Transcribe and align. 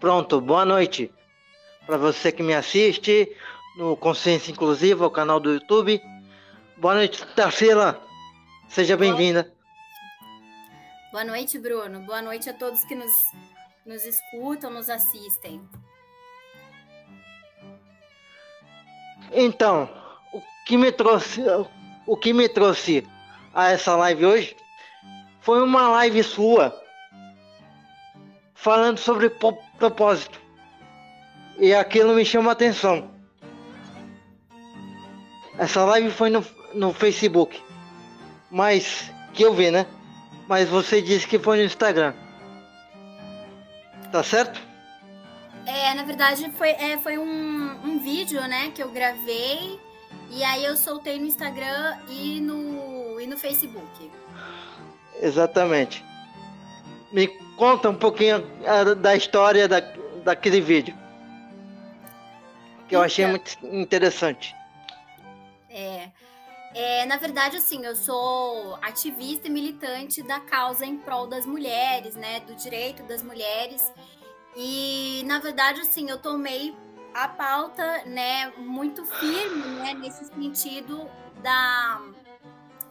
Pronto, 0.00 0.40
boa 0.40 0.64
noite. 0.64 1.12
Para 1.84 1.96
você 1.96 2.30
que 2.30 2.42
me 2.42 2.54
assiste 2.54 3.34
no 3.76 3.96
Consciência 3.96 4.52
Inclusiva, 4.52 5.04
o 5.04 5.10
canal 5.10 5.40
do 5.40 5.54
YouTube. 5.54 6.00
Boa 6.76 6.94
noite, 6.94 7.26
Tarsila. 7.34 8.00
Seja 8.68 8.96
bem-vinda. 8.96 9.52
Boa 11.10 11.24
noite, 11.24 11.58
Bruno. 11.58 12.00
Boa 12.00 12.22
noite 12.22 12.48
a 12.48 12.54
todos 12.54 12.84
que 12.84 12.94
nos, 12.94 13.10
nos 13.84 14.04
escutam, 14.04 14.70
nos 14.70 14.88
assistem. 14.88 15.60
Então, 19.32 19.90
o 20.32 20.40
que 20.64 20.76
me 20.76 20.92
trouxe, 20.92 21.42
o 22.06 22.16
que 22.16 22.32
me 22.32 22.48
trouxe 22.48 23.04
a 23.52 23.70
essa 23.70 23.96
live 23.96 24.26
hoje 24.26 24.56
foi 25.40 25.60
uma 25.60 25.88
live 25.88 26.22
sua 26.22 26.72
falando 28.54 28.98
sobre 28.98 29.30
propósito. 29.78 30.40
E 31.58 31.74
aquilo 31.74 32.14
me 32.14 32.24
chama 32.24 32.52
atenção. 32.52 33.10
Essa 35.56 35.84
live 35.84 36.10
foi 36.10 36.30
no, 36.30 36.44
no 36.74 36.92
Facebook. 36.92 37.60
Mas 38.50 39.10
que 39.32 39.42
eu 39.42 39.54
vi, 39.54 39.70
né? 39.70 39.86
Mas 40.46 40.68
você 40.68 41.02
disse 41.02 41.26
que 41.26 41.38
foi 41.38 41.58
no 41.58 41.64
Instagram. 41.64 42.14
Tá 44.12 44.22
certo? 44.22 44.60
É, 45.66 45.92
na 45.94 46.02
verdade 46.02 46.50
foi, 46.52 46.70
é, 46.70 46.96
foi 46.96 47.18
um, 47.18 47.70
um 47.84 47.98
vídeo, 47.98 48.40
né, 48.48 48.72
que 48.74 48.82
eu 48.82 48.90
gravei 48.90 49.78
e 50.30 50.42
aí 50.42 50.64
eu 50.64 50.76
soltei 50.76 51.18
no 51.18 51.26
Instagram 51.26 51.98
e 52.08 52.40
no, 52.40 53.20
e 53.20 53.26
no 53.26 53.36
Facebook. 53.36 54.10
Exatamente. 55.20 56.04
Me 57.12 57.28
conta 57.56 57.90
um 57.90 57.94
pouquinho 57.94 58.44
ah, 58.66 58.94
da 58.94 59.16
história 59.16 59.66
da, 59.66 59.80
daquele 60.24 60.60
vídeo. 60.60 60.96
Que 62.88 62.96
eu 62.96 63.02
achei 63.02 63.24
então. 63.24 63.32
muito 63.32 63.76
interessante. 63.76 64.54
É, 65.68 66.10
é, 66.74 67.06
na 67.06 67.16
verdade, 67.16 67.56
assim, 67.56 67.84
eu 67.84 67.94
sou 67.94 68.78
ativista 68.82 69.48
e 69.48 69.50
militante 69.50 70.22
da 70.22 70.40
causa 70.40 70.84
em 70.86 70.96
prol 70.96 71.26
das 71.26 71.44
mulheres, 71.44 72.14
né? 72.14 72.40
Do 72.40 72.54
direito 72.54 73.02
das 73.04 73.22
mulheres. 73.22 73.92
E, 74.56 75.22
na 75.26 75.38
verdade, 75.38 75.80
assim, 75.80 76.10
eu 76.10 76.18
tomei 76.18 76.74
a 77.14 77.28
pauta, 77.28 78.04
né, 78.04 78.52
muito 78.58 79.04
firme, 79.04 79.64
né, 79.80 79.94
nesse 79.94 80.24
sentido 80.26 81.08
da 81.42 82.00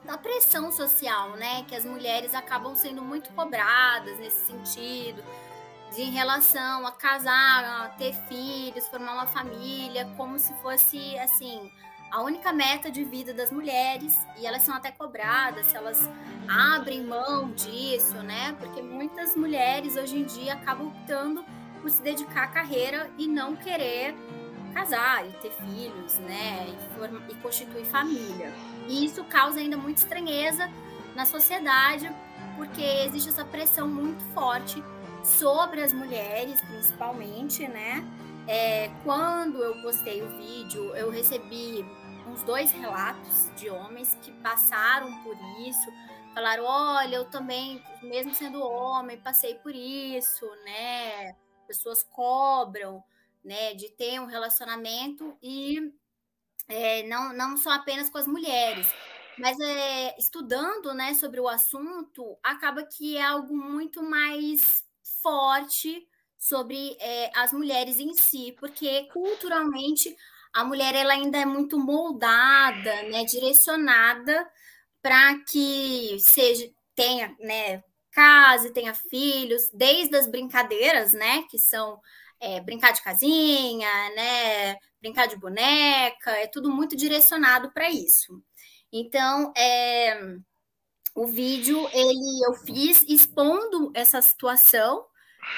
da 0.08 0.18
pressão 0.18 0.72
social, 0.72 1.32
né? 1.36 1.64
Que 1.68 1.76
as 1.76 1.84
mulheres 1.84 2.34
acabam 2.34 2.74
sendo 2.76 3.04
muito 3.04 3.30
cobradas 3.34 4.18
nesse 4.18 4.48
sentido, 4.48 5.22
de, 5.94 6.02
em 6.02 6.12
relação 6.12 6.88
a 6.88 6.92
casar, 6.92 7.86
a 7.86 7.90
ter 7.90 8.14
filhos, 8.28 8.88
formar 8.88 9.14
uma 9.14 9.28
família, 9.28 10.10
como 10.16 10.40
se 10.40 10.54
fosse 10.56 11.20
assim 11.20 11.70
a 12.10 12.22
única 12.22 12.54
meta 12.54 12.90
de 12.90 13.04
vida 13.04 13.34
das 13.34 13.52
mulheres 13.52 14.18
e 14.38 14.46
elas 14.46 14.62
são 14.62 14.74
até 14.74 14.92
cobradas 14.92 15.66
se 15.66 15.76
elas 15.76 16.10
abrem 16.48 17.04
mão 17.04 17.52
disso, 17.52 18.16
né? 18.24 18.56
Porque 18.58 18.82
muitas 18.82 19.36
mulheres 19.36 19.98
hoje 19.98 20.18
em 20.18 20.24
dia 20.24 20.54
acabam 20.54 20.88
optando 20.88 21.44
por 21.82 21.90
se 21.90 22.02
dedicar 22.02 22.46
à 22.46 22.48
carreira 22.48 23.12
e 23.18 23.28
não 23.28 23.58
querer 23.58 24.16
casar 24.74 25.28
e 25.28 25.32
ter 25.34 25.52
filhos, 25.52 26.18
né? 26.20 26.66
E, 26.70 27.32
e 27.34 27.36
constituir 27.36 27.86
família. 27.86 28.54
E 28.88 29.06
isso 29.06 29.24
causa 29.26 29.60
ainda 29.60 29.78
muita 29.78 30.02
estranheza 30.02 30.70
na 31.16 31.26
sociedade, 31.26 32.10
porque 32.56 32.82
existe 32.82 33.30
essa 33.30 33.46
pressão 33.46 33.88
muito 33.88 34.24
forte 34.34 34.84
sobre 35.24 35.82
as 35.82 35.92
mulheres, 35.94 36.62
principalmente, 36.62 37.68
né? 37.68 38.06
É, 38.48 38.90
quando 39.04 39.62
eu 39.62 39.82
postei 39.82 40.22
o 40.22 40.30
vídeo, 40.38 40.96
eu 40.96 41.10
recebi 41.10 41.86
uns 42.28 42.44
dois 42.44 42.72
relatos 42.72 43.50
de 43.58 43.70
homens 43.70 44.18
que 44.22 44.32
passaram 44.42 45.12
por 45.24 45.36
isso, 45.68 45.92
falaram: 46.34 46.64
olha, 46.64 47.18
eu 47.18 47.26
também, 47.26 47.84
mesmo 48.02 48.34
sendo 48.34 48.62
homem, 48.62 49.18
passei 49.18 49.56
por 49.56 49.76
isso, 49.76 50.46
né? 50.64 51.36
Pessoas 51.68 52.04
cobram, 52.04 53.04
né? 53.44 53.74
De 53.74 53.90
ter 53.90 54.20
um 54.22 54.26
relacionamento 54.26 55.36
e 55.42 55.92
é, 56.68 57.04
não, 57.04 57.34
não 57.34 57.58
só 57.58 57.72
apenas 57.72 58.10
com 58.10 58.18
as 58.18 58.28
mulheres. 58.28 58.88
Mas 59.38 59.60
é, 59.60 60.16
estudando 60.18 60.94
né, 60.94 61.14
sobre 61.14 61.40
o 61.40 61.48
assunto, 61.48 62.38
acaba 62.44 62.84
que 62.84 63.18
é 63.18 63.24
algo 63.24 63.56
muito 63.56 64.02
mais 64.02 64.84
forte 65.22 66.08
sobre 66.38 66.98
é, 67.00 67.32
as 67.36 67.52
mulheres 67.52 68.00
em 68.00 68.14
si, 68.14 68.56
porque 68.60 69.08
culturalmente 69.12 70.16
a 70.54 70.64
mulher 70.64 70.96
ela 70.96 71.14
ainda 71.14 71.38
é 71.38 71.46
muito 71.46 71.78
moldada, 71.78 73.04
né, 73.04 73.24
direcionada 73.26 74.48
para 75.02 75.40
que 75.40 76.18
seja 76.20 76.68
tenha, 76.96 77.36
né, 77.40 77.84
case, 78.12 78.74
tenha 78.74 78.94
filhos, 78.96 79.70
desde 79.72 80.16
as 80.18 80.28
brincadeiras, 80.28 81.14
né, 81.14 81.44
que 81.50 81.60
são 81.60 82.02
é, 82.40 82.60
brincar 82.60 82.92
de 82.92 83.04
casinha, 83.04 83.88
né, 84.16 84.76
brincar 85.02 85.28
de 85.28 85.38
boneca, 85.38 86.32
é 86.32 86.48
tudo 86.48 86.72
muito 86.72 86.96
direcionado 86.96 87.72
para 87.72 87.90
isso. 87.90 88.42
Então, 88.92 89.52
é, 89.56 90.38
o 91.16 91.28
vídeo 91.28 91.88
ele 91.94 92.46
eu 92.46 92.54
fiz 92.54 93.04
expondo 93.08 93.92
essa 93.94 94.22
situação, 94.22 95.06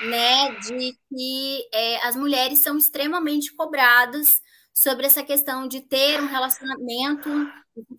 né, 0.02 0.52
de 0.60 0.98
que 1.10 1.70
é, 1.74 2.06
as 2.06 2.16
mulheres 2.16 2.60
são 2.60 2.78
extremamente 2.78 3.54
cobradas 3.56 4.42
sobre 4.74 5.06
essa 5.06 5.24
questão 5.24 5.68
de 5.68 5.82
ter 5.82 6.22
um 6.22 6.28
relacionamento, 6.28 7.30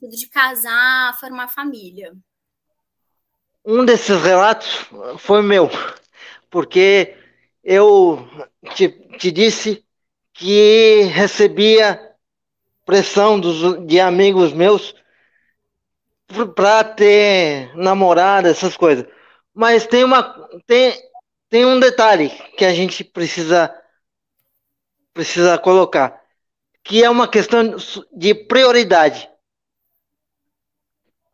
de 0.09 0.29
casar, 0.29 1.19
formar 1.19 1.49
família. 1.49 2.13
Um 3.65 3.85
desses 3.85 4.23
relatos 4.23 4.87
foi 5.19 5.43
meu, 5.43 5.69
porque 6.49 7.15
eu 7.63 8.27
te, 8.75 8.89
te 9.19 9.31
disse 9.31 9.85
que 10.33 11.03
recebia 11.13 12.15
pressão 12.85 13.39
dos, 13.39 13.87
de 13.87 14.01
amigos 14.01 14.53
meus 14.53 14.95
para 16.55 16.85
ter 16.85 17.77
namorada, 17.77 18.49
essas 18.49 18.77
coisas. 18.77 19.07
Mas 19.55 19.87
tem 19.87 20.05
uma 20.05 20.23
tem, 20.67 20.95
tem 21.49 21.65
um 21.65 21.81
detalhe 21.81 22.31
que 22.57 22.65
a 22.65 22.73
gente 22.73 23.03
precisa 23.05 23.75
precisa 25.13 25.59
colocar, 25.59 26.21
que 26.85 27.03
é 27.03 27.11
uma 27.11 27.29
questão 27.29 27.77
de 28.13 28.35
prioridade. 28.35 29.29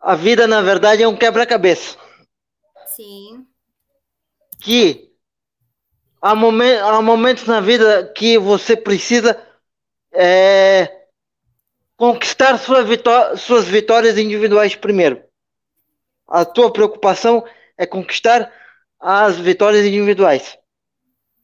A 0.00 0.14
vida, 0.14 0.46
na 0.46 0.62
verdade, 0.62 1.02
é 1.02 1.08
um 1.08 1.16
quebra-cabeça. 1.16 1.98
Sim. 2.86 3.46
Que 4.60 5.12
há, 6.20 6.34
momen 6.34 6.78
há 6.78 7.00
momentos 7.00 7.44
na 7.44 7.60
vida 7.60 8.12
que 8.14 8.38
você 8.38 8.76
precisa 8.76 9.40
é, 10.12 11.06
conquistar 11.96 12.58
sua 12.58 12.82
vitó 12.82 13.36
suas 13.36 13.66
vitórias 13.66 14.18
individuais 14.18 14.74
primeiro. 14.74 15.22
A 16.28 16.44
tua 16.44 16.72
preocupação 16.72 17.46
é 17.78 17.86
conquistar 17.86 18.52
as 18.98 19.38
vitórias 19.38 19.86
individuais. 19.86 20.58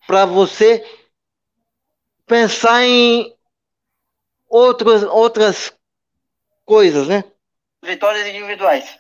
Para 0.07 0.27
você 0.27 0.85
pensar 2.27 2.83
em 2.83 3.37
outras, 4.49 5.03
outras 5.05 5.73
coisas, 6.65 7.07
né? 7.07 7.25
Vitórias 7.83 8.27
individuais. 8.27 8.99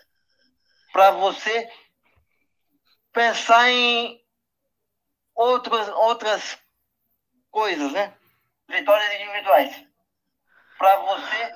Para 0.93 1.11
você 1.13 1.69
pensar 3.13 3.71
em 3.71 4.22
outras, 5.35 5.89
outras 5.89 6.59
coisas, 7.51 7.93
né? 7.93 8.15
Vitórias 8.69 9.15
individuais. 9.15 9.87
Para 10.79 10.97
você 10.97 11.53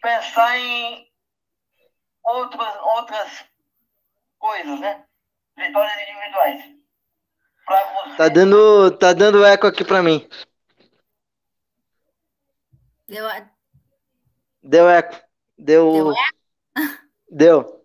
pensar 0.00 0.58
em 0.58 1.10
outras, 2.22 2.76
outras 2.82 3.44
coisas, 4.38 4.80
né? 4.80 5.04
Vitórias 5.56 6.08
individuais. 6.08 6.74
Para 7.66 7.84
você... 7.92 8.16
Tá 8.16 8.28
dando, 8.28 8.90
tá 8.98 9.12
dando 9.12 9.44
eco 9.44 9.66
aqui 9.66 9.84
para 9.84 10.02
mim. 10.02 10.28
Deu, 13.08 13.26
Deu 14.62 14.88
eco. 14.88 15.20
Deu. 15.58 15.92
Deu 15.92 16.12
eco? 16.12 16.34
Deu. 17.30 17.84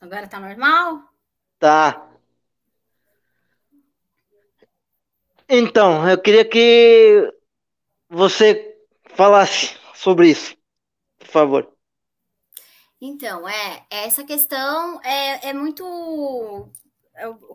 Agora 0.00 0.26
tá 0.26 0.40
normal? 0.40 1.02
Tá. 1.58 2.09
Então, 5.52 6.08
eu 6.08 6.16
queria 6.16 6.44
que 6.44 7.28
você 8.08 8.78
falasse 9.14 9.76
sobre 9.94 10.30
isso, 10.30 10.56
por 11.18 11.26
favor. 11.26 11.76
Então, 13.00 13.48
é, 13.48 13.84
essa 13.90 14.22
questão 14.22 15.00
é, 15.02 15.48
é 15.48 15.52
muito 15.52 15.82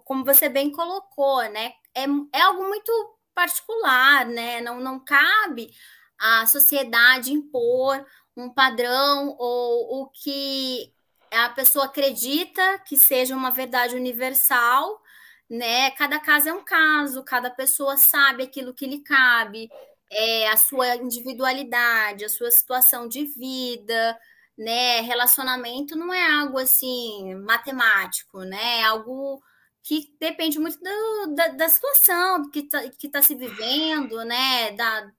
como 0.04 0.26
você 0.26 0.50
bem 0.50 0.72
colocou, 0.72 1.42
né? 1.50 1.74
É, 1.94 2.04
é 2.34 2.42
algo 2.42 2.64
muito 2.68 2.92
particular, 3.34 4.26
né? 4.26 4.60
Não, 4.60 4.80
não 4.80 5.00
cabe 5.00 5.72
a 6.20 6.46
sociedade 6.46 7.32
impor 7.32 8.06
um 8.36 8.50
padrão 8.50 9.36
ou 9.40 10.02
o 10.02 10.10
que 10.10 10.94
a 11.32 11.50
pessoa 11.50 11.86
acredita 11.86 12.80
que 12.80 12.98
seja 12.98 13.36
uma 13.36 13.52
verdade 13.52 13.96
universal, 13.96 15.02
né? 15.50 15.92
Cada 15.92 16.20
caso 16.20 16.50
é 16.50 16.54
um 16.54 16.64
caso, 16.64 17.24
cada 17.24 17.50
pessoa 17.50 17.98
sabe 17.98 18.44
aquilo 18.44 18.74
que 18.74 18.88
lhe 18.88 19.02
cabe, 19.02 19.70
é, 20.12 20.48
a 20.50 20.58
sua 20.58 20.96
individualidade, 20.96 22.26
a 22.26 22.30
sua 22.30 22.52
situação 22.52 23.08
de 23.08 23.26
vida, 23.26 24.18
né? 24.58 25.02
Relacionamento 25.02 25.96
não 25.96 26.14
é 26.14 26.24
algo 26.40 26.58
assim 26.58 27.36
matemático, 27.36 28.40
né? 28.44 28.80
É 28.82 28.84
algo 28.84 29.42
que 29.84 30.16
depende 30.20 30.60
muito 30.60 30.80
do, 30.80 31.36
da, 31.36 31.48
da, 31.50 31.70
situação 31.70 32.50
que 32.50 32.60
está 32.60 32.90
que 32.90 33.10
tá 33.10 33.22
se 33.22 33.36
vivendo, 33.36 34.24
né? 34.26 34.72
Da, 34.72 35.12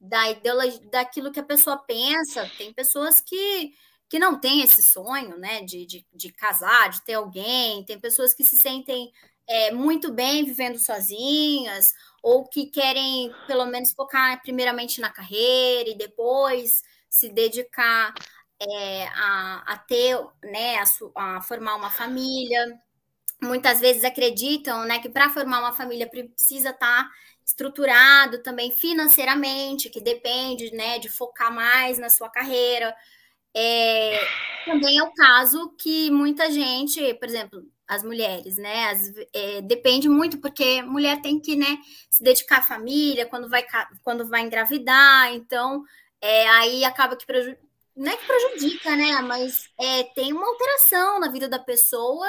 da 0.00 0.30
ideologia, 0.30 0.80
daquilo 0.90 1.30
que 1.32 1.40
a 1.40 1.44
pessoa 1.44 1.78
pensa. 1.78 2.50
Tem 2.58 2.72
pessoas 2.72 3.20
que, 3.20 3.72
que 4.08 4.18
não 4.18 4.40
têm 4.40 4.62
esse 4.62 4.82
sonho, 4.82 5.36
né? 5.38 5.62
De, 5.62 5.86
de, 5.86 6.06
de 6.12 6.32
casar, 6.32 6.90
de 6.90 7.04
ter 7.04 7.14
alguém. 7.14 7.84
Tem 7.84 8.00
pessoas 8.00 8.34
que 8.34 8.42
se 8.44 8.56
sentem 8.58 9.12
é, 9.50 9.72
muito 9.72 10.12
bem 10.12 10.44
vivendo 10.44 10.78
sozinhas, 10.78 11.92
ou 12.22 12.46
que 12.46 12.66
querem, 12.66 13.34
pelo 13.48 13.66
menos, 13.66 13.92
focar 13.92 14.40
primeiramente 14.42 15.00
na 15.00 15.10
carreira 15.10 15.90
e 15.90 15.98
depois 15.98 16.82
se 17.08 17.28
dedicar 17.28 18.14
é, 18.60 19.06
a, 19.08 19.64
a, 19.66 19.78
ter, 19.78 20.16
né, 20.44 20.76
a, 20.76 20.84
a, 21.16 21.42
formar 21.42 21.74
uma 21.74 21.90
família. 21.90 22.78
Muitas 23.42 23.80
vezes 23.80 24.04
acreditam, 24.04 24.84
né, 24.84 25.00
que 25.00 25.08
para 25.08 25.30
formar 25.30 25.58
uma 25.58 25.72
família 25.72 26.08
precisa 26.08 26.70
estar 26.70 27.04
tá 27.04 27.10
estruturado 27.44 28.42
também 28.44 28.70
financeiramente, 28.70 29.90
que 29.90 30.00
depende, 30.00 30.70
né, 30.72 31.00
de 31.00 31.08
focar 31.08 31.52
mais 31.52 31.98
na 31.98 32.08
sua 32.08 32.30
carreira. 32.30 32.94
É, 33.52 34.20
também 34.64 34.98
é 34.98 35.02
o 35.02 35.12
caso 35.12 35.74
que 35.76 36.08
muita 36.08 36.52
gente, 36.52 37.14
por 37.14 37.28
exemplo, 37.28 37.64
as 37.90 38.04
mulheres, 38.04 38.56
né? 38.56 38.84
As, 38.90 39.12
é, 39.34 39.60
depende 39.62 40.08
muito, 40.08 40.38
porque 40.38 40.80
mulher 40.82 41.20
tem 41.20 41.40
que 41.40 41.56
né, 41.56 41.76
se 42.08 42.22
dedicar 42.22 42.58
à 42.58 42.62
família 42.62 43.26
quando 43.26 43.48
vai, 43.48 43.66
quando 44.04 44.28
vai 44.28 44.42
engravidar, 44.42 45.34
então 45.34 45.82
é, 46.20 46.48
aí 46.50 46.84
acaba 46.84 47.16
que 47.16 47.26
prejudica, 47.26 47.60
não 47.96 48.12
é 48.12 48.16
que 48.16 48.26
prejudica, 48.26 48.94
né? 48.94 49.20
Mas 49.22 49.68
é, 49.76 50.04
tem 50.14 50.32
uma 50.32 50.46
alteração 50.46 51.18
na 51.18 51.28
vida 51.32 51.48
da 51.48 51.58
pessoa 51.58 52.28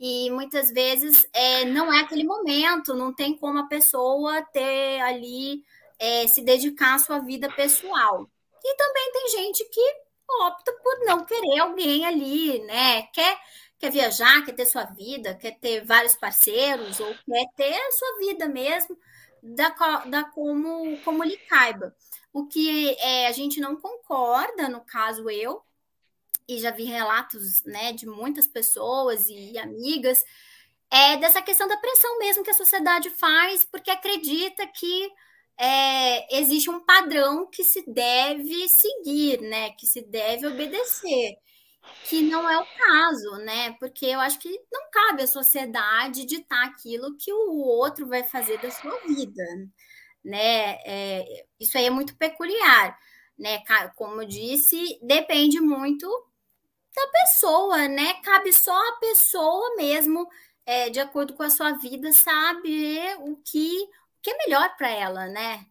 e 0.00 0.30
muitas 0.32 0.72
vezes 0.72 1.24
é, 1.32 1.64
não 1.64 1.92
é 1.92 2.00
aquele 2.00 2.24
momento, 2.24 2.92
não 2.92 3.14
tem 3.14 3.36
como 3.38 3.60
a 3.60 3.68
pessoa 3.68 4.42
ter 4.52 5.00
ali 5.00 5.62
é, 5.96 6.26
se 6.26 6.42
dedicar 6.42 6.94
à 6.94 6.98
sua 6.98 7.20
vida 7.20 7.48
pessoal. 7.52 8.28
E 8.64 8.76
também 8.76 9.12
tem 9.12 9.28
gente 9.28 9.64
que 9.70 10.08
opta 10.44 10.72
por 10.82 11.06
não 11.06 11.24
querer 11.24 11.60
alguém 11.60 12.04
ali, 12.04 12.58
né? 12.64 13.02
Quer 13.12 13.38
quer 13.78 13.90
viajar, 13.90 14.44
quer 14.44 14.52
ter 14.52 14.66
sua 14.66 14.84
vida, 14.84 15.34
quer 15.34 15.58
ter 15.58 15.84
vários 15.84 16.16
parceiros, 16.16 16.98
ou 17.00 17.14
quer 17.26 17.46
ter 17.56 17.74
a 17.74 17.92
sua 17.92 18.18
vida 18.18 18.48
mesmo, 18.48 18.98
da, 19.42 19.70
da 20.06 20.24
como, 20.24 20.98
como 21.04 21.22
lhe 21.22 21.36
caiba. 21.36 21.94
O 22.32 22.46
que 22.46 22.96
é, 22.98 23.28
a 23.28 23.32
gente 23.32 23.60
não 23.60 23.76
concorda, 23.76 24.68
no 24.68 24.80
caso 24.80 25.30
eu, 25.30 25.62
e 26.48 26.58
já 26.58 26.70
vi 26.70 26.84
relatos 26.84 27.62
né, 27.64 27.92
de 27.92 28.06
muitas 28.06 28.46
pessoas 28.46 29.28
e 29.28 29.56
amigas, 29.58 30.24
é 30.90 31.16
dessa 31.18 31.42
questão 31.42 31.68
da 31.68 31.76
pressão 31.76 32.18
mesmo 32.18 32.42
que 32.42 32.50
a 32.50 32.54
sociedade 32.54 33.10
faz, 33.10 33.64
porque 33.64 33.90
acredita 33.90 34.66
que 34.66 35.10
é, 35.58 36.38
existe 36.38 36.70
um 36.70 36.80
padrão 36.80 37.46
que 37.46 37.62
se 37.62 37.84
deve 37.90 38.68
seguir, 38.68 39.40
né? 39.42 39.70
Que 39.72 39.86
se 39.86 40.00
deve 40.00 40.46
obedecer 40.46 41.36
que 42.04 42.22
não 42.22 42.48
é 42.48 42.58
o 42.58 42.66
caso, 42.66 43.36
né? 43.44 43.72
Porque 43.78 44.06
eu 44.06 44.20
acho 44.20 44.38
que 44.38 44.48
não 44.72 44.90
cabe 44.90 45.22
à 45.22 45.26
sociedade 45.26 46.24
ditar 46.24 46.66
aquilo 46.66 47.16
que 47.16 47.32
o 47.32 47.58
outro 47.58 48.06
vai 48.06 48.24
fazer 48.24 48.58
da 48.60 48.70
sua 48.70 48.98
vida, 49.06 49.44
né? 50.24 50.78
É, 50.84 51.46
isso 51.60 51.76
aí 51.78 51.86
é 51.86 51.90
muito 51.90 52.16
peculiar, 52.16 52.98
né? 53.38 53.62
Como 53.96 54.22
eu 54.22 54.26
disse, 54.26 54.98
depende 55.02 55.60
muito 55.60 56.08
da 56.94 57.06
pessoa, 57.08 57.88
né? 57.88 58.14
Cabe 58.22 58.52
só 58.52 58.76
a 58.90 58.96
pessoa 58.98 59.76
mesmo, 59.76 60.28
é, 60.66 60.90
de 60.90 61.00
acordo 61.00 61.34
com 61.34 61.42
a 61.42 61.50
sua 61.50 61.72
vida, 61.72 62.12
saber 62.12 63.16
o 63.20 63.36
que, 63.36 63.82
o 63.84 64.20
que 64.22 64.30
é 64.30 64.38
melhor 64.38 64.76
para 64.76 64.90
ela, 64.90 65.26
né? 65.28 65.66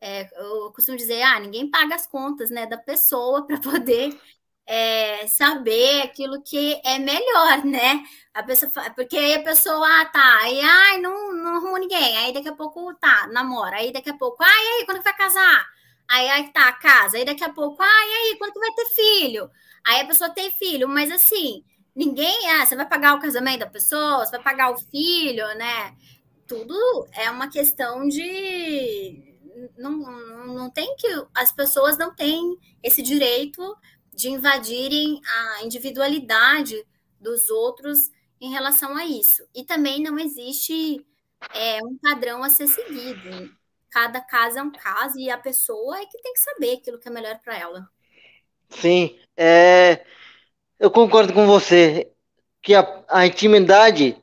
É, 0.00 0.28
eu 0.40 0.72
costumo 0.72 0.96
dizer, 0.96 1.22
ah, 1.22 1.38
ninguém 1.38 1.70
paga 1.70 1.94
as 1.94 2.06
contas, 2.08 2.50
né, 2.50 2.66
da 2.66 2.76
pessoa 2.76 3.46
para 3.46 3.60
poder 3.60 4.18
é, 4.66 5.26
saber 5.26 6.02
aquilo 6.02 6.42
que 6.42 6.80
é 6.84 6.98
melhor, 6.98 7.64
né? 7.64 8.02
A 8.32 8.42
pessoa, 8.42 8.70
porque 8.94 9.16
aí 9.16 9.34
a 9.34 9.42
pessoa, 9.42 9.86
ah, 10.00 10.06
tá, 10.06 10.38
aí, 10.42 10.60
ai, 10.60 11.00
não, 11.00 11.34
não 11.34 11.56
arrumou 11.56 11.78
ninguém, 11.78 12.16
aí 12.18 12.32
daqui 12.32 12.48
a 12.48 12.54
pouco, 12.54 12.94
tá, 12.94 13.28
namora, 13.32 13.76
aí 13.76 13.92
daqui 13.92 14.10
a 14.10 14.16
pouco, 14.16 14.42
ai, 14.42 14.66
aí, 14.78 14.86
quando 14.86 14.98
que 14.98 15.04
vai 15.04 15.16
casar? 15.16 15.66
Aí, 16.08 16.28
aí 16.28 16.52
tá, 16.52 16.72
casa, 16.72 17.16
aí 17.18 17.24
daqui 17.24 17.44
a 17.44 17.52
pouco, 17.52 17.82
ai, 17.82 18.08
aí, 18.10 18.36
quando 18.38 18.52
que 18.52 18.58
vai 18.60 18.72
ter 18.72 18.86
filho? 18.86 19.50
Aí 19.84 20.00
a 20.00 20.06
pessoa 20.06 20.30
tem 20.30 20.50
filho, 20.50 20.88
mas 20.88 21.10
assim, 21.10 21.64
ninguém, 21.94 22.50
ah, 22.50 22.64
você 22.64 22.76
vai 22.76 22.86
pagar 22.86 23.14
o 23.14 23.20
casamento 23.20 23.60
da 23.60 23.66
pessoa, 23.66 24.24
você 24.24 24.32
vai 24.32 24.42
pagar 24.42 24.70
o 24.70 24.78
filho, 24.78 25.46
né? 25.56 25.94
Tudo 26.46 26.74
é 27.12 27.30
uma 27.30 27.48
questão 27.48 28.06
de. 28.08 29.36
Não, 29.76 29.90
não, 29.92 30.46
não 30.54 30.70
tem 30.70 30.94
que. 30.96 31.08
As 31.34 31.52
pessoas 31.52 31.96
não 31.96 32.14
têm 32.14 32.58
esse 32.82 33.02
direito 33.02 33.62
de 34.12 34.28
invadirem 34.28 35.20
a 35.24 35.64
individualidade 35.64 36.86
dos 37.18 37.48
outros 37.50 38.10
em 38.40 38.50
relação 38.50 38.96
a 38.96 39.06
isso. 39.06 39.46
E 39.54 39.64
também 39.64 40.02
não 40.02 40.18
existe 40.18 41.04
é, 41.54 41.82
um 41.82 41.96
padrão 41.96 42.42
a 42.42 42.48
ser 42.48 42.66
seguido. 42.66 43.56
Cada 43.90 44.20
caso 44.20 44.58
é 44.58 44.62
um 44.62 44.72
caso 44.72 45.18
e 45.18 45.30
a 45.30 45.38
pessoa 45.38 45.98
é 45.98 46.06
que 46.06 46.20
tem 46.20 46.32
que 46.32 46.40
saber 46.40 46.74
aquilo 46.74 46.98
que 46.98 47.08
é 47.08 47.10
melhor 47.10 47.38
para 47.40 47.58
ela. 47.58 47.88
Sim, 48.68 49.18
é, 49.36 50.04
eu 50.78 50.90
concordo 50.90 51.32
com 51.32 51.46
você 51.46 52.10
que 52.60 52.74
a, 52.74 53.04
a 53.08 53.26
intimidade 53.26 54.16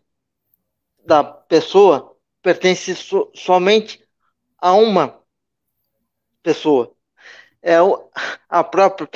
da 1.06 1.24
pessoa 1.24 2.18
pertence 2.42 2.96
so, 2.96 3.32
somente 3.36 4.04
a 4.58 4.74
uma 4.74 5.22
pessoa. 6.42 6.94
É 7.62 7.76
a 8.48 8.64
própria 8.64 9.10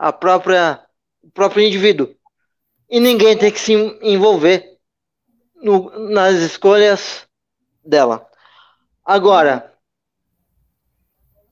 a 0.00 0.14
própria, 0.14 0.82
o 1.22 1.30
próprio 1.30 1.62
indivíduo. 1.62 2.16
E 2.88 2.98
ninguém 2.98 3.36
tem 3.36 3.52
que 3.52 3.60
se 3.60 3.74
envolver 4.00 4.78
no, 5.56 5.90
nas 6.08 6.36
escolhas 6.36 7.28
dela. 7.84 8.26
Agora, 9.04 9.74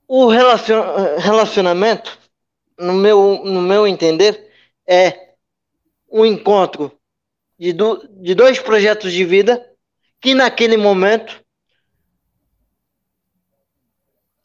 o 0.08 0.28
relacion, 0.28 0.82
relacionamento, 1.18 2.18
no 2.78 2.94
meu, 2.94 3.42
no 3.44 3.60
meu 3.60 3.86
entender, 3.86 4.50
é 4.86 5.34
um 6.10 6.24
encontro 6.24 6.98
de, 7.58 7.74
do, 7.74 8.08
de 8.22 8.34
dois 8.34 8.58
projetos 8.58 9.12
de 9.12 9.26
vida 9.26 9.62
que 10.22 10.34
naquele 10.34 10.78
momento 10.78 11.44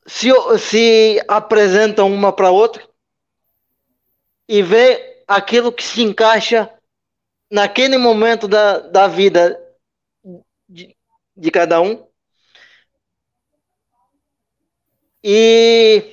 se, 0.06 0.30
se 0.60 1.24
apresentam 1.26 2.14
uma 2.14 2.34
para 2.34 2.52
outra 2.52 2.93
e 4.54 4.62
ver 4.62 5.24
aquilo 5.28 5.74
que 5.74 5.82
se 5.82 6.04
encaixa 6.04 6.72
naquele 7.50 7.98
momento 7.98 8.48
da, 8.48 8.78
da 8.82 9.08
vida 9.08 9.60
de, 10.70 10.96
de 11.36 11.50
cada 11.50 11.82
um. 11.82 12.08
E, 15.24 16.04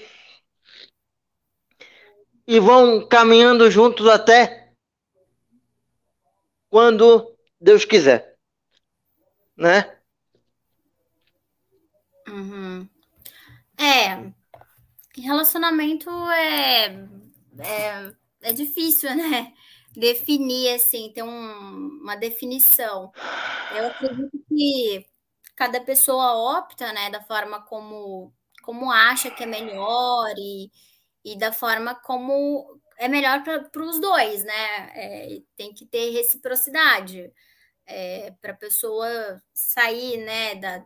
e 2.46 2.58
vão 2.58 3.06
caminhando 3.06 3.70
juntos 3.70 4.06
até 4.08 4.72
quando 6.70 7.36
Deus 7.60 7.84
quiser, 7.84 8.38
né? 9.54 10.00
Uhum. 12.26 12.88
É, 13.76 14.32
relacionamento 15.14 16.08
é, 16.30 16.86
é 17.58 18.19
é 18.42 18.52
difícil, 18.52 19.14
né? 19.16 19.54
Definir, 19.94 20.74
assim, 20.74 21.12
ter 21.12 21.22
um, 21.22 21.28
uma 22.02 22.16
definição. 22.16 23.12
Eu 23.70 23.86
acredito 23.88 24.30
que 24.48 25.06
cada 25.56 25.80
pessoa 25.80 26.58
opta, 26.58 26.92
né, 26.92 27.10
da 27.10 27.22
forma 27.22 27.62
como, 27.66 28.34
como 28.62 28.90
acha 28.92 29.30
que 29.30 29.42
é 29.44 29.46
melhor 29.46 30.32
e, 30.38 30.70
e 31.24 31.38
da 31.38 31.52
forma 31.52 31.94
como 31.96 32.80
é 32.98 33.08
melhor 33.08 33.42
para 33.44 33.82
os 33.84 34.00
dois, 34.00 34.44
né? 34.44 34.92
É, 34.94 35.42
tem 35.56 35.74
que 35.74 35.86
ter 35.86 36.10
reciprocidade. 36.12 37.32
é, 37.86 38.32
para 38.42 38.52
a 38.52 38.56
pessoa 38.56 39.42
sair 39.54 40.18
né, 40.18 40.54
da, 40.56 40.84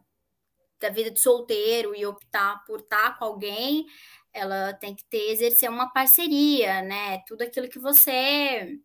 da 0.80 0.88
vida 0.90 1.11
de 1.11 1.20
solteiro 1.20 1.94
e 1.94 2.04
optar 2.06 2.64
por 2.66 2.80
estar 2.80 3.18
com 3.18 3.25
alguém, 3.25 3.87
ela 4.35 4.75
tem 4.75 4.95
que 4.95 5.05
ter, 5.05 5.31
exercer 5.31 5.71
uma 5.71 5.91
parceria, 5.93 6.83
né? 6.83 7.19
Tudo 7.26 7.43
aquilo 7.43 7.69
que 7.69 7.79
você, 7.79 8.79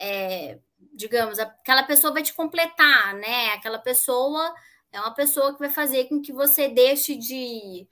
é, 0.00 0.58
digamos, 0.94 1.38
aquela 1.38 1.82
pessoa 1.84 2.12
vai 2.12 2.22
te 2.22 2.34
completar, 2.34 3.14
né? 3.14 3.50
Aquela 3.52 3.78
pessoa 3.78 4.54
é 4.90 5.00
uma 5.00 5.14
pessoa 5.14 5.52
que 5.52 5.60
vai 5.60 5.70
fazer 5.70 6.08
com 6.08 6.22
que 6.22 6.32
você 6.32 6.68
deixe 6.68 7.14
de 7.16 7.86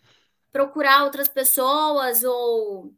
procurar 0.51 1.05
outras 1.05 1.29
pessoas 1.29 2.25
ou 2.25 2.95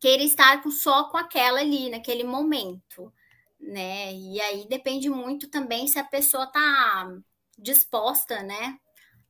queira 0.00 0.22
estar 0.22 0.62
só 0.70 1.04
com 1.10 1.16
aquela 1.16 1.60
ali 1.60 1.90
naquele 1.90 2.24
momento, 2.24 3.12
né? 3.60 4.12
E 4.14 4.40
aí 4.40 4.68
depende 4.68 5.10
muito 5.10 5.48
também 5.48 5.88
se 5.88 5.98
a 5.98 6.04
pessoa 6.04 6.46
tá 6.46 7.10
disposta, 7.58 8.42
né, 8.44 8.78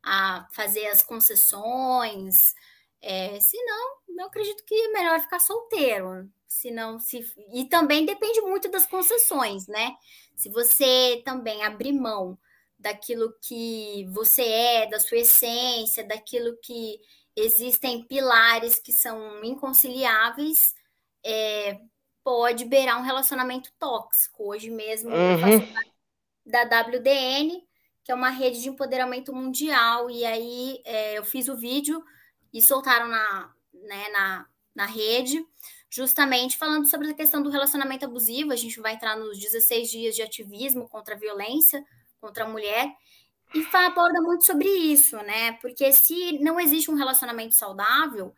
a 0.02 0.46
fazer 0.52 0.86
as 0.88 1.02
concessões. 1.02 2.54
É, 3.00 3.38
se 3.40 3.56
não, 3.64 3.96
eu 4.18 4.26
acredito 4.26 4.64
que 4.64 4.74
é 4.74 4.88
melhor 4.88 5.20
ficar 5.20 5.38
solteiro. 5.38 6.28
Se 6.46 6.70
não, 6.70 6.98
se 6.98 7.24
e 7.52 7.64
também 7.66 8.04
depende 8.04 8.40
muito 8.40 8.70
das 8.70 8.86
concessões, 8.86 9.66
né? 9.66 9.96
Se 10.34 10.48
você 10.48 11.22
também 11.24 11.62
abrir 11.62 11.92
mão 11.92 12.38
daquilo 12.78 13.34
que 13.42 14.06
você 14.10 14.42
é, 14.42 14.86
da 14.86 14.98
sua 14.98 15.18
essência, 15.18 16.06
daquilo 16.06 16.56
que 16.62 17.00
existem 17.36 18.02
pilares 18.04 18.78
que 18.78 18.92
são 18.92 19.44
inconciliáveis, 19.44 20.74
é, 21.24 21.80
pode 22.24 22.64
beirar 22.64 22.98
um 22.98 23.04
relacionamento 23.04 23.72
tóxico. 23.78 24.50
Hoje 24.50 24.70
mesmo 24.70 25.10
uhum. 25.10 25.32
eu 25.32 25.38
faço 25.38 25.72
parte 25.72 25.92
da 26.46 26.82
WDN, 26.82 27.62
que 28.02 28.10
é 28.10 28.14
uma 28.14 28.30
rede 28.30 28.62
de 28.62 28.68
empoderamento 28.68 29.34
mundial, 29.34 30.10
e 30.10 30.24
aí 30.24 30.80
é, 30.84 31.18
eu 31.18 31.24
fiz 31.24 31.48
o 31.48 31.56
vídeo 31.56 32.02
e 32.52 32.62
soltaram 32.62 33.08
na, 33.08 33.52
né, 33.72 34.08
na, 34.10 34.46
na 34.74 34.86
rede, 34.86 35.44
justamente 35.90 36.56
falando 36.56 36.86
sobre 36.86 37.10
a 37.10 37.14
questão 37.14 37.42
do 37.42 37.50
relacionamento 37.50 38.04
abusivo. 38.04 38.52
A 38.52 38.56
gente 38.56 38.80
vai 38.80 38.94
entrar 38.94 39.16
nos 39.16 39.38
16 39.38 39.90
dias 39.90 40.16
de 40.16 40.22
ativismo 40.22 40.88
contra 40.88 41.14
a 41.14 41.18
violência 41.18 41.84
contra 42.20 42.44
a 42.44 42.48
mulher, 42.48 42.92
e 43.54 43.66
aborda 43.76 44.20
muito 44.20 44.44
sobre 44.44 44.68
isso, 44.68 45.16
né? 45.18 45.52
Porque 45.54 45.90
se 45.92 46.38
não 46.40 46.60
existe 46.60 46.90
um 46.90 46.94
relacionamento 46.94 47.54
saudável, 47.54 48.34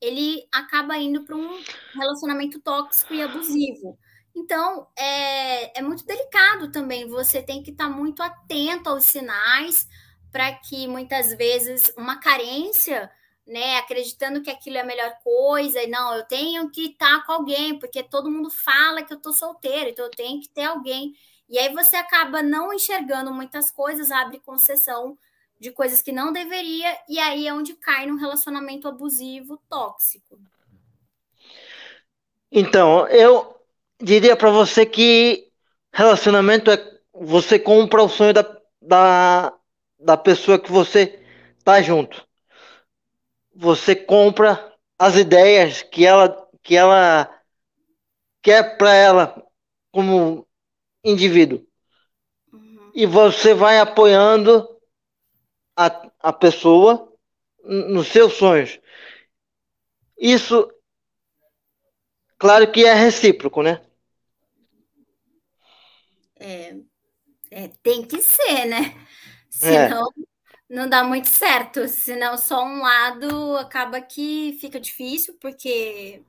ele 0.00 0.46
acaba 0.52 0.96
indo 0.96 1.22
para 1.24 1.36
um 1.36 1.62
relacionamento 1.94 2.58
tóxico 2.60 3.12
e 3.12 3.22
abusivo. 3.22 3.98
Então, 4.34 4.88
é, 4.96 5.78
é 5.78 5.82
muito 5.82 6.04
delicado 6.06 6.72
também. 6.72 7.06
Você 7.08 7.42
tem 7.42 7.62
que 7.62 7.70
estar 7.70 7.88
tá 7.88 7.90
muito 7.90 8.22
atento 8.22 8.88
aos 8.88 9.04
sinais 9.04 9.86
para 10.32 10.50
que 10.52 10.88
muitas 10.88 11.34
vezes 11.34 11.92
uma 11.96 12.18
carência, 12.18 13.10
né, 13.46 13.76
acreditando 13.76 14.40
que 14.42 14.50
aquilo 14.50 14.78
é 14.78 14.80
a 14.80 14.86
melhor 14.86 15.14
coisa, 15.22 15.82
e 15.82 15.86
não, 15.86 16.14
eu 16.14 16.24
tenho 16.24 16.70
que 16.70 16.86
estar 16.86 17.24
com 17.26 17.32
alguém, 17.32 17.78
porque 17.78 18.02
todo 18.02 18.30
mundo 18.30 18.50
fala 18.50 19.02
que 19.02 19.12
eu 19.12 19.20
tô 19.20 19.32
solteiro, 19.32 19.90
então 19.90 20.04
eu 20.04 20.10
tenho 20.10 20.40
que 20.40 20.48
ter 20.48 20.64
alguém. 20.64 21.14
E 21.48 21.58
aí 21.58 21.72
você 21.72 21.96
acaba 21.96 22.42
não 22.42 22.72
enxergando 22.72 23.32
muitas 23.32 23.70
coisas, 23.70 24.10
abre 24.10 24.40
concessão 24.40 25.18
de 25.60 25.70
coisas 25.70 26.02
que 26.02 26.12
não 26.12 26.32
deveria, 26.32 26.98
e 27.08 27.18
aí 27.18 27.46
é 27.46 27.52
onde 27.52 27.74
cai 27.74 28.06
num 28.06 28.16
relacionamento 28.16 28.88
abusivo 28.88 29.60
tóxico. 29.68 30.38
Então, 32.50 33.06
eu 33.08 33.54
diria 34.02 34.36
para 34.36 34.50
você 34.50 34.86
que 34.86 35.50
relacionamento 35.92 36.70
é 36.70 36.94
você 37.12 37.58
compra 37.58 38.02
o 38.02 38.08
sonho 38.08 38.32
da, 38.32 38.60
da, 38.82 39.54
da 39.98 40.16
pessoa 40.16 40.58
que 40.58 40.70
você 40.70 41.22
tá 41.62 41.80
junto. 41.80 42.26
Você 43.54 43.94
compra 43.94 44.74
as 44.98 45.16
ideias 45.16 45.82
que 45.82 46.04
ela 46.04 46.42
que 46.62 46.74
ela 46.74 47.30
quer 48.42 48.76
para 48.78 48.94
ela 48.94 49.46
como 49.92 50.46
indivíduo. 51.04 51.66
Uhum. 52.52 52.90
E 52.94 53.04
você 53.06 53.52
vai 53.52 53.78
apoiando 53.78 54.66
a, 55.76 56.10
a 56.20 56.32
pessoa 56.32 57.12
nos 57.62 58.08
seus 58.08 58.34
sonhos. 58.34 58.80
Isso, 60.16 60.70
claro 62.38 62.70
que 62.70 62.84
é 62.84 62.94
recíproco, 62.94 63.62
né? 63.62 63.84
É, 66.36 66.76
é 67.50 67.68
tem 67.82 68.06
que 68.06 68.20
ser, 68.20 68.66
né? 68.66 69.06
Senão 69.50 70.08
é. 70.08 70.33
Não 70.68 70.88
dá 70.88 71.04
muito 71.04 71.28
certo. 71.28 71.88
Senão 71.88 72.36
só 72.38 72.64
um 72.64 72.82
lado 72.82 73.56
acaba 73.58 74.00
que 74.00 74.56
fica 74.60 74.80
difícil, 74.80 75.36
porque 75.40 76.22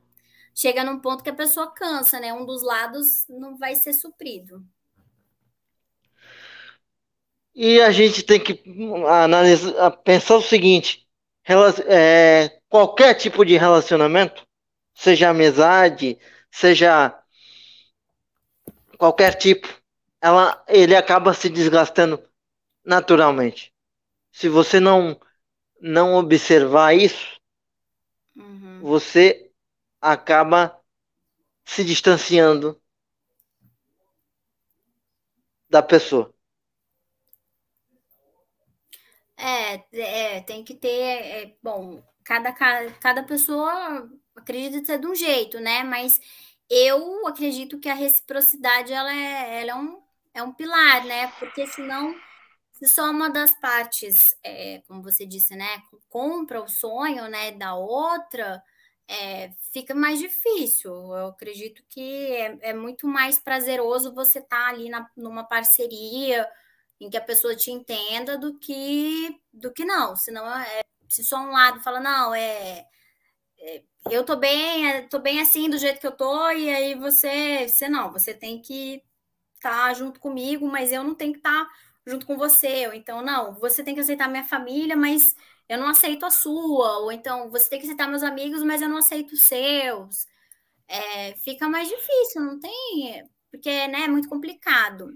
chega 0.53 0.83
num 0.83 0.99
ponto 0.99 1.23
que 1.23 1.29
a 1.29 1.35
pessoa 1.35 1.71
cansa, 1.73 2.19
né? 2.19 2.33
Um 2.33 2.45
dos 2.45 2.63
lados 2.63 3.25
não 3.29 3.57
vai 3.57 3.75
ser 3.75 3.93
suprido. 3.93 4.65
E 7.53 7.79
a 7.81 7.91
gente 7.91 8.23
tem 8.23 8.39
que 8.43 8.61
analisar, 9.07 9.91
pensar 10.03 10.35
o 10.37 10.41
seguinte: 10.41 11.07
é, 11.87 12.59
qualquer 12.69 13.15
tipo 13.15 13.45
de 13.45 13.57
relacionamento, 13.57 14.45
seja 14.93 15.29
amizade, 15.29 16.19
seja 16.51 17.17
qualquer 18.97 19.35
tipo, 19.35 19.67
ela, 20.21 20.63
ele 20.67 20.95
acaba 20.95 21.33
se 21.33 21.49
desgastando 21.49 22.21
naturalmente. 22.83 23.74
Se 24.35 24.49
você 24.49 24.81
não 24.81 25.17
não 25.79 26.15
observar 26.15 26.93
isso, 26.93 27.39
uhum. 28.35 28.81
você 28.81 29.49
acaba 30.01 30.77
se 31.63 31.85
distanciando 31.85 32.77
da 35.69 35.81
pessoa. 35.81 36.33
É, 39.37 39.75
é 39.93 40.41
tem 40.41 40.65
que 40.65 40.75
ter. 40.75 40.89
É, 40.89 41.57
bom, 41.63 42.03
cada, 42.25 42.51
cada 42.51 43.23
pessoa 43.23 44.09
acredita 44.35 44.85
ser 44.85 44.99
de 44.99 45.07
um 45.07 45.15
jeito, 45.15 45.61
né? 45.61 45.81
Mas 45.81 46.19
eu 46.69 47.25
acredito 47.25 47.79
que 47.79 47.87
a 47.87 47.93
reciprocidade 47.93 48.91
ela 48.91 49.13
é, 49.15 49.61
ela 49.61 49.71
é, 49.71 49.75
um, 49.75 50.03
é 50.33 50.43
um 50.43 50.51
pilar, 50.51 51.05
né? 51.05 51.27
Porque 51.39 51.65
senão, 51.67 52.13
se 52.77 52.87
só 52.87 53.09
uma 53.09 53.29
das 53.29 53.53
partes, 53.53 54.35
é, 54.43 54.81
como 54.87 55.01
você 55.01 55.25
disse, 55.25 55.55
né, 55.55 55.81
compra 56.09 56.61
o 56.61 56.67
sonho 56.67 57.27
né, 57.27 57.51
da 57.51 57.75
outra 57.75 58.61
é, 59.07 59.51
fica 59.71 59.93
mais 59.93 60.19
difícil. 60.19 60.91
Eu 60.91 61.27
acredito 61.27 61.83
que 61.89 62.31
é, 62.31 62.69
é 62.69 62.73
muito 62.73 63.07
mais 63.07 63.37
prazeroso 63.39 64.13
você 64.13 64.39
estar 64.39 64.65
tá 64.65 64.67
ali 64.67 64.89
na, 64.89 65.09
numa 65.15 65.43
parceria 65.43 66.47
em 66.99 67.09
que 67.09 67.17
a 67.17 67.21
pessoa 67.21 67.55
te 67.55 67.71
entenda 67.71 68.37
do 68.37 68.57
que 68.59 69.39
do 69.53 69.71
que 69.71 69.85
não. 69.85 70.15
Senão, 70.15 70.47
é, 70.59 70.81
se 71.09 71.23
só 71.23 71.37
um 71.37 71.51
lado 71.51 71.81
fala, 71.81 71.99
não, 71.99 72.33
é, 72.33 72.85
é 73.59 73.83
eu 74.11 74.23
tô 74.25 74.35
bem, 74.35 74.89
é, 74.89 75.01
tô 75.03 75.19
bem 75.19 75.41
assim 75.41 75.69
do 75.69 75.77
jeito 75.77 75.99
que 75.99 76.07
eu 76.07 76.11
tô, 76.11 76.51
e 76.51 76.69
aí 76.69 76.95
você, 76.95 77.67
você 77.67 77.89
não, 77.89 78.11
você 78.11 78.33
tem 78.33 78.61
que 78.61 79.03
estar 79.55 79.87
tá 79.87 79.93
junto 79.93 80.19
comigo, 80.19 80.67
mas 80.67 80.91
eu 80.91 81.03
não 81.03 81.15
tenho 81.15 81.33
que 81.33 81.39
estar 81.39 81.65
tá 81.65 81.71
junto 82.05 82.25
com 82.25 82.37
você. 82.37 82.87
Ou 82.87 82.93
então, 82.93 83.21
não, 83.21 83.53
você 83.55 83.83
tem 83.83 83.93
que 83.93 84.01
aceitar 84.01 84.29
minha 84.29 84.43
família, 84.43 84.95
mas 84.95 85.35
eu 85.67 85.77
não 85.77 85.87
aceito 85.87 86.25
a 86.25 86.31
sua, 86.31 86.99
ou 86.99 87.11
então 87.11 87.49
você 87.49 87.69
tem 87.69 87.79
que 87.79 87.85
aceitar 87.85 88.07
meus 88.07 88.23
amigos, 88.23 88.63
mas 88.63 88.81
eu 88.81 88.89
não 88.89 88.97
aceito 88.97 89.33
os 89.33 89.41
seus. 89.41 90.27
É, 90.87 91.33
fica 91.37 91.67
mais 91.67 91.89
difícil, 91.89 92.41
não 92.41 92.59
tem? 92.59 93.27
Porque 93.51 93.87
né, 93.87 94.03
é 94.03 94.07
muito 94.07 94.29
complicado. 94.29 95.09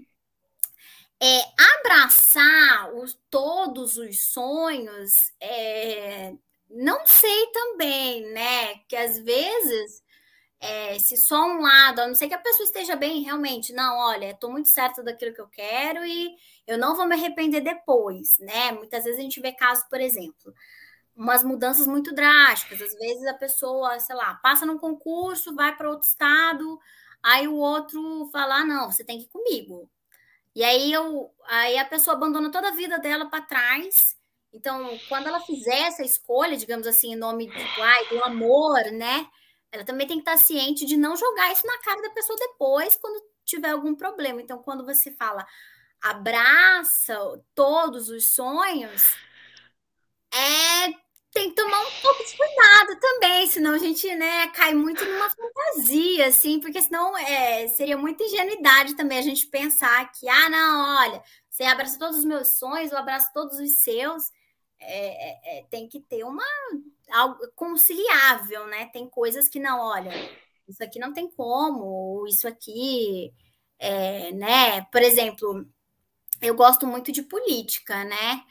É, 1.22 1.40
abraçar 1.78 2.94
os, 2.94 3.18
todos 3.30 3.96
os 3.96 4.32
sonhos, 4.32 5.32
é, 5.40 6.34
não 6.68 7.06
sei 7.06 7.46
também, 7.52 8.32
né? 8.32 8.76
Que 8.88 8.96
às 8.96 9.18
vezes 9.18 10.02
é, 10.60 10.98
se 10.98 11.16
só 11.16 11.42
um 11.46 11.60
lado, 11.60 12.00
a 12.00 12.06
não 12.06 12.14
ser 12.14 12.28
que 12.28 12.34
a 12.34 12.38
pessoa 12.38 12.66
esteja 12.66 12.94
bem, 12.94 13.22
realmente, 13.22 13.72
não, 13.72 13.98
olha, 13.98 14.30
estou 14.30 14.50
muito 14.50 14.68
certa 14.68 15.02
daquilo 15.02 15.34
que 15.34 15.40
eu 15.40 15.48
quero 15.48 16.04
e 16.04 16.36
eu 16.70 16.78
não 16.78 16.96
vou 16.96 17.06
me 17.06 17.14
arrepender 17.14 17.60
depois, 17.60 18.38
né? 18.38 18.72
Muitas 18.72 19.04
vezes 19.04 19.18
a 19.18 19.22
gente 19.22 19.40
vê 19.40 19.52
casos, 19.52 19.84
por 19.88 20.00
exemplo, 20.00 20.54
umas 21.16 21.42
mudanças 21.42 21.86
muito 21.86 22.14
drásticas. 22.14 22.80
Às 22.80 22.94
vezes 22.94 23.26
a 23.26 23.34
pessoa, 23.34 23.98
sei 23.98 24.14
lá, 24.16 24.34
passa 24.36 24.64
num 24.64 24.78
concurso, 24.78 25.54
vai 25.54 25.76
para 25.76 25.90
outro 25.90 26.06
estado, 26.06 26.78
aí 27.22 27.48
o 27.48 27.56
outro 27.56 28.28
fala, 28.32 28.56
ah, 28.56 28.64
não, 28.64 28.90
você 28.90 29.04
tem 29.04 29.18
que 29.18 29.24
ir 29.24 29.28
comigo. 29.28 29.90
E 30.54 30.64
aí, 30.64 30.92
eu, 30.92 31.32
aí 31.46 31.78
a 31.78 31.84
pessoa 31.84 32.16
abandona 32.16 32.50
toda 32.50 32.68
a 32.68 32.72
vida 32.72 32.98
dela 32.98 33.26
para 33.26 33.42
trás. 33.44 34.16
Então, 34.52 34.98
quando 35.08 35.28
ela 35.28 35.40
fizer 35.40 35.82
essa 35.82 36.02
escolha, 36.02 36.56
digamos 36.56 36.86
assim, 36.86 37.12
em 37.12 37.16
nome 37.16 37.46
do, 37.46 37.82
ai, 37.82 38.08
do 38.08 38.24
amor, 38.24 38.82
né? 38.92 39.28
ela 39.72 39.84
também 39.84 40.06
tem 40.06 40.16
que 40.16 40.28
estar 40.28 40.36
ciente 40.36 40.84
de 40.84 40.96
não 40.96 41.16
jogar 41.16 41.52
isso 41.52 41.66
na 41.66 41.78
cara 41.78 42.02
da 42.02 42.10
pessoa 42.10 42.36
depois, 42.38 42.96
quando 42.96 43.22
tiver 43.44 43.70
algum 43.70 43.94
problema. 43.94 44.42
Então, 44.42 44.58
quando 44.58 44.84
você 44.84 45.12
fala, 45.12 45.46
abraça 46.02 47.16
todos 47.54 48.08
os 48.08 48.32
sonhos, 48.32 49.14
é 50.32 51.10
tem 51.32 51.50
que 51.50 51.54
tomar 51.54 51.80
um 51.80 51.90
pouco 52.02 52.24
de 52.24 52.36
cuidado 52.36 53.00
também, 53.00 53.46
senão 53.46 53.74
a 53.74 53.78
gente 53.78 54.12
né, 54.16 54.48
cai 54.48 54.74
muito 54.74 55.04
numa 55.04 55.30
fantasia, 55.30 56.26
assim, 56.26 56.58
porque 56.58 56.82
senão 56.82 57.16
é, 57.16 57.68
seria 57.68 57.96
muita 57.96 58.24
ingenuidade 58.24 58.96
também 58.96 59.18
a 59.18 59.22
gente 59.22 59.46
pensar 59.46 60.10
que, 60.10 60.28
ah, 60.28 60.48
não, 60.48 60.98
olha, 60.98 61.22
você 61.48 61.62
abraça 61.64 61.98
todos 61.98 62.18
os 62.18 62.24
meus 62.24 62.48
sonhos, 62.58 62.90
eu 62.90 62.98
abraço 62.98 63.30
todos 63.32 63.58
os 63.60 63.80
seus. 63.82 64.24
É, 64.80 65.58
é, 65.58 65.58
é 65.58 65.62
tem 65.70 65.86
que 65.88 66.00
ter 66.00 66.24
uma 66.24 66.42
algo 67.10 67.36
conciliável, 67.54 68.66
né? 68.66 68.86
Tem 68.86 69.08
coisas 69.08 69.48
que 69.48 69.60
não, 69.60 69.80
olha, 69.80 70.10
isso 70.68 70.82
aqui 70.82 70.98
não 70.98 71.12
tem 71.12 71.30
como, 71.30 72.26
isso 72.26 72.48
aqui, 72.48 73.32
é, 73.78 74.32
né? 74.32 74.82
Por 74.92 75.02
exemplo, 75.02 75.66
eu 76.40 76.54
gosto 76.54 76.86
muito 76.86 77.12
de 77.12 77.22
política, 77.22 78.04
né? 78.04 78.42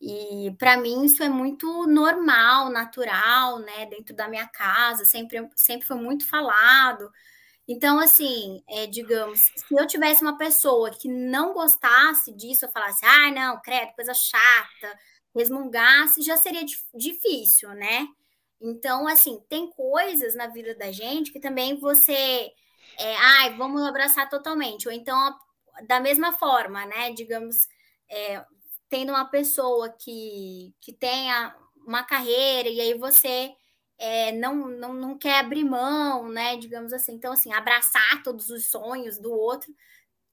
E 0.00 0.54
para 0.58 0.76
mim 0.76 1.04
isso 1.04 1.22
é 1.22 1.28
muito 1.28 1.86
normal, 1.86 2.70
natural, 2.70 3.58
né? 3.60 3.86
Dentro 3.86 4.14
da 4.14 4.28
minha 4.28 4.46
casa, 4.46 5.04
sempre, 5.04 5.48
sempre 5.54 5.86
foi 5.86 5.96
muito 5.96 6.26
falado. 6.26 7.10
Então, 7.68 7.98
assim, 7.98 8.62
é, 8.68 8.86
digamos, 8.86 9.52
se 9.56 9.74
eu 9.74 9.86
tivesse 9.86 10.22
uma 10.22 10.38
pessoa 10.38 10.90
que 10.90 11.08
não 11.08 11.52
gostasse 11.52 12.32
disso, 12.32 12.64
eu 12.64 12.70
falasse, 12.70 13.04
ah, 13.04 13.30
não, 13.32 13.60
credo, 13.60 13.92
coisa 13.94 14.14
chata, 14.14 14.98
resmungasse, 15.34 16.22
já 16.22 16.36
seria 16.36 16.64
difícil, 16.94 17.70
né? 17.70 18.06
Então, 18.60 19.06
assim, 19.08 19.40
tem 19.48 19.68
coisas 19.70 20.34
na 20.34 20.46
vida 20.46 20.74
da 20.74 20.92
gente 20.92 21.32
que 21.32 21.40
também 21.40 21.78
você, 21.78 22.52
é, 22.98 23.16
ai, 23.16 23.56
vamos 23.56 23.82
abraçar 23.82 24.28
totalmente. 24.30 24.88
Ou 24.88 24.94
então, 24.94 25.36
da 25.86 26.00
mesma 26.00 26.32
forma, 26.32 26.86
né? 26.86 27.12
Digamos, 27.12 27.68
é, 28.10 28.44
tendo 28.88 29.10
uma 29.10 29.24
pessoa 29.24 29.88
que, 29.90 30.74
que 30.80 30.92
tenha 30.92 31.54
uma 31.86 32.02
carreira 32.02 32.68
e 32.68 32.80
aí 32.80 32.94
você 32.94 33.52
é, 33.98 34.32
não, 34.32 34.68
não, 34.68 34.92
não 34.92 35.18
quer 35.18 35.40
abrir 35.40 35.64
mão, 35.64 36.28
né? 36.28 36.56
Digamos 36.56 36.92
assim. 36.92 37.14
Então, 37.14 37.32
assim, 37.32 37.52
abraçar 37.52 38.22
todos 38.22 38.50
os 38.50 38.68
sonhos 38.68 39.18
do 39.18 39.32
outro 39.32 39.72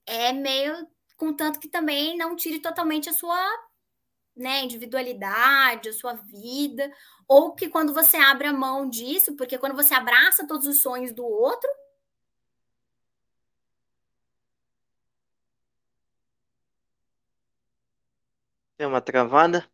é 0.06 0.32
meio. 0.32 0.86
Contanto 1.16 1.60
que 1.60 1.68
também 1.68 2.16
não 2.16 2.36
tire 2.36 2.58
totalmente 2.60 3.08
a 3.08 3.12
sua 3.12 3.38
né, 4.36 4.64
individualidade, 4.64 5.88
a 5.88 5.92
sua 5.92 6.14
vida, 6.14 6.92
ou 7.28 7.54
que 7.54 7.68
quando 7.68 7.94
você 7.94 8.16
abre 8.16 8.48
a 8.48 8.52
mão 8.52 8.88
disso, 8.88 9.36
porque 9.36 9.58
quando 9.58 9.76
você 9.76 9.94
abraça 9.94 10.46
todos 10.46 10.66
os 10.66 10.80
sonhos 10.80 11.12
do 11.12 11.24
outro, 11.24 11.70
Tem 18.84 18.88
uma 18.90 19.00
travada? 19.00 19.64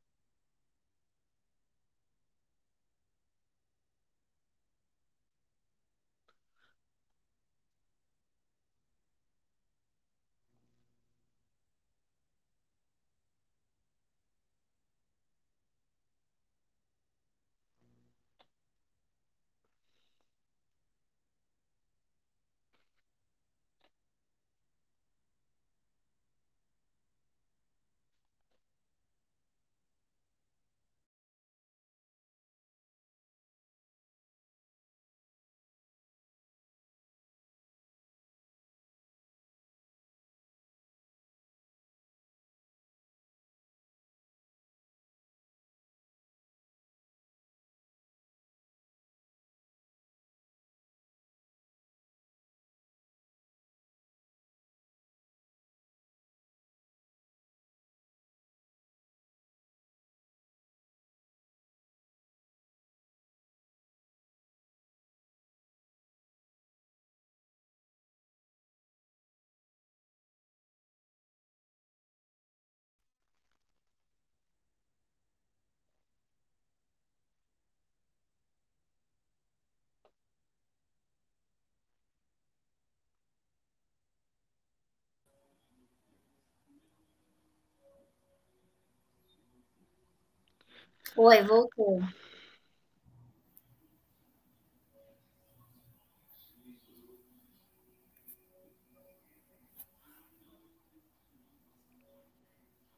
Oi, 91.16 91.42
voltou. 91.44 92.00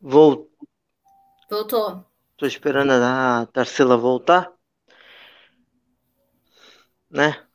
Voltou. 0.01 0.51
Voltou. 1.49 2.05
Tô 2.37 2.45
esperando 2.47 2.93
a 2.93 3.47
Tarsila 3.55 3.97
voltar. 3.97 4.53
Né? 7.11 7.47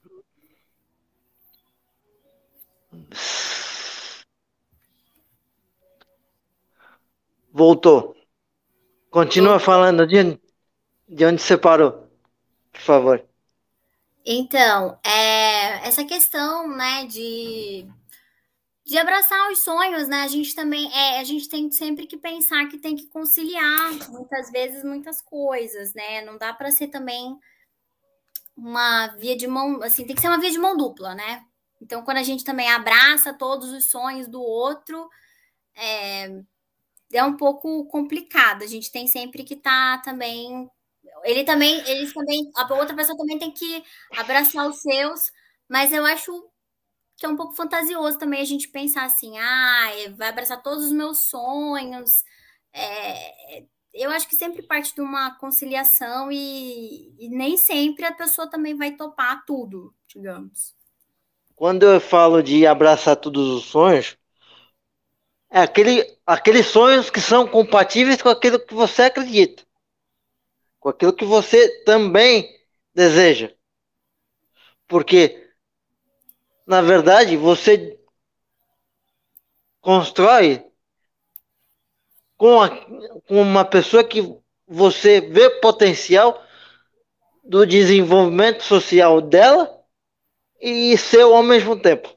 Voltou. 7.51 8.16
Continua 9.09 9.59
falando 9.59 10.05
de, 10.05 10.39
de 11.07 11.25
onde 11.25 11.41
você 11.41 11.57
parou, 11.57 12.07
por 12.71 12.81
favor. 12.81 13.25
Então, 14.25 14.99
é, 15.05 15.87
essa 15.87 16.03
questão, 16.03 16.67
né, 16.67 17.05
de, 17.05 17.87
de 18.85 18.97
abraçar 18.97 19.49
os 19.51 19.59
sonhos, 19.59 20.07
né, 20.07 20.23
a 20.23 20.27
gente 20.27 20.53
também, 20.53 20.91
é, 20.93 21.19
a 21.19 21.23
gente 21.23 21.47
tem 21.47 21.71
sempre 21.71 22.05
que 22.05 22.17
pensar 22.17 22.67
que 22.67 22.77
tem 22.77 22.95
que 22.95 23.07
conciliar, 23.07 23.93
muitas 24.09 24.51
vezes, 24.51 24.83
muitas 24.83 25.21
coisas, 25.21 25.93
né, 25.93 26.25
não 26.25 26.37
dá 26.37 26.53
para 26.53 26.71
ser 26.71 26.89
também 26.89 27.37
uma 28.55 29.07
via 29.15 29.37
de 29.37 29.47
mão, 29.47 29.81
assim, 29.81 30.05
tem 30.05 30.15
que 30.15 30.21
ser 30.21 30.27
uma 30.27 30.39
via 30.39 30.51
de 30.51 30.59
mão 30.59 30.75
dupla, 30.75 31.15
né, 31.15 31.45
então, 31.81 32.03
quando 32.03 32.17
a 32.17 32.23
gente 32.23 32.43
também 32.43 32.69
abraça 32.69 33.33
todos 33.33 33.69
os 33.69 33.89
sonhos 33.89 34.27
do 34.27 34.41
outro, 34.41 35.09
é, 35.75 36.43
é 37.11 37.23
um 37.23 37.37
pouco 37.37 37.85
complicado, 37.85 38.63
a 38.63 38.67
gente 38.67 38.91
tem 38.91 39.07
sempre 39.07 39.43
que 39.43 39.53
estar 39.53 39.97
tá 39.97 40.03
também 40.03 40.69
ele 41.23 41.43
também, 41.43 41.79
eles 41.89 42.13
também, 42.13 42.49
a 42.55 42.73
outra 42.73 42.95
pessoa 42.95 43.17
também 43.17 43.37
tem 43.37 43.51
que 43.51 43.83
abraçar 44.17 44.67
os 44.67 44.81
seus, 44.81 45.31
mas 45.67 45.91
eu 45.91 46.05
acho 46.05 46.31
que 47.17 47.25
é 47.25 47.29
um 47.29 47.35
pouco 47.35 47.55
fantasioso 47.55 48.17
também 48.17 48.41
a 48.41 48.45
gente 48.45 48.69
pensar 48.69 49.05
assim, 49.05 49.37
ah, 49.37 49.89
vai 50.15 50.29
abraçar 50.29 50.61
todos 50.61 50.85
os 50.85 50.91
meus 50.91 51.23
sonhos. 51.23 52.23
É, 52.71 53.65
eu 53.93 54.11
acho 54.11 54.27
que 54.27 54.35
sempre 54.35 54.61
parte 54.61 54.93
de 54.93 55.01
uma 55.01 55.35
conciliação 55.37 56.31
e, 56.31 57.13
e, 57.17 57.27
nem 57.29 57.57
sempre 57.57 58.05
a 58.05 58.13
pessoa 58.13 58.47
também 58.47 58.75
vai 58.77 58.91
topar 58.91 59.43
tudo, 59.45 59.93
digamos. 60.07 60.75
Quando 61.55 61.83
eu 61.83 61.99
falo 61.99 62.43
de 62.43 62.67
abraçar 62.67 63.15
todos 63.15 63.47
os 63.49 63.65
sonhos, 63.65 64.15
é 65.49 65.61
aquele, 65.61 66.17
aqueles 66.25 66.67
sonhos 66.67 67.09
que 67.09 67.21
são 67.21 67.47
compatíveis 67.47 68.21
com 68.21 68.29
aquilo 68.29 68.59
que 68.59 68.73
você 68.73 69.03
acredita 69.03 69.67
com 70.87 70.89
aquilo 70.89 71.11
que 71.11 71.25
você 71.25 71.83
também 71.83 72.49
deseja. 72.93 73.51
Porque, 74.87 75.51
na 76.65 76.81
verdade, 76.81 77.35
você 77.35 77.99
constrói 79.81 80.65
com, 82.37 82.61
a, 82.61 82.69
com 82.69 83.41
uma 83.41 83.65
pessoa 83.65 84.01
que 84.01 84.21
você 84.65 85.19
vê 85.19 85.49
potencial 85.59 86.41
do 87.43 87.65
desenvolvimento 87.65 88.63
social 88.63 89.19
dela 89.19 89.83
e 90.59 90.97
seu 90.97 91.35
ao 91.35 91.43
mesmo 91.43 91.77
tempo. 91.77 92.15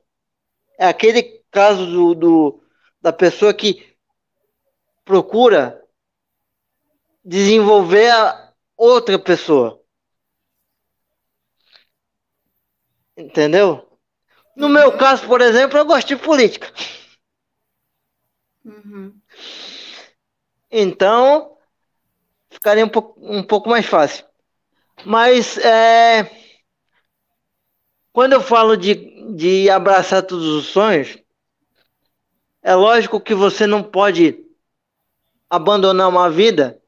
É 0.79 0.87
aquele 0.87 1.43
caso 1.51 1.87
do, 1.87 2.15
do 2.15 2.60
da 3.01 3.13
pessoa 3.13 3.55
que 3.55 3.97
procura 5.05 5.83
desenvolver 7.25 8.11
a 8.11 8.53
outra 8.77 9.19
pessoa. 9.19 9.81
Entendeu? 13.17 13.87
No 14.57 14.69
meu 14.69 14.97
caso, 14.97 15.27
por 15.27 15.41
exemplo, 15.41 15.79
eu 15.79 15.85
gosto 15.85 16.09
de 16.09 16.17
política. 16.17 16.73
Uhum. 18.65 19.21
Então, 20.71 21.57
ficaria 22.51 22.85
um 22.85 22.89
pouco, 22.89 23.19
um 23.21 23.43
pouco 23.43 23.69
mais 23.69 23.87
fácil. 23.87 24.25
Mas 25.05 25.59
é, 25.59 26.31
quando 28.13 28.35
eu 28.35 28.41
falo 28.41 28.77
de, 28.77 29.35
de 29.35 29.71
abraçar 29.71 30.23
todos 30.23 30.47
os 30.47 30.67
sonhos, 30.67 31.17
é 32.63 32.75
lógico 32.75 33.21
que 33.21 33.35
você 33.35 33.67
não 33.67 33.83
pode 33.83 34.45
abandonar 35.49 36.09
uma 36.09 36.31
vida 36.31 36.81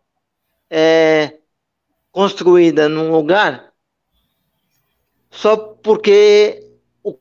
é, 0.70 1.38
construída 2.10 2.88
num 2.88 3.10
lugar 3.10 3.72
só 5.30 5.56
porque 5.56 6.70
o 7.02 7.18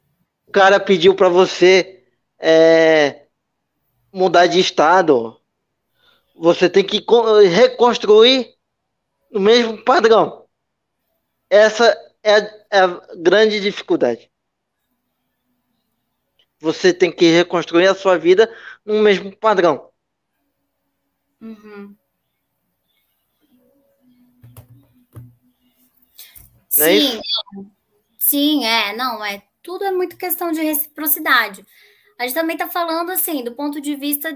cara 0.51 0.79
pediu 0.79 1.15
para 1.15 1.29
você 1.29 2.03
é, 2.37 3.25
mudar 4.11 4.47
de 4.47 4.59
estado. 4.59 5.39
Você 6.35 6.69
tem 6.69 6.83
que 6.83 7.03
reconstruir 7.49 8.55
no 9.31 9.39
mesmo 9.39 9.83
padrão. 9.83 10.45
Essa 11.49 11.97
é 12.23 12.35
a, 12.35 12.37
é 12.71 12.79
a 12.79 13.01
grande 13.17 13.59
dificuldade. 13.59 14.30
Você 16.61 16.93
tem 16.93 17.11
que 17.11 17.25
reconstruir 17.25 17.87
a 17.87 17.95
sua 17.95 18.17
vida 18.17 18.53
no 18.85 19.01
mesmo 19.01 19.35
padrão. 19.35 19.89
Uhum. 21.41 21.95
Não 26.77 26.85
é 26.85 26.99
Sim, 26.99 27.21
sim, 28.17 28.65
é, 28.65 28.95
não, 28.95 29.25
é 29.25 29.43
tudo 29.61 29.83
é 29.83 29.91
muito 29.91 30.15
questão 30.15 30.51
de 30.51 30.61
reciprocidade. 30.61 31.65
A 32.17 32.23
gente 32.23 32.35
também 32.35 32.55
está 32.55 32.69
falando 32.69 33.11
assim, 33.11 33.43
do 33.43 33.53
ponto 33.53 33.81
de 33.81 33.95
vista 33.95 34.31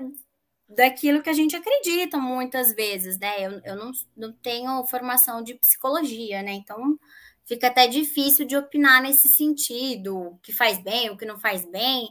daquilo 0.67 1.21
que 1.21 1.29
a 1.29 1.33
gente 1.33 1.55
acredita 1.55 2.17
muitas 2.17 2.73
vezes, 2.73 3.19
né? 3.19 3.45
Eu, 3.45 3.61
eu 3.63 3.75
não, 3.75 3.91
não 4.17 4.33
tenho 4.33 4.83
formação 4.87 5.43
de 5.43 5.53
psicologia, 5.53 6.41
né? 6.41 6.53
Então 6.53 6.99
fica 7.45 7.67
até 7.67 7.87
difícil 7.87 8.45
de 8.45 8.57
opinar 8.57 9.01
nesse 9.01 9.29
sentido, 9.29 10.17
o 10.17 10.37
que 10.39 10.53
faz 10.53 10.79
bem, 10.79 11.09
o 11.09 11.17
que 11.17 11.25
não 11.25 11.39
faz 11.39 11.65
bem. 11.65 12.09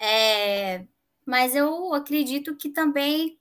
É, 0.00 0.86
mas 1.26 1.54
eu 1.56 1.94
acredito 1.94 2.56
que 2.56 2.70
também 2.70 3.38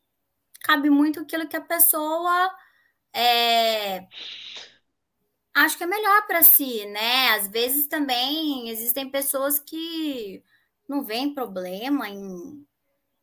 cabe 0.64 0.90
muito 0.90 1.20
aquilo 1.22 1.48
que 1.48 1.58
a 1.58 1.62
pessoa 1.62 2.52
é, 3.14 4.08
acho 5.54 5.78
que 5.78 5.84
é 5.84 5.88
melhor 5.88 6.26
para 6.28 6.44
si, 6.44 6.86
né? 6.88 7.30
Às 7.32 7.48
vezes 7.48 7.88
também 7.88 8.70
existem 8.70 9.10
pessoas 9.10 9.60
que 9.60 10.44
não 10.88 11.04
veem 11.04 11.34
problema 11.34 12.10
em, 12.10 12.66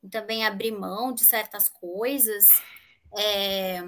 em 0.02 0.08
também 0.10 0.46
abrir 0.46 0.72
mão 0.72 1.12
de 1.12 1.24
certas 1.24 1.68
coisas. 1.68 2.62
É, 3.16 3.82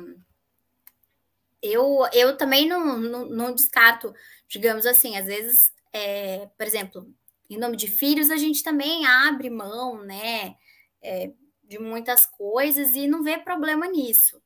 eu, 1.63 2.01
eu 2.13 2.37
também 2.37 2.69
não, 2.69 2.99
não, 2.99 3.27
não, 3.27 3.55
descarto, 3.55 4.15
digamos 4.49 4.87
assim, 4.87 5.17
às 5.17 5.27
vezes, 5.27 5.73
é, 5.93 6.49
por 6.57 6.67
exemplo, 6.67 7.13
em 7.51 7.59
nome 7.59 7.77
de 7.77 7.89
filhos, 7.89 8.31
a 8.31 8.37
gente 8.37 8.63
também 8.63 9.07
abre 9.07 9.51
mão, 9.51 10.03
né? 10.05 10.55
É, 11.03 11.33
de 11.69 11.79
muitas 11.79 12.25
coisas 12.27 12.97
e 12.97 13.07
não 13.07 13.23
vê 13.23 13.39
problema 13.39 13.87
nisso. 13.87 14.41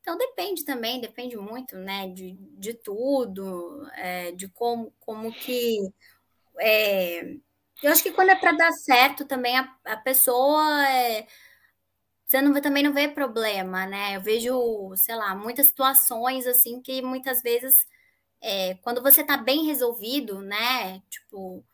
Então 0.00 0.16
depende 0.16 0.64
também, 0.64 1.00
depende 1.00 1.36
muito, 1.36 1.76
né, 1.76 2.08
de, 2.08 2.32
de 2.56 2.72
tudo, 2.72 3.86
é, 3.94 4.32
de 4.32 4.48
como, 4.48 4.92
como 5.00 5.32
que. 5.32 5.80
É, 6.60 7.34
eu 7.82 7.92
acho 7.92 8.02
que 8.02 8.12
quando 8.12 8.30
é 8.30 8.36
para 8.36 8.52
dar 8.52 8.72
certo 8.72 9.26
também 9.26 9.56
a, 9.58 9.76
a 9.84 9.96
pessoa. 9.98 10.86
Você 12.28 12.42
não, 12.42 12.60
também 12.60 12.82
não 12.82 12.92
vê 12.92 13.08
problema, 13.08 13.86
né? 13.86 14.16
Eu 14.16 14.20
vejo, 14.20 14.94
sei 14.96 15.16
lá, 15.16 15.34
muitas 15.34 15.68
situações 15.68 16.46
assim 16.46 16.82
que 16.82 17.00
muitas 17.00 17.40
vezes, 17.40 17.86
é, 18.42 18.74
quando 18.82 19.02
você 19.02 19.24
tá 19.24 19.38
bem 19.38 19.64
resolvido, 19.64 20.42
né? 20.42 21.00
Tipo, 21.08 21.64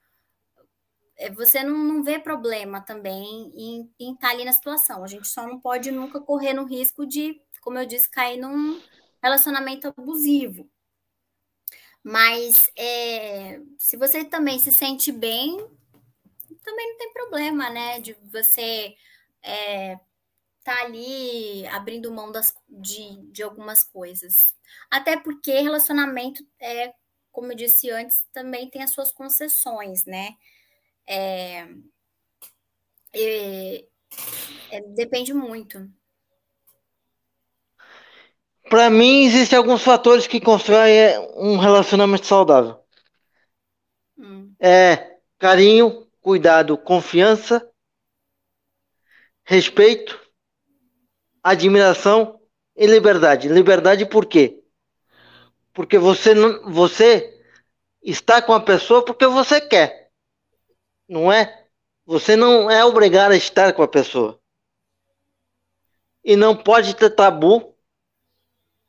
é, 1.17 1.29
você 1.33 1.65
não, 1.65 1.77
não 1.77 2.05
vê 2.05 2.21
problema 2.21 2.81
também 2.81 3.53
em, 3.57 3.93
em 3.99 4.13
estar 4.15 4.29
tá 4.29 4.33
ali 4.33 4.45
na 4.45 4.53
situação. 4.53 5.03
A 5.03 5.09
gente 5.09 5.27
só 5.27 5.45
não 5.45 5.59
pode 5.59 5.91
nunca 5.91 6.21
correr 6.21 6.55
no 6.55 6.65
risco 6.65 7.05
de, 7.05 7.41
como 7.61 7.79
eu 7.79 7.87
disse, 7.87 8.09
cair 8.09 8.39
num 8.39 8.81
relacionamento 9.21 9.89
abusivo. 9.89 10.71
Mas 12.01 12.71
é, 12.79 13.61
se 13.77 13.97
você 13.97 14.25
também 14.25 14.61
se 14.61 14.71
sente 14.71 15.11
bem, 15.11 15.57
também 16.63 16.91
não 16.91 16.99
tem 16.99 17.13
problema, 17.13 17.71
né? 17.71 18.01
De 18.01 18.17
você 18.31 18.95
é, 19.43 19.99
tá 20.65 20.83
ali 20.83 21.67
abrindo 21.69 22.13
mão 22.13 22.33
das, 22.33 22.55
de, 22.69 23.31
de 23.31 23.43
algumas 23.43 23.85
coisas. 23.85 24.55
Até 24.91 25.17
porque 25.17 25.61
relacionamento 25.61 26.43
é, 26.61 26.95
como 27.35 27.51
eu 27.51 27.57
disse 27.57 27.91
antes, 27.91 28.25
também 28.33 28.71
tem 28.71 28.81
as 28.81 28.93
suas 28.93 29.11
concessões, 29.11 30.07
né? 30.07 30.37
É, 31.05 31.67
é, 33.13 33.85
é, 34.71 34.81
depende 34.95 35.35
muito. 35.35 35.91
Para 38.71 38.89
mim, 38.89 39.25
existem 39.25 39.59
alguns 39.59 39.83
fatores 39.83 40.29
que 40.29 40.41
constroem 40.41 40.97
é, 40.97 41.21
um 41.35 41.59
relacionamento 41.59 42.25
saudável. 42.25 42.81
Hum. 44.17 44.55
É 44.61 45.19
carinho, 45.37 46.09
cuidado, 46.21 46.79
confiança, 46.79 47.69
respeito, 49.45 50.24
admiração 51.45 52.41
e 52.75 52.87
liberdade. 52.87 53.49
Liberdade 53.49 54.05
por 54.07 54.27
quê? 54.27 54.61
Porque 55.73 55.99
você 55.99 56.35
não, 56.35 56.73
você 56.73 57.41
está 58.03 58.43
com 58.43 58.53
a 58.53 58.61
pessoa 58.61 59.05
porque 59.05 59.27
você 59.27 59.61
quer 59.61 60.05
não 61.09 61.33
é? 61.33 61.67
Você 62.07 62.37
não 62.37 62.71
é 62.71 62.85
obrigado 62.85 63.33
a 63.33 63.37
estar 63.37 63.73
com 63.73 63.83
a 63.83 63.89
pessoa. 63.89 64.41
E 66.23 66.37
não 66.37 66.57
pode 66.57 66.95
ter 66.95 67.11
tabu 67.11 67.75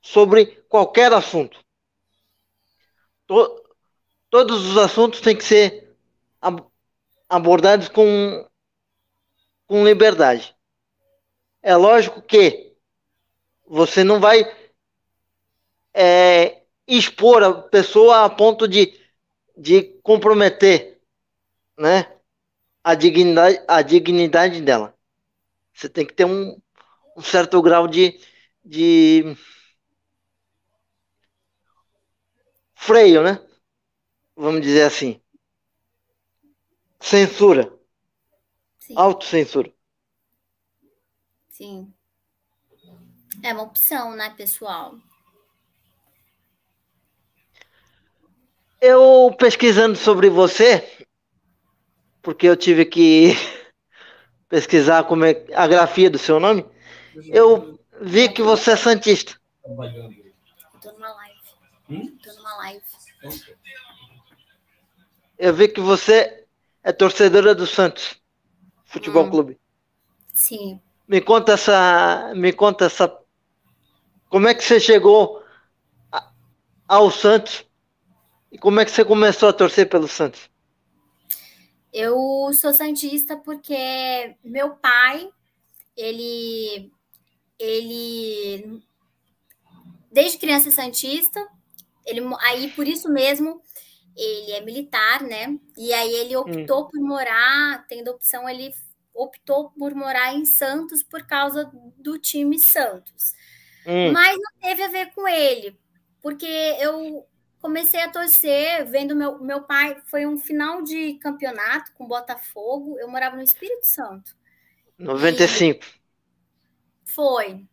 sobre 0.01 0.45
qualquer 0.69 1.11
assunto. 1.13 1.59
To 3.27 3.63
todos 4.29 4.65
os 4.65 4.77
assuntos 4.77 5.21
têm 5.21 5.35
que 5.35 5.43
ser 5.43 5.95
ab 6.41 6.63
abordados 7.29 7.89
com, 7.89 8.47
com 9.65 9.85
liberdade. 9.85 10.54
É 11.65 11.75
lógico 11.75 12.21
que 12.21 12.75
você 13.67 14.03
não 14.03 14.19
vai 14.19 14.45
é, 15.95 16.61
expor 16.87 17.43
a 17.43 17.53
pessoa 17.53 18.23
a 18.23 18.29
ponto 18.29 18.67
de, 18.67 18.93
de 19.57 19.81
comprometer 20.03 20.99
né, 21.77 22.11
a 22.83 22.95
dignidade, 22.95 23.61
a 23.67 23.81
dignidade 23.81 24.61
dela. 24.61 24.95
Você 25.73 25.89
tem 25.89 26.05
que 26.05 26.13
ter 26.13 26.25
um, 26.25 26.57
um 27.17 27.21
certo 27.21 27.61
grau 27.61 27.87
de, 27.87 28.19
de 28.65 29.35
freio, 32.75 33.21
né? 33.23 33.39
Vamos 34.35 34.61
dizer 34.61 34.83
assim. 34.83 35.21
Censura. 36.99 37.63
Sim. 38.79 38.93
Autocensura. 38.97 39.74
Sim. 41.57 41.93
É 43.41 43.53
uma 43.53 43.63
opção, 43.63 44.13
né, 44.13 44.29
pessoal? 44.31 44.99
Eu 48.81 49.33
pesquisando 49.39 49.95
sobre 49.95 50.29
você, 50.29 51.07
porque 52.21 52.45
eu 52.45 52.57
tive 52.57 52.83
que 52.83 53.31
pesquisar 54.49 55.05
como 55.05 55.23
é 55.23 55.45
a 55.55 55.65
grafia 55.65 56.09
do 56.09 56.17
seu 56.17 56.41
nome, 56.41 56.65
eu 57.27 57.79
vi 58.01 58.27
que 58.27 58.43
você 58.43 58.71
é 58.71 58.75
santista. 58.75 59.39
Estou 59.63 60.91
numa 60.91 61.13
live. 61.13 61.39
Estou 62.17 62.35
numa 62.35 62.57
live. 62.57 62.83
Eu 65.39 65.53
vi 65.53 65.69
que 65.69 65.79
você 65.79 66.45
é 66.83 66.91
torcedora 66.91 67.55
do 67.55 67.65
Santos 67.65 68.21
Futebol 68.83 69.23
hum. 69.23 69.29
Clube. 69.29 69.59
Sim. 70.33 70.81
Me 71.07 71.21
conta 71.21 71.53
essa, 71.53 72.33
me 72.35 72.51
conta 72.51 72.85
essa, 72.85 73.15
como 74.29 74.47
é 74.47 74.53
que 74.55 74.63
você 74.63 74.79
chegou 74.79 75.43
ao 76.87 77.11
Santos 77.11 77.65
e 78.51 78.57
como 78.57 78.79
é 78.79 78.85
que 78.85 78.91
você 78.91 79.05
começou 79.05 79.49
a 79.49 79.53
torcer 79.53 79.87
pelo 79.89 80.07
Santos? 80.07 80.49
Eu 81.93 82.51
sou 82.53 82.73
santista 82.73 83.37
porque 83.37 84.35
meu 84.43 84.71
pai, 84.75 85.29
ele 85.95 86.91
ele 87.57 88.81
desde 90.11 90.37
criança 90.37 90.69
é 90.69 90.71
santista, 90.71 91.45
ele 92.05 92.21
aí 92.41 92.71
por 92.71 92.87
isso 92.87 93.09
mesmo 93.09 93.61
ele 94.15 94.51
é 94.53 94.61
militar, 94.61 95.21
né? 95.23 95.57
E 95.77 95.93
aí 95.93 96.13
ele 96.15 96.35
optou 96.35 96.83
hum. 96.83 96.87
por 96.89 97.01
morar, 97.01 97.85
tendo 97.87 98.11
opção, 98.11 98.47
ele 98.47 98.71
optou 99.15 99.71
por 99.71 99.95
morar 99.95 100.33
em 100.33 100.45
Santos 100.45 101.01
por 101.01 101.25
causa 101.25 101.71
do 101.97 102.19
time 102.19 102.59
Santos. 102.59 103.33
Hum. 103.87 104.11
Mas 104.11 104.37
não 104.37 104.51
teve 104.61 104.83
a 104.83 104.87
ver 104.87 105.13
com 105.13 105.27
ele, 105.27 105.79
porque 106.21 106.45
eu 106.45 107.25
comecei 107.59 107.99
a 108.01 108.11
torcer 108.11 108.85
vendo 108.85 109.15
meu, 109.15 109.39
meu 109.39 109.63
pai. 109.63 109.97
Foi 110.05 110.25
um 110.25 110.37
final 110.37 110.83
de 110.83 111.15
campeonato 111.15 111.91
com 111.93 112.07
Botafogo. 112.07 112.99
Eu 112.99 113.07
morava 113.07 113.35
no 113.35 113.41
Espírito 113.41 113.85
Santo. 113.85 114.35
95. 114.99 115.83
Foi. 117.03 117.65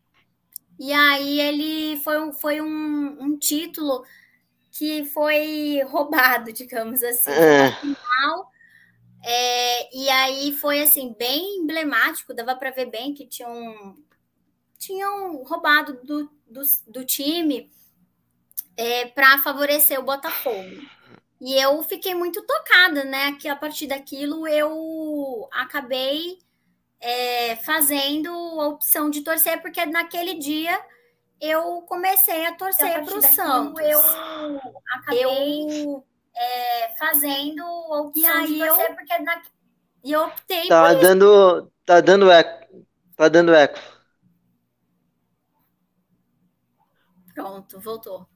E 0.79 0.93
aí 0.93 1.41
ele 1.41 2.01
foi, 2.03 2.21
um, 2.21 2.33
foi 2.33 2.61
um, 2.61 3.17
um 3.21 3.39
título 3.39 4.05
que 4.71 5.05
foi 5.05 5.83
roubado, 5.89 6.53
digamos 6.53 7.03
assim. 7.03 7.31
É. 7.31 7.73
Final, 7.73 8.52
é, 9.25 9.97
e 9.97 10.09
aí 10.09 10.53
foi 10.53 10.81
assim, 10.81 11.15
bem 11.17 11.59
emblemático, 11.59 12.35
dava 12.35 12.57
para 12.57 12.71
ver 12.71 12.87
bem 12.87 13.15
que 13.15 13.27
tinham, 13.27 13.97
tinham 14.79 15.43
roubado 15.45 16.01
do, 16.03 16.31
do, 16.47 16.63
do 16.89 17.05
time 17.05 17.71
é, 18.77 19.07
para 19.07 19.39
favorecer 19.39 19.99
o 20.01 20.05
Botafogo. 20.05 20.83
E 21.41 21.55
eu 21.55 21.83
fiquei 21.83 22.15
muito 22.15 22.41
tocada, 22.43 23.05
né? 23.05 23.33
Que 23.33 23.49
a 23.49 23.57
partir 23.57 23.89
daquilo 23.89 24.47
eu 24.47 25.49
acabei 25.53 26.39
é, 27.01 27.57
fazendo 27.57 28.31
a 28.31 28.69
opção 28.69 29.11
de 29.11 29.23
torcer, 29.23 29.61
porque 29.61 29.85
naquele 29.87 30.35
dia 30.35 30.81
eu 31.41 31.83
comecei 31.83 32.47
a 32.47 32.55
torcer 32.55 33.05
para 33.05 33.19
o 33.19 33.23
Santos. 33.23 33.85
Eu 33.85 34.01
acabei 34.95 35.25
eu, 35.25 36.05
é, 36.35 36.89
fazendo 36.99 37.63
a 37.63 38.01
opção 38.01 38.23
e 38.23 38.27
aí 38.27 38.47
de 38.47 38.59
torcer, 38.59 38.91
eu, 38.91 38.97
porque 38.97 39.19
na, 39.19 39.43
e 40.05 40.13
eu 40.13 40.25
optei 40.25 40.69
tá 40.69 40.89
por 40.89 41.01
dando, 41.01 41.59
isso. 41.59 41.73
Tá 41.85 42.01
dando 42.01 42.31
eco. 42.31 42.87
Tá 43.17 43.29
dando 43.29 43.55
eco. 43.55 43.79
Pronto, 47.35 47.81
voltou. 47.81 48.27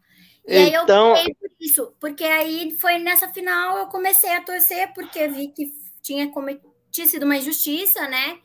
E 0.47 0.57
então... 0.57 0.65
aí 0.65 0.73
eu 0.73 0.83
então 0.83 1.13
optei 1.13 1.35
por 1.35 1.51
isso, 1.61 1.97
porque 2.01 2.25
aí 2.25 2.77
foi 2.79 2.99
nessa 2.99 3.29
final 3.29 3.79
eu 3.79 3.87
comecei 3.89 4.33
a 4.35 4.43
torcer, 4.43 4.93
porque 4.95 5.27
vi 5.29 5.49
que 5.49 5.73
tinha, 6.01 6.31
tinha 6.91 7.07
sido 7.07 7.25
uma 7.25 7.37
injustiça, 7.37 8.07
né? 8.07 8.41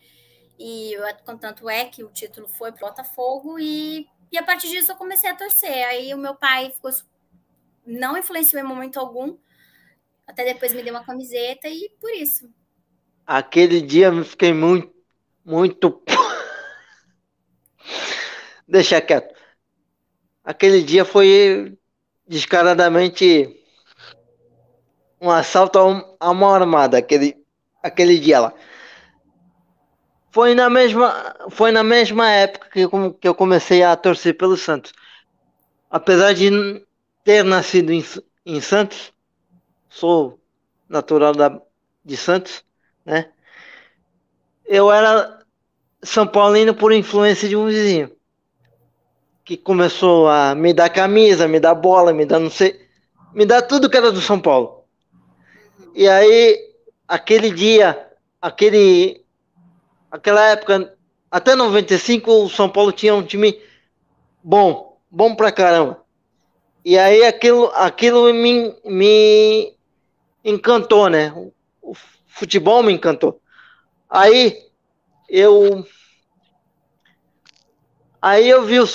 E 0.60 0.96
contanto 1.26 1.70
é 1.70 1.86
que 1.86 2.04
o 2.04 2.10
título 2.10 2.48
foi 2.48 2.72
para 2.72 2.88
Botafogo 2.88 3.58
e, 3.60 4.08
e 4.32 4.38
a 4.38 4.44
partir 4.44 4.68
disso 4.70 4.92
eu 4.92 4.96
comecei 4.96 5.30
a 5.30 5.36
torcer. 5.36 5.88
Aí 5.88 6.14
o 6.14 6.18
meu 6.18 6.36
pai 6.36 6.72
ficou, 6.72 6.92
não 7.86 8.18
influenciou 8.18 8.62
em 8.62 8.66
momento 8.66 9.00
algum. 9.00 9.38
Até 10.28 10.46
depois 10.46 10.74
me 10.74 10.84
deu 10.84 10.94
uma 10.94 11.04
camiseta 11.04 11.68
e 11.68 11.90
por 12.00 12.12
isso. 12.12 12.50
Aquele 13.26 13.82
dia 13.82 14.08
eu 14.08 14.24
fiquei 14.24 14.54
muito, 14.54 14.94
muito. 15.44 16.02
Deixa 18.68 19.02
quieto. 19.02 19.36
Aquele 20.44 20.82
dia 20.82 21.06
foi 21.06 21.78
descaradamente 22.28 23.58
um 25.20 25.30
assalto 25.30 25.78
a 26.20 26.32
uma 26.32 26.56
armada, 26.56 26.98
aquele, 26.98 27.38
aquele 27.84 28.18
dia 28.18 28.40
lá. 28.40 28.54
Foi 30.32 30.56
na 30.56 30.70
mesma, 30.70 31.36
foi 31.50 31.72
na 31.72 31.84
mesma 31.84 32.30
época 32.32 32.70
que, 32.70 32.88
que 33.20 33.28
eu 33.28 33.36
comecei 33.36 33.84
a 33.84 33.96
torcer 33.96 34.36
pelo 34.38 34.56
Santos. 34.56 34.94
Apesar 35.90 36.34
de 36.34 36.50
ter 37.24 37.44
nascido 37.44 37.92
em, 37.92 38.04
em 38.46 38.62
Santos, 38.62 39.14
sou 39.90 40.40
natural 40.90 41.34
da, 41.34 41.62
de 42.04 42.18
Santos, 42.18 42.64
né? 43.06 43.32
Eu 44.66 44.92
era 44.92 45.44
São 46.04 46.26
Paulino 46.28 46.74
por 46.74 46.94
influência 46.94 47.48
de 47.48 47.56
um 47.56 47.68
vizinho 47.68 48.12
que 49.44 49.58
começou 49.58 50.30
a 50.30 50.56
me 50.56 50.74
dar 50.74 50.90
camisa, 50.90 51.48
me 51.48 51.60
dar 51.60 51.76
bola, 51.76 52.14
me 52.14 52.26
dar 52.26 52.40
não 52.40 52.50
sei, 52.50 52.88
me 53.34 53.46
dar 53.46 53.62
tudo 53.64 53.90
que 53.90 53.98
era 53.98 54.12
do 54.12 54.22
São 54.22 54.40
Paulo. 54.40 54.86
E 55.94 56.08
aí, 56.08 56.58
aquele 57.08 57.52
dia, 57.52 58.08
aquele 58.42 59.26
aquela 60.10 60.46
época, 60.50 60.98
até 61.30 61.56
95, 61.56 62.32
o 62.32 62.50
São 62.50 62.70
Paulo 62.70 62.92
tinha 62.92 63.16
um 63.16 63.24
time 63.24 63.60
bom, 64.44 64.98
bom 65.10 65.36
pra 65.36 65.52
caramba. 65.52 66.01
E 66.84 66.98
aí 66.98 67.24
aquilo, 67.26 67.72
aquilo 67.76 68.34
me, 68.34 68.76
me 68.84 69.78
encantou, 70.44 71.10
né? 71.10 71.32
O 71.82 71.94
futebol 72.28 72.82
me 72.82 72.94
encantou. 72.94 73.40
Aí 74.10 74.58
eu 75.30 75.86
aí 78.22 78.50
eu 78.50 78.64
vi 78.64 78.80
o 78.80 78.88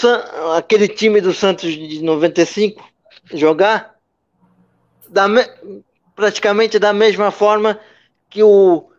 aquele 0.57 0.89
time 0.89 1.21
do 1.21 1.33
Santos 1.33 1.73
de 1.73 2.03
95 2.03 2.85
jogar 3.33 3.97
da, 5.09 5.27
praticamente 6.15 6.79
da 6.79 6.93
mesma 6.93 7.31
forma 7.31 7.81
que 8.29 8.43
o 8.43 8.91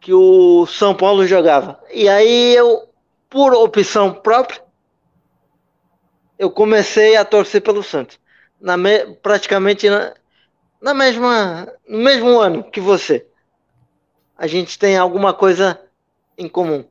que 0.00 0.12
o 0.12 0.66
São 0.66 0.96
Paulo 0.96 1.24
jogava. 1.28 1.78
E 1.94 2.08
aí 2.08 2.56
eu, 2.56 2.88
por 3.30 3.54
opção 3.54 4.12
própria, 4.12 4.60
eu 6.42 6.50
comecei 6.50 7.14
a 7.14 7.24
torcer 7.24 7.62
pelo 7.62 7.84
Santos. 7.84 8.18
Na 8.60 8.76
me, 8.76 9.14
praticamente 9.22 9.88
na, 9.88 10.12
na 10.80 10.92
mesma, 10.92 11.72
no 11.86 11.98
mesmo 11.98 12.40
ano 12.40 12.68
que 12.68 12.80
você. 12.80 13.24
A 14.36 14.48
gente 14.48 14.76
tem 14.76 14.98
alguma 14.98 15.32
coisa 15.32 15.80
em 16.36 16.48
comum. 16.48 16.84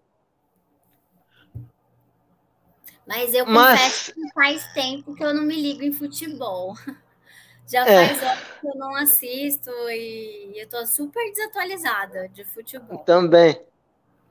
Mas 3.05 3.33
eu 3.33 3.45
Mas... 3.45 3.81
confesso 3.81 4.13
que 4.13 4.33
faz 4.33 4.73
tempo 4.73 5.13
que 5.13 5.21
eu 5.21 5.33
não 5.33 5.43
me 5.43 5.61
ligo 5.61 5.83
em 5.83 5.91
futebol. 5.91 6.73
Já 7.67 7.85
é. 7.85 8.07
faz 8.07 8.23
anos 8.23 8.43
que 8.61 8.67
eu 8.67 8.75
não 8.75 8.95
assisto 8.95 9.69
e 9.89 10.53
eu 10.55 10.69
tô 10.69 10.85
super 10.85 11.29
desatualizada 11.29 12.29
de 12.29 12.45
futebol. 12.45 12.99
Também, 12.99 13.61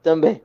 também. 0.03 0.43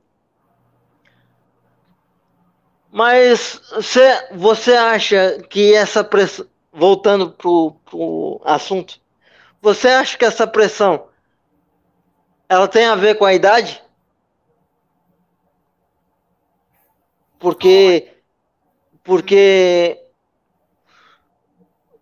Mas 2.96 3.60
você, 3.74 4.30
você 4.32 4.72
acha 4.74 5.42
que 5.50 5.74
essa 5.76 6.02
pressão, 6.02 6.48
voltando 6.72 7.30
pro, 7.30 7.74
pro 7.84 8.42
assunto, 8.46 9.02
você 9.62 9.90
acha 9.90 10.18
que 10.18 10.24
essa 10.24 10.48
pressão 10.48 11.10
ela 12.48 12.70
tem 12.70 12.86
a 12.86 12.96
ver 12.96 13.18
com 13.18 13.26
a 13.26 13.34
idade? 13.34 13.84
Porque 17.38 18.14
porque 19.04 20.02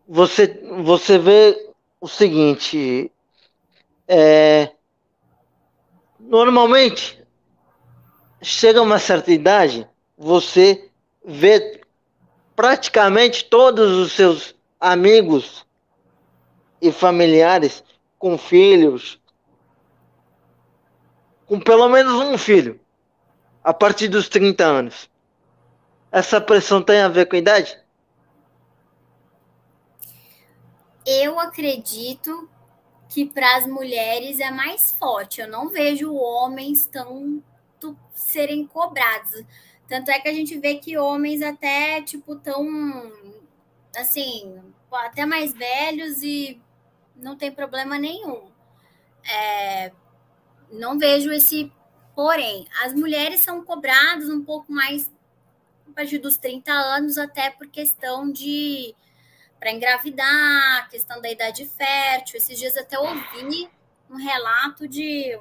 você, 0.07 0.47
você 0.83 1.17
vê 1.17 1.73
o 1.99 2.07
seguinte: 2.07 3.11
é, 4.07 4.71
normalmente, 6.19 7.19
chega 8.43 8.79
uma 8.79 8.99
certa 8.99 9.31
idade, 9.31 9.89
você 10.17 10.89
vê 11.23 11.81
praticamente 12.55 13.45
todos 13.45 13.91
os 13.97 14.11
seus 14.11 14.55
amigos 14.79 15.65
e 16.81 16.91
familiares 16.91 17.83
com 18.19 18.37
filhos, 18.37 19.19
com 21.45 21.59
pelo 21.59 21.87
menos 21.89 22.13
um 22.13 22.37
filho, 22.37 22.79
a 23.63 23.73
partir 23.73 24.07
dos 24.07 24.29
30 24.29 24.63
anos. 24.63 25.09
Essa 26.11 26.39
pressão 26.39 26.81
tem 26.81 27.01
a 27.01 27.07
ver 27.07 27.25
com 27.27 27.35
a 27.35 27.39
idade? 27.39 27.83
eu 31.05 31.39
acredito 31.39 32.49
que 33.09 33.25
para 33.25 33.57
as 33.57 33.67
mulheres 33.67 34.39
é 34.39 34.49
mais 34.49 34.91
forte. 34.93 35.41
Eu 35.41 35.47
não 35.47 35.69
vejo 35.69 36.13
homens 36.13 36.87
tão 36.87 37.43
serem 38.13 38.65
cobrados. 38.65 39.43
Tanto 39.87 40.09
é 40.11 40.19
que 40.19 40.27
a 40.27 40.33
gente 40.33 40.57
vê 40.57 40.75
que 40.75 40.97
homens 40.97 41.41
até, 41.41 42.01
tipo, 42.01 42.35
tão 42.35 43.11
assim, 43.95 44.59
até 44.91 45.25
mais 45.25 45.53
velhos 45.53 46.21
e 46.23 46.59
não 47.15 47.35
tem 47.35 47.51
problema 47.51 47.97
nenhum. 47.97 48.49
É, 49.23 49.91
não 50.71 50.97
vejo 50.97 51.31
esse 51.31 51.71
porém. 52.15 52.67
As 52.83 52.93
mulheres 52.93 53.41
são 53.41 53.63
cobradas 53.63 54.29
um 54.29 54.43
pouco 54.43 54.71
mais 54.71 55.11
a 55.87 55.93
partir 55.93 56.17
dos 56.17 56.37
30 56.37 56.71
anos, 56.71 57.17
até 57.17 57.51
por 57.51 57.67
questão 57.67 58.31
de 58.31 58.95
para 59.59 59.71
engravidar, 59.71 60.89
questão 60.89 61.21
da 61.21 61.31
idade 61.31 61.65
fértil. 61.65 62.37
Esses 62.37 62.59
dias 62.59 62.75
até 62.75 62.99
ouvi 62.99 63.69
um 64.09 64.15
relato 64.17 64.87
de 64.87 65.39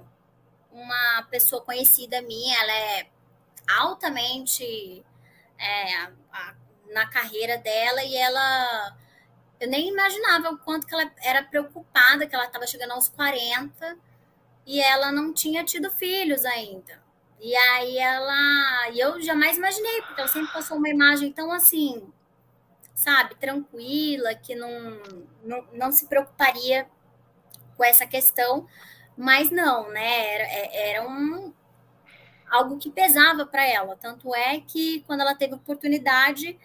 uma 0.71 1.27
pessoa 1.31 1.61
conhecida 1.61 2.23
minha, 2.23 2.57
ela 2.63 2.73
é 2.73 3.07
altamente 3.79 5.05
é, 5.59 5.97
a, 6.33 6.55
na 6.93 7.07
carreira 7.09 7.59
dela 7.59 8.03
e 8.05 8.17
ela. 8.17 8.97
Eu 9.61 9.69
nem 9.69 9.89
imaginava 9.89 10.51
o 10.51 10.59
quanto 10.59 10.87
que 10.87 10.95
ela 10.95 11.11
era 11.23 11.43
preocupada, 11.43 12.27
que 12.27 12.35
ela 12.35 12.47
estava 12.47 12.67
chegando 12.67 12.93
aos 12.93 13.09
40 13.09 13.97
e 14.67 14.81
ela 14.81 15.13
não 15.13 15.33
tinha 15.33 15.65
tido 15.65 15.91
filhos 15.91 16.45
ainda. 16.45 17.03
E 17.41 17.55
aí 17.57 17.99
ela. 17.99 18.91
E 18.91 19.01
eu 19.01 19.21
jamais 19.21 19.57
imaginei, 19.57 20.03
porque 20.03 20.21
ela 20.21 20.29
sempre 20.29 20.53
passou 20.53 20.77
uma 20.77 20.89
imagem 20.89 21.33
tão 21.33 21.53
assim, 21.53 22.13
sabe, 22.95 23.35
tranquila, 23.37 24.35
que 24.35 24.55
não, 24.55 25.03
não, 25.43 25.67
não 25.73 25.93
se 25.93 26.07
preocuparia 26.07 26.89
com 27.77 27.85
essa 27.85 28.07
questão. 28.07 28.67
Mas 29.17 29.51
não, 29.51 29.91
né? 29.91 30.35
Era, 30.35 30.45
é, 30.45 30.91
era 30.91 31.09
um, 31.09 31.53
algo 32.53 32.77
que 32.77 32.91
pesava 32.91 33.47
para 33.47 33.67
ela. 33.67 33.97
Tanto 33.97 34.35
é 34.35 34.61
que 34.61 35.01
quando 35.07 35.23
ela 35.23 35.35
teve 35.35 35.55
oportunidade, 35.55 36.59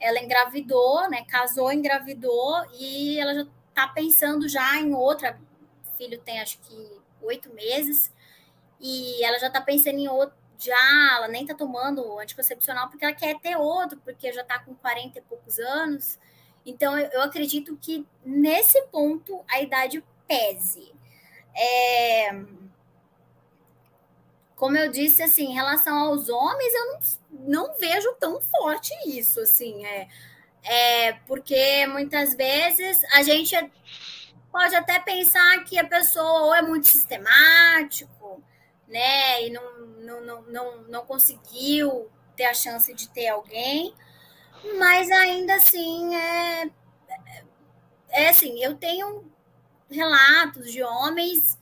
ela 0.00 0.18
engravidou, 0.18 1.08
né? 1.08 1.24
Casou, 1.26 1.72
engravidou 1.72 2.66
e 2.74 3.20
ela 3.20 3.32
já 3.32 3.46
está 3.68 3.86
pensando 3.86 4.48
já 4.48 4.76
em 4.80 4.92
outra. 4.92 5.40
O 5.86 5.96
filho 5.96 6.18
tem 6.18 6.40
acho 6.40 6.58
que 6.58 7.00
oito 7.22 7.54
meses 7.54 8.12
e 8.80 9.24
ela 9.24 9.38
já 9.38 9.46
está 9.46 9.60
pensando 9.60 9.98
em 9.98 10.08
outro. 10.08 10.36
Já, 10.58 11.16
ela 11.16 11.28
nem 11.28 11.42
está 11.42 11.54
tomando 11.54 12.18
anticoncepcional 12.18 12.88
porque 12.88 13.04
ela 13.04 13.14
quer 13.14 13.38
ter 13.38 13.56
outro, 13.56 13.96
porque 14.00 14.32
já 14.32 14.42
está 14.42 14.58
com 14.58 14.74
40 14.74 15.20
e 15.20 15.22
poucos 15.22 15.60
anos. 15.60 16.18
Então, 16.66 16.98
eu, 16.98 17.08
eu 17.12 17.22
acredito 17.22 17.78
que 17.80 18.04
nesse 18.24 18.82
ponto 18.88 19.44
a 19.48 19.62
idade 19.62 20.04
pese. 20.26 20.92
É, 21.54 22.32
como 24.58 24.76
eu 24.76 24.90
disse, 24.90 25.22
assim, 25.22 25.44
em 25.44 25.54
relação 25.54 25.96
aos 25.96 26.28
homens, 26.28 26.74
eu 26.74 26.86
não, 26.86 27.00
não 27.66 27.78
vejo 27.78 28.12
tão 28.18 28.40
forte 28.40 28.92
isso, 29.06 29.38
assim, 29.38 29.86
é, 29.86 30.08
é 30.64 31.12
porque 31.28 31.86
muitas 31.86 32.34
vezes 32.34 33.04
a 33.12 33.22
gente 33.22 33.54
pode 34.50 34.74
até 34.74 34.98
pensar 34.98 35.62
que 35.64 35.78
a 35.78 35.86
pessoa 35.86 36.46
ou 36.46 36.54
é 36.54 36.60
muito 36.60 36.88
sistemático, 36.88 38.42
né, 38.88 39.46
e 39.46 39.50
não, 39.50 39.78
não, 40.00 40.20
não, 40.22 40.42
não, 40.42 40.82
não 40.82 41.06
conseguiu 41.06 42.10
ter 42.34 42.46
a 42.46 42.54
chance 42.54 42.92
de 42.92 43.08
ter 43.10 43.28
alguém, 43.28 43.94
mas 44.76 45.08
ainda 45.08 45.54
assim 45.54 46.16
é, 46.16 46.62
é, 47.08 47.44
é 48.10 48.28
assim, 48.28 48.60
eu 48.60 48.74
tenho 48.74 49.32
relatos 49.88 50.72
de 50.72 50.82
homens, 50.82 51.56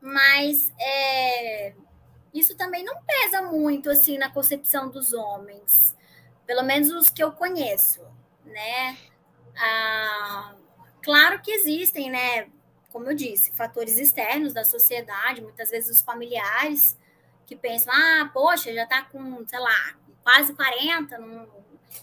mas 0.00 0.72
é, 0.78 1.74
isso 2.38 2.56
também 2.56 2.84
não 2.84 2.96
pesa 3.02 3.42
muito 3.42 3.90
assim 3.90 4.18
na 4.18 4.30
concepção 4.30 4.88
dos 4.90 5.12
homens, 5.12 5.96
pelo 6.46 6.62
menos 6.62 6.90
os 6.90 7.08
que 7.08 7.22
eu 7.22 7.32
conheço, 7.32 8.00
né? 8.44 8.96
Ah, 9.56 10.54
claro 11.02 11.40
que 11.40 11.50
existem, 11.50 12.10
né? 12.10 12.48
Como 12.90 13.10
eu 13.10 13.14
disse, 13.14 13.52
fatores 13.52 13.98
externos 13.98 14.52
da 14.52 14.64
sociedade, 14.64 15.42
muitas 15.42 15.70
vezes 15.70 15.98
os 15.98 16.00
familiares 16.02 16.96
que 17.46 17.54
pensam, 17.54 17.92
ah, 17.92 18.30
poxa, 18.32 18.72
já 18.72 18.86
tá 18.86 19.02
com, 19.02 19.46
sei 19.46 19.58
lá, 19.58 19.94
quase 20.22 20.54
40, 20.54 21.18
não, 21.18 21.48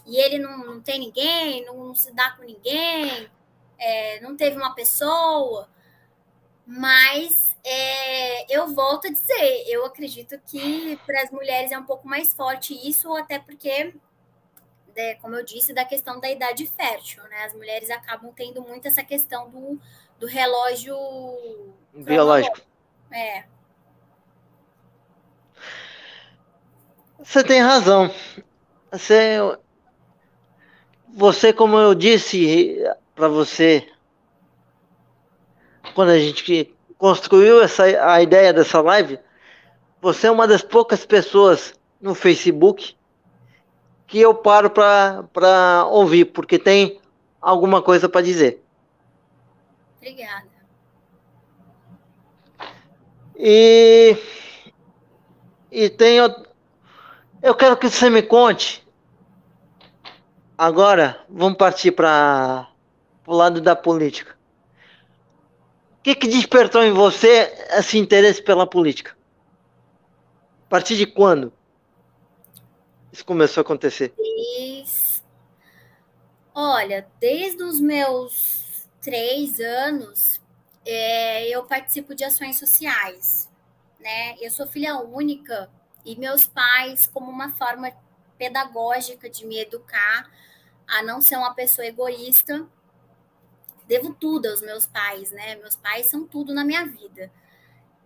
e 0.06 0.16
ele 0.16 0.38
não, 0.38 0.58
não 0.58 0.80
tem 0.80 0.98
ninguém, 0.98 1.64
não, 1.64 1.88
não, 1.88 1.94
se 1.94 2.12
dá 2.12 2.30
com 2.30 2.42
ninguém, 2.42 3.30
é, 3.78 4.20
não 4.20 4.36
teve 4.36 4.56
uma 4.56 4.74
pessoa. 4.74 5.68
Mas 6.66 7.54
é, 7.62 8.54
eu 8.54 8.74
volto 8.74 9.06
a 9.06 9.10
dizer, 9.10 9.64
eu 9.68 9.84
acredito 9.84 10.38
que 10.46 10.98
para 11.04 11.22
as 11.22 11.30
mulheres 11.30 11.70
é 11.70 11.78
um 11.78 11.84
pouco 11.84 12.08
mais 12.08 12.32
forte 12.32 12.74
isso, 12.88 13.14
até 13.14 13.38
porque, 13.38 13.94
né, 14.96 15.14
como 15.16 15.34
eu 15.34 15.44
disse, 15.44 15.74
da 15.74 15.84
questão 15.84 16.18
da 16.18 16.30
idade 16.30 16.66
fértil, 16.66 17.22
né? 17.24 17.44
As 17.44 17.54
mulheres 17.54 17.90
acabam 17.90 18.32
tendo 18.34 18.62
muito 18.62 18.88
essa 18.88 19.04
questão 19.04 19.50
do, 19.50 19.78
do 20.18 20.26
relógio 20.26 20.96
biológico. 21.92 22.60
É. 23.12 23.44
Você 27.18 27.44
tem 27.44 27.60
razão. 27.60 28.10
Você, 28.90 29.38
você 31.08 31.52
como 31.52 31.78
eu 31.78 31.94
disse 31.94 32.76
para 33.14 33.28
você 33.28 33.90
quando 35.94 36.10
a 36.10 36.18
gente 36.18 36.74
construiu 36.98 37.62
essa, 37.62 37.84
a 37.84 38.20
ideia 38.20 38.52
dessa 38.52 38.80
live, 38.80 39.18
você 40.00 40.26
é 40.26 40.30
uma 40.30 40.46
das 40.46 40.62
poucas 40.62 41.06
pessoas 41.06 41.74
no 42.00 42.14
Facebook 42.14 42.96
que 44.06 44.20
eu 44.20 44.34
paro 44.34 44.70
para 44.70 45.86
ouvir, 45.86 46.26
porque 46.26 46.58
tem 46.58 47.00
alguma 47.40 47.80
coisa 47.80 48.08
para 48.08 48.20
dizer. 48.20 48.62
Obrigada. 49.98 50.46
E, 53.36 54.16
e 55.70 55.88
tenho. 55.88 56.34
Eu 57.42 57.54
quero 57.54 57.76
que 57.76 57.88
você 57.88 58.10
me 58.10 58.22
conte. 58.22 58.86
Agora, 60.56 61.24
vamos 61.28 61.58
partir 61.58 61.90
para 61.90 62.68
o 63.26 63.34
lado 63.34 63.60
da 63.60 63.74
política 63.74 64.34
que, 66.04 66.14
que 66.14 66.28
despertou 66.28 66.84
em 66.84 66.92
você 66.92 67.50
esse 67.70 67.96
interesse 67.96 68.42
pela 68.42 68.66
política? 68.66 69.16
A 70.66 70.68
partir 70.68 70.96
de 70.96 71.06
quando 71.06 71.50
isso 73.10 73.24
começou 73.24 73.62
a 73.62 73.64
acontecer? 73.64 74.12
Olha, 76.54 77.08
desde 77.18 77.62
os 77.62 77.80
meus 77.80 78.86
três 79.00 79.58
anos, 79.58 80.42
é, 80.84 81.48
eu 81.48 81.64
participo 81.64 82.14
de 82.14 82.22
ações 82.22 82.58
sociais. 82.58 83.50
Né? 83.98 84.36
Eu 84.42 84.50
sou 84.50 84.66
filha 84.66 84.98
única 84.98 85.70
e 86.04 86.16
meus 86.16 86.44
pais, 86.44 87.06
como 87.06 87.30
uma 87.30 87.50
forma 87.52 87.90
pedagógica 88.36 89.30
de 89.30 89.46
me 89.46 89.58
educar 89.58 90.30
a 90.86 91.02
não 91.02 91.22
ser 91.22 91.36
uma 91.36 91.54
pessoa 91.54 91.86
egoísta, 91.86 92.66
devo 93.86 94.14
tudo 94.14 94.46
aos 94.46 94.60
meus 94.60 94.86
pais, 94.86 95.30
né? 95.30 95.56
Meus 95.56 95.76
pais 95.76 96.06
são 96.06 96.26
tudo 96.26 96.54
na 96.54 96.64
minha 96.64 96.84
vida. 96.86 97.30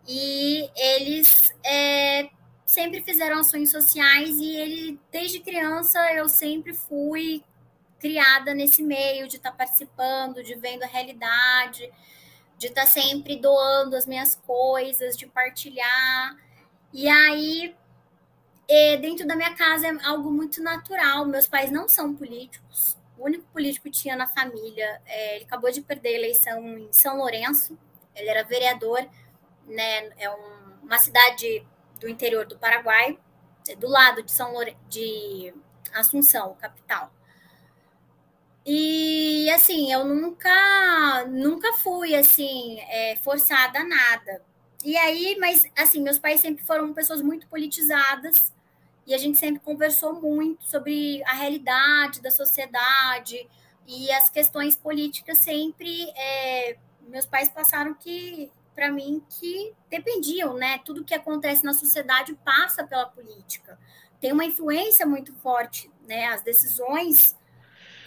E 0.07 0.71
eles 0.75 1.53
é, 1.65 2.31
sempre 2.69 3.03
fizeram 3.03 3.39
ações 3.39 3.71
sociais 3.71 4.37
e 4.37 4.57
ele, 4.57 5.01
desde 5.11 5.41
criança, 5.41 5.99
eu 6.13 6.29
sempre 6.29 6.75
fui 6.75 7.43
criada 7.99 8.53
nesse 8.53 8.83
meio 8.83 9.27
de 9.27 9.37
estar 9.37 9.53
tá 9.53 9.57
participando, 9.57 10.43
de 10.43 10.55
vendo 10.55 10.83
a 10.83 10.87
realidade, 10.87 11.91
de 12.59 12.67
estar 12.67 12.83
tá 12.83 12.87
sempre 12.87 13.37
doando 13.37 13.97
as 13.97 14.07
minhas 14.07 14.35
coisas, 14.35 15.17
de 15.17 15.27
partilhar. 15.27 16.37
E 16.93 17.09
aí, 17.09 17.75
é, 18.69 18.99
dentro 18.99 19.27
da 19.27 19.35
minha 19.35 19.55
casa 19.55 19.89
é 19.89 20.05
algo 20.05 20.31
muito 20.31 20.63
natural. 20.63 21.25
Meus 21.25 21.47
pais 21.47 21.71
não 21.71 21.89
são 21.89 22.15
políticos, 22.15 22.98
o 23.19 23.25
único 23.25 23.45
político 23.53 23.85
que 23.85 23.91
tinha 23.91 24.17
na 24.17 24.27
família. 24.27 25.01
É, 25.07 25.37
ele 25.37 25.45
acabou 25.45 25.71
de 25.71 25.81
perder 25.81 26.11
a 26.11 26.19
eleição 26.19 26.79
em 26.79 26.93
São 26.93 27.19
Lourenço, 27.19 27.79
ele 28.15 28.29
era 28.29 28.45
vereador, 28.45 29.07
né, 29.67 30.11
é 30.17 30.31
um, 30.31 30.85
uma 30.85 30.99
cidade 30.99 31.67
do 32.01 32.09
interior 32.09 32.47
do 32.47 32.59
Paraguai, 32.59 33.19
é 33.69 33.77
do 33.77 33.89
lado 33.89 34.23
de 34.23 34.33
São 34.33 34.53
Lore... 34.53 34.77
de 34.89 35.53
Assunção, 35.95 36.55
capital. 36.61 37.11
E 38.65 39.49
assim, 39.51 39.91
eu 39.91 40.05
nunca, 40.05 41.25
nunca 41.27 41.73
fui 41.75 42.15
assim 42.15 42.79
é, 42.81 43.17
forçada 43.17 43.79
a 43.81 43.85
nada. 43.85 44.43
E 44.85 44.97
aí, 44.99 45.37
mas 45.41 45.67
assim, 45.77 46.03
meus 46.03 46.19
pais 46.19 46.41
sempre 46.41 46.63
foram 46.65 46.93
pessoas 46.93 47.23
muito 47.23 47.49
politizadas 47.49 48.53
e 49.09 49.15
a 49.15 49.19
gente 49.19 49.39
sempre 49.39 49.59
conversou 49.61 50.21
muito 50.21 50.65
sobre 50.65 51.25
a 51.25 51.33
realidade 51.33 52.21
da 52.21 52.31
sociedade 52.31 53.49
e 53.87 54.13
as 54.13 54.29
questões 54.29 54.77
políticas 54.77 55.39
sempre 55.39 56.11
é, 56.11 56.77
meus 57.09 57.25
pais 57.25 57.49
passaram 57.49 57.95
que 57.95 58.53
para 58.75 58.93
mim 58.93 59.23
que 59.41 59.75
dependiam, 59.89 60.53
né? 60.55 60.79
Tudo 60.85 61.07
que 61.07 61.15
acontece 61.15 61.65
na 61.65 61.73
sociedade 61.73 62.35
passa 62.45 62.87
pela 62.87 63.07
política. 63.07 63.79
Tem 64.21 64.31
uma 64.31 64.45
influência 64.45 65.07
muito 65.07 65.35
forte, 65.37 65.91
né? 66.07 66.27
As 66.27 66.43
decisões 66.43 67.35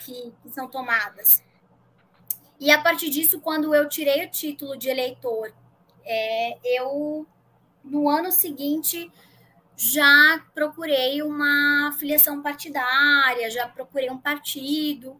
que, 0.05 0.31
que 0.43 0.51
são 0.51 0.67
tomadas. 0.67 1.43
E 2.59 2.69
a 2.69 2.79
partir 2.79 3.09
disso, 3.09 3.41
quando 3.41 3.73
eu 3.73 3.89
tirei 3.89 4.23
o 4.23 4.29
título 4.29 4.77
de 4.77 4.87
eleitor, 4.87 5.51
é, 6.05 6.59
eu 6.63 7.25
no 7.83 8.07
ano 8.07 8.31
seguinte 8.31 9.11
já 9.75 10.43
procurei 10.53 11.21
uma 11.23 11.95
filiação 11.97 12.41
partidária, 12.41 13.49
já 13.49 13.67
procurei 13.67 14.09
um 14.09 14.17
partido. 14.17 15.19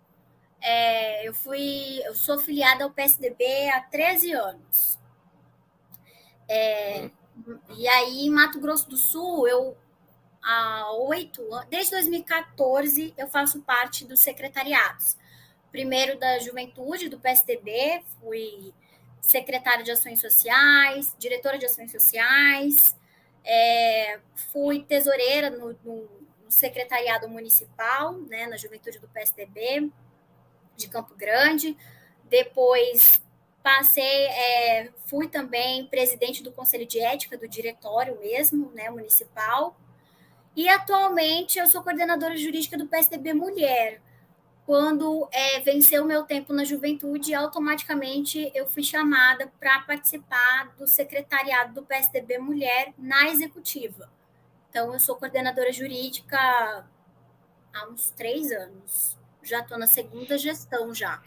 É, 0.62 1.28
eu 1.28 1.34
fui, 1.34 2.02
eu 2.06 2.14
sou 2.14 2.38
filiada 2.38 2.84
ao 2.84 2.92
PSDB 2.92 3.70
há 3.70 3.82
13 3.82 4.32
anos. 4.34 5.00
É, 6.48 7.10
e 7.78 7.88
aí, 7.88 8.26
em 8.26 8.30
Mato 8.30 8.60
Grosso 8.60 8.90
do 8.90 8.98
Sul, 8.98 9.48
eu 9.48 9.78
há 10.44 10.92
oito 10.94 11.44
desde 11.70 11.92
2014 11.92 13.14
eu 13.16 13.28
faço 13.28 13.62
parte 13.62 14.06
dos 14.06 14.20
secretariados. 14.20 15.18
Primeiro 15.72 16.20
da 16.20 16.40
Juventude, 16.40 17.10
do 17.10 17.20
PSDB, 17.20 18.04
fui 18.20 18.74
secretária 19.22 19.84
de 19.84 19.92
Ações 19.92 20.20
Sociais, 20.20 21.16
diretora 21.18 21.58
de 21.58 21.66
Ações 21.66 21.92
Sociais, 21.92 22.96
é, 23.44 23.91
fui 24.36 24.84
tesoureira 24.84 25.50
no, 25.50 25.78
no, 25.84 26.10
no, 26.44 26.52
secretariado 26.52 27.30
municipal, 27.30 28.14
né, 28.14 28.46
na 28.48 28.58
Juventude 28.58 29.00
do 29.00 29.08
PSDB, 29.08 29.90
de 30.76 30.88
Campo 30.88 31.16
Grande. 31.16 31.78
Depois 32.26 33.22
passei, 33.64 34.26
é, 34.26 34.90
fui 35.06 35.28
também 35.28 35.86
presidente 35.86 36.42
do 36.42 36.52
Conselho 36.52 36.86
de 36.86 37.00
Ética 37.00 37.38
do 37.38 37.48
diretório 37.48 38.20
mesmo, 38.20 38.72
né, 38.74 38.90
municipal. 38.90 39.78
E 40.56 40.68
atualmente 40.68 41.60
eu 41.60 41.68
sou 41.68 41.82
coordenadora 41.82 42.36
jurídica 42.36 42.78
do 42.78 42.88
PSDB 42.88 43.34
Mulher. 43.34 44.02
Quando 44.72 45.28
é, 45.34 45.60
venceu 45.60 46.02
o 46.02 46.08
meu 46.08 46.24
tempo 46.24 46.54
na 46.54 46.64
juventude, 46.64 47.34
automaticamente 47.34 48.50
eu 48.56 48.66
fui 48.66 48.82
chamada 48.82 49.52
para 49.60 49.82
participar 49.82 50.74
do 50.78 50.88
secretariado 50.88 51.74
do 51.74 51.84
PSDB 51.84 52.38
Mulher 52.38 52.94
na 52.98 53.28
executiva. 53.28 54.10
Então, 54.70 54.94
eu 54.94 55.00
sou 55.02 55.18
coordenadora 55.18 55.74
jurídica 55.74 56.38
há 56.40 57.88
uns 57.90 58.12
três 58.12 58.50
anos. 58.50 59.18
Já 59.44 59.60
estou 59.60 59.78
na 59.78 59.88
segunda 59.88 60.38
gestão 60.38 60.96
já. 60.96 61.22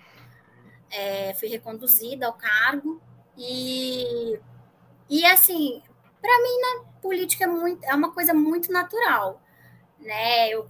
É, 0.90 1.34
fui 1.34 1.48
reconduzida 1.48 2.24
ao 2.24 2.32
cargo 2.32 2.98
e, 3.36 4.40
e 5.10 5.26
assim, 5.26 5.82
para 6.18 6.38
mim, 6.38 6.60
na 6.62 6.84
política 7.02 7.44
é, 7.44 7.46
muito, 7.46 7.84
é 7.84 7.94
uma 7.94 8.10
coisa 8.10 8.32
muito 8.32 8.72
natural. 8.72 9.38
Né? 10.00 10.48
Eu, 10.48 10.66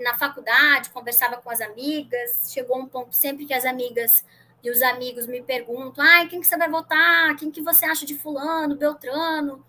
na 0.00 0.16
faculdade, 0.16 0.90
conversava 0.90 1.36
com 1.36 1.50
as 1.50 1.60
amigas, 1.60 2.52
chegou 2.52 2.78
um 2.78 2.86
ponto 2.86 3.14
sempre 3.14 3.46
que 3.46 3.54
as 3.54 3.64
amigas 3.64 4.24
e 4.62 4.70
os 4.70 4.80
amigos 4.82 5.26
me 5.26 5.42
perguntam, 5.42 6.04
ai, 6.04 6.26
quem 6.26 6.40
que 6.40 6.46
você 6.46 6.56
vai 6.56 6.70
votar? 6.70 7.36
Quem 7.36 7.50
que 7.50 7.60
você 7.60 7.84
acha 7.84 8.06
de 8.06 8.16
fulano, 8.16 8.76
Beltrano? 8.76 9.64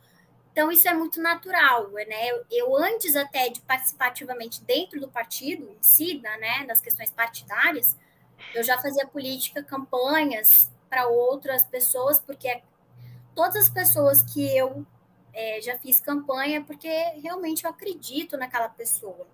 Então, 0.52 0.72
isso 0.72 0.88
é 0.88 0.94
muito 0.94 1.22
natural, 1.22 1.90
né? 1.92 2.30
Eu, 2.30 2.46
eu, 2.50 2.78
antes 2.78 3.14
até 3.16 3.50
de 3.50 3.60
participar 3.60 4.08
ativamente 4.08 4.64
dentro 4.64 5.02
do 5.02 5.10
partido 5.10 5.70
em 5.70 5.78
si, 5.82 6.22
né, 6.40 6.66
das 6.66 6.80
questões 6.80 7.12
partidárias, 7.12 7.98
eu 8.54 8.64
já 8.64 8.82
fazia 8.82 9.06
política, 9.06 9.62
campanhas 9.62 10.72
para 10.90 11.08
outras 11.08 11.66
pessoas, 11.66 12.20
porque 12.20 12.62
todas 13.36 13.58
as 13.58 13.70
pessoas 13.70 14.22
que 14.22 14.58
eu 14.58 14.86
é, 15.34 15.60
já 15.60 15.78
fiz 15.78 16.00
campanha 16.00 16.64
porque 16.64 16.88
realmente 17.22 17.66
eu 17.66 17.70
acredito 17.70 18.38
naquela 18.38 18.70
pessoa. 18.70 19.28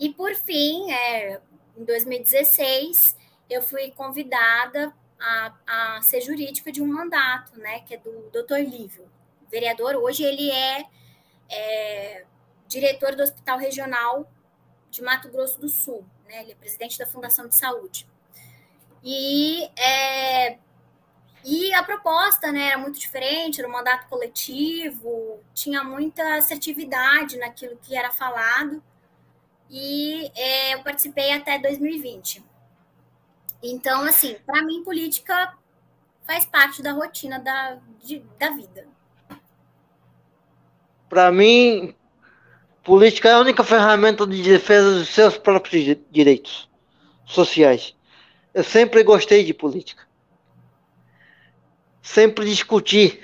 E 0.00 0.08
por 0.14 0.34
fim, 0.34 0.90
é, 0.90 1.38
em 1.76 1.84
2016, 1.84 3.14
eu 3.50 3.60
fui 3.60 3.90
convidada 3.90 4.94
a, 5.20 5.54
a, 5.66 6.00
ser 6.00 6.22
jurídica 6.22 6.72
de 6.72 6.80
um 6.80 6.86
mandato, 6.86 7.58
né, 7.58 7.80
que 7.80 7.94
é 7.94 7.98
do 7.98 8.30
Dr. 8.30 8.60
Lívio. 8.60 9.06
Vereador, 9.50 9.96
hoje 9.96 10.24
ele 10.24 10.50
é, 10.50 10.86
é 11.50 12.24
diretor 12.66 13.14
do 13.14 13.22
Hospital 13.22 13.58
Regional 13.58 14.32
de 14.90 15.02
Mato 15.02 15.28
Grosso 15.28 15.60
do 15.60 15.68
Sul, 15.68 16.02
né, 16.26 16.40
ele 16.40 16.52
é 16.52 16.54
presidente 16.54 16.98
da 16.98 17.06
Fundação 17.06 17.46
de 17.46 17.54
Saúde. 17.54 18.08
E 19.04 19.70
é, 19.76 20.58
e 21.44 21.74
a 21.74 21.82
proposta 21.82 22.50
né, 22.50 22.68
era 22.68 22.78
muito 22.78 22.98
diferente, 22.98 23.60
era 23.60 23.68
um 23.68 23.72
mandato 23.72 24.08
coletivo, 24.08 25.40
tinha 25.52 25.84
muita 25.84 26.36
assertividade 26.36 27.36
naquilo 27.36 27.78
que 27.82 27.94
era 27.94 28.10
falado, 28.10 28.82
e 29.70 30.30
é, 30.34 30.74
eu 30.74 30.82
participei 30.82 31.32
até 31.32 31.58
2020. 31.58 32.44
Então, 33.62 34.02
assim, 34.02 34.36
para 34.44 34.62
mim, 34.62 34.82
política 34.82 35.54
faz 36.26 36.44
parte 36.44 36.82
da 36.82 36.92
rotina 36.92 37.38
da, 37.38 37.78
de, 38.02 38.20
da 38.38 38.50
vida. 38.50 38.86
Para 41.08 41.30
mim, 41.30 41.94
política 42.82 43.28
é 43.28 43.32
a 43.32 43.40
única 43.40 43.64
ferramenta 43.64 44.26
de 44.26 44.42
defesa 44.42 44.98
dos 44.98 45.08
seus 45.08 45.36
próprios 45.38 45.96
direitos 46.10 46.68
sociais. 47.24 47.94
Eu 48.52 48.64
sempre 48.64 49.02
gostei 49.02 49.44
de 49.44 49.54
política 49.54 50.10
sempre 52.10 52.44
discutir 52.44 53.20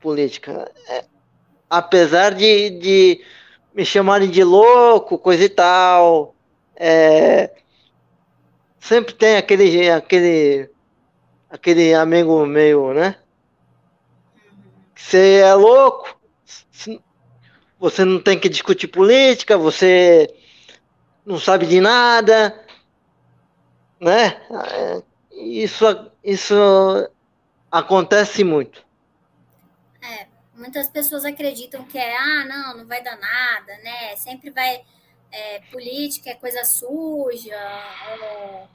política. 0.00 0.70
É, 0.88 1.04
apesar 1.70 2.34
de, 2.34 2.70
de 2.70 3.24
me 3.74 3.84
chamarem 3.84 4.30
de 4.30 4.44
louco, 4.44 5.18
coisa 5.18 5.44
e 5.44 5.48
tal, 5.48 6.34
é, 6.76 7.50
sempre 8.78 9.14
tem 9.14 9.36
aquele, 9.36 9.90
aquele, 9.90 10.70
aquele 11.50 11.94
amigo 11.94 12.44
meio, 12.46 12.92
né? 12.92 13.16
Você 14.94 15.40
é 15.40 15.54
louco, 15.54 16.16
você 17.78 18.04
não 18.04 18.20
tem 18.20 18.38
que 18.38 18.48
discutir 18.48 18.88
política, 18.88 19.58
você 19.58 20.32
não 21.26 21.38
sabe 21.38 21.66
de 21.66 21.80
nada, 21.80 22.54
né? 24.00 24.40
É, 24.50 25.02
isso, 25.32 25.84
isso 26.22 26.54
Acontece 27.72 28.44
muito. 28.44 28.84
Muitas 30.62 30.88
pessoas 30.88 31.24
acreditam 31.24 31.84
que 31.84 31.98
é, 31.98 32.16
ah, 32.16 32.44
não, 32.44 32.76
não 32.78 32.86
vai 32.86 33.02
dar 33.02 33.18
nada, 33.18 33.76
né? 33.78 34.14
Sempre 34.14 34.48
vai. 34.48 34.84
É, 35.32 35.58
política 35.72 36.30
é 36.30 36.34
coisa 36.34 36.62
suja, 36.62 37.58
ou 38.20 38.68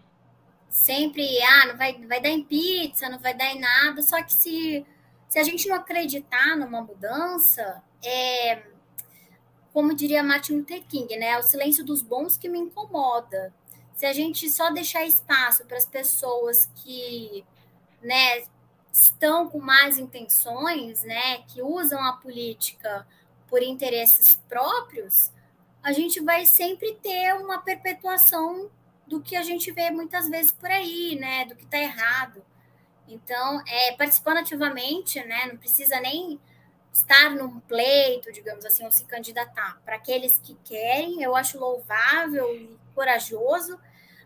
sempre, 0.69 1.41
ah, 1.43 1.67
não 1.67 1.77
vai, 1.77 1.93
vai 2.05 2.19
dar 2.19 2.29
em 2.29 2.43
pizza, 2.43 3.07
não 3.07 3.19
vai 3.19 3.33
dar 3.33 3.45
em 3.45 3.59
nada. 3.59 4.01
Só 4.01 4.21
que 4.21 4.33
se, 4.33 4.85
se 5.29 5.39
a 5.39 5.43
gente 5.43 5.65
não 5.69 5.77
acreditar 5.77 6.57
numa 6.57 6.81
mudança, 6.81 7.81
é, 8.03 8.63
como 9.71 9.95
diria 9.95 10.21
Martin 10.21 10.57
Luther 10.57 10.83
King, 10.83 11.15
né? 11.15 11.27
É 11.27 11.39
o 11.39 11.43
silêncio 11.43 11.85
dos 11.85 12.01
bons 12.01 12.35
que 12.35 12.49
me 12.49 12.59
incomoda. 12.59 13.53
Se 13.93 14.05
a 14.05 14.11
gente 14.11 14.49
só 14.49 14.69
deixar 14.71 15.05
espaço 15.05 15.63
para 15.65 15.77
as 15.77 15.85
pessoas 15.85 16.69
que 16.75 17.45
né, 18.01 18.43
estão 18.99 19.47
com 19.47 19.59
más 19.59 19.97
intenções, 19.97 21.03
né, 21.03 21.43
que 21.47 21.61
usam 21.61 22.01
a 22.03 22.13
política 22.13 23.07
por 23.47 23.61
interesses 23.61 24.35
próprios, 24.49 25.31
a 25.83 25.91
gente 25.91 26.19
vai 26.19 26.45
sempre 26.45 26.95
ter 26.95 27.33
uma 27.35 27.59
perpetuação 27.61 28.69
do 29.05 29.21
que 29.21 29.35
a 29.35 29.43
gente 29.43 29.71
vê 29.71 29.89
muitas 29.91 30.27
vezes 30.27 30.51
por 30.51 30.69
aí, 30.69 31.15
né, 31.15 31.45
do 31.45 31.55
que 31.55 31.63
está 31.63 31.77
errado. 31.77 32.43
Então, 33.07 33.61
é, 33.65 33.93
participando 33.93 34.37
ativamente, 34.37 35.23
né, 35.23 35.45
não 35.45 35.57
precisa 35.57 35.99
nem 36.01 36.39
estar 36.91 37.29
num 37.29 37.59
pleito, 37.61 38.33
digamos 38.33 38.65
assim, 38.65 38.83
ou 38.83 38.91
se 38.91 39.05
candidatar. 39.05 39.79
Para 39.85 39.95
aqueles 39.95 40.39
que 40.39 40.55
querem, 40.65 41.21
eu 41.21 41.35
acho 41.35 41.59
louvável 41.59 42.53
e 42.53 42.77
corajoso, 42.93 43.79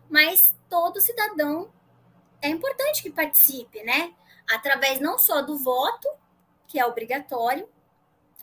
mas 0.08 0.54
todo 0.68 1.00
cidadão 1.00 1.70
é 2.40 2.48
importante 2.48 3.02
que 3.02 3.10
participe, 3.10 3.82
né? 3.84 4.12
Através 4.54 5.00
não 5.00 5.18
só 5.18 5.42
do 5.42 5.56
voto, 5.56 6.08
que 6.66 6.78
é 6.78 6.86
obrigatório, 6.86 7.68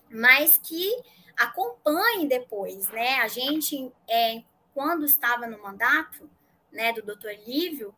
mas 0.09 0.57
que 0.57 0.91
acompanhe 1.37 2.27
depois, 2.27 2.89
né? 2.89 3.19
A 3.19 3.27
gente, 3.27 3.91
é, 4.09 4.43
quando 4.73 5.05
estava 5.05 5.47
no 5.47 5.61
mandato, 5.61 6.29
né, 6.71 6.91
do 6.93 7.01
doutor 7.01 7.31
Lívio, 7.47 7.95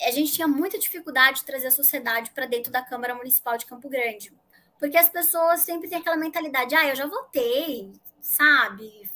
a 0.00 0.10
gente 0.10 0.32
tinha 0.32 0.48
muita 0.48 0.78
dificuldade 0.78 1.40
de 1.40 1.44
trazer 1.44 1.66
a 1.66 1.72
sociedade 1.72 2.30
para 2.30 2.46
dentro 2.46 2.72
da 2.72 2.82
Câmara 2.82 3.14
Municipal 3.14 3.58
de 3.58 3.66
Campo 3.66 3.88
Grande, 3.88 4.32
porque 4.78 4.96
as 4.96 5.08
pessoas 5.08 5.60
sempre 5.60 5.88
têm 5.88 5.98
aquela 5.98 6.16
mentalidade, 6.16 6.74
ah, 6.74 6.88
eu 6.88 6.96
já 6.96 7.06
votei, 7.06 7.92
sabe? 8.20 9.10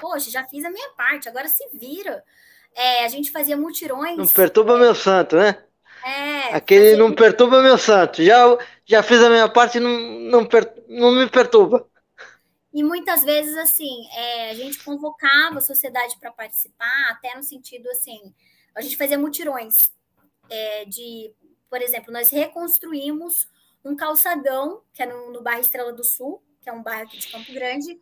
Poxa, 0.00 0.30
já 0.30 0.44
fiz 0.44 0.64
a 0.64 0.70
minha 0.70 0.90
parte, 0.90 1.28
agora 1.28 1.48
se 1.48 1.68
vira. 1.74 2.24
É, 2.74 3.04
a 3.04 3.08
gente 3.08 3.30
fazia 3.30 3.56
mutirões. 3.56 4.16
Não 4.16 4.26
perturba 4.26 4.78
meu 4.78 4.94
santo, 4.94 5.36
né? 5.36 5.62
É, 6.04 6.54
Aquele 6.54 6.90
fazer... 6.90 6.96
não 6.96 7.14
perturba 7.14 7.62
meu 7.62 7.78
santo. 7.78 8.22
Já, 8.22 8.58
já 8.84 9.02
fiz 9.02 9.22
a 9.22 9.30
minha 9.30 9.48
parte 9.48 9.78
não, 9.78 9.98
não, 9.98 10.46
per, 10.46 10.72
não 10.88 11.12
me 11.12 11.28
perturba. 11.28 11.86
E 12.72 12.82
muitas 12.82 13.22
vezes, 13.22 13.56
assim, 13.56 14.08
é, 14.14 14.50
a 14.50 14.54
gente 14.54 14.82
convocava 14.82 15.58
a 15.58 15.60
sociedade 15.60 16.16
para 16.18 16.32
participar, 16.32 17.10
até 17.10 17.34
no 17.36 17.42
sentido, 17.42 17.88
assim, 17.90 18.34
a 18.74 18.80
gente 18.80 18.96
fazia 18.96 19.18
mutirões 19.18 19.92
é, 20.48 20.84
de, 20.86 21.34
por 21.68 21.82
exemplo, 21.82 22.12
nós 22.12 22.30
reconstruímos 22.30 23.46
um 23.84 23.94
calçadão, 23.94 24.82
que 24.94 25.02
é 25.02 25.06
no, 25.06 25.32
no 25.32 25.42
bairro 25.42 25.60
Estrela 25.60 25.92
do 25.92 26.04
Sul, 26.04 26.42
que 26.62 26.70
é 26.70 26.72
um 26.72 26.82
bairro 26.82 27.02
aqui 27.02 27.18
de 27.18 27.28
Campo 27.28 27.52
Grande, 27.52 28.00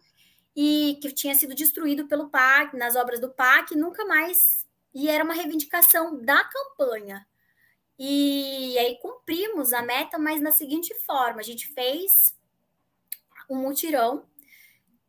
e 0.55 0.99
que 1.01 1.13
tinha 1.13 1.35
sido 1.35 1.55
destruído 1.55 2.07
pelo 2.07 2.29
PAC, 2.29 2.77
nas 2.77 2.95
obras 2.95 3.19
do 3.19 3.31
PAC, 3.31 3.75
nunca 3.75 4.05
mais. 4.05 4.67
E 4.95 5.09
era 5.09 5.25
uma 5.25 5.35
reivindicação 5.35 6.21
da 6.23 6.45
campanha, 6.45 7.27
e 8.03 8.79
aí 8.79 8.97
cumprimos 8.97 9.75
a 9.75 9.83
meta, 9.83 10.19
mas 10.19 10.41
na 10.41 10.51
seguinte 10.51 10.95
forma: 11.05 11.41
a 11.41 11.45
gente 11.45 11.67
fez 11.67 12.35
um 13.51 13.57
mutirão 13.57 14.25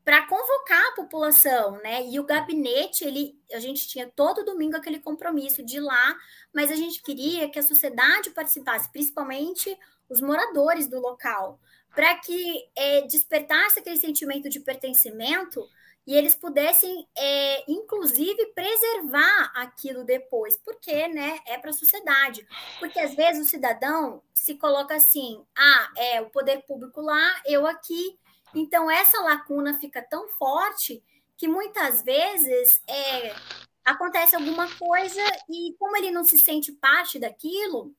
para 0.03 0.27
convocar 0.27 0.83
a 0.87 0.95
população, 0.95 1.79
né? 1.81 2.05
E 2.05 2.19
o 2.19 2.25
gabinete, 2.25 3.05
ele, 3.05 3.39
a 3.53 3.59
gente 3.59 3.87
tinha 3.87 4.11
todo 4.13 4.43
domingo 4.43 4.75
aquele 4.75 4.99
compromisso 4.99 5.63
de 5.63 5.77
ir 5.77 5.79
lá, 5.79 6.17
mas 6.53 6.69
a 6.69 6.75
gente 6.75 7.01
queria 7.01 7.47
que 7.49 7.59
a 7.59 7.63
sociedade 7.63 8.31
participasse, 8.31 8.91
principalmente 8.91 9.73
os 10.09 10.19
moradores 10.19 10.87
do 10.87 10.99
local, 10.99 11.61
para 11.95 12.15
que 12.15 12.69
é, 12.75 13.03
despertasse 13.03 13.79
aquele 13.79 13.97
sentimento 13.97 14.49
de 14.49 14.59
pertencimento 14.59 15.65
e 16.05 16.15
eles 16.15 16.33
pudessem, 16.33 17.07
é, 17.15 17.71
inclusive, 17.71 18.47
preservar 18.47 19.51
aquilo 19.55 20.03
depois, 20.03 20.57
porque 20.57 21.07
né, 21.07 21.39
é 21.45 21.57
para 21.57 21.69
a 21.69 21.73
sociedade. 21.73 22.45
Porque 22.79 22.99
às 22.99 23.13
vezes 23.13 23.45
o 23.45 23.49
cidadão 23.49 24.21
se 24.33 24.55
coloca 24.55 24.95
assim: 24.95 25.45
ah, 25.55 25.91
é 25.95 26.21
o 26.21 26.29
poder 26.29 26.63
público 26.63 27.01
lá, 27.01 27.41
eu 27.45 27.67
aqui. 27.67 28.19
Então, 28.53 28.89
essa 28.89 29.21
lacuna 29.21 29.79
fica 29.79 30.01
tão 30.01 30.27
forte 30.27 31.03
que 31.37 31.47
muitas 31.47 32.03
vezes 32.03 32.81
é, 32.87 33.33
acontece 33.85 34.35
alguma 34.35 34.67
coisa 34.75 35.21
e, 35.49 35.73
como 35.79 35.95
ele 35.95 36.11
não 36.11 36.23
se 36.23 36.37
sente 36.37 36.71
parte 36.71 37.17
daquilo, 37.17 37.93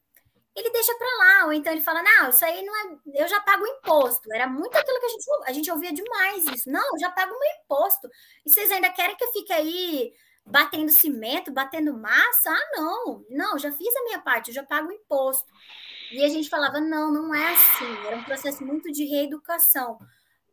ele 0.55 0.70
deixa 0.70 0.94
para 0.94 1.18
lá, 1.18 1.46
ou 1.46 1.53
então 1.53 1.72
ele 1.72 1.80
fala, 1.80 2.03
não, 2.03 2.28
isso 2.28 2.44
aí 2.44 2.62
não 2.62 2.76
é, 2.76 3.22
eu 3.22 3.28
já 3.28 3.40
pago 3.40 3.66
imposto. 3.66 4.32
Era 4.32 4.46
muito 4.46 4.76
aquilo 4.76 5.00
que 5.00 5.07
a 5.07 5.09
gente, 5.09 5.24
a 5.46 5.53
gente 5.53 5.70
ouvia 5.70 5.92
demais 5.92 6.46
isso. 6.46 6.70
Não, 6.70 6.94
eu 6.94 6.98
já 7.00 7.11
pago 7.11 7.30
meu 7.30 7.50
imposto. 7.64 8.09
E 8.44 8.50
vocês 8.50 8.70
ainda 8.70 8.90
querem 8.90 9.16
que 9.16 9.24
eu 9.24 9.32
fique 9.32 9.53
aí 9.53 10.12
batendo 10.44 10.90
cimento, 10.90 11.50
batendo 11.50 11.94
massa? 11.94 12.50
Ah, 12.50 12.70
não, 12.76 13.24
não, 13.30 13.59
já 13.59 13.72
fiz 13.72 13.96
a 13.96 14.05
minha 14.05 14.20
parte, 14.20 14.48
eu 14.48 14.55
já 14.55 14.62
pago 14.62 14.92
imposto. 14.92 15.50
E 16.12 16.22
a 16.22 16.28
gente 16.28 16.50
falava, 16.50 16.80
não, 16.80 17.11
não 17.11 17.34
é 17.34 17.53
assim. 17.53 18.07
Era 18.07 18.16
um 18.16 18.24
processo 18.24 18.62
muito 18.62 18.92
de 18.92 19.05
reeducação 19.05 19.98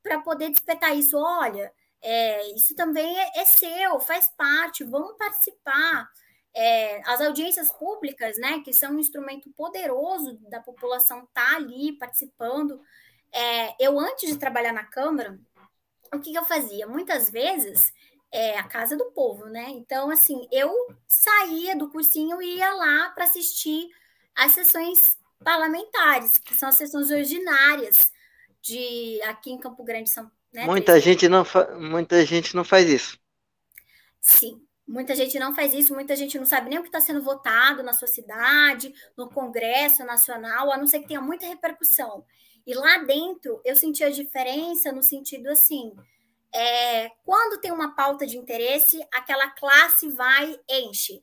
para 0.01 0.21
poder 0.21 0.49
despertar 0.49 0.95
isso. 0.95 1.17
Olha, 1.17 1.73
é, 2.01 2.53
isso 2.53 2.73
também 2.73 3.19
é, 3.19 3.41
é 3.41 3.45
seu, 3.45 3.99
faz 3.99 4.29
parte, 4.29 4.85
vamos 4.85 5.17
participar 5.17 6.09
é, 6.61 7.01
as 7.05 7.21
audiências 7.21 7.71
públicas, 7.71 8.37
né, 8.37 8.59
que 8.59 8.73
são 8.73 8.91
um 8.91 8.99
instrumento 8.99 9.49
poderoso 9.51 10.37
da 10.49 10.59
população 10.59 11.23
estar 11.23 11.51
tá 11.51 11.55
ali 11.55 11.93
participando. 11.93 12.81
É, 13.31 13.75
eu, 13.79 13.97
antes 13.97 14.29
de 14.29 14.37
trabalhar 14.37 14.73
na 14.73 14.83
Câmara, 14.83 15.39
o 16.13 16.19
que, 16.19 16.33
que 16.33 16.37
eu 16.37 16.43
fazia? 16.43 16.85
Muitas 16.85 17.29
vezes 17.29 17.93
é 18.29 18.59
a 18.59 18.63
casa 18.63 18.97
do 18.97 19.05
povo, 19.11 19.45
né? 19.45 19.67
Então, 19.69 20.11
assim, 20.11 20.49
eu 20.51 20.69
saía 21.07 21.77
do 21.77 21.89
cursinho 21.89 22.41
e 22.41 22.57
ia 22.57 22.73
lá 22.73 23.09
para 23.11 23.23
assistir 23.23 23.87
às 24.35 24.51
sessões 24.51 25.17
parlamentares, 25.41 26.37
que 26.39 26.53
são 26.53 26.67
as 26.67 26.75
sessões 26.75 27.09
ordinárias 27.09 28.11
de 28.61 29.21
aqui 29.21 29.49
em 29.49 29.57
Campo 29.57 29.81
Grande 29.85 30.09
são. 30.09 30.29
Né, 30.51 30.65
muita 30.65 30.99
gente 30.99 31.29
não 31.29 31.45
muita 31.79 32.25
gente 32.25 32.53
não 32.53 32.65
faz 32.65 32.89
isso. 32.89 33.17
Sim, 34.19 34.61
Muita 34.89 35.13
gente 35.13 35.37
não 35.37 35.53
faz 35.53 35.71
isso, 35.71 35.93
muita 35.93 36.15
gente 36.15 36.39
não 36.39 36.47
sabe 36.47 36.67
nem 36.67 36.79
o 36.79 36.81
que 36.81 36.87
está 36.87 36.99
sendo 36.99 37.21
votado 37.21 37.83
na 37.83 37.93
sua 37.93 38.07
cidade, 38.07 38.91
no 39.15 39.29
Congresso 39.29 40.03
Nacional, 40.03 40.71
a 40.71 40.77
não 40.77 40.87
ser 40.87 41.01
que 41.01 41.09
tenha 41.09 41.21
muita 41.21 41.45
repercussão. 41.45 42.25
E 42.65 42.73
lá 42.73 42.97
dentro 42.97 43.61
eu 43.63 43.75
senti 43.75 44.03
a 44.03 44.09
diferença 44.09 44.91
no 44.91 45.03
sentido 45.03 45.47
assim: 45.49 45.95
é, 46.51 47.07
quando 47.23 47.61
tem 47.61 47.71
uma 47.71 47.95
pauta 47.95 48.25
de 48.25 48.35
interesse, 48.35 48.99
aquela 49.13 49.51
classe 49.51 50.09
vai, 50.09 50.59
enche. 50.67 51.21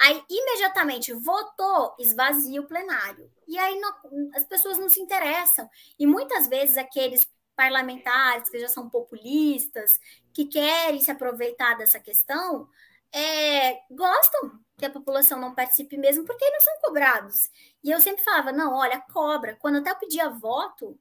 Aí, 0.00 0.22
imediatamente, 0.30 1.12
votou, 1.12 1.96
esvazia 1.98 2.60
o 2.60 2.68
plenário. 2.68 3.28
E 3.48 3.58
aí 3.58 3.80
não, 3.80 3.92
as 4.32 4.44
pessoas 4.44 4.78
não 4.78 4.88
se 4.88 5.00
interessam. 5.00 5.68
E 5.98 6.06
muitas 6.06 6.46
vezes 6.46 6.76
aqueles 6.76 7.28
parlamentares 7.56 8.48
que 8.48 8.60
já 8.60 8.68
são 8.68 8.88
populistas, 8.88 9.98
que 10.32 10.44
querem 10.44 11.00
se 11.00 11.10
aproveitar 11.10 11.76
dessa 11.76 11.98
questão, 11.98 12.68
é, 13.12 13.80
gostam 13.90 14.58
que 14.76 14.86
a 14.86 14.90
população 14.90 15.40
não 15.40 15.54
participe 15.54 15.96
mesmo 15.96 16.24
porque 16.24 16.48
não 16.50 16.60
são 16.60 16.74
cobrados. 16.82 17.50
E 17.82 17.90
eu 17.90 18.00
sempre 18.00 18.22
falava, 18.22 18.52
não, 18.52 18.74
olha, 18.74 19.00
cobra. 19.12 19.56
Quando 19.56 19.78
até 19.78 19.90
eu 19.90 19.96
pedia 19.96 20.30
voto, 20.30 20.98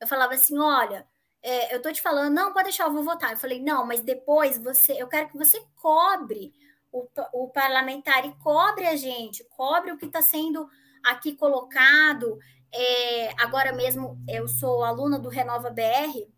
eu 0.00 0.06
falava 0.06 0.34
assim, 0.34 0.58
olha, 0.58 1.06
é, 1.42 1.74
eu 1.74 1.82
tô 1.82 1.92
te 1.92 2.00
falando, 2.00 2.34
não, 2.34 2.52
pode 2.52 2.64
deixar, 2.64 2.84
eu 2.84 2.92
vou 2.92 3.02
votar. 3.02 3.32
Eu 3.32 3.36
falei, 3.36 3.60
não, 3.60 3.86
mas 3.86 4.00
depois 4.00 4.58
você, 4.58 5.00
eu 5.00 5.08
quero 5.08 5.28
que 5.28 5.36
você 5.36 5.60
cobre 5.76 6.52
o, 6.92 7.06
o 7.32 7.48
parlamentar 7.48 8.24
e 8.24 8.34
cobre 8.36 8.86
a 8.86 8.96
gente, 8.96 9.44
cobre 9.44 9.92
o 9.92 9.98
que 9.98 10.06
está 10.06 10.22
sendo 10.22 10.68
aqui 11.04 11.36
colocado. 11.36 12.38
É, 12.72 13.30
agora 13.42 13.72
mesmo 13.72 14.18
eu 14.28 14.46
sou 14.46 14.84
aluna 14.84 15.18
do 15.18 15.28
Renova 15.28 15.70
BR, 15.70 16.28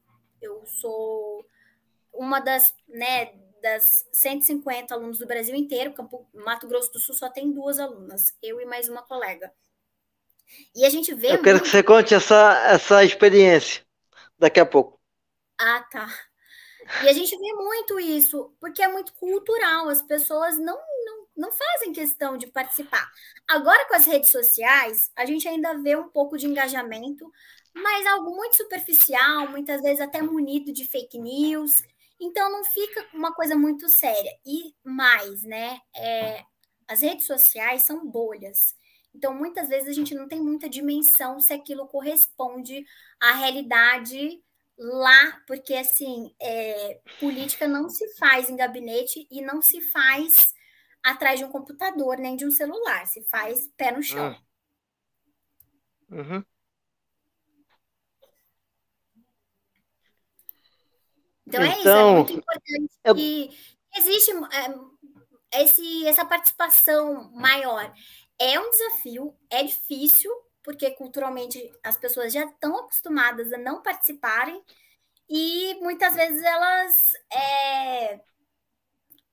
eu 0.41 0.65
sou 0.67 1.45
uma 2.13 2.41
das, 2.41 2.75
né, 2.89 3.33
das 3.63 4.07
150 4.13 4.95
alunos 4.95 5.19
do 5.19 5.27
Brasil 5.27 5.55
inteiro, 5.55 5.93
Campo, 5.93 6.29
Mato 6.35 6.67
Grosso 6.67 6.93
do 6.93 6.99
Sul 6.99 7.15
só 7.15 7.29
tem 7.29 7.53
duas 7.53 7.79
alunas, 7.79 8.35
eu 8.43 8.61
e 8.61 8.65
mais 8.65 8.89
uma 8.89 9.03
colega. 9.03 9.53
E 10.75 10.85
a 10.85 10.91
gente 10.91 11.15
vê. 11.15 11.33
Eu 11.33 11.43
quero 11.43 11.59
muito... 11.59 11.63
que 11.65 11.69
você 11.69 11.83
conte 11.83 12.15
essa, 12.15 12.65
essa 12.67 13.05
experiência 13.05 13.85
daqui 14.39 14.61
a 14.61 14.67
pouco. 14.67 14.99
Ah, 15.59 15.85
tá. 15.91 16.09
E 17.03 17.09
a 17.09 17.13
gente 17.13 17.37
vê 17.37 17.53
muito 17.53 18.01
isso, 18.01 18.55
porque 18.59 18.83
é 18.83 18.89
muito 18.89 19.13
cultural, 19.15 19.89
as 19.89 20.01
pessoas 20.01 20.59
não, 20.59 20.79
não, 21.05 21.27
não 21.37 21.53
fazem 21.53 21.93
questão 21.93 22.39
de 22.39 22.47
participar. 22.47 23.11
Agora, 23.47 23.87
com 23.87 23.95
as 23.95 24.07
redes 24.07 24.31
sociais, 24.31 25.11
a 25.15 25.27
gente 25.27 25.47
ainda 25.47 25.75
vê 25.75 25.97
um 25.97 26.09
pouco 26.09 26.39
de 26.39 26.47
engajamento, 26.47 27.31
mas 27.75 28.07
algo 28.07 28.35
muito 28.35 28.57
superficial, 28.57 29.49
muitas 29.51 29.83
vezes 29.83 30.01
até 30.01 30.23
munido 30.23 30.73
de 30.73 30.89
fake 30.89 31.19
news. 31.19 31.83
Então 32.21 32.51
não 32.51 32.65
fica 32.65 33.07
uma 33.15 33.33
coisa 33.33 33.57
muito 33.57 33.89
séria. 33.89 34.31
E 34.45 34.75
mais, 34.85 35.43
né? 35.43 35.81
É, 35.97 36.45
as 36.87 37.03
redes 37.03 37.27
sociais 37.27 37.83
são 37.83 38.07
bolhas. 38.07 38.77
Então, 39.15 39.35
muitas 39.35 39.69
vezes 39.69 39.89
a 39.89 39.93
gente 39.93 40.15
não 40.15 40.29
tem 40.29 40.41
muita 40.41 40.69
dimensão 40.69 41.41
se 41.41 41.53
aquilo 41.53 41.89
corresponde 41.89 42.85
à 43.21 43.33
realidade 43.33 44.43
lá, 44.79 45.43
porque 45.47 45.75
assim, 45.75 46.33
é, 46.41 47.01
política 47.19 47.67
não 47.67 47.89
se 47.89 48.07
faz 48.17 48.49
em 48.49 48.57
gabinete 48.57 49.27
e 49.31 49.43
não 49.43 49.61
se 49.61 49.81
faz 49.81 50.55
atrás 51.03 51.39
de 51.39 51.45
um 51.45 51.51
computador 51.51 52.17
nem 52.17 52.37
de 52.37 52.47
um 52.47 52.51
celular, 52.51 53.07
se 53.07 53.23
faz 53.25 53.69
pé 53.77 53.91
no 53.91 54.03
chão. 54.03 54.37
Uhum. 56.11 56.45
Então, 61.49 61.63
é 61.63 61.69
isso, 61.69 61.77
é 61.77 61.81
então, 61.81 62.15
muito 62.15 62.33
importante 62.35 62.93
eu... 63.05 63.15
que 63.15 63.51
existe 63.97 64.33
é, 65.53 65.63
esse, 65.63 66.07
essa 66.07 66.25
participação 66.27 67.31
maior. 67.33 67.91
É 68.39 68.61
um 68.61 68.71
desafio, 68.71 69.35
é 69.49 69.65
difícil, 69.65 70.31
porque 70.63 70.91
culturalmente 70.91 71.73
as 71.83 71.97
pessoas 71.97 72.33
já 72.35 72.45
estão 72.45 72.77
acostumadas 72.79 73.51
a 73.51 73.59
não 73.59 73.83
participarem, 73.83 74.63
e 75.29 75.75
muitas 75.81 76.15
vezes 76.15 76.43
elas, 76.43 77.13
é, 77.33 78.21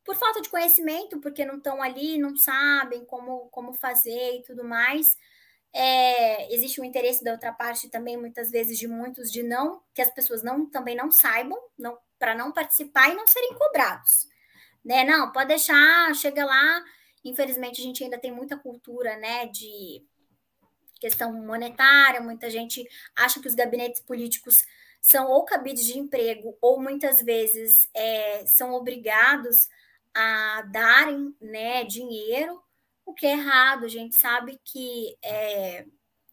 por 0.04 0.16
falta 0.16 0.42
de 0.42 0.50
conhecimento, 0.50 1.20
porque 1.20 1.46
não 1.46 1.58
estão 1.58 1.82
ali, 1.82 2.18
não 2.18 2.38
sabem 2.38 3.06
como, 3.06 3.50
como 3.50 3.74
fazer 3.74 4.38
e 4.38 4.44
tudo 4.44 4.64
mais, 4.64 5.18
é, 5.74 6.54
existe 6.54 6.80
um 6.80 6.86
interesse 6.86 7.22
da 7.24 7.34
outra 7.34 7.52
parte 7.52 7.90
também, 7.90 8.16
muitas 8.16 8.50
vezes, 8.50 8.80
de 8.80 8.88
muitos, 8.88 9.30
de 9.30 9.44
não, 9.44 9.82
que 9.94 10.02
as 10.02 10.10
pessoas 10.10 10.42
não 10.42 10.66
também 10.66 10.96
não 10.96 11.12
saibam, 11.12 11.60
não 11.78 11.98
para 12.20 12.36
não 12.36 12.52
participar 12.52 13.10
e 13.10 13.16
não 13.16 13.28
serem 13.28 13.54
cobrados. 13.54 14.28
Né? 14.84 15.04
Não, 15.04 15.32
pode 15.32 15.48
deixar, 15.48 16.14
chega 16.16 16.46
lá. 16.46 16.84
Infelizmente, 17.24 17.82
a 17.82 17.84
gente 17.84 18.04
ainda 18.04 18.20
tem 18.20 18.32
muita 18.32 18.56
cultura 18.56 19.18
né, 19.18 19.48
de 19.48 20.04
questão 21.00 21.34
monetária, 21.34 22.22
muita 22.22 22.50
gente 22.50 22.88
acha 23.16 23.40
que 23.40 23.48
os 23.48 23.56
gabinetes 23.56 24.02
políticos 24.02 24.64
são 25.02 25.30
ou 25.30 25.44
cabides 25.44 25.86
de 25.86 26.00
emprego, 26.00 26.58
ou 26.62 26.82
muitas 26.82 27.22
vezes 27.22 27.90
é, 27.94 28.46
são 28.48 28.74
obrigados 28.74 29.68
a 30.14 30.64
darem 30.72 31.36
né, 31.40 31.84
dinheiro, 31.84 32.60
o 33.06 33.14
que 33.14 33.28
é 33.28 33.34
errado. 33.34 33.86
A 33.86 33.88
gente 33.88 34.16
sabe 34.16 34.60
que 34.64 35.16
é, 35.24 35.86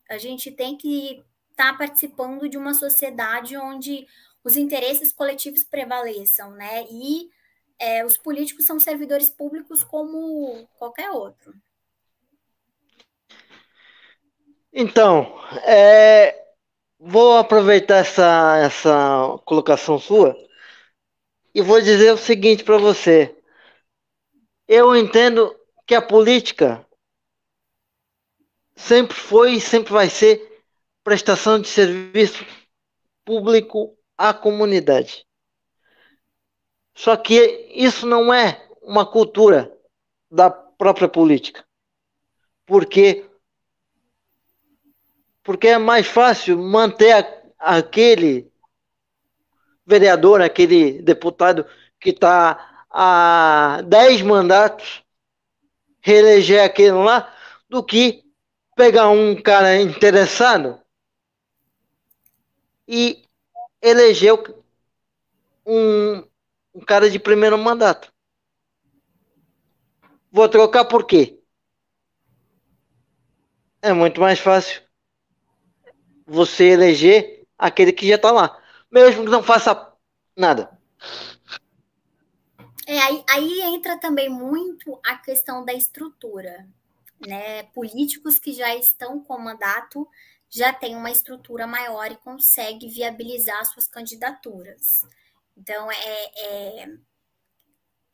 a 0.09 0.17
gente 0.17 0.51
tem 0.51 0.77
que 0.77 1.23
estar 1.51 1.73
tá 1.73 1.79
participando 1.79 2.49
de 2.49 2.57
uma 2.57 2.73
sociedade 2.73 3.57
onde 3.57 4.07
os 4.45 4.57
interesses 4.57 5.13
coletivos 5.13 5.65
prevaleçam, 5.65 6.51
né? 6.53 6.85
E 6.91 7.31
é, 7.79 8.05
os 8.05 8.17
políticos 8.17 8.65
são 8.65 8.79
servidores 8.79 9.31
públicos 9.31 9.83
como 9.85 10.69
qualquer 10.79 11.11
outro. 11.11 11.55
Então, 14.73 15.39
é, 15.65 16.47
vou 16.99 17.37
aproveitar 17.37 17.97
essa, 17.97 18.59
essa 18.59 19.39
colocação 19.45 19.99
sua 19.99 20.37
e 21.55 21.61
vou 21.61 21.81
dizer 21.81 22.13
o 22.13 22.19
seguinte 22.19 22.65
para 22.65 22.79
você. 22.79 23.37
Eu 24.67 24.97
entendo 24.97 25.55
que 25.87 25.95
a 25.95 26.01
política 26.01 26.87
sempre 28.75 29.17
foi 29.17 29.55
e 29.55 29.61
sempre 29.61 29.93
vai 29.93 30.09
ser 30.09 30.65
prestação 31.05 31.61
de 31.61 31.69
serviço 31.69 32.45
público 33.25 33.97
à 34.17 34.33
comunidade. 34.35 35.27
Só 36.95 37.17
que 37.17 37.71
isso 37.75 38.07
não 38.07 38.33
é 38.33 38.69
uma 38.83 39.07
cultura 39.07 39.73
da 40.31 40.51
própria 40.51 41.09
política. 41.09 41.65
Porque 42.67 43.29
porque 45.43 45.69
é 45.69 45.79
mais 45.79 46.07
fácil 46.07 46.57
manter 46.57 47.27
aquele 47.59 48.53
vereador, 49.85 50.41
aquele 50.41 51.03
deputado 51.03 51.67
que 52.01 52.11
está 52.11 52.87
há 52.89 53.83
10 53.85 54.23
mandatos, 54.23 55.03
reeleger 56.01 56.63
aquele 56.63 56.93
lá, 56.93 57.35
do 57.69 57.83
que 57.83 58.23
pegar 58.77 59.09
um 59.09 59.41
cara 59.41 59.81
interessado 59.81 60.81
e 62.87 63.25
eleger 63.83 64.33
um, 65.67 66.25
um 66.73 66.81
cara 66.81 67.11
de 67.11 67.19
primeiro 67.19 67.59
mandato. 67.59 68.13
Vou 70.31 70.49
trocar 70.49 70.85
por 70.85 71.05
quê? 71.05 71.39
É 73.83 73.93
muito 73.93 74.21
mais 74.21 74.39
fácil 74.39 74.81
você 76.25 76.69
eleger 76.69 77.45
aquele 77.59 77.93
que 77.93 78.09
já 78.09 78.15
está 78.15 78.31
lá, 78.31 78.63
mesmo 78.91 79.25
que 79.25 79.31
não 79.31 79.43
faça 79.43 79.93
nada. 80.37 80.79
É, 82.87 82.99
aí, 82.99 83.25
aí 83.29 83.61
entra 83.63 83.99
também 83.99 84.29
muito 84.29 84.99
a 85.05 85.17
questão 85.17 85.65
da 85.65 85.73
estrutura. 85.73 86.67
Né? 87.27 87.65
Políticos 87.75 88.39
que 88.39 88.53
já 88.53 88.75
estão 88.75 89.21
com 89.21 89.39
mandato 89.39 90.09
já 90.53 90.71
têm 90.73 90.95
uma 90.95 91.11
estrutura 91.11 91.67
maior 91.67 92.13
e 92.13 92.17
consegue 92.17 92.87
viabilizar 92.87 93.65
suas 93.65 93.89
candidaturas. 93.89 95.01
Então, 95.57 95.91
é, 95.91 96.33
é, 96.37 96.89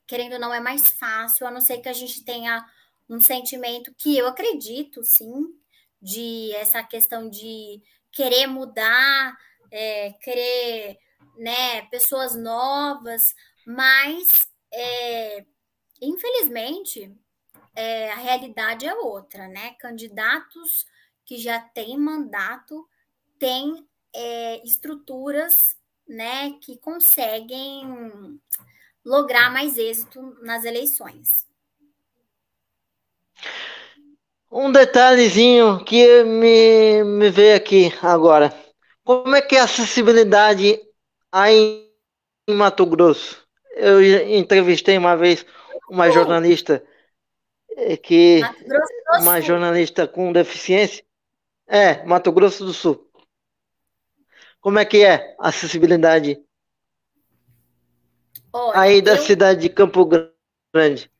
querendo 0.07 0.34
ou 0.34 0.39
não, 0.39 0.55
é 0.55 0.61
mais 0.61 0.89
fácil, 0.89 1.47
a 1.47 1.51
não 1.51 1.61
ser 1.61 1.78
que 1.78 1.89
a 1.89 1.93
gente 1.93 2.24
tenha 2.24 2.64
um 3.11 3.20
sentimento 3.20 3.93
que 3.95 4.16
eu 4.16 4.28
acredito, 4.28 5.03
sim, 5.03 5.47
de 6.01 6.53
essa 6.55 6.82
questão 6.82 7.28
de 7.28 7.82
querer 8.12 8.47
mudar, 8.47 9.36
é, 9.70 10.12
querer 10.22 10.97
né, 11.36 11.82
pessoas 11.86 12.36
novas, 12.36 13.34
mas 13.66 14.49
é, 14.72 15.45
infelizmente 16.01 17.12
é, 17.74 18.12
a 18.12 18.16
realidade 18.16 18.86
é 18.86 18.95
outra, 18.95 19.49
né? 19.49 19.74
Candidatos 19.80 20.86
que 21.29 21.37
já 21.37 21.61
têm 21.61 21.99
mandato 21.99 22.89
têm 23.39 23.87
é, 24.16 24.64
estruturas 24.64 25.76
né, 26.09 26.53
que 26.62 26.79
conseguem 26.79 28.41
lograr 29.05 29.53
mais 29.53 29.76
êxito 29.76 30.39
nas 30.41 30.64
eleições. 30.64 31.47
Um 34.51 34.72
detalhezinho 34.72 35.85
que 35.85 36.24
me, 36.24 37.05
me 37.05 37.31
veio 37.31 37.57
aqui 37.57 37.93
agora. 38.01 38.51
Como 39.05 39.37
é 39.37 39.43
que 39.43 39.55
é 39.55 39.61
a 39.61 39.64
acessibilidade 39.64 40.81
aí 41.31 41.93
em 42.49 42.55
Mato 42.55 42.87
Grosso? 42.87 43.47
Eu 43.76 44.03
entrevistei 44.35 44.97
uma 44.97 45.14
vez 45.14 45.45
uma 45.91 46.11
jornalista 46.11 46.83
eh, 47.76 47.99
que 47.99 48.41
uma 49.20 49.43
jornalista 49.43 50.09
com 50.09 50.33
deficiência. 50.33 51.07
É, 51.68 52.02
Mato 52.04 52.32
Grosso 52.32 52.64
do 52.64 52.72
Sul. 52.72 53.06
Como 54.58 54.78
é 54.78 54.84
que 54.84 55.04
é 55.04 55.36
a 55.38 55.50
acessibilidade 55.50 56.42
Olha, 58.52 58.80
aí 58.80 59.02
da 59.02 59.16
eu... 59.16 59.22
cidade 59.22 59.60
de 59.60 59.68
Campo 59.68 60.08
Grande? 60.74 61.10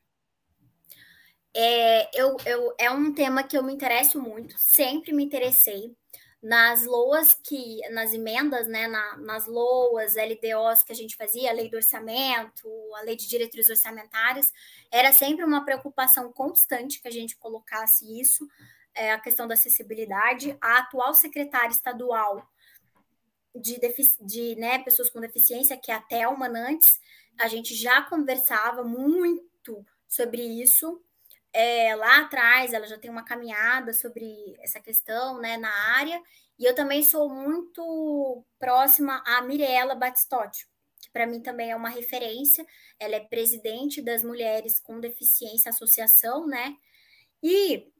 É, 1.55 2.09
eu, 2.19 2.37
eu, 2.47 2.75
é 2.79 2.91
um 2.91 3.13
tema 3.13 3.43
que 3.43 3.57
eu 3.57 3.63
me 3.63 3.73
interesso 3.73 4.21
muito, 4.21 4.55
sempre 4.59 5.13
me 5.13 5.25
interessei. 5.25 5.95
Nas 6.41 6.85
loas 6.85 7.35
que, 7.35 7.81
nas 7.91 8.13
emendas, 8.15 8.69
né, 8.69 8.87
na, 8.87 9.17
nas 9.17 9.49
loas, 9.49 10.15
LDOs 10.15 10.83
que 10.83 10.93
a 10.93 10.95
gente 10.95 11.17
fazia, 11.17 11.51
a 11.51 11.53
lei 11.53 11.69
do 11.69 11.77
orçamento, 11.77 12.69
a 12.97 13.03
lei 13.03 13.17
de 13.17 13.29
diretrizes 13.29 13.71
orçamentárias, 13.71 14.53
era 14.89 15.13
sempre 15.13 15.45
uma 15.45 15.65
preocupação 15.65 16.33
constante 16.33 17.03
que 17.03 17.09
a 17.09 17.11
gente 17.11 17.37
colocasse 17.37 18.21
isso, 18.21 18.49
é, 18.99 19.13
a 19.13 19.21
questão 19.21 19.47
da 19.47 19.55
acessibilidade. 19.55 20.57
A 20.61 20.79
atual 20.79 21.15
secretária 21.15 21.71
estadual 21.71 22.47
de, 23.55 23.81
de 24.21 24.57
né, 24.57 24.81
pessoas 24.81 25.09
com 25.09 25.21
deficiência, 25.21 25.77
que 25.77 25.91
é 25.91 25.95
a 25.95 26.01
Thelma 26.01 26.49
Nantes, 26.49 27.01
a 27.39 27.47
gente 27.47 27.75
já 27.75 28.03
conversava 28.03 28.83
muito 28.83 29.87
sobre 30.09 30.43
isso, 30.43 31.01
é, 31.53 31.95
lá 31.95 32.21
atrás, 32.21 32.73
ela 32.73 32.87
já 32.87 32.99
tem 32.99 33.11
uma 33.11 33.25
caminhada 33.25 33.93
sobre 33.93 34.57
essa 34.61 34.81
questão 34.81 35.41
né, 35.41 35.57
na 35.57 35.71
área, 35.97 36.21
e 36.59 36.65
eu 36.65 36.75
também 36.75 37.03
sou 37.03 37.29
muito 37.29 38.45
próxima 38.59 39.23
a 39.25 39.43
Mirella 39.43 39.95
Batistotti, 39.95 40.67
que 41.01 41.11
para 41.11 41.27
mim 41.27 41.41
também 41.41 41.71
é 41.71 41.77
uma 41.77 41.89
referência. 41.89 42.67
Ela 42.99 43.15
é 43.15 43.21
presidente 43.21 44.03
das 44.03 44.25
Mulheres 44.25 44.81
com 44.81 44.99
Deficiência 44.99 45.71
Associação, 45.71 46.49
né? 46.49 46.77
E 47.41 47.93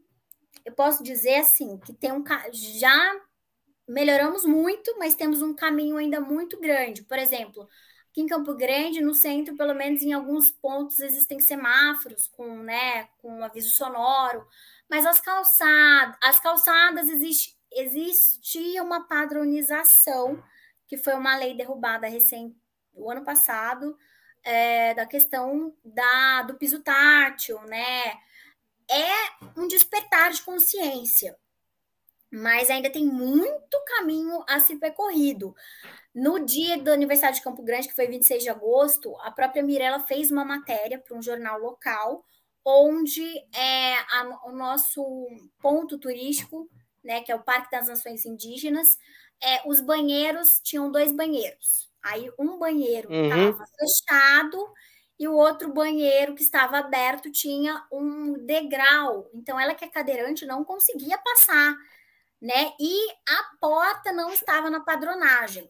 eu 0.65 0.73
posso 0.73 1.03
dizer 1.03 1.37
assim 1.37 1.79
que 1.79 1.93
tem 1.93 2.13
um 2.13 2.25
já 2.53 3.21
melhoramos 3.89 4.45
muito, 4.45 4.99
mas 4.99 5.15
temos 5.15 5.41
um 5.41 5.55
caminho 5.55 5.97
ainda 5.97 6.21
muito 6.21 6.61
grande. 6.61 7.03
Por 7.03 7.19
exemplo, 7.19 7.69
Aqui 8.11 8.23
em 8.23 8.27
Campo 8.27 8.55
Grande, 8.55 9.01
no 9.01 9.15
centro, 9.15 9.57
pelo 9.57 9.75
menos 9.75 10.03
em 10.03 10.13
alguns 10.13 10.51
pontos, 10.51 10.99
existem 10.99 11.39
semáforos 11.39 12.27
com, 12.27 12.57
né, 12.63 13.05
com 13.19 13.45
aviso 13.45 13.71
sonoro, 13.71 14.45
mas 14.91 15.07
as 15.07 15.21
calçadas, 15.21 16.17
as 16.21 16.41
calçadas 16.41 17.09
existe, 17.09 17.57
existia 17.71 18.83
uma 18.83 19.07
padronização, 19.07 20.43
que 20.89 20.97
foi 20.97 21.15
uma 21.15 21.37
lei 21.37 21.55
derrubada 21.55 22.09
recém 22.09 22.57
o 22.93 23.11
ano 23.11 23.25
passado, 23.25 23.97
é, 24.43 24.95
da 24.95 25.07
questão 25.07 25.73
da, 25.85 26.43
do 26.43 26.55
piso 26.55 26.81
tátil, 26.81 27.61
né? 27.67 28.19
É 28.91 29.61
um 29.61 29.67
despertar 29.69 30.33
de 30.33 30.43
consciência, 30.43 31.37
mas 32.31 32.71
ainda 32.71 32.91
tem 32.91 33.05
muito 33.05 33.79
caminho 33.87 34.45
a 34.49 34.61
ser 34.61 34.77
percorrido. 34.77 35.55
No 36.15 36.45
dia 36.45 36.79
do 36.79 36.91
aniversário 36.91 37.37
de 37.37 37.43
Campo 37.43 37.63
Grande, 37.63 37.89
que 37.89 37.95
foi 37.95 38.07
26 38.07 38.43
de 38.43 38.49
agosto, 38.49 39.17
a 39.21 39.31
própria 39.31 39.63
Mirella 39.63 40.01
fez 40.01 40.31
uma 40.31 40.45
matéria 40.45 40.99
para 40.99 41.17
um 41.17 41.23
jornal 41.23 41.59
local, 41.59 42.25
onde 42.65 43.25
é, 43.55 43.95
a, 43.95 44.41
o 44.47 44.53
nosso 44.53 45.03
ponto 45.61 45.99
turístico, 45.99 46.69
né, 47.03 47.23
que 47.23 47.33
é 47.33 47.35
o 47.35 47.43
Parque 47.43 47.71
das 47.71 47.89
Nações 47.89 48.27
Indígenas, 48.27 48.99
é, 49.41 49.67
os 49.67 49.81
banheiros 49.81 50.61
tinham 50.61 50.91
dois 50.91 51.13
banheiros. 51.13 51.89
Aí 52.03 52.31
um 52.39 52.59
banheiro 52.59 53.13
estava 53.13 53.43
uhum. 53.43 53.65
fechado 53.79 54.73
e 55.19 55.27
o 55.27 55.35
outro 55.35 55.73
banheiro 55.73 56.35
que 56.35 56.43
estava 56.43 56.79
aberto 56.79 57.31
tinha 57.31 57.85
um 57.91 58.35
degrau. 58.45 59.29
Então 59.35 59.59
ela 59.59 59.75
que 59.75 59.85
é 59.85 59.89
cadeirante 59.89 60.47
não 60.47 60.65
conseguia 60.65 61.19
passar, 61.19 61.75
né? 62.41 62.73
E 62.79 63.11
a 63.29 63.57
porta 63.61 64.13
não 64.13 64.31
estava 64.33 64.71
na 64.71 64.81
padronagem. 64.81 65.69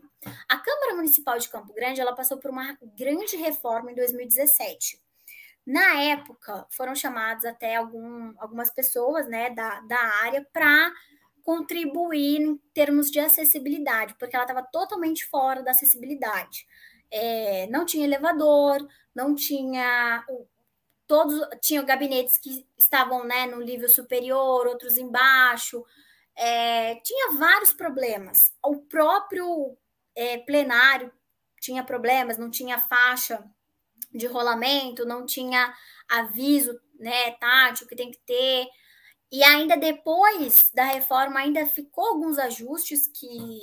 A 0.48 0.58
Câmara 0.58 0.94
Municipal 0.94 1.38
de 1.38 1.48
Campo 1.48 1.72
Grande 1.72 2.00
ela 2.00 2.14
passou 2.14 2.38
por 2.38 2.50
uma 2.50 2.76
grande 2.96 3.36
reforma 3.36 3.90
em 3.90 3.94
2017. 3.94 5.00
Na 5.66 6.00
época, 6.00 6.66
foram 6.70 6.94
chamadas 6.94 7.44
até 7.44 7.76
algum, 7.76 8.32
algumas 8.38 8.70
pessoas 8.70 9.28
né, 9.28 9.50
da, 9.50 9.80
da 9.80 9.98
área 10.22 10.46
para 10.50 10.92
contribuir 11.42 12.40
em 12.40 12.56
termos 12.74 13.10
de 13.10 13.20
acessibilidade, 13.20 14.14
porque 14.18 14.34
ela 14.34 14.44
estava 14.44 14.62
totalmente 14.62 15.26
fora 15.26 15.62
da 15.62 15.70
acessibilidade. 15.70 16.66
É, 17.10 17.66
não 17.68 17.86
tinha 17.86 18.04
elevador, 18.04 18.86
não 19.18 19.34
tinha. 19.34 20.24
Todos 21.08 21.40
tinham 21.60 21.84
gabinetes 21.84 22.38
que 22.38 22.64
estavam 22.76 23.24
né, 23.24 23.46
no 23.46 23.60
nível 23.60 23.88
superior, 23.88 24.66
outros 24.66 24.96
embaixo. 24.96 25.84
É, 26.36 26.94
tinha 26.96 27.32
vários 27.36 27.72
problemas. 27.72 28.52
O 28.62 28.76
próprio 28.76 29.76
é, 30.14 30.38
plenário 30.38 31.12
tinha 31.60 31.82
problemas, 31.82 32.38
não 32.38 32.50
tinha 32.50 32.78
faixa 32.78 33.44
de 34.14 34.26
rolamento, 34.26 35.04
não 35.04 35.26
tinha 35.26 35.74
aviso 36.08 36.78
né, 37.00 37.32
tátil 37.32 37.88
que 37.88 37.96
tem 37.96 38.12
que 38.12 38.20
ter. 38.20 38.68
E 39.32 39.42
ainda 39.42 39.76
depois 39.76 40.70
da 40.72 40.84
reforma, 40.84 41.40
ainda 41.40 41.66
ficou 41.66 42.06
alguns 42.06 42.38
ajustes 42.38 43.08
que, 43.08 43.60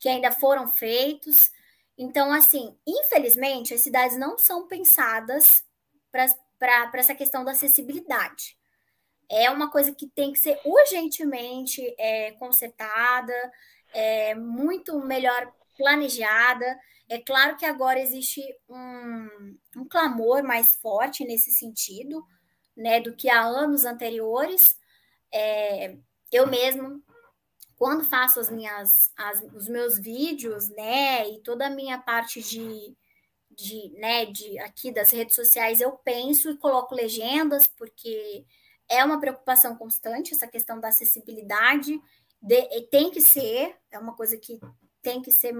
que 0.00 0.08
ainda 0.08 0.32
foram 0.32 0.66
feitos. 0.66 1.52
Então, 1.98 2.32
assim, 2.32 2.78
infelizmente, 2.86 3.74
as 3.74 3.80
cidades 3.80 4.16
não 4.16 4.38
são 4.38 4.68
pensadas 4.68 5.64
para 6.12 6.90
essa 6.94 7.14
questão 7.14 7.44
da 7.44 7.50
acessibilidade. 7.50 8.56
É 9.28 9.50
uma 9.50 9.68
coisa 9.70 9.92
que 9.92 10.06
tem 10.06 10.32
que 10.32 10.38
ser 10.38 10.58
urgentemente 10.64 11.82
é, 11.98 12.32
consertada, 12.32 13.34
é, 13.92 14.34
muito 14.36 14.98
melhor 15.00 15.52
planejada. 15.76 16.78
É 17.08 17.18
claro 17.18 17.56
que 17.56 17.66
agora 17.66 18.00
existe 18.00 18.42
um, 18.68 19.58
um 19.76 19.88
clamor 19.88 20.42
mais 20.44 20.76
forte 20.76 21.24
nesse 21.24 21.50
sentido, 21.50 22.24
né, 22.76 23.00
do 23.00 23.14
que 23.14 23.28
há 23.28 23.40
anos 23.42 23.84
anteriores. 23.84 24.78
É, 25.32 25.96
eu 26.30 26.46
mesmo, 26.46 27.02
quando 27.78 28.04
faço 28.04 28.40
as 28.40 28.50
minhas, 28.50 29.12
as, 29.16 29.40
os 29.54 29.68
meus 29.68 29.98
vídeos, 29.98 30.68
né, 30.70 31.28
e 31.30 31.40
toda 31.42 31.68
a 31.68 31.70
minha 31.70 31.96
parte 31.96 32.42
de, 32.42 32.96
de, 33.50 33.90
né, 33.98 34.26
de 34.26 34.58
aqui 34.58 34.90
das 34.90 35.12
redes 35.12 35.36
sociais, 35.36 35.80
eu 35.80 35.92
penso 35.92 36.50
e 36.50 36.58
coloco 36.58 36.94
legendas, 36.94 37.68
porque 37.68 38.44
é 38.88 39.04
uma 39.04 39.20
preocupação 39.20 39.76
constante 39.76 40.34
essa 40.34 40.48
questão 40.48 40.80
da 40.80 40.88
acessibilidade, 40.88 42.00
de, 42.42 42.82
tem 42.90 43.10
que 43.10 43.20
ser, 43.20 43.76
é 43.92 43.98
uma 43.98 44.16
coisa 44.16 44.36
que 44.36 44.58
tem 45.00 45.22
que 45.22 45.30
ser 45.30 45.54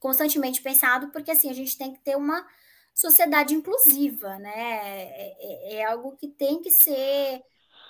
constantemente 0.00 0.60
pensado, 0.60 1.12
porque 1.12 1.30
assim, 1.30 1.48
a 1.48 1.54
gente 1.54 1.78
tem 1.78 1.92
que 1.92 2.00
ter 2.00 2.16
uma 2.16 2.44
sociedade 2.92 3.54
inclusiva, 3.54 4.36
né? 4.38 5.02
É, 5.02 5.36
é, 5.38 5.74
é 5.76 5.84
algo 5.84 6.16
que 6.16 6.26
tem 6.26 6.60
que 6.60 6.70
ser 6.70 7.40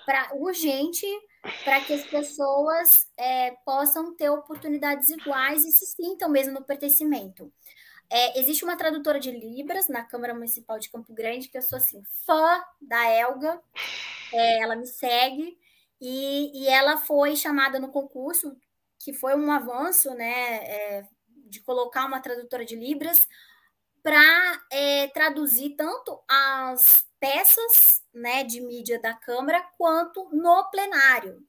pra, 0.04 0.30
urgente 0.34 1.06
para 1.64 1.80
que 1.80 1.94
as 1.94 2.02
pessoas 2.06 3.06
é, 3.16 3.52
possam 3.64 4.14
ter 4.14 4.28
oportunidades 4.30 5.08
iguais 5.08 5.64
e 5.64 5.72
se 5.72 5.86
sintam 5.86 6.28
mesmo 6.28 6.52
no 6.52 6.64
pertencimento. 6.64 7.52
É, 8.10 8.40
existe 8.40 8.64
uma 8.64 8.76
tradutora 8.76 9.20
de 9.20 9.30
Libras 9.30 9.88
na 9.88 10.02
Câmara 10.02 10.34
Municipal 10.34 10.78
de 10.78 10.90
Campo 10.90 11.14
Grande, 11.14 11.48
que 11.48 11.56
eu 11.56 11.62
sou 11.62 11.78
assim, 11.78 12.02
fã 12.26 12.62
da 12.80 13.08
Elga, 13.08 13.60
é, 14.32 14.62
ela 14.62 14.74
me 14.74 14.86
segue, 14.86 15.56
e, 16.00 16.64
e 16.64 16.68
ela 16.68 16.96
foi 16.96 17.36
chamada 17.36 17.78
no 17.78 17.88
concurso, 17.88 18.56
que 18.98 19.12
foi 19.12 19.34
um 19.36 19.50
avanço, 19.52 20.12
né, 20.14 20.56
é, 20.64 21.06
de 21.46 21.60
colocar 21.60 22.04
uma 22.04 22.20
tradutora 22.20 22.64
de 22.64 22.74
Libras 22.74 23.26
para 24.02 24.62
é, 24.70 25.08
traduzir 25.08 25.76
tanto 25.76 26.20
as 26.28 27.04
peças 27.18 28.02
né, 28.14 28.42
de 28.44 28.60
mídia 28.60 29.00
da 29.00 29.14
Câmara 29.14 29.62
quanto 29.76 30.28
no 30.32 30.70
plenário. 30.70 31.42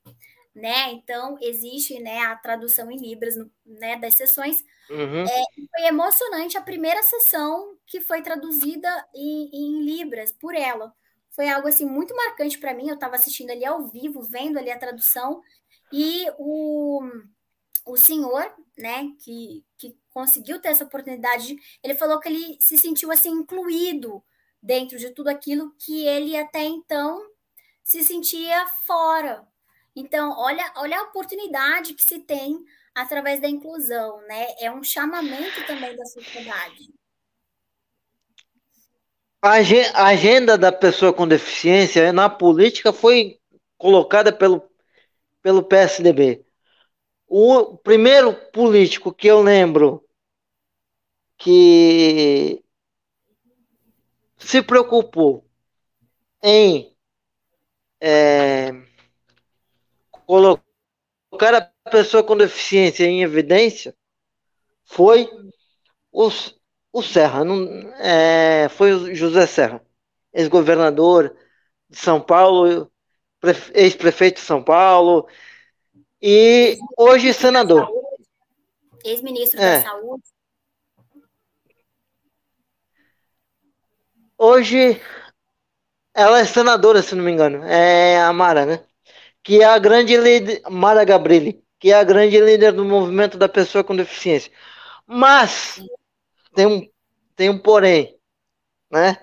Né? 0.54 0.92
Então, 0.92 1.38
existe 1.42 1.98
né, 2.00 2.20
a 2.24 2.36
tradução 2.36 2.92
em 2.92 2.98
Libras 2.98 3.36
né, 3.66 3.98
das 3.98 4.16
sessões. 4.16 4.64
Uhum. 4.90 5.24
É, 5.24 5.44
foi 5.72 5.88
emocionante 5.88 6.58
a 6.58 6.62
primeira 6.62 7.02
sessão 7.04 7.78
que 7.86 8.02
foi 8.02 8.22
traduzida 8.22 8.90
em, 9.16 9.50
em 9.54 9.82
Libras 9.84 10.34
por 10.34 10.54
ela. 10.54 10.94
Foi 11.30 11.48
algo 11.48 11.70
assim 11.70 11.86
muito 11.86 12.14
marcante 12.14 12.58
para 12.58 12.74
mim. 12.74 12.90
Eu 12.90 12.96
estava 12.96 13.16
assistindo 13.16 13.52
ali 13.52 13.66
ao 13.66 13.88
vivo, 13.88 14.22
vendo 14.22 14.60
ali 14.60 14.70
a 14.70 14.78
tradução, 14.78 15.42
e 15.92 16.26
o, 16.38 17.02
o 17.86 17.98
senhor, 17.98 18.54
né, 18.78 19.10
que, 19.24 19.64
que 19.78 19.98
conseguiu 20.12 20.60
ter 20.60 20.70
essa 20.70 20.84
oportunidade, 20.84 21.56
ele 21.84 21.96
falou 21.96 22.20
que 22.20 22.30
ele 22.30 22.58
se 22.60 22.78
sentiu 22.78 23.12
assim 23.12 23.32
incluído 23.32 24.24
dentro 24.62 24.98
de 24.98 25.10
tudo 25.10 25.30
aquilo 25.30 25.74
que 25.80 26.06
ele 26.06 26.38
até 26.38 26.64
então 26.64 27.26
se 27.84 28.04
sentia 28.04 28.68
fora. 28.86 29.48
Então, 29.96 30.38
olha, 30.38 30.72
olha 30.78 31.00
a 31.00 31.04
oportunidade 31.04 31.94
que 31.94 32.04
se 32.04 32.20
tem 32.20 32.64
através 32.94 33.42
da 33.42 33.50
inclusão, 33.50 34.22
né? 34.28 34.48
É 34.60 34.72
um 34.72 34.84
chamamento 34.84 35.66
também 35.66 35.96
da 35.96 36.06
sociedade. 36.06 36.94
A 39.42 40.06
agenda 40.06 40.58
da 40.58 40.72
pessoa 40.72 41.12
com 41.12 41.28
deficiência 41.28 42.14
na 42.14 42.30
política 42.30 42.94
foi 42.94 43.40
colocada 43.78 44.32
pelo, 44.32 44.62
pelo 45.42 45.64
PSDB. 45.64 46.46
O 47.34 47.78
primeiro 47.78 48.34
político 48.52 49.14
que 49.14 49.28
eu 49.28 49.42
lembro 49.42 50.06
que 51.38 52.62
se 54.38 54.62
preocupou 54.62 55.46
em 56.44 56.94
é, 58.02 58.74
colocar 60.26 60.62
a 61.56 61.90
pessoa 61.90 62.22
com 62.22 62.36
deficiência 62.36 63.06
em 63.06 63.24
evidência 63.24 63.96
foi 64.84 65.30
o, 66.12 66.28
o 66.92 67.02
Serra, 67.02 67.46
não, 67.46 67.64
é, 67.94 68.68
foi 68.68 68.92
o 68.92 69.16
José 69.16 69.48
Serra, 69.48 69.82
ex-governador 70.34 71.34
de 71.90 71.98
São 71.98 72.20
Paulo, 72.20 72.92
ex-prefeito 73.74 74.42
de 74.42 74.46
São 74.46 74.62
Paulo, 74.62 75.30
e 76.22 76.78
hoje 76.98 77.34
senador. 77.34 77.90
Ex-ministro 79.04 79.60
é. 79.60 79.80
da 79.80 79.90
Saúde. 79.90 80.24
Hoje 84.38 85.02
ela 86.14 86.40
é 86.40 86.46
senadora, 86.46 87.02
se 87.02 87.16
não 87.16 87.24
me 87.24 87.32
engano. 87.32 87.64
É 87.64 88.22
a 88.22 88.32
Mara, 88.34 88.66
né? 88.66 88.84
Que 89.44 89.62
é 89.62 89.66
a 89.66 89.80
grande 89.80 90.16
líder, 90.18 90.62
Mara 90.70 91.04
Gabrilli, 91.04 91.64
que 91.80 91.92
é 91.92 91.96
a 91.96 92.04
grande 92.04 92.40
líder 92.40 92.74
do 92.74 92.86
movimento 92.86 93.38
da 93.38 93.50
pessoa 93.50 93.84
com 93.84 93.96
deficiência. 93.96 94.52
Mas 95.06 95.82
tem 96.54 96.68
um, 96.68 96.90
tem 97.36 97.50
um 97.50 97.58
porém, 97.58 98.18
né? 98.92 99.18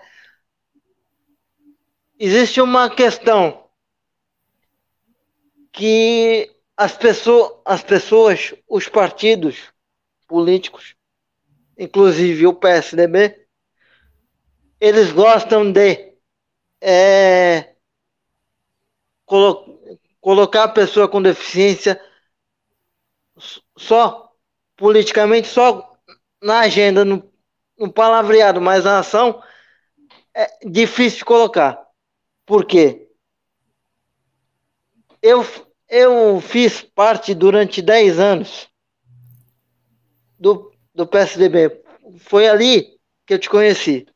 Existe 2.19 2.61
uma 2.61 2.91
questão 2.91 3.69
que 5.73 6.51
as 6.79 6.97
pessoas, 6.97 7.61
as 7.65 7.83
pessoas, 7.83 8.55
os 8.69 8.89
partidos 8.89 9.73
políticos, 10.29 10.95
inclusive 11.77 12.47
o 12.47 12.55
PSDB, 12.55 13.49
eles 14.81 15.11
gostam 15.11 15.73
de 15.73 16.15
é, 16.81 17.75
colo 19.27 19.77
colocar 20.21 20.65
a 20.65 20.69
pessoa 20.69 21.09
com 21.09 21.21
deficiência 21.21 22.01
só 23.77 24.33
politicamente, 24.77 25.49
só 25.49 25.99
na 26.41 26.61
agenda, 26.61 27.05
no, 27.05 27.29
no 27.77 27.93
palavreado, 27.93 28.61
mas 28.61 28.85
na 28.85 29.01
ação 29.01 29.43
é 30.33 30.47
difícil 30.65 31.19
de 31.19 31.25
colocar. 31.25 31.85
Por 32.47 32.65
quê? 32.65 33.11
Eu 35.21 35.43
eu 35.89 36.41
fiz 36.41 36.83
parte 36.83 37.35
durante 37.35 37.81
10 37.81 38.19
anos 38.19 38.69
do, 40.39 40.73
do 40.95 41.07
PSDB. 41.07 41.83
Foi 42.19 42.49
ali 42.49 42.99
que 43.27 43.35
eu 43.35 43.39
te 43.39 43.49
conheci. 43.49 44.07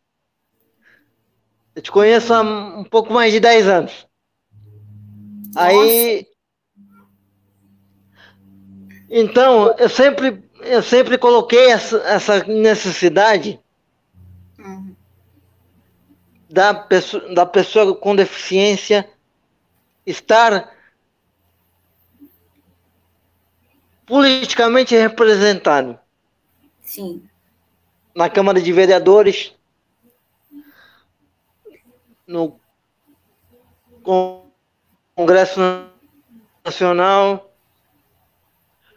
Eu 1.74 1.80
te 1.80 1.90
conheço 1.90 2.34
há 2.34 2.42
um 2.42 2.84
pouco 2.84 3.12
mais 3.12 3.32
de 3.32 3.40
10 3.40 3.68
anos. 3.68 4.06
Nossa. 5.54 5.68
Aí. 5.68 6.26
Então, 9.08 9.74
eu 9.78 9.88
sempre, 9.88 10.42
eu 10.60 10.82
sempre 10.82 11.18
coloquei 11.18 11.70
essa, 11.70 11.98
essa 11.98 12.44
necessidade 12.44 13.60
uhum. 14.58 14.94
da, 16.48 16.74
pessoa, 16.74 17.34
da 17.34 17.44
pessoa 17.44 17.94
com 17.94 18.16
deficiência 18.16 19.08
estar 20.06 20.70
politicamente 24.12 24.94
representado. 24.94 25.98
Sim. 26.82 27.26
Na 28.14 28.28
Câmara 28.28 28.60
de 28.60 28.70
Vereadores, 28.70 29.54
no 32.26 32.60
Congresso 35.16 35.58
Nacional, 36.62 37.50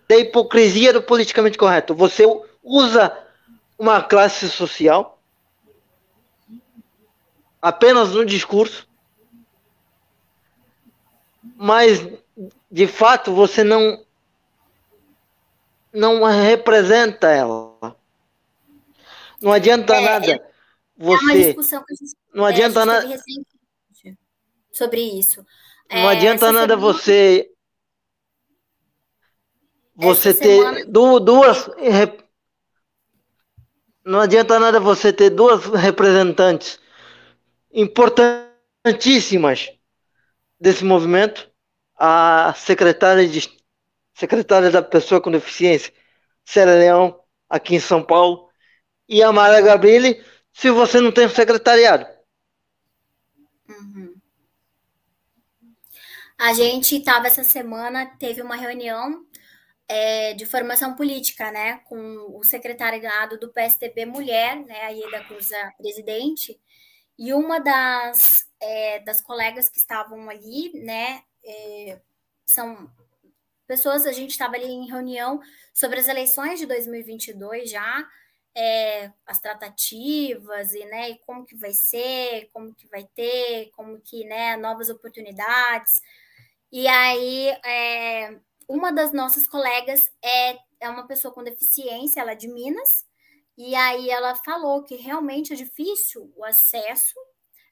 da 0.05 0.17
hipocrisia 0.17 0.91
do 0.91 1.01
politicamente 1.01 1.57
correto. 1.57 1.95
Você 1.95 2.25
usa 2.61 3.17
uma 3.79 4.03
classe 4.03 4.49
social 4.49 5.17
apenas 7.61 8.09
no 8.09 8.25
discurso, 8.25 8.85
mas 11.55 12.05
de 12.69 12.85
fato 12.85 13.33
você 13.33 13.63
não 13.63 14.04
não 15.95 16.23
representa 16.23 17.29
ela. 17.29 17.95
Não 19.41 19.51
adianta 19.51 19.95
é, 19.95 20.01
nada 20.01 20.31
é, 20.31 20.51
você. 20.97 21.23
É 21.23 21.25
uma 21.25 21.35
discussão 21.35 21.85
que 21.85 21.93
a 21.93 21.95
gente, 21.95 22.15
não 22.33 22.45
adianta 22.45 22.81
é, 22.81 22.85
nada 22.85 23.23
sobre 24.71 25.01
isso. 25.01 25.45
Não 25.91 26.09
adianta 26.09 26.51
nada 26.51 26.75
você 26.75 27.51
você 29.95 30.33
ter 30.33 30.57
semana... 30.57 30.85
duas 30.85 31.69
não 34.03 34.19
adianta 34.19 34.59
nada 34.59 34.79
você 34.79 35.13
ter 35.13 35.29
duas 35.29 35.65
representantes 35.65 36.79
importantíssimas 37.71 39.71
desse 40.59 40.83
movimento, 40.83 41.49
a 41.97 42.53
secretária 42.55 43.27
de 43.27 43.55
secretária 44.15 44.71
da 44.71 44.81
Pessoa 44.81 45.21
com 45.21 45.29
Deficiência, 45.29 45.93
Célia 46.43 46.73
Leão, 46.73 47.19
aqui 47.47 47.75
em 47.75 47.79
São 47.79 48.03
Paulo, 48.03 48.49
e 49.07 49.21
a 49.21 49.31
Mara 49.31 49.61
Gabrilli 49.61 50.23
se 50.55 50.71
você 50.71 51.01
não 51.01 51.11
tem 51.11 51.25
um 51.25 51.29
secretariado? 51.29 52.07
Uhum. 53.67 54.15
A 56.37 56.53
gente 56.53 56.95
estava 56.95 57.27
essa 57.27 57.43
semana, 57.43 58.05
teve 58.17 58.41
uma 58.41 58.55
reunião 58.55 59.25
é, 59.85 60.33
de 60.33 60.45
formação 60.45 60.95
política, 60.95 61.51
né, 61.51 61.79
com 61.79 62.37
o 62.37 62.43
secretariado 62.45 63.37
do 63.37 63.51
PSDB 63.51 64.05
Mulher, 64.05 64.55
né, 64.65 64.81
a 64.83 64.89
Ieda 64.89 65.25
Cruz, 65.25 65.49
presidente, 65.77 66.57
e 67.19 67.33
uma 67.33 67.59
das, 67.59 68.47
é, 68.61 68.99
das 69.01 69.19
colegas 69.19 69.67
que 69.67 69.77
estavam 69.77 70.29
ali, 70.29 70.71
né, 70.73 71.21
é, 71.45 72.01
são 72.45 72.89
pessoas, 73.65 74.05
a 74.05 74.11
gente 74.11 74.31
estava 74.31 74.55
ali 74.55 74.67
em 74.67 74.87
reunião 74.87 75.41
sobre 75.73 75.99
as 75.99 76.07
eleições 76.07 76.59
de 76.59 76.65
2022 76.65 77.69
já, 77.69 78.07
é, 78.55 79.11
as 79.25 79.39
tratativas 79.41 80.73
e, 80.73 80.85
né, 80.85 81.09
e 81.11 81.19
como 81.19 81.45
que 81.45 81.55
vai 81.55 81.73
ser, 81.73 82.49
como 82.53 82.73
que 82.73 82.87
vai 82.87 83.03
ter, 83.13 83.69
como 83.71 83.99
que, 83.99 84.23
né, 84.25 84.55
novas 84.55 84.89
oportunidades. 84.89 86.01
E 86.71 86.87
aí, 86.87 87.49
é, 87.65 88.39
uma 88.67 88.91
das 88.91 89.11
nossas 89.11 89.47
colegas 89.47 90.09
é, 90.23 90.57
é 90.79 90.89
uma 90.89 91.05
pessoa 91.05 91.33
com 91.33 91.43
deficiência, 91.43 92.21
ela 92.21 92.31
é 92.31 92.35
de 92.35 92.47
Minas, 92.47 93.05
e 93.57 93.75
aí 93.75 94.09
ela 94.09 94.35
falou 94.35 94.83
que 94.83 94.95
realmente 94.95 95.53
é 95.53 95.55
difícil 95.55 96.31
o 96.35 96.43
acesso, 96.43 97.15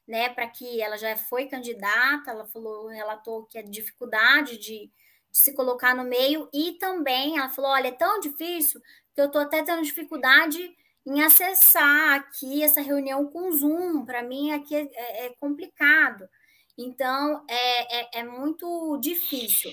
né, 0.07 0.29
para 0.29 0.47
que 0.47 0.81
ela 0.81 0.97
já 0.97 1.15
foi 1.15 1.47
candidata, 1.47 2.31
ela 2.31 2.45
falou, 2.45 2.87
relatou 2.87 3.45
que 3.45 3.57
é 3.57 3.63
dificuldade 3.63 4.57
de, 4.57 4.89
de 4.89 4.91
se 5.33 5.53
colocar 5.53 5.95
no 5.95 6.03
meio, 6.03 6.47
e 6.53 6.73
também 6.73 7.37
ela 7.37 7.49
falou, 7.49 7.71
olha, 7.71 7.87
é 7.87 7.91
tão 7.91 8.19
difícil 8.19 8.79
que 9.15 9.21
eu 9.21 9.25
estou 9.25 9.41
até 9.41 9.63
tendo 9.63 9.81
dificuldade 9.81 10.75
em 11.05 11.21
acessar 11.21 12.13
aqui 12.15 12.63
essa 12.63 12.81
reunião 12.81 13.25
com 13.25 13.51
Zoom, 13.51 14.05
para 14.05 14.21
mim 14.21 14.51
aqui 14.51 14.75
é, 14.75 14.89
é, 14.93 15.25
é 15.25 15.29
complicado. 15.39 16.29
Então, 16.77 17.43
é, 17.49 17.99
é, 17.99 18.19
é, 18.19 18.23
muito 18.23 18.97
difícil. 18.99 19.71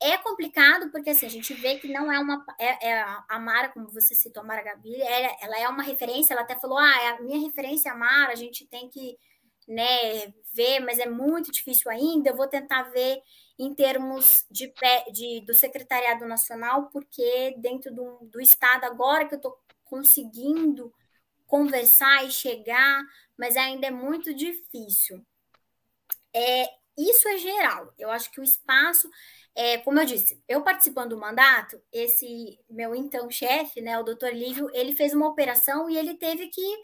É 0.00 0.16
complicado 0.18 0.90
porque 0.90 1.10
assim, 1.10 1.26
a 1.26 1.30
gente 1.30 1.52
vê 1.54 1.76
que 1.78 1.92
não 1.92 2.10
é 2.10 2.18
uma. 2.18 2.44
É, 2.58 3.02
a 3.28 3.38
Mara, 3.38 3.68
como 3.68 3.88
você 3.88 4.14
citou, 4.14 4.42
a 4.42 4.46
Mara 4.46 4.62
Gabi, 4.62 5.00
ela, 5.00 5.36
ela, 5.42 5.58
é 5.58 5.68
uma 5.68 5.82
referência, 5.82 6.32
ela 6.32 6.42
até 6.42 6.56
falou: 6.56 6.78
ah, 6.78 7.10
a 7.10 7.20
minha 7.20 7.40
referência 7.40 7.88
é 7.88 7.92
a 7.92 7.96
Mara, 7.96 8.32
a 8.32 8.36
gente 8.36 8.66
tem 8.66 8.88
que 8.88 9.18
né, 9.66 10.32
ver, 10.54 10.80
mas 10.80 10.98
é 10.98 11.08
muito 11.08 11.52
difícil 11.52 11.90
ainda. 11.90 12.30
Eu 12.30 12.36
vou 12.36 12.48
tentar 12.48 12.84
ver 12.84 13.20
em 13.58 13.74
termos 13.74 14.46
de, 14.50 14.72
de 15.12 15.40
do 15.40 15.52
Secretariado 15.52 16.26
Nacional, 16.26 16.88
porque 16.90 17.54
dentro 17.58 17.92
do, 17.92 18.18
do 18.30 18.40
Estado, 18.40 18.84
agora 18.84 19.26
que 19.26 19.34
eu 19.34 19.38
estou 19.38 19.58
conseguindo 19.84 20.92
conversar 21.46 22.24
e 22.24 22.30
chegar, 22.30 23.02
mas 23.36 23.56
ainda 23.56 23.86
é 23.86 23.90
muito 23.90 24.32
difícil. 24.34 25.24
É, 26.32 26.66
isso 26.96 27.26
é 27.28 27.38
geral. 27.38 27.92
Eu 27.98 28.10
acho 28.10 28.30
que 28.30 28.40
o 28.40 28.44
espaço, 28.44 29.08
é, 29.54 29.78
como 29.78 29.98
eu 29.98 30.04
disse, 30.04 30.42
eu 30.48 30.62
participando 30.62 31.10
do 31.10 31.18
mandato, 31.18 31.80
esse 31.92 32.58
meu 32.68 32.94
então 32.94 33.30
chefe, 33.30 33.80
né, 33.80 33.98
o 33.98 34.02
doutor 34.02 34.32
Lívio, 34.32 34.68
ele 34.74 34.94
fez 34.94 35.14
uma 35.14 35.28
operação 35.28 35.88
e 35.88 35.96
ele 35.96 36.14
teve 36.14 36.48
que 36.48 36.82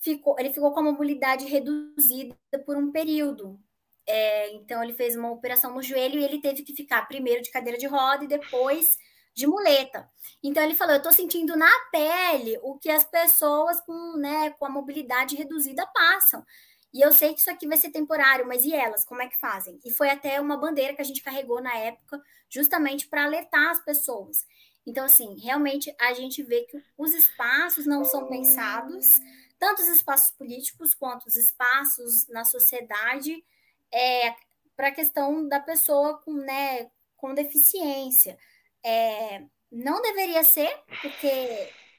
ficou, 0.00 0.36
ele 0.38 0.52
ficou 0.52 0.72
com 0.72 0.80
a 0.80 0.84
mobilidade 0.84 1.44
reduzida 1.44 2.36
por 2.64 2.76
um 2.76 2.90
período. 2.90 3.60
É, 4.08 4.50
então 4.54 4.82
ele 4.82 4.94
fez 4.94 5.14
uma 5.14 5.30
operação 5.30 5.74
no 5.74 5.82
joelho 5.82 6.18
e 6.18 6.24
ele 6.24 6.40
teve 6.40 6.62
que 6.62 6.74
ficar 6.74 7.06
primeiro 7.06 7.42
de 7.42 7.50
cadeira 7.50 7.76
de 7.76 7.86
roda 7.86 8.24
e 8.24 8.28
depois 8.28 8.96
de 9.34 9.46
muleta. 9.46 10.10
Então 10.42 10.62
ele 10.64 10.74
falou: 10.74 10.94
eu 10.94 10.98
estou 10.98 11.12
sentindo 11.12 11.54
na 11.56 11.70
pele 11.92 12.58
o 12.62 12.78
que 12.78 12.88
as 12.90 13.04
pessoas 13.04 13.80
com, 13.82 14.16
né, 14.16 14.50
com 14.52 14.64
a 14.64 14.70
mobilidade 14.70 15.36
reduzida 15.36 15.86
passam. 15.94 16.44
E 16.92 17.02
eu 17.02 17.12
sei 17.12 17.34
que 17.34 17.40
isso 17.40 17.50
aqui 17.50 17.68
vai 17.68 17.76
ser 17.76 17.90
temporário, 17.90 18.46
mas 18.46 18.64
e 18.64 18.72
elas? 18.72 19.04
Como 19.04 19.20
é 19.20 19.28
que 19.28 19.38
fazem? 19.38 19.78
E 19.84 19.90
foi 19.90 20.08
até 20.08 20.40
uma 20.40 20.56
bandeira 20.56 20.94
que 20.94 21.02
a 21.02 21.04
gente 21.04 21.22
carregou 21.22 21.60
na 21.60 21.76
época, 21.76 22.20
justamente 22.48 23.06
para 23.06 23.24
alertar 23.24 23.70
as 23.70 23.78
pessoas. 23.84 24.46
Então, 24.86 25.04
assim, 25.04 25.38
realmente 25.38 25.94
a 26.00 26.14
gente 26.14 26.42
vê 26.42 26.62
que 26.62 26.82
os 26.96 27.12
espaços 27.12 27.84
não 27.84 28.06
são 28.06 28.26
pensados, 28.26 29.20
tanto 29.58 29.82
os 29.82 29.88
espaços 29.88 30.30
políticos 30.30 30.94
quanto 30.94 31.26
os 31.26 31.36
espaços 31.36 32.26
na 32.28 32.42
sociedade, 32.44 33.44
é, 33.92 34.34
para 34.76 34.88
a 34.88 34.92
questão 34.94 35.46
da 35.48 35.60
pessoa 35.60 36.18
com, 36.22 36.32
né, 36.32 36.90
com 37.16 37.34
deficiência. 37.34 38.38
É, 38.84 39.42
não 39.70 40.00
deveria 40.02 40.42
ser, 40.44 40.70
porque 41.02 41.26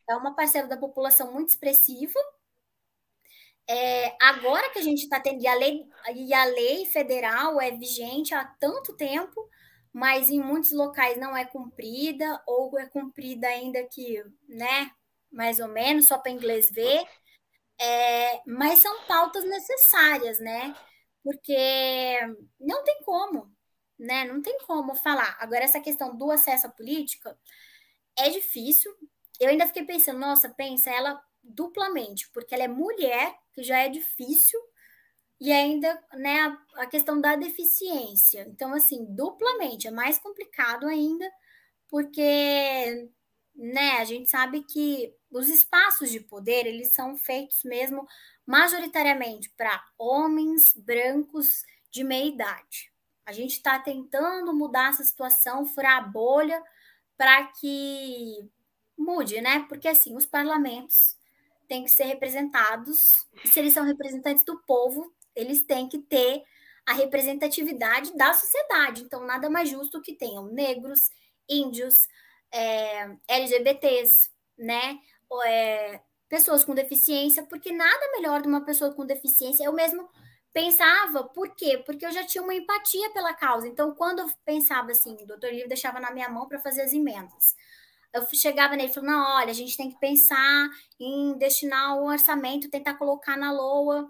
é 0.09 0.15
uma 0.15 0.35
parcela 0.35 0.67
da 0.67 0.77
população 0.77 1.31
muito 1.31 1.49
expressiva. 1.49 2.19
É, 3.67 4.15
agora 4.19 4.69
que 4.71 4.79
a 4.79 4.81
gente 4.81 5.03
está 5.03 5.19
tendo, 5.19 5.41
e 5.43 5.47
a, 5.47 5.53
lei, 5.53 5.85
e 6.15 6.33
a 6.33 6.45
lei 6.45 6.85
federal 6.87 7.61
é 7.61 7.71
vigente 7.71 8.33
há 8.33 8.43
tanto 8.59 8.95
tempo, 8.95 9.47
mas 9.93 10.29
em 10.29 10.41
muitos 10.41 10.71
locais 10.71 11.17
não 11.17 11.37
é 11.37 11.45
cumprida, 11.45 12.41
ou 12.47 12.77
é 12.79 12.87
cumprida 12.87 13.47
ainda 13.47 13.83
que, 13.83 14.23
né, 14.47 14.91
mais 15.31 15.59
ou 15.59 15.67
menos, 15.67 16.07
só 16.07 16.17
para 16.17 16.31
inglês 16.31 16.71
ver. 16.71 17.05
É, 17.81 18.41
mas 18.45 18.79
são 18.79 19.05
pautas 19.05 19.43
necessárias, 19.45 20.39
né? 20.39 20.75
Porque 21.29 22.17
não 22.59 22.83
tem 22.83 23.03
como 23.03 23.51
né? 23.99 24.23
Não 24.25 24.41
tem 24.41 24.57
como 24.65 24.95
falar. 24.95 25.35
Agora, 25.39 25.63
essa 25.63 25.81
questão 25.81 26.15
do 26.15 26.31
acesso 26.31 26.67
à 26.67 26.69
política 26.69 27.37
é 28.17 28.29
difícil. 28.29 28.91
Eu 29.39 29.49
ainda 29.49 29.67
fiquei 29.67 29.83
pensando, 29.83 30.19
nossa, 30.19 30.49
pensa 30.49 30.89
ela 30.89 31.21
duplamente, 31.43 32.29
porque 32.31 32.55
ela 32.55 32.63
é 32.63 32.67
mulher, 32.67 33.35
que 33.53 33.63
já 33.63 33.79
é 33.79 33.89
difícil, 33.89 34.59
e 35.39 35.51
ainda, 35.51 36.01
né, 36.13 36.41
a, 36.41 36.83
a 36.83 36.87
questão 36.87 37.19
da 37.19 37.35
deficiência. 37.35 38.45
Então, 38.49 38.73
assim, 38.73 39.05
duplamente, 39.09 39.87
é 39.87 39.91
mais 39.91 40.17
complicado 40.19 40.87
ainda, 40.87 41.29
porque, 41.89 43.09
né, 43.55 43.91
a 43.99 44.05
gente 44.05 44.29
sabe 44.29 44.63
que 44.63 45.13
os 45.31 45.49
espaços 45.49 46.09
de 46.09 46.19
poder, 46.19 46.65
eles 46.65 46.93
são 46.93 47.15
feitos 47.15 47.63
mesmo 47.63 48.07
majoritariamente 48.45 49.49
para 49.55 49.83
homens 49.97 50.73
brancos 50.75 51.63
de 51.91 52.03
meia 52.03 52.25
idade. 52.25 52.91
A 53.25 53.31
gente 53.31 53.53
está 53.53 53.77
tentando 53.79 54.53
mudar 54.53 54.89
essa 54.89 55.03
situação, 55.03 55.65
furar 55.65 55.97
a 55.97 56.07
bolha 56.07 56.61
para 57.15 57.45
que 57.47 58.49
mude, 58.97 59.39
né? 59.41 59.65
Porque 59.69 59.87
assim, 59.87 60.15
os 60.15 60.25
parlamentos 60.25 61.15
têm 61.67 61.83
que 61.83 61.91
ser 61.91 62.05
representados, 62.05 63.27
e 63.43 63.47
se 63.47 63.59
eles 63.59 63.73
são 63.73 63.85
representantes 63.85 64.43
do 64.43 64.57
povo, 64.63 65.13
eles 65.35 65.61
têm 65.61 65.87
que 65.87 65.99
ter 65.99 66.43
a 66.85 66.93
representatividade 66.93 68.17
da 68.17 68.33
sociedade. 68.33 69.03
Então, 69.03 69.23
nada 69.23 69.47
mais 69.47 69.69
justo 69.69 70.01
que 70.01 70.15
tenham 70.15 70.47
negros, 70.47 71.11
índios, 71.47 72.07
é, 72.51 73.15
LGBTs, 73.27 74.31
né? 74.57 74.99
É, 75.45 76.01
pessoas 76.27 76.63
com 76.63 76.75
deficiência, 76.75 77.43
porque 77.43 77.71
nada 77.71 78.11
melhor 78.13 78.41
de 78.41 78.47
uma 78.47 78.63
pessoa 78.63 78.93
com 78.93 79.05
deficiência. 79.05 79.63
Eu 79.63 79.73
mesmo 79.73 80.09
pensava, 80.53 81.23
por 81.23 81.55
quê? 81.55 81.81
Porque 81.85 82.05
eu 82.05 82.11
já 82.11 82.25
tinha 82.25 82.43
uma 82.43 82.53
empatia 82.53 83.09
pela 83.11 83.33
causa. 83.33 83.67
Então, 83.67 83.93
quando 83.95 84.19
eu 84.19 84.29
pensava 84.45 84.91
assim, 84.91 85.15
o 85.21 85.27
doutor 85.27 85.51
Livre 85.51 85.67
deixava 85.67 85.99
na 85.99 86.11
minha 86.11 86.29
mão 86.29 86.47
para 86.47 86.59
fazer 86.59 86.81
as 86.81 86.93
emendas. 86.93 87.55
Eu 88.13 88.25
chegava 88.33 88.75
nele 88.75 88.89
e 88.89 88.93
falava, 88.93 89.13
não, 89.13 89.35
olha, 89.37 89.51
a 89.51 89.53
gente 89.53 89.77
tem 89.77 89.89
que 89.91 89.99
pensar 89.99 90.69
em 90.99 91.37
destinar 91.37 91.97
o 91.97 92.05
orçamento, 92.05 92.69
tentar 92.69 92.95
colocar 92.95 93.37
na 93.37 93.51
LOA 93.51 94.09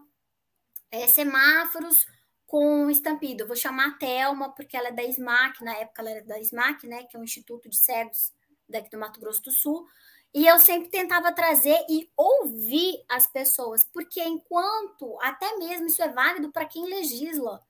é, 0.91 1.07
semáforos 1.07 2.07
com 2.47 2.89
estampido. 2.89 3.43
Eu 3.43 3.47
vou 3.47 3.55
chamar 3.55 3.89
a 3.89 3.91
Thelma, 3.91 4.53
porque 4.55 4.75
ela 4.75 4.87
é 4.87 4.91
da 4.91 5.03
SMAC, 5.03 5.63
na 5.63 5.73
época 5.75 6.01
ela 6.01 6.11
era 6.11 6.25
da 6.25 6.39
SMAC, 6.39 6.87
né, 6.87 7.03
que 7.03 7.15
é 7.15 7.19
um 7.19 7.23
Instituto 7.23 7.69
de 7.69 7.77
Cegos 7.77 8.33
daqui 8.67 8.89
do 8.89 8.97
Mato 8.97 9.19
Grosso 9.19 9.41
do 9.43 9.51
Sul. 9.51 9.85
E 10.33 10.45
eu 10.45 10.59
sempre 10.59 10.89
tentava 10.89 11.31
trazer 11.31 11.77
e 11.89 12.09
ouvir 12.15 13.03
as 13.09 13.27
pessoas, 13.27 13.83
porque 13.91 14.21
enquanto, 14.21 15.17
até 15.21 15.57
mesmo 15.57 15.87
isso 15.87 16.03
é 16.03 16.09
válido 16.09 16.51
para 16.51 16.65
quem 16.65 16.85
legisla, 16.85 17.63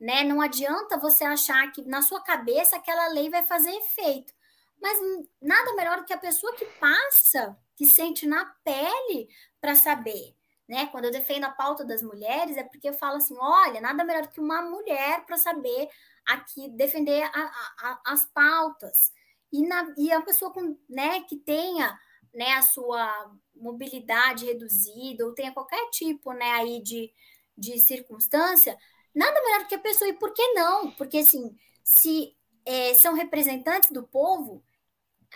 né? 0.00 0.24
Não 0.24 0.40
adianta 0.40 0.98
você 0.98 1.24
achar 1.24 1.70
que 1.72 1.82
na 1.82 2.02
sua 2.02 2.22
cabeça 2.22 2.76
aquela 2.76 3.08
lei 3.08 3.30
vai 3.30 3.44
fazer 3.44 3.70
efeito. 3.70 4.32
Mas 4.80 4.98
nada 5.40 5.74
melhor 5.74 5.98
do 5.98 6.04
que 6.04 6.12
a 6.12 6.18
pessoa 6.18 6.56
que 6.56 6.64
passa, 6.64 7.56
que 7.76 7.86
sente 7.86 8.26
na 8.26 8.46
pele 8.64 9.28
para 9.60 9.74
saber. 9.74 10.34
Né? 10.66 10.86
Quando 10.86 11.04
eu 11.04 11.10
defendo 11.10 11.44
a 11.44 11.50
pauta 11.50 11.84
das 11.84 12.00
mulheres, 12.00 12.56
é 12.56 12.62
porque 12.62 12.88
eu 12.88 12.94
falo 12.94 13.16
assim: 13.16 13.36
olha, 13.38 13.80
nada 13.80 14.04
melhor 14.04 14.22
do 14.22 14.30
que 14.30 14.40
uma 14.40 14.62
mulher 14.62 15.26
para 15.26 15.36
saber 15.36 15.88
aqui 16.26 16.68
defender 16.70 17.22
a, 17.24 17.40
a, 17.78 18.00
as 18.06 18.24
pautas. 18.26 19.12
E, 19.52 19.66
na, 19.66 19.92
e 19.96 20.12
a 20.12 20.20
pessoa 20.22 20.52
com, 20.52 20.76
né, 20.88 21.22
que 21.22 21.36
tenha 21.36 21.98
né, 22.32 22.52
a 22.52 22.62
sua 22.62 23.32
mobilidade 23.54 24.46
reduzida 24.46 25.24
ou 25.24 25.34
tenha 25.34 25.52
qualquer 25.52 25.90
tipo 25.90 26.32
né, 26.32 26.50
aí 26.52 26.82
de, 26.82 27.12
de 27.56 27.78
circunstância, 27.78 28.78
nada 29.14 29.42
melhor 29.42 29.60
do 29.60 29.66
que 29.66 29.74
a 29.74 29.80
pessoa. 29.80 30.08
E 30.08 30.14
por 30.14 30.32
que 30.32 30.52
não? 30.52 30.90
Porque 30.92 31.18
assim, 31.18 31.56
se 31.82 32.36
é, 32.64 32.94
são 32.94 33.14
representantes 33.14 33.90
do 33.90 34.02
povo, 34.02 34.64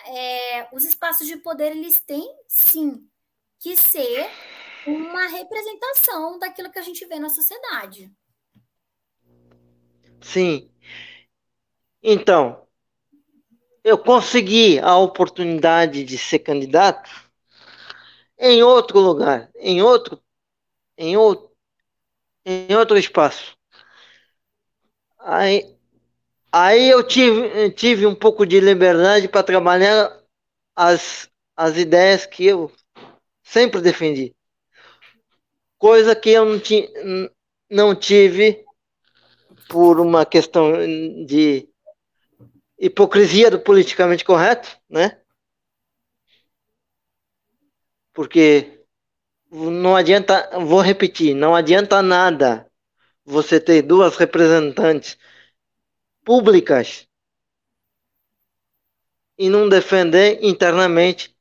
é, 0.07 0.69
os 0.73 0.85
espaços 0.85 1.27
de 1.27 1.37
poder 1.37 1.73
eles 1.73 2.01
têm 2.01 2.27
sim 2.49 3.09
que 3.59 3.77
ser 3.77 4.29
uma 4.87 5.27
representação 5.29 6.39
daquilo 6.39 6.71
que 6.71 6.79
a 6.79 6.83
gente 6.83 7.05
vê 7.07 7.19
na 7.19 7.29
sociedade. 7.29 8.13
Sim. 10.21 10.71
Então, 12.03 12.67
eu 13.85 13.99
consegui 13.99 14.79
a 14.81 14.97
oportunidade 14.97 16.03
de 16.05 16.17
ser 16.17 16.39
candidato 16.39 17.11
em 18.39 18.63
outro 18.63 18.99
lugar, 18.99 19.51
em 19.57 19.83
outro, 19.83 20.21
em 20.97 21.17
outro, 21.17 21.51
em 22.45 22.75
outro 22.75 22.97
espaço. 22.97 23.57
Aí, 25.19 25.77
aí 26.51 26.89
eu 26.89 27.07
tive, 27.07 27.71
tive 27.73 28.07
um 28.07 28.15
pouco 28.15 28.47
de 28.47 28.59
liberdade 28.59 29.29
para 29.29 29.43
trabalhar 29.43 30.19
as, 30.75 31.29
as 31.55 31.77
ideias 31.77 32.27
que 32.27 32.47
eu 32.47 32.73
sempre 33.43 33.81
defendi. 33.81 34.35
Coisa 35.79 36.17
que 36.17 36.31
eu 36.31 36.47
não, 36.47 36.59
ti, 36.59 36.89
não 37.71 37.95
tive 37.95 38.65
por 39.69 40.01
uma 40.01 40.25
questão 40.25 40.73
de 41.27 41.69
hipocrisia 42.79 43.51
do 43.51 43.59
politicamente 43.61 44.25
correto, 44.25 44.69
né? 44.89 45.19
Porque 48.15 48.81
não 49.53 49.97
adianta, 49.97 50.51
vou 50.61 50.81
repetir, 50.81 51.35
não 51.35 51.55
adianta 51.57 52.03
nada 52.03 52.71
você 53.25 53.61
ter 53.61 53.83
duas 53.83 54.17
representantes 54.17 55.19
públicas 56.23 57.09
e 59.39 59.49
não 59.49 59.69
defender 59.69 60.41
internamente 60.43 61.37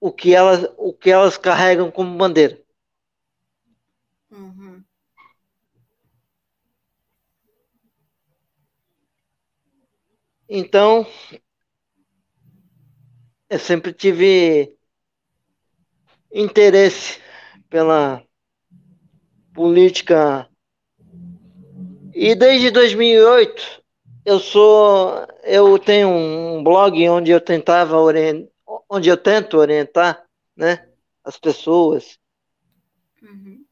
o 0.00 0.12
que 0.12 0.34
elas, 0.34 0.66
o 0.78 0.92
que 0.94 1.10
elas 1.10 1.36
carregam 1.38 1.90
como 1.90 2.16
bandeira. 2.18 2.60
Uhum. 4.30 4.84
Então, 10.52 11.06
eu 13.48 13.56
sempre 13.56 13.92
tive 13.92 14.76
interesse 16.32 17.20
pela 17.68 18.20
política 19.54 20.50
e 22.12 22.34
desde 22.34 22.72
2008 22.72 23.80
eu 24.24 24.40
sou 24.40 25.24
eu 25.44 25.78
tenho 25.78 26.08
um 26.08 26.64
blog 26.64 27.08
onde 27.08 27.30
eu 27.30 27.40
tentava 27.40 27.96
orientar, 27.96 28.50
onde 28.88 29.08
eu 29.08 29.16
tento 29.16 29.56
orientar, 29.56 30.26
né, 30.56 30.88
as 31.22 31.38
pessoas 31.38 32.18
uhum. 33.22 33.64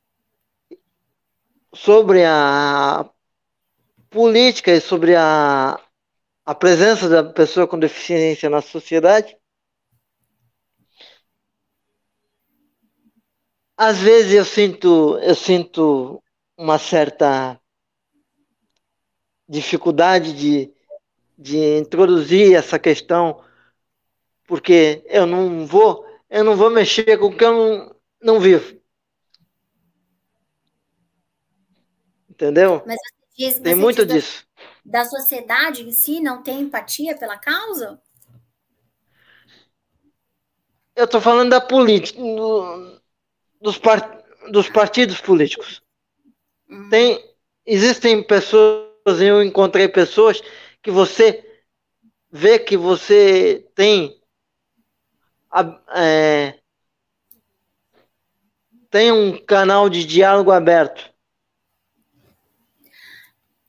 sobre 1.74 2.24
a 2.24 3.05
política 4.09 4.70
e 4.70 4.81
sobre 4.81 5.16
a, 5.16 5.81
a 6.49 6.55
presença 6.55 7.11
da 7.11 7.22
pessoa 7.22 7.68
com 7.68 7.78
deficiência 7.78 8.49
na 8.49 8.62
sociedade. 8.62 9.36
Às 13.76 13.99
vezes 13.99 14.32
eu 14.32 14.46
sinto 14.46 15.18
eu 15.18 15.34
sinto 15.34 16.22
uma 16.57 16.78
certa 16.78 17.61
dificuldade 19.46 20.32
de, 20.32 20.72
de 21.36 21.76
introduzir 21.76 22.55
essa 22.55 22.78
questão, 22.78 23.44
porque 24.46 25.05
eu 25.05 25.26
não 25.26 25.66
vou, 25.66 26.03
eu 26.30 26.42
não 26.42 26.57
vou 26.57 26.70
mexer 26.70 27.18
com 27.18 27.26
o 27.26 27.36
que 27.36 27.44
eu 27.44 27.53
não, 27.53 27.96
não 28.22 28.40
vivo. 28.40 28.80
Entendeu? 32.30 32.82
Mas 32.86 32.96
você 32.96 33.36
diz, 33.36 33.59
tem 33.59 33.74
muito 33.74 34.07
disso. 34.07 34.47
Da, 34.89 35.03
da 35.03 35.05
sociedade 35.05 35.82
em 35.82 35.93
si 35.93 36.20
não 36.20 36.43
tem 36.43 36.61
empatia 36.61 37.16
pela 37.16 37.36
causa? 37.36 38.01
Eu 40.97 41.05
estou 41.05 41.20
falando 41.20 41.51
da 41.51 41.61
política, 41.61 42.20
do, 42.20 43.01
dos, 43.61 43.78
part, 43.78 44.24
dos 44.51 44.68
partidos 44.68 45.20
políticos. 45.20 45.80
Uhum. 46.68 46.89
Tem, 46.89 47.34
existem 47.64 48.22
pessoas 48.22 48.89
eu 49.20 49.43
encontrei 49.43 49.89
pessoas 49.89 50.43
que 50.82 50.91
você 50.91 51.62
vê 52.30 52.59
que 52.59 52.76
você 52.76 53.66
tem 53.74 54.20
é, 55.95 56.59
tem 58.91 59.12
um 59.12 59.39
canal 59.45 59.89
de 59.89 60.05
diálogo 60.05 60.51
aberto. 60.51 61.11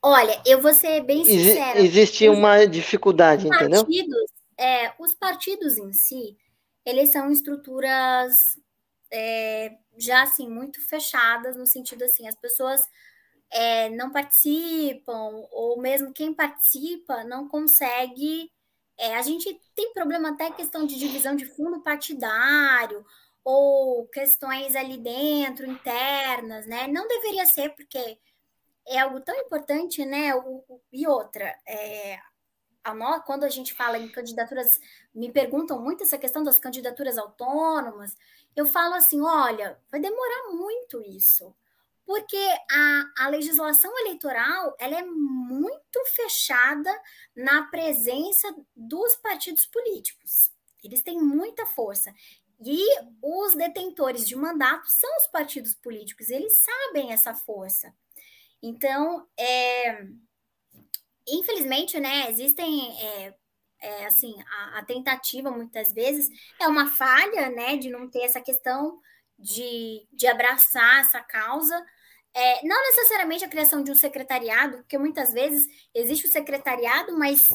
Olha, 0.02 0.40
eu 0.46 0.60
vou 0.60 0.72
ser 0.72 1.02
bem 1.02 1.24
sincera. 1.24 1.80
existe 1.80 2.28
os, 2.28 2.36
uma 2.36 2.66
dificuldade, 2.66 3.46
os 3.46 3.54
entendeu? 3.54 3.84
Partidos, 3.84 4.30
é, 4.58 4.92
os 4.98 5.14
partidos 5.14 5.76
em 5.76 5.92
si, 5.92 6.36
eles 6.86 7.10
são 7.10 7.30
estruturas 7.30 8.58
é, 9.12 9.72
já 9.98 10.22
assim 10.22 10.48
muito 10.48 10.80
fechadas 10.86 11.56
no 11.56 11.66
sentido 11.66 12.04
assim, 12.04 12.26
as 12.26 12.36
pessoas 12.36 12.82
é, 13.50 13.90
não 13.90 14.10
participam, 14.10 15.46
ou 15.50 15.80
mesmo 15.80 16.12
quem 16.12 16.32
participa 16.32 17.24
não 17.24 17.48
consegue. 17.48 18.50
É, 18.98 19.16
a 19.16 19.22
gente 19.22 19.60
tem 19.74 19.92
problema 19.92 20.30
até 20.30 20.50
questão 20.50 20.86
de 20.86 20.98
divisão 20.98 21.34
de 21.34 21.46
fundo 21.46 21.82
partidário, 21.82 23.04
ou 23.44 24.06
questões 24.08 24.76
ali 24.76 24.98
dentro, 24.98 25.66
internas, 25.66 26.66
né? 26.66 26.86
Não 26.86 27.08
deveria 27.08 27.46
ser, 27.46 27.70
porque 27.70 28.18
é 28.90 28.98
algo 28.98 29.20
tão 29.20 29.34
importante, 29.36 30.04
né? 30.04 30.34
O, 30.34 30.64
o, 30.68 30.80
e 30.92 31.06
outra, 31.06 31.56
é, 31.66 32.18
a 32.84 32.94
nós, 32.94 33.22
quando 33.24 33.44
a 33.44 33.48
gente 33.48 33.72
fala 33.72 33.98
em 33.98 34.08
candidaturas, 34.08 34.80
me 35.14 35.30
perguntam 35.32 35.80
muito 35.80 36.02
essa 36.02 36.18
questão 36.18 36.42
das 36.42 36.58
candidaturas 36.58 37.16
autônomas, 37.16 38.16
eu 38.56 38.66
falo 38.66 38.94
assim: 38.94 39.20
olha, 39.22 39.78
vai 39.90 40.00
demorar 40.00 40.52
muito 40.52 41.00
isso 41.02 41.54
porque 42.10 42.44
a, 42.68 43.12
a 43.18 43.28
legislação 43.28 43.96
eleitoral 44.00 44.74
ela 44.80 44.98
é 44.98 45.02
muito 45.04 46.04
fechada 46.06 46.90
na 47.36 47.62
presença 47.68 48.52
dos 48.74 49.14
partidos 49.14 49.64
políticos. 49.66 50.50
Eles 50.82 51.02
têm 51.02 51.22
muita 51.22 51.66
força. 51.66 52.12
E 52.60 52.84
os 53.22 53.54
detentores 53.54 54.26
de 54.26 54.34
mandato 54.34 54.88
são 54.88 55.08
os 55.18 55.28
partidos 55.28 55.72
políticos, 55.74 56.30
eles 56.30 56.58
sabem 56.58 57.12
essa 57.12 57.32
força. 57.32 57.94
Então, 58.62 59.26
é, 59.38 60.04
infelizmente, 61.26 61.98
né, 61.98 62.30
existem 62.30 62.90
é, 63.00 63.34
é, 63.80 64.06
assim, 64.06 64.34
a, 64.42 64.78
a, 64.78 64.84
tentativa 64.84 65.50
muitas 65.50 65.92
vezes 65.92 66.28
é 66.60 66.68
uma 66.68 66.86
falha, 66.90 67.48
né, 67.50 67.76
de 67.76 67.88
não 67.88 68.08
ter 68.08 68.20
essa 68.20 68.40
questão 68.40 69.00
de, 69.38 70.06
de 70.12 70.26
abraçar 70.26 71.00
essa 71.00 71.20
causa, 71.20 71.74
é, 72.34 72.66
não 72.66 72.80
necessariamente 72.86 73.44
a 73.44 73.48
criação 73.48 73.82
de 73.82 73.90
um 73.90 73.94
secretariado, 73.94 74.78
porque 74.78 74.98
muitas 74.98 75.32
vezes 75.32 75.66
existe 75.94 76.26
o 76.26 76.30
secretariado, 76.30 77.16
mas 77.18 77.50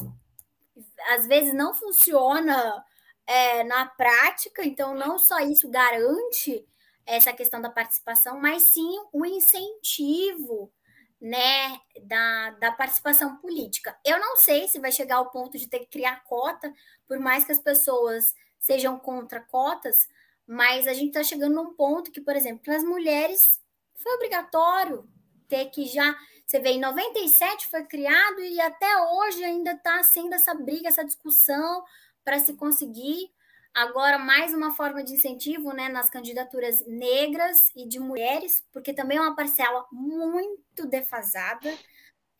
às 1.10 1.26
vezes 1.26 1.54
não 1.54 1.72
funciona 1.72 2.84
é, 3.26 3.64
na 3.64 3.86
prática, 3.86 4.64
então 4.64 4.94
não 4.94 5.18
só 5.18 5.38
isso 5.40 5.68
garante 5.70 6.66
essa 7.06 7.32
questão 7.32 7.60
da 7.60 7.70
participação, 7.70 8.38
mas 8.40 8.64
sim 8.64 8.98
o 9.12 9.24
incentivo 9.24 10.72
né, 11.20 11.80
da, 12.02 12.50
da 12.50 12.72
participação 12.72 13.36
política. 13.36 13.96
Eu 14.04 14.18
não 14.18 14.36
sei 14.36 14.68
se 14.68 14.78
vai 14.78 14.92
chegar 14.92 15.16
ao 15.16 15.30
ponto 15.30 15.58
de 15.58 15.68
ter 15.68 15.80
que 15.80 15.86
criar 15.86 16.22
cota, 16.24 16.72
por 17.06 17.18
mais 17.18 17.44
que 17.44 17.52
as 17.52 17.58
pessoas 17.58 18.34
sejam 18.58 18.98
contra 18.98 19.40
cotas, 19.40 20.08
mas 20.46 20.86
a 20.86 20.92
gente 20.92 21.08
está 21.08 21.22
chegando 21.22 21.54
num 21.54 21.74
ponto 21.74 22.10
que, 22.10 22.20
por 22.20 22.36
exemplo, 22.36 22.72
as 22.72 22.84
mulheres 22.84 23.60
foi 23.94 24.12
obrigatório 24.14 25.08
ter 25.48 25.66
que 25.66 25.86
já. 25.86 26.16
Você 26.44 26.60
vê, 26.60 26.70
em 26.70 26.80
97 26.80 27.66
foi 27.66 27.84
criado 27.84 28.40
e 28.40 28.60
até 28.60 28.96
hoje 28.98 29.42
ainda 29.42 29.72
está 29.72 30.02
sendo 30.04 30.34
essa 30.34 30.54
briga, 30.54 30.88
essa 30.88 31.04
discussão 31.04 31.84
para 32.24 32.38
se 32.38 32.54
conseguir. 32.54 33.30
Agora, 33.76 34.16
mais 34.18 34.54
uma 34.54 34.74
forma 34.74 35.04
de 35.04 35.12
incentivo 35.12 35.70
né, 35.70 35.90
nas 35.90 36.08
candidaturas 36.08 36.82
negras 36.86 37.70
e 37.76 37.86
de 37.86 37.98
mulheres, 37.98 38.64
porque 38.72 38.94
também 38.94 39.18
é 39.18 39.20
uma 39.20 39.36
parcela 39.36 39.84
muito 39.92 40.86
defasada. 40.88 41.76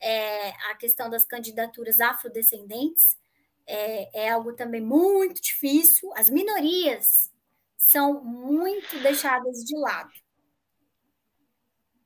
É, 0.01 0.49
a 0.71 0.75
questão 0.79 1.11
das 1.11 1.25
candidaturas 1.25 2.01
afrodescendentes 2.01 3.15
é, 3.67 4.23
é 4.25 4.29
algo 4.31 4.53
também 4.53 4.81
muito 4.81 5.39
difícil. 5.39 6.11
As 6.15 6.27
minorias 6.27 7.31
são 7.77 8.23
muito 8.23 8.97
deixadas 9.03 9.63
de 9.63 9.77
lado. 9.77 10.09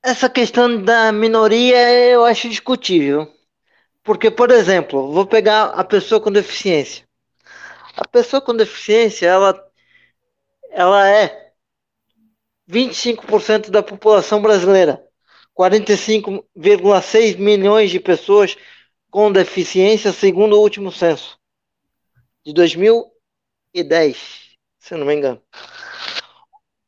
Essa 0.03 0.29
questão 0.29 0.83
da 0.83 1.09
minoria 1.13 1.89
eu 1.89 2.25
acho 2.25 2.49
discutível. 2.49 3.33
Porque, 4.03 4.29
por 4.29 4.51
exemplo, 4.51 5.09
vou 5.09 5.25
pegar 5.25 5.67
a 5.67 5.85
pessoa 5.85 6.19
com 6.19 6.29
deficiência. 6.29 7.09
A 7.95 8.07
pessoa 8.07 8.41
com 8.41 8.55
deficiência, 8.55 9.27
ela, 9.27 9.71
ela 10.71 11.09
é 11.09 11.53
25% 12.67 13.69
da 13.69 13.83
população 13.83 14.41
brasileira, 14.41 15.05
45,6 15.53 17.37
milhões 17.37 17.91
de 17.91 17.99
pessoas 17.99 18.55
com 19.09 19.31
deficiência, 19.31 20.13
segundo 20.13 20.57
o 20.57 20.61
último 20.61 20.91
censo 20.91 21.37
de 22.45 22.53
2010, 22.53 24.57
se 24.79 24.95
não 24.95 25.05
me 25.05 25.15
engano. 25.15 25.41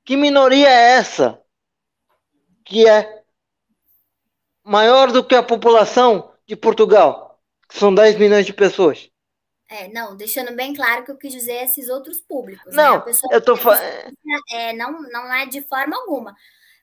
Que 0.05 0.15
minoria 0.15 0.69
é 0.69 0.97
essa 0.97 1.41
que 2.65 2.87
é 2.87 3.23
maior 4.63 5.11
do 5.11 5.23
que 5.23 5.35
a 5.35 5.43
população 5.43 6.31
de 6.47 6.55
Portugal, 6.55 7.41
que 7.67 7.77
são 7.77 7.93
10 7.93 8.17
milhões 8.17 8.45
de 8.45 8.53
pessoas? 8.53 9.12
É, 9.69 9.87
não, 9.87 10.15
deixando 10.15 10.55
bem 10.55 10.73
claro 10.73 11.03
que 11.03 11.11
eu 11.11 11.17
quis 11.17 11.31
dizer 11.31 11.63
esses 11.63 11.89
outros 11.89 12.21
públicos. 12.21 12.75
Não, 12.75 12.97
né? 12.97 13.13
eu 13.31 13.41
tô 13.43 13.55
falando. 13.55 14.13
É, 14.51 14.73
não, 14.73 15.01
não 15.03 15.33
é 15.33 15.45
de 15.45 15.61
forma 15.61 15.95
alguma. 15.95 16.35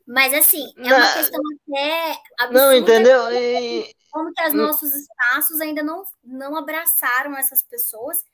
Mas, 0.06 0.34
assim, 0.34 0.72
é 0.76 0.88
não, 0.88 0.96
uma 0.96 1.12
questão 1.12 1.40
até 1.68 2.20
absurda. 2.40 2.52
Não, 2.52 2.74
entendeu? 2.74 3.32
E... 3.32 3.94
Como 4.10 4.32
que 4.32 4.44
os 4.44 4.52
nossos 4.52 4.92
espaços 4.92 5.60
ainda 5.60 5.84
não, 5.84 6.02
não 6.24 6.56
abraçaram 6.56 7.36
essas 7.36 7.60
pessoas. 7.60 8.24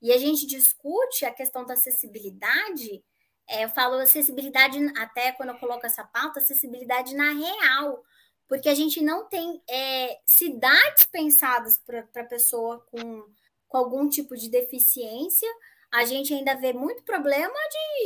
E 0.00 0.12
a 0.12 0.18
gente 0.18 0.46
discute 0.46 1.24
a 1.24 1.32
questão 1.32 1.64
da 1.64 1.74
acessibilidade. 1.74 3.02
É, 3.48 3.64
eu 3.64 3.68
falo 3.68 3.96
acessibilidade, 3.96 4.78
até 4.96 5.32
quando 5.32 5.48
eu 5.48 5.58
coloco 5.58 5.84
essa 5.84 6.04
pauta, 6.04 6.38
acessibilidade 6.38 7.16
na 7.16 7.32
real. 7.32 8.04
Porque 8.46 8.68
a 8.68 8.74
gente 8.74 9.00
não 9.00 9.26
tem 9.28 9.60
é, 9.68 10.18
cidades 10.24 11.04
pensadas 11.10 11.78
para 11.78 12.06
a 12.14 12.26
pessoa 12.26 12.78
com 12.90 13.24
com 13.74 13.78
algum 13.78 14.08
tipo 14.08 14.36
de 14.36 14.48
deficiência, 14.48 15.48
a 15.92 16.04
gente 16.04 16.32
ainda 16.32 16.54
vê 16.54 16.72
muito 16.72 17.02
problema 17.02 17.52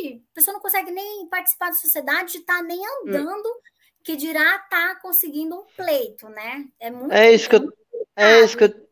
de 0.02 0.22
a 0.32 0.34
pessoa 0.34 0.54
não 0.54 0.62
consegue 0.62 0.90
nem 0.90 1.26
participar 1.28 1.68
da 1.68 1.74
sociedade, 1.74 2.32
de 2.32 2.38
estar 2.38 2.56
tá 2.56 2.62
nem 2.62 2.80
andando, 3.02 3.46
hum. 3.46 3.60
que 4.02 4.16
dirá 4.16 4.40
estar 4.40 4.94
tá 4.94 4.98
conseguindo 5.02 5.54
um 5.54 5.66
pleito, 5.76 6.26
né? 6.30 6.64
É 6.80 6.90
muito 6.90 7.12
É 7.12 7.34
isso 7.34 7.50
que 7.50 7.56
eu, 7.56 7.70
é 8.16 8.40
isso 8.40 8.56
que 8.56 8.64
eu... 8.64 8.88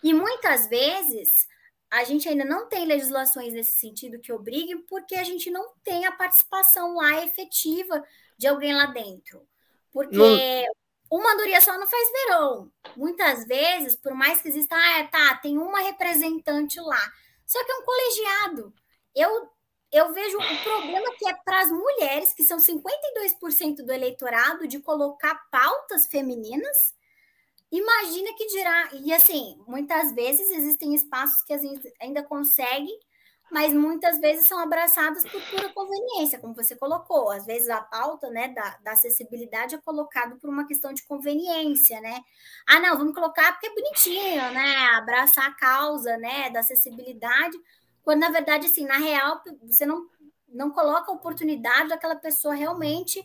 E 0.00 0.14
muitas 0.14 0.68
vezes 0.68 1.48
a 1.90 2.04
gente 2.04 2.28
ainda 2.28 2.44
não 2.44 2.68
tem 2.68 2.86
legislações 2.86 3.52
nesse 3.52 3.72
sentido 3.72 4.20
que 4.20 4.32
obriguem, 4.32 4.82
porque 4.82 5.16
a 5.16 5.24
gente 5.24 5.50
não 5.50 5.72
tem 5.82 6.06
a 6.06 6.12
participação 6.12 6.94
lá 6.94 7.24
efetiva 7.24 8.00
de 8.38 8.46
alguém 8.46 8.72
lá 8.72 8.86
dentro. 8.86 9.44
Porque 9.90 10.16
não 10.16 10.72
uma 11.10 11.32
andorinha 11.32 11.60
só 11.60 11.78
não 11.78 11.86
faz 11.86 12.10
verão. 12.10 12.70
Muitas 12.96 13.46
vezes, 13.46 13.96
por 13.96 14.14
mais 14.14 14.40
que 14.40 14.48
exista, 14.48 14.76
ah, 14.76 15.08
tá, 15.08 15.36
tem 15.36 15.58
uma 15.58 15.80
representante 15.80 16.80
lá. 16.80 17.00
Só 17.46 17.62
que 17.64 17.70
é 17.70 17.76
um 17.76 17.84
colegiado. 17.84 18.74
Eu, 19.14 19.48
eu 19.92 20.12
vejo 20.12 20.36
o 20.36 20.62
problema 20.62 21.14
que 21.16 21.28
é 21.28 21.34
para 21.44 21.60
as 21.60 21.70
mulheres, 21.70 22.32
que 22.32 22.44
são 22.44 22.58
52% 22.58 23.76
do 23.84 23.92
eleitorado, 23.92 24.66
de 24.66 24.80
colocar 24.80 25.34
pautas 25.50 26.06
femininas. 26.06 26.94
Imagina 27.70 28.34
que 28.36 28.46
dirá. 28.46 28.90
E 29.04 29.12
assim, 29.12 29.56
muitas 29.66 30.12
vezes 30.12 30.50
existem 30.50 30.94
espaços 30.94 31.42
que 31.42 31.52
a 31.52 31.58
gente 31.58 31.92
ainda 32.00 32.22
consegue 32.22 32.90
mas 33.50 33.72
muitas 33.72 34.18
vezes 34.18 34.48
são 34.48 34.58
abraçadas 34.58 35.22
por 35.22 35.40
pura 35.50 35.68
conveniência, 35.72 36.38
como 36.38 36.54
você 36.54 36.74
colocou. 36.74 37.30
Às 37.30 37.46
vezes 37.46 37.68
a 37.68 37.80
pauta 37.80 38.28
né, 38.28 38.48
da, 38.48 38.76
da 38.78 38.92
acessibilidade 38.92 39.76
é 39.76 39.78
colocada 39.78 40.36
por 40.36 40.50
uma 40.50 40.66
questão 40.66 40.92
de 40.92 41.04
conveniência, 41.04 42.00
né? 42.00 42.24
Ah, 42.66 42.80
não, 42.80 42.98
vamos 42.98 43.14
colocar 43.14 43.52
porque 43.52 43.68
é 43.68 43.74
bonitinho, 43.74 44.50
né? 44.52 44.76
Abraçar 44.96 45.46
a 45.46 45.54
causa 45.54 46.16
né, 46.16 46.50
da 46.50 46.60
acessibilidade, 46.60 47.56
quando 48.02 48.20
na 48.20 48.30
verdade, 48.30 48.66
assim, 48.66 48.84
na 48.84 48.98
real, 48.98 49.40
você 49.62 49.86
não, 49.86 50.08
não 50.48 50.70
coloca 50.70 51.10
a 51.10 51.14
oportunidade 51.14 51.88
daquela 51.88 52.16
pessoa 52.16 52.54
realmente 52.54 53.24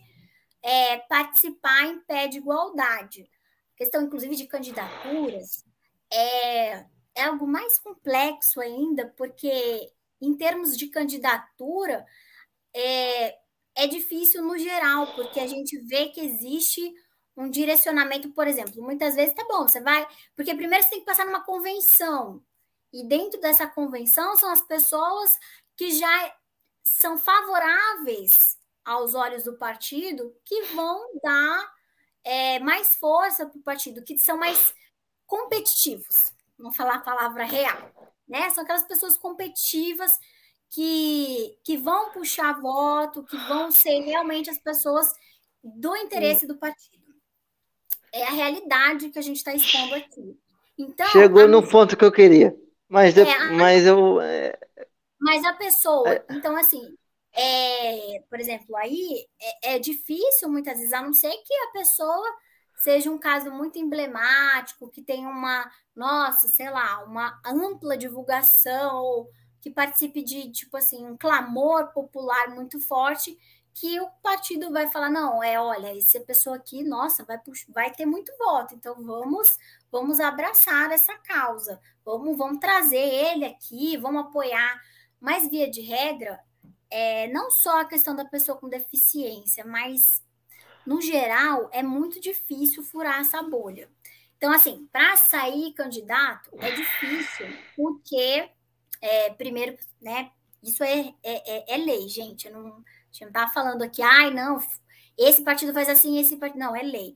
é, 0.62 0.98
participar 0.98 1.86
em 1.86 2.00
pé 2.02 2.28
de 2.28 2.38
igualdade. 2.38 3.30
A 3.74 3.78
questão, 3.78 4.04
inclusive, 4.04 4.36
de 4.36 4.46
candidaturas 4.46 5.66
é, 6.12 6.86
é 7.16 7.24
algo 7.24 7.48
mais 7.48 7.80
complexo 7.80 8.62
ainda, 8.62 9.12
porque 9.18 9.92
em 10.22 10.36
termos 10.36 10.78
de 10.78 10.88
candidatura, 10.88 12.06
é, 12.74 13.38
é 13.76 13.88
difícil 13.88 14.44
no 14.44 14.58
geral, 14.58 15.14
porque 15.16 15.40
a 15.40 15.48
gente 15.48 15.78
vê 15.80 16.10
que 16.10 16.22
existe 16.22 16.94
um 17.36 17.50
direcionamento, 17.50 18.30
por 18.32 18.48
exemplo, 18.48 18.82
muitas 18.84 19.16
vezes 19.16 19.34
tá 19.34 19.44
bom, 19.48 19.68
você 19.68 19.82
vai, 19.82 20.08
porque 20.36 20.54
primeiro 20.54 20.84
você 20.84 20.92
tem 20.92 21.00
que 21.00 21.06
passar 21.06 21.26
numa 21.26 21.44
convenção, 21.44 22.44
e 22.94 23.08
dentro 23.08 23.40
dessa 23.40 23.66
convenção 23.66 24.36
são 24.36 24.52
as 24.52 24.62
pessoas 24.62 25.38
que 25.78 25.92
já 25.92 26.36
são 26.84 27.18
favoráveis 27.18 28.60
aos 28.84 29.16
olhos 29.16 29.44
do 29.44 29.58
partido, 29.58 30.36
que 30.46 30.64
vão 30.74 31.10
dar 31.24 31.74
é, 32.24 32.60
mais 32.60 32.96
força 32.96 33.46
para 33.46 33.58
o 33.58 33.64
partido, 33.64 34.04
que 34.04 34.18
são 34.18 34.38
mais 34.38 34.74
competitivos, 35.26 36.34
vamos 36.58 36.76
falar 36.76 36.96
a 36.96 37.02
palavra 37.02 37.46
real 37.46 38.11
né? 38.32 38.50
São 38.50 38.64
aquelas 38.64 38.84
pessoas 38.84 39.18
competitivas 39.18 40.18
que, 40.70 41.58
que 41.64 41.76
vão 41.76 42.12
puxar 42.12 42.60
voto, 42.62 43.24
que 43.24 43.36
vão 43.36 43.70
ser 43.70 44.00
realmente 44.00 44.50
as 44.50 44.58
pessoas 44.58 45.14
do 45.62 45.96
interesse 45.98 46.48
do 46.48 46.58
partido. 46.58 47.02
É 48.14 48.24
a 48.24 48.32
realidade 48.32 49.10
que 49.10 49.20
a 49.20 49.22
gente 49.22 49.38
está 49.38 49.54
expondo 49.54 49.96
aqui. 49.96 50.40
Então, 50.78 51.08
Chegou 51.08 51.48
no 51.48 51.68
ponto 51.68 51.98
que 51.98 52.06
eu 52.06 52.12
queria. 52.12 52.56
Mas, 52.88 53.18
é, 53.18 53.22
eu, 53.22 53.54
mas 53.54 53.86
eu. 53.86 54.22
É... 54.22 54.58
Mas 55.20 55.46
a 55.46 55.54
pessoa, 55.54 56.10
é... 56.10 56.26
então, 56.32 56.56
assim, 56.58 56.82
é, 57.34 58.24
por 58.30 58.40
exemplo, 58.40 58.76
aí 58.78 59.26
é, 59.64 59.76
é, 59.76 59.80
difícil 59.80 60.50
muitas 60.50 60.78
vezes, 60.78 60.94
a 60.94 61.02
não 61.02 61.14
ser 61.14 61.32
que 61.32 61.54
a 61.54 61.72
pessoa 61.72 62.36
seja 62.82 63.12
um 63.12 63.20
caso 63.20 63.52
muito 63.52 63.78
emblemático, 63.78 64.90
que 64.90 65.04
tenha 65.04 65.30
uma, 65.30 65.72
nossa, 65.96 66.48
sei 66.48 66.68
lá, 66.72 67.04
uma 67.04 67.40
ampla 67.46 67.96
divulgação, 67.96 68.96
ou 68.96 69.30
que 69.62 69.70
participe 69.70 70.24
de, 70.24 70.52
tipo 70.52 70.76
assim, 70.76 71.06
um 71.06 71.16
clamor 71.16 71.94
popular 71.94 72.50
muito 72.50 72.80
forte, 72.80 73.38
que 73.72 74.00
o 74.00 74.10
partido 74.24 74.72
vai 74.72 74.88
falar, 74.88 75.12
não, 75.12 75.44
é, 75.44 75.62
olha, 75.62 75.96
essa 75.96 76.20
pessoa 76.22 76.56
aqui, 76.56 76.84
nossa, 76.84 77.24
vai, 77.24 77.40
vai 77.70 77.92
ter 77.92 78.08
muito 78.08 78.36
voto, 78.40 78.74
então 78.74 78.96
vamos 78.96 79.60
vamos 79.92 80.20
abraçar 80.20 80.92
essa 80.92 81.16
causa, 81.20 81.80
vamos, 82.04 82.36
vamos 82.36 82.60
trazer 82.60 82.98
ele 82.98 83.46
aqui, 83.46 83.96
vamos 83.96 84.22
apoiar. 84.24 84.82
Mas, 85.20 85.48
via 85.48 85.70
de 85.70 85.82
regra, 85.82 86.40
é, 86.90 87.28
não 87.28 87.52
só 87.52 87.82
a 87.82 87.86
questão 87.86 88.16
da 88.16 88.26
pessoa 88.26 88.58
com 88.58 88.68
deficiência, 88.68 89.64
mas 89.64 90.24
no 90.86 91.02
geral, 91.02 91.70
é 91.72 91.84
muito 91.84 92.20
difícil 92.20 92.84
furar 92.84 93.22
essa 93.22 93.42
bolha. 93.42 93.90
Então, 94.38 94.52
assim, 94.52 94.88
para 94.92 95.16
sair 95.18 95.74
candidato 95.74 96.50
é 96.60 96.72
difícil, 96.72 97.46
porque, 97.76 98.50
é, 99.00 99.30
primeiro, 99.32 99.78
né, 100.02 100.32
isso 100.64 100.84
é, 100.84 101.14
é, 101.24 101.74
é, 101.74 101.76
é 101.76 101.78
lei, 101.78 102.08
gente. 102.08 102.48
Eu 102.48 102.54
não, 102.54 102.68
a 102.68 103.12
gente 103.12 103.22
não 103.22 103.28
está 103.28 103.48
falando 103.50 103.84
aqui, 103.84 104.02
ai, 104.02 104.32
não, 104.32 104.60
esse 105.18 105.44
partido 105.44 105.74
faz 105.74 105.90
assim, 105.90 106.20
esse 106.20 106.38
partido. 106.38 106.60
Não, 106.60 106.76
é 106.76 106.82
lei. 106.82 107.16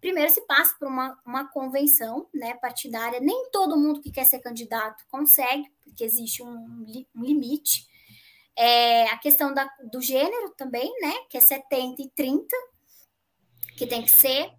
Primeiro 0.00 0.32
se 0.32 0.40
passa 0.46 0.76
por 0.78 0.88
uma, 0.88 1.18
uma 1.24 1.48
convenção 1.48 2.28
né, 2.32 2.54
partidária. 2.54 3.20
Nem 3.20 3.50
todo 3.50 3.76
mundo 3.76 4.00
que 4.00 4.12
quer 4.12 4.24
ser 4.24 4.38
candidato 4.38 5.04
consegue, 5.08 5.70
porque 5.84 6.04
existe 6.04 6.42
um, 6.42 6.84
um 7.14 7.22
limite. 7.24 7.86
É, 8.56 9.08
a 9.10 9.18
questão 9.18 9.54
da, 9.54 9.68
do 9.90 10.00
gênero 10.00 10.50
também, 10.56 10.92
né? 11.00 11.14
Que 11.30 11.38
é 11.38 11.40
70 11.40 12.02
e 12.02 12.10
30 12.10 12.56
que 13.78 13.86
tem 13.86 14.02
que 14.02 14.10
ser. 14.10 14.50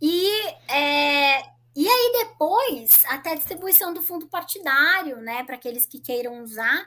E, 0.00 0.26
é, 0.68 1.42
e 1.76 1.86
aí 1.88 2.12
depois, 2.24 3.04
até 3.06 3.32
a 3.32 3.34
distribuição 3.36 3.92
do 3.92 4.02
fundo 4.02 4.26
partidário, 4.26 5.18
né, 5.18 5.44
para 5.44 5.54
aqueles 5.54 5.84
que 5.84 6.00
queiram 6.00 6.42
usar, 6.42 6.84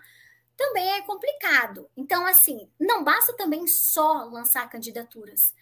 também 0.57 0.89
é 0.93 1.01
complicado. 1.03 1.87
Então, 1.95 2.25
assim, 2.25 2.69
não 2.79 3.03
basta 3.03 3.33
também 3.37 3.67
só 3.67 4.23
lançar 4.25 4.69
candidaturas. 4.69 5.53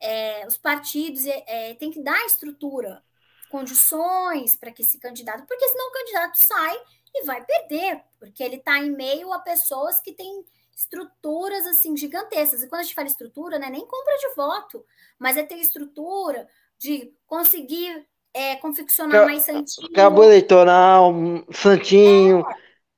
É, 0.00 0.46
os 0.46 0.56
partidos 0.56 1.26
é, 1.26 1.44
é 1.46 1.74
têm 1.74 1.90
que 1.90 2.02
dar 2.02 2.24
estrutura, 2.24 3.02
condições 3.50 4.56
para 4.56 4.72
que 4.72 4.82
esse 4.82 4.98
candidato, 4.98 5.46
porque 5.46 5.68
senão 5.68 5.88
o 5.88 5.92
candidato 5.92 6.34
sai 6.36 6.76
e 7.14 7.24
vai 7.24 7.44
perder, 7.44 8.02
porque 8.18 8.42
ele 8.42 8.56
está 8.56 8.78
em 8.78 8.90
meio 8.90 9.32
a 9.32 9.38
pessoas 9.38 10.00
que 10.00 10.12
têm 10.12 10.44
estruturas 10.76 11.66
assim 11.66 11.96
gigantescas. 11.96 12.62
E 12.62 12.68
quando 12.68 12.80
a 12.80 12.84
gente 12.84 12.94
fala 12.94 13.08
estrutura, 13.08 13.58
né, 13.58 13.70
nem 13.70 13.86
compra 13.86 14.16
de 14.18 14.34
voto, 14.36 14.84
mas 15.18 15.36
é 15.36 15.42
ter 15.42 15.56
estrutura 15.56 16.46
de 16.78 17.12
conseguir 17.26 18.06
é, 18.34 18.56
confeccionar 18.56 19.24
mais 19.24 19.42
santinho. 19.42 19.90
Cabo 19.92 20.22
eleitoral, 20.22 21.14
santinho. 21.52 22.46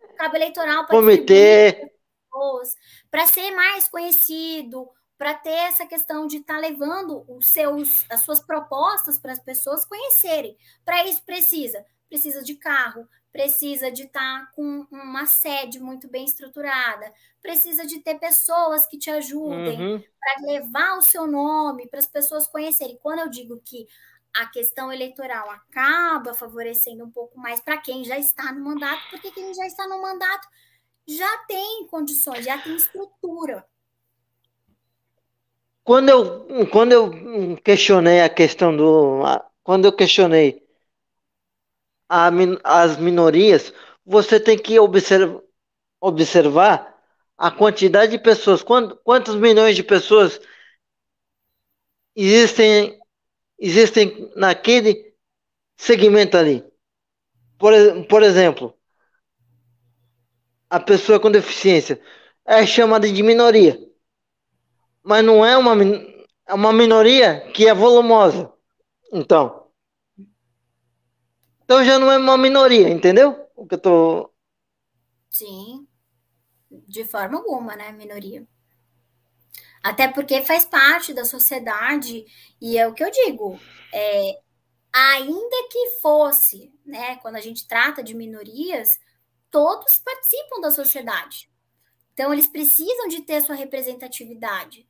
É, 0.02 0.06
cabo 0.14 0.36
eleitoral 0.36 0.84
para 0.84 0.96
comitê 0.96 1.92
para 3.10 3.26
ser 3.26 3.50
mais 3.52 3.88
conhecido, 3.88 4.88
para 5.16 5.34
ter 5.34 5.50
essa 5.50 5.86
questão 5.86 6.26
de 6.26 6.38
estar 6.38 6.54
tá 6.54 6.60
levando 6.60 7.24
os 7.28 7.48
seus, 7.48 8.04
as 8.10 8.20
suas 8.20 8.38
propostas 8.38 9.18
para 9.18 9.32
as 9.32 9.40
pessoas 9.40 9.84
conhecerem. 9.84 10.56
Para 10.84 11.04
isso 11.04 11.22
precisa, 11.24 11.84
precisa 12.08 12.42
de 12.42 12.54
carro, 12.54 13.08
precisa 13.38 13.88
de 13.88 14.02
estar 14.02 14.46
tá 14.46 14.50
com 14.52 14.84
uma 14.90 15.24
sede 15.24 15.78
muito 15.78 16.08
bem 16.08 16.24
estruturada, 16.24 17.12
precisa 17.40 17.86
de 17.86 18.00
ter 18.00 18.18
pessoas 18.18 18.84
que 18.84 18.98
te 18.98 19.10
ajudem 19.10 19.80
uhum. 19.80 20.02
para 20.18 20.44
levar 20.44 20.98
o 20.98 21.02
seu 21.02 21.24
nome, 21.24 21.86
para 21.86 22.00
as 22.00 22.06
pessoas 22.06 22.48
conhecerem. 22.48 22.98
Quando 23.00 23.20
eu 23.20 23.30
digo 23.30 23.62
que 23.64 23.86
a 24.34 24.46
questão 24.46 24.92
eleitoral 24.92 25.48
acaba 25.50 26.34
favorecendo 26.34 27.04
um 27.04 27.10
pouco 27.12 27.38
mais 27.38 27.60
para 27.60 27.78
quem 27.78 28.04
já 28.04 28.18
está 28.18 28.52
no 28.52 28.64
mandato, 28.64 29.02
porque 29.08 29.30
quem 29.30 29.54
já 29.54 29.66
está 29.68 29.86
no 29.86 30.02
mandato 30.02 30.48
já 31.06 31.38
tem 31.46 31.86
condições, 31.86 32.44
já 32.44 32.58
tem 32.58 32.74
estrutura. 32.74 33.64
Quando 35.84 36.08
eu, 36.08 36.66
quando 36.72 36.90
eu 36.90 37.56
questionei 37.62 38.20
a 38.20 38.28
questão 38.28 38.76
do. 38.76 39.22
Quando 39.62 39.84
eu 39.84 39.92
questionei 39.92 40.67
a, 42.08 42.30
as 42.64 42.96
minorias, 42.96 43.72
você 44.04 44.40
tem 44.40 44.58
que 44.58 44.78
observar, 44.78 45.40
observar 46.00 46.98
a 47.36 47.50
quantidade 47.50 48.12
de 48.12 48.18
pessoas, 48.18 48.62
quantos 48.62 49.36
milhões 49.36 49.76
de 49.76 49.82
pessoas 49.82 50.40
existem, 52.16 52.98
existem 53.58 54.32
naquele 54.34 55.14
segmento 55.76 56.36
ali. 56.36 56.64
Por, 57.58 57.72
por 58.08 58.22
exemplo, 58.22 58.74
a 60.68 60.80
pessoa 60.80 61.20
com 61.20 61.30
deficiência 61.30 62.00
é 62.44 62.66
chamada 62.66 63.10
de 63.10 63.22
minoria, 63.22 63.78
mas 65.02 65.24
não 65.24 65.44
é 65.44 65.56
uma, 65.56 65.74
é 66.46 66.54
uma 66.54 66.72
minoria 66.72 67.40
que 67.52 67.68
é 67.68 67.74
volumosa. 67.74 68.52
Então, 69.12 69.57
então 71.68 71.84
já 71.84 71.98
não 71.98 72.10
é 72.10 72.16
uma 72.16 72.38
minoria, 72.38 72.88
entendeu? 72.88 73.46
O 73.54 73.66
que 73.66 73.74
eu 73.74 73.78
tô. 73.78 74.32
Sim. 75.28 75.86
De 76.70 77.04
forma 77.04 77.36
alguma, 77.36 77.76
né? 77.76 77.92
Minoria. 77.92 78.48
Até 79.82 80.08
porque 80.08 80.40
faz 80.40 80.64
parte 80.64 81.12
da 81.12 81.26
sociedade, 81.26 82.24
e 82.58 82.78
é 82.78 82.88
o 82.88 82.94
que 82.94 83.04
eu 83.04 83.10
digo. 83.10 83.60
É, 83.92 84.40
ainda 84.90 85.68
que 85.70 85.98
fosse, 86.00 86.72
né? 86.86 87.16
Quando 87.16 87.36
a 87.36 87.40
gente 87.42 87.68
trata 87.68 88.02
de 88.02 88.14
minorias, 88.14 88.98
todos 89.50 89.98
participam 89.98 90.62
da 90.62 90.70
sociedade. 90.70 91.50
Então, 92.14 92.32
eles 92.32 92.46
precisam 92.46 93.08
de 93.08 93.20
ter 93.20 93.42
sua 93.42 93.54
representatividade. 93.54 94.87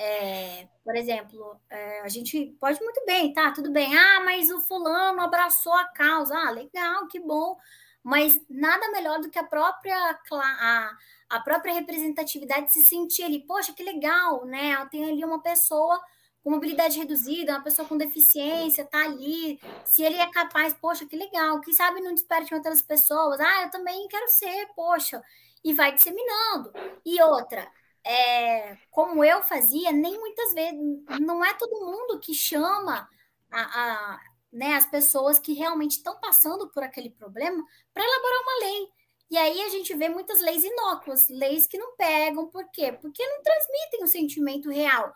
É, 0.00 0.68
por 0.84 0.94
exemplo, 0.94 1.60
é, 1.68 2.00
a 2.02 2.08
gente 2.08 2.56
pode 2.60 2.80
muito 2.80 3.04
bem, 3.04 3.32
tá? 3.32 3.50
Tudo 3.50 3.72
bem. 3.72 3.96
Ah, 3.98 4.20
mas 4.24 4.48
o 4.48 4.60
fulano 4.60 5.20
abraçou 5.20 5.72
a 5.74 5.86
causa. 5.88 6.36
Ah, 6.36 6.50
legal, 6.52 7.08
que 7.08 7.18
bom. 7.18 7.56
Mas 8.02 8.40
nada 8.48 8.90
melhor 8.92 9.20
do 9.20 9.28
que 9.28 9.38
a 9.38 9.42
própria 9.44 9.96
a, 10.32 10.96
a 11.28 11.40
própria 11.40 11.74
representatividade 11.74 12.72
se 12.72 12.82
sentir 12.84 13.24
ali, 13.24 13.44
poxa, 13.44 13.72
que 13.72 13.82
legal, 13.82 14.44
né? 14.46 14.86
Tem 14.90 15.04
ali 15.10 15.24
uma 15.24 15.42
pessoa 15.42 16.00
com 16.44 16.50
mobilidade 16.50 16.96
reduzida, 16.96 17.52
uma 17.54 17.64
pessoa 17.64 17.86
com 17.88 17.96
deficiência, 17.96 18.84
tá 18.84 19.04
ali. 19.04 19.60
Se 19.84 20.02
ele 20.04 20.16
é 20.16 20.30
capaz, 20.30 20.74
poxa, 20.74 21.06
que 21.06 21.16
legal. 21.16 21.60
Quem 21.60 21.74
sabe 21.74 22.00
não 22.00 22.14
desperte 22.14 22.54
outras 22.54 22.80
pessoas. 22.80 23.40
Ah, 23.40 23.62
eu 23.64 23.70
também 23.70 24.06
quero 24.08 24.28
ser, 24.28 24.68
poxa. 24.76 25.20
E 25.64 25.74
vai 25.74 25.92
disseminando. 25.92 26.72
E 27.04 27.20
outra, 27.22 27.68
é, 28.08 28.78
como 28.90 29.22
eu 29.22 29.42
fazia, 29.42 29.92
nem 29.92 30.18
muitas 30.18 30.54
vezes, 30.54 30.80
não 31.20 31.44
é 31.44 31.52
todo 31.52 31.84
mundo 31.84 32.18
que 32.18 32.32
chama 32.32 33.06
a, 33.50 33.60
a 33.60 34.20
né, 34.50 34.76
as 34.76 34.86
pessoas 34.86 35.38
que 35.38 35.52
realmente 35.52 35.98
estão 35.98 36.18
passando 36.18 36.70
por 36.70 36.82
aquele 36.82 37.10
problema 37.10 37.62
para 37.92 38.02
elaborar 38.02 38.40
uma 38.40 38.60
lei. 38.60 38.88
E 39.30 39.36
aí 39.36 39.60
a 39.60 39.68
gente 39.68 39.94
vê 39.94 40.08
muitas 40.08 40.40
leis 40.40 40.64
inócuas, 40.64 41.28
leis 41.28 41.66
que 41.66 41.76
não 41.76 41.94
pegam, 41.96 42.46
por 42.46 42.64
quê? 42.70 42.92
Porque 42.92 43.22
não 43.26 43.42
transmitem 43.42 44.04
o 44.04 44.08
sentimento 44.08 44.70
real. 44.70 45.14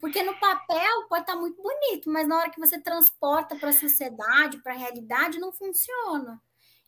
Porque 0.00 0.20
no 0.24 0.36
papel 0.40 1.06
pode 1.08 1.22
estar 1.22 1.34
tá 1.34 1.38
muito 1.38 1.62
bonito, 1.62 2.10
mas 2.10 2.26
na 2.26 2.38
hora 2.38 2.50
que 2.50 2.58
você 2.58 2.76
transporta 2.80 3.54
para 3.54 3.68
a 3.68 3.72
sociedade, 3.72 4.58
para 4.58 4.72
a 4.72 4.76
realidade, 4.76 5.38
não 5.38 5.52
funciona. 5.52 6.42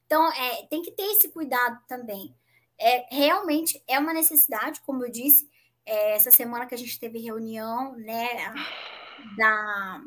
Então, 0.04 0.26
é, 0.32 0.66
tem 0.66 0.82
que 0.82 0.90
ter 0.90 1.04
esse 1.12 1.28
cuidado 1.28 1.80
também 1.86 2.34
é, 2.78 3.06
realmente 3.14 3.82
é 3.86 3.98
uma 3.98 4.12
necessidade, 4.12 4.80
como 4.82 5.04
eu 5.04 5.10
disse, 5.10 5.48
é, 5.86 6.16
essa 6.16 6.30
semana 6.30 6.66
que 6.66 6.74
a 6.74 6.78
gente 6.78 6.98
teve 6.98 7.18
reunião 7.18 7.94
né, 7.96 8.52
da, 9.36 10.02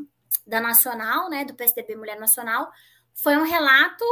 da 0.45 0.61
Nacional, 0.61 1.29
né, 1.29 1.45
do 1.45 1.55
PSDB 1.55 1.95
Mulher 1.95 2.19
Nacional, 2.19 2.71
foi 3.13 3.37
um 3.37 3.43
relato 3.43 4.03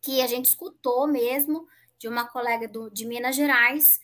que 0.00 0.22
a 0.22 0.26
gente 0.26 0.46
escutou 0.46 1.06
mesmo 1.06 1.66
de 1.98 2.08
uma 2.08 2.26
colega 2.26 2.68
do, 2.68 2.90
de 2.90 3.06
Minas 3.06 3.36
Gerais, 3.36 4.00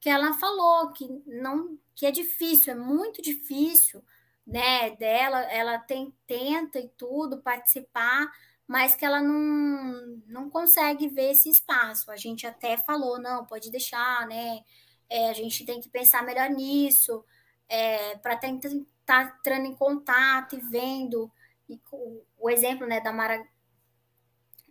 que 0.00 0.08
ela 0.08 0.34
falou 0.34 0.92
que 0.92 1.08
não 1.26 1.78
que 1.94 2.06
é 2.06 2.10
difícil, 2.10 2.72
é 2.72 2.76
muito 2.76 3.22
difícil, 3.22 4.02
né, 4.46 4.90
dela, 4.96 5.40
ela 5.44 5.78
tem, 5.78 6.12
tenta 6.26 6.78
e 6.78 6.88
tudo 6.88 7.40
participar, 7.40 8.30
mas 8.66 8.94
que 8.94 9.04
ela 9.04 9.20
não, 9.20 10.22
não 10.26 10.50
consegue 10.50 11.08
ver 11.08 11.32
esse 11.32 11.50
espaço. 11.50 12.10
A 12.10 12.16
gente 12.16 12.46
até 12.46 12.76
falou, 12.76 13.20
não, 13.20 13.44
pode 13.44 13.70
deixar, 13.70 14.26
né? 14.26 14.60
É, 15.08 15.28
a 15.28 15.34
gente 15.34 15.66
tem 15.66 15.80
que 15.80 15.88
pensar 15.88 16.22
melhor 16.22 16.48
nisso, 16.50 17.24
é, 17.68 18.16
para 18.18 18.36
tentar 18.36 18.68
estar 18.68 19.36
entrando 19.38 19.66
em 19.66 19.74
contato 19.76 20.56
e 20.56 20.60
vendo 20.60 21.30
e, 21.68 21.78
o, 21.92 22.22
o, 22.38 22.50
exemplo 22.50 22.86
né, 22.86 23.00
da 23.00 23.12
Mara 23.12 23.46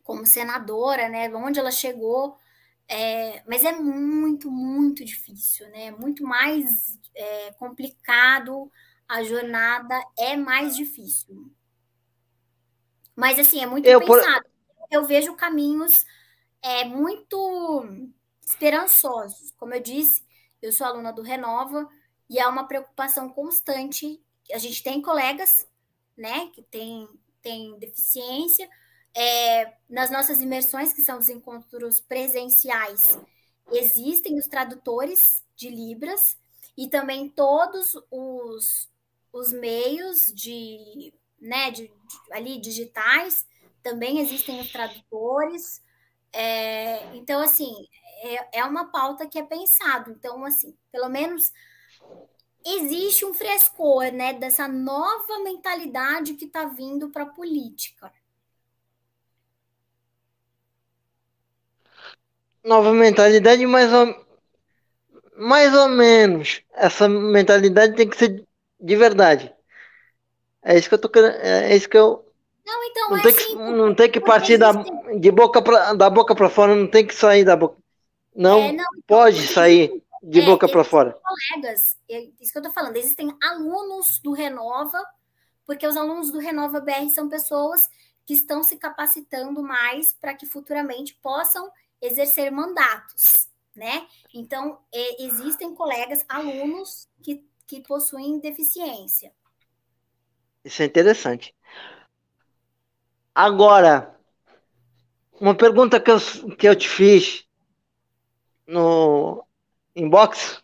como 0.03 0.25
senadora, 0.25 1.07
né? 1.07 1.29
Onde 1.33 1.59
ela 1.59 1.71
chegou. 1.71 2.37
É, 2.87 3.43
mas 3.47 3.63
é 3.63 3.71
muito, 3.73 4.51
muito 4.51 5.05
difícil, 5.05 5.69
né? 5.69 5.91
Muito 5.91 6.23
mais 6.23 6.99
é, 7.15 7.51
complicado, 7.53 8.71
a 9.07 9.23
jornada 9.23 9.95
é 10.17 10.35
mais 10.35 10.75
difícil. 10.75 11.51
Mas, 13.15 13.39
assim, 13.39 13.61
é 13.61 13.65
muito 13.65 13.85
eu, 13.85 13.99
pensado. 13.99 14.43
Por... 14.43 14.87
Eu 14.91 15.05
vejo 15.05 15.35
caminhos 15.35 16.05
é, 16.61 16.85
muito 16.85 17.85
esperançosos. 18.45 19.51
Como 19.57 19.73
eu 19.73 19.81
disse, 19.81 20.23
eu 20.61 20.71
sou 20.71 20.87
aluna 20.87 21.11
do 21.11 21.21
Renova 21.21 21.89
e 22.29 22.39
é 22.39 22.47
uma 22.47 22.67
preocupação 22.67 23.29
constante. 23.29 24.21
A 24.51 24.57
gente 24.57 24.81
tem 24.81 25.01
colegas, 25.01 25.67
né, 26.17 26.47
que 26.53 26.61
tem, 26.61 27.07
tem 27.41 27.77
deficiência. 27.79 28.69
É, 29.15 29.73
nas 29.89 30.09
nossas 30.09 30.41
imersões, 30.41 30.93
que 30.93 31.01
são 31.01 31.19
os 31.19 31.29
encontros 31.29 31.99
presenciais, 31.99 33.19
existem 33.71 34.37
os 34.39 34.47
tradutores 34.47 35.43
de 35.55 35.69
Libras 35.69 36.37
e 36.75 36.87
também 36.87 37.29
todos 37.29 37.95
os, 38.09 38.89
os 39.31 39.53
meios 39.53 40.25
de 40.33 41.13
né, 41.43 41.69
de, 41.71 41.83
de, 41.87 42.33
ali 42.33 42.57
digitais, 42.59 43.45
também 43.83 44.19
existem 44.19 44.59
os 44.61 44.71
tradutores. 44.71 45.81
É, 46.31 47.15
então, 47.15 47.41
assim, 47.41 47.87
é, 48.23 48.59
é 48.59 48.65
uma 48.65 48.85
pauta 48.85 49.27
que 49.27 49.37
é 49.37 49.43
pensado. 49.43 50.11
Então, 50.11 50.43
assim, 50.45 50.75
pelo 50.91 51.09
menos 51.09 51.51
existe 52.65 53.25
um 53.25 53.33
frescor, 53.33 54.11
né, 54.13 54.33
dessa 54.33 54.67
nova 54.67 55.43
mentalidade 55.43 56.35
que 56.35 56.45
está 56.45 56.65
vindo 56.65 57.09
para 57.09 57.23
a 57.23 57.29
política. 57.29 58.11
Nova 62.63 62.93
mentalidade, 62.93 63.65
mais 63.65 63.91
ou, 63.91 64.25
mais 65.35 65.73
ou 65.75 65.89
menos. 65.89 66.61
Essa 66.71 67.09
mentalidade 67.09 67.97
tem 67.97 68.09
que 68.09 68.15
ser 68.15 68.47
de 68.79 68.95
verdade. 68.95 69.53
É 70.63 70.77
isso 70.77 70.87
que 70.87 70.95
eu 70.95 71.01
tô 71.01 71.09
querendo. 71.09 71.35
É 71.35 71.75
isso 71.75 71.89
que 71.89 71.97
eu. 71.97 72.25
Não, 72.65 72.83
então, 72.85 73.09
não 73.09 73.17
é 73.17 73.21
tem 73.21 73.31
assim, 73.31 73.47
que, 73.47 73.55
não 73.55 73.95
tem 73.95 74.11
que 74.11 74.19
partir 74.21 74.57
da, 74.57 74.71
de 75.19 75.31
boca 75.31 75.61
pra, 75.61 75.93
da 75.93 76.09
boca 76.09 76.33
para 76.33 76.49
fora, 76.49 76.73
não 76.73 76.87
tem 76.87 77.05
que 77.05 77.13
sair 77.13 77.43
da 77.43 77.55
boca. 77.55 77.77
Não, 78.33 78.59
é, 78.59 78.71
não 78.71 78.73
então, 78.73 79.03
pode 79.05 79.45
sair 79.47 80.01
de 80.23 80.39
é, 80.39 80.45
boca 80.45 80.67
para 80.67 80.83
fora. 80.83 81.19
Colegas, 81.51 81.97
é 82.09 82.29
isso 82.39 82.53
que 82.53 82.57
eu 82.57 82.63
tô 82.63 82.71
falando, 82.71 82.95
existem 82.95 83.35
alunos 83.43 84.19
do 84.23 84.31
Renova, 84.31 84.97
porque 85.65 85.85
os 85.85 85.97
alunos 85.97 86.31
do 86.31 86.39
Renova 86.39 86.79
BR 86.79 87.09
são 87.09 87.27
pessoas 87.27 87.89
que 88.25 88.33
estão 88.33 88.63
se 88.63 88.77
capacitando 88.77 89.61
mais 89.61 90.13
para 90.13 90.33
que 90.33 90.45
futuramente 90.45 91.13
possam 91.21 91.69
exercer 92.01 92.49
mandatos, 92.49 93.49
né? 93.75 94.07
Então, 94.33 94.79
é, 94.93 95.23
existem 95.23 95.75
colegas, 95.75 96.23
alunos 96.29 97.09
que, 97.21 97.45
que 97.67 97.81
possuem 97.81 98.39
deficiência. 98.39 99.33
Isso 100.63 100.81
é 100.81 100.85
interessante. 100.85 101.53
Agora, 103.35 104.15
uma 105.39 105.55
pergunta 105.55 105.99
que 105.99 106.11
eu, 106.11 106.19
que 106.57 106.67
eu 106.67 106.75
te 106.75 106.87
fiz 106.87 107.45
no 108.67 109.45
inbox 109.95 110.63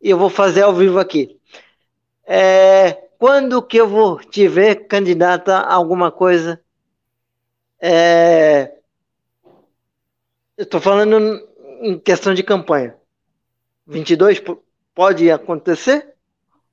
e 0.00 0.10
eu 0.10 0.18
vou 0.18 0.30
fazer 0.30 0.62
ao 0.62 0.74
vivo 0.74 0.98
aqui. 0.98 1.38
É, 2.26 2.92
quando 3.18 3.62
que 3.62 3.76
eu 3.76 3.88
vou 3.88 4.18
te 4.18 4.48
ver 4.48 4.86
candidata 4.86 5.58
a 5.58 5.74
alguma 5.74 6.10
coisa 6.10 6.60
é, 7.80 8.76
Eu 10.56 10.64
estou 10.64 10.80
falando 10.80 11.46
em 11.82 11.98
questão 11.98 12.32
de 12.32 12.42
campanha. 12.42 12.96
22 13.86 14.42
pode 14.94 15.30
acontecer? 15.30 16.14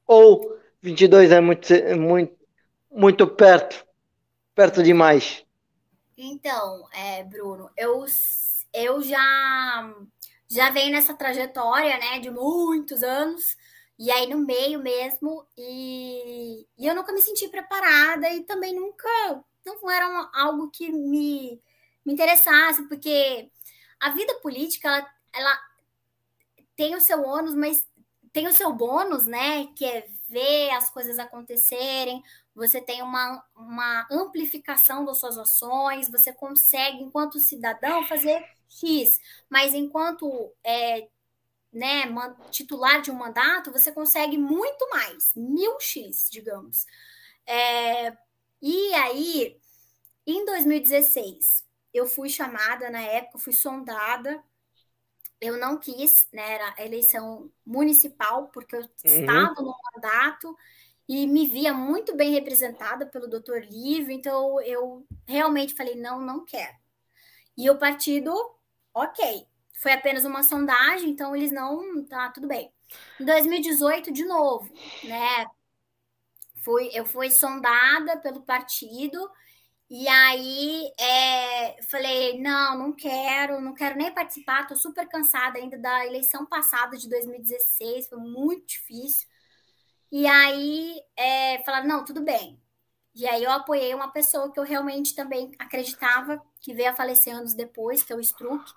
Ou 0.07 0.57
22 0.81 1.31
é 1.31 1.41
muito, 1.41 1.67
muito, 1.99 2.33
muito 2.93 3.27
perto, 3.27 3.85
perto 4.53 4.83
demais? 4.83 5.45
Então, 6.17 6.87
é, 6.93 7.23
Bruno, 7.23 7.69
eu, 7.75 8.05
eu 8.73 9.01
já 9.01 9.93
já 10.47 10.69
venho 10.69 10.91
nessa 10.91 11.15
trajetória, 11.15 11.97
né, 11.97 12.19
de 12.19 12.29
muitos 12.29 13.01
anos, 13.01 13.57
e 13.97 14.11
aí 14.11 14.27
no 14.27 14.37
meio 14.37 14.79
mesmo, 14.79 15.47
e, 15.57 16.67
e 16.77 16.85
eu 16.85 16.93
nunca 16.93 17.11
me 17.11 17.21
senti 17.21 17.47
preparada 17.47 18.29
e 18.29 18.43
também 18.43 18.75
nunca, 18.75 19.09
não 19.65 19.89
era 19.89 20.29
algo 20.33 20.69
que 20.69 20.91
me, 20.91 21.59
me 22.05 22.13
interessasse, 22.13 22.87
porque 22.87 23.49
a 23.99 24.11
vida 24.11 24.35
política, 24.41 24.89
ela, 24.89 25.07
ela 25.33 25.59
tem 26.75 26.95
o 26.95 27.01
seu 27.01 27.23
ônus, 27.23 27.55
mas 27.55 27.87
tem 28.31 28.47
o 28.47 28.53
seu 28.53 28.73
bônus, 28.73 29.25
né? 29.25 29.67
Que 29.75 29.85
é 29.85 30.07
ver 30.33 30.71
as 30.71 30.89
coisas 30.89 31.19
acontecerem, 31.19 32.23
você 32.55 32.81
tem 32.81 33.01
uma, 33.01 33.43
uma 33.55 34.07
amplificação 34.11 35.05
das 35.05 35.19
suas 35.19 35.37
ações, 35.37 36.09
você 36.09 36.33
consegue, 36.33 37.03
enquanto 37.03 37.39
cidadão, 37.39 38.03
fazer 38.07 38.43
X, 38.67 39.19
mas 39.47 39.73
enquanto 39.73 40.51
é, 40.63 41.07
né, 41.71 42.03
titular 42.49 43.01
de 43.01 43.11
um 43.11 43.15
mandato, 43.15 43.71
você 43.71 43.91
consegue 43.91 44.37
muito 44.37 44.89
mais, 44.89 45.33
mil 45.35 45.79
X, 45.79 46.27
digamos. 46.29 46.85
É, 47.45 48.17
e 48.61 48.93
aí, 48.95 49.57
em 50.25 50.45
2016, 50.45 51.63
eu 51.93 52.07
fui 52.07 52.29
chamada 52.29 52.89
na 52.89 53.01
época, 53.01 53.37
fui 53.37 53.53
sondada. 53.53 54.43
Eu 55.43 55.57
não 55.57 55.77
quis, 55.77 56.27
né? 56.31 56.53
Era 56.53 56.85
eleição 56.85 57.51
municipal, 57.65 58.47
porque 58.47 58.75
eu 58.75 58.81
uhum. 58.81 58.87
estava 59.03 59.61
no 59.61 59.75
mandato 59.93 60.57
e 61.07 61.27
me 61.27 61.45
via 61.45 61.73
muito 61.73 62.15
bem 62.15 62.31
representada 62.31 63.05
pelo 63.05 63.27
doutor 63.27 63.61
Livre, 63.61 64.13
então 64.13 64.61
eu 64.61 65.05
realmente 65.27 65.75
falei: 65.75 65.95
não, 65.95 66.19
não 66.21 66.45
quero. 66.45 66.75
E 67.57 67.69
o 67.69 67.77
partido, 67.77 68.33
ok, 68.93 69.45
foi 69.73 69.91
apenas 69.91 70.23
uma 70.23 70.43
sondagem, 70.43 71.09
então 71.09 71.35
eles 71.35 71.51
não. 71.51 72.05
Tá, 72.05 72.29
tudo 72.29 72.47
bem. 72.47 72.71
Em 73.19 73.25
2018, 73.25 74.11
de 74.11 74.23
novo, 74.23 74.71
né? 75.03 75.45
Fui, 76.63 76.89
eu 76.93 77.05
fui 77.05 77.29
sondada 77.29 78.17
pelo 78.17 78.41
partido 78.41 79.29
e 79.95 80.07
aí 80.07 80.91
é, 80.99 81.79
falei, 81.83 82.41
não, 82.41 82.75
não 82.79 82.93
quero, 82.93 83.61
não 83.61 83.75
quero 83.75 83.95
nem 83.95 84.11
participar, 84.11 84.65
tô 84.67 84.75
super 84.75 85.07
cansada 85.07 85.59
ainda 85.59 85.77
da 85.77 86.03
eleição 86.07 86.47
passada 86.47 86.97
de 86.97 87.07
2016, 87.07 88.07
foi 88.07 88.17
muito 88.17 88.65
difícil. 88.69 89.27
E 90.11 90.25
aí 90.25 90.99
é, 91.15 91.63
falaram, 91.63 91.87
não, 91.87 92.03
tudo 92.03 92.23
bem. 92.23 92.59
E 93.13 93.27
aí 93.27 93.43
eu 93.43 93.51
apoiei 93.51 93.93
uma 93.93 94.11
pessoa 94.11 94.51
que 94.51 94.59
eu 94.59 94.63
realmente 94.63 95.13
também 95.13 95.51
acreditava, 95.59 96.41
que 96.59 96.73
veio 96.73 96.89
a 96.89 96.95
falecer 96.95 97.35
anos 97.35 97.53
depois, 97.53 98.01
que 98.01 98.11
é 98.11 98.15
o 98.15 98.19
Struck, 98.19 98.73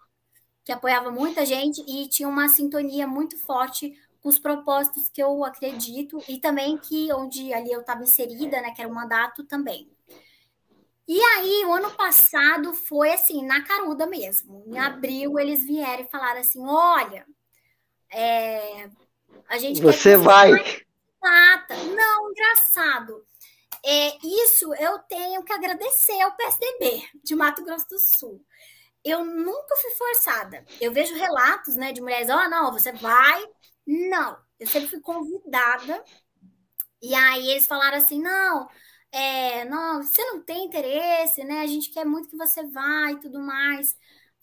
que 0.67 0.73
apoiava 0.73 1.11
muita 1.11 1.47
gente 1.47 1.81
e 1.89 2.11
tinha 2.11 2.29
uma 2.29 2.47
sintonia 2.51 3.07
muito 3.07 3.39
forte 3.39 3.99
com 4.21 4.29
os 4.29 4.39
propósitos 4.39 5.09
que 5.09 5.23
eu 5.23 5.43
acredito 5.47 6.23
e 6.29 6.39
também 6.39 6.77
que 6.77 7.11
onde 7.15 7.55
ali 7.55 7.73
eu 7.73 7.81
estava 7.81 8.03
inserida, 8.03 8.61
né, 8.61 8.73
que 8.73 8.83
era 8.83 8.91
o 8.91 8.95
mandato 8.95 9.45
também. 9.45 9.96
E 11.09 11.21
aí, 11.21 11.65
o 11.65 11.73
ano 11.73 11.93
passado 11.93 12.75
foi 12.75 13.13
assim, 13.13 13.45
na 13.47 13.63
caruda 13.63 14.07
mesmo. 14.07 14.65
Em 14.67 14.77
abril, 14.77 15.39
eles 15.39 15.65
vieram 15.65 16.03
e 16.03 16.11
falaram 16.11 16.41
assim: 16.41 16.67
olha, 16.67 17.25
é, 18.13 18.91
a 19.49 19.57
gente. 19.59 19.81
Você 19.81 20.17
vai. 20.17 20.51
Mata. 21.23 21.77
Não, 21.77 22.31
engraçado. 22.31 23.25
É, 23.85 24.17
isso 24.25 24.75
eu 24.75 24.99
tenho 25.01 25.45
que 25.45 25.53
agradecer 25.53 26.21
ao 26.23 26.37
PSDB 26.37 27.09
de 27.23 27.37
Mato 27.37 27.65
Grosso 27.65 27.89
do 27.89 27.99
Sul. 27.99 28.45
Eu 29.05 29.25
nunca 29.25 29.77
fui 29.77 29.91
forçada. 29.93 30.65
Eu 30.81 30.93
vejo 30.93 31.15
relatos 31.15 31.77
né, 31.77 31.93
de 31.93 32.01
mulheres: 32.01 32.29
ó, 32.29 32.37
oh, 32.37 32.49
não, 32.49 32.73
você 32.73 32.91
vai. 32.91 33.47
Não, 33.87 34.37
eu 34.59 34.67
sempre 34.67 34.89
fui 34.89 35.01
convidada. 35.01 36.03
E 37.01 37.15
aí 37.15 37.49
eles 37.49 37.67
falaram 37.69 37.99
assim: 37.99 38.21
não 38.21 38.69
é, 39.13 39.65
não, 39.65 40.03
você 40.03 40.23
não 40.25 40.43
tem 40.43 40.67
interesse, 40.67 41.45
né? 41.45 41.61
A 41.61 41.67
gente 41.67 41.91
quer 41.91 42.05
muito 42.05 42.29
que 42.29 42.37
você 42.37 42.63
vá 42.67 43.11
e 43.13 43.21
tudo 43.21 43.41
mais. 43.41 43.97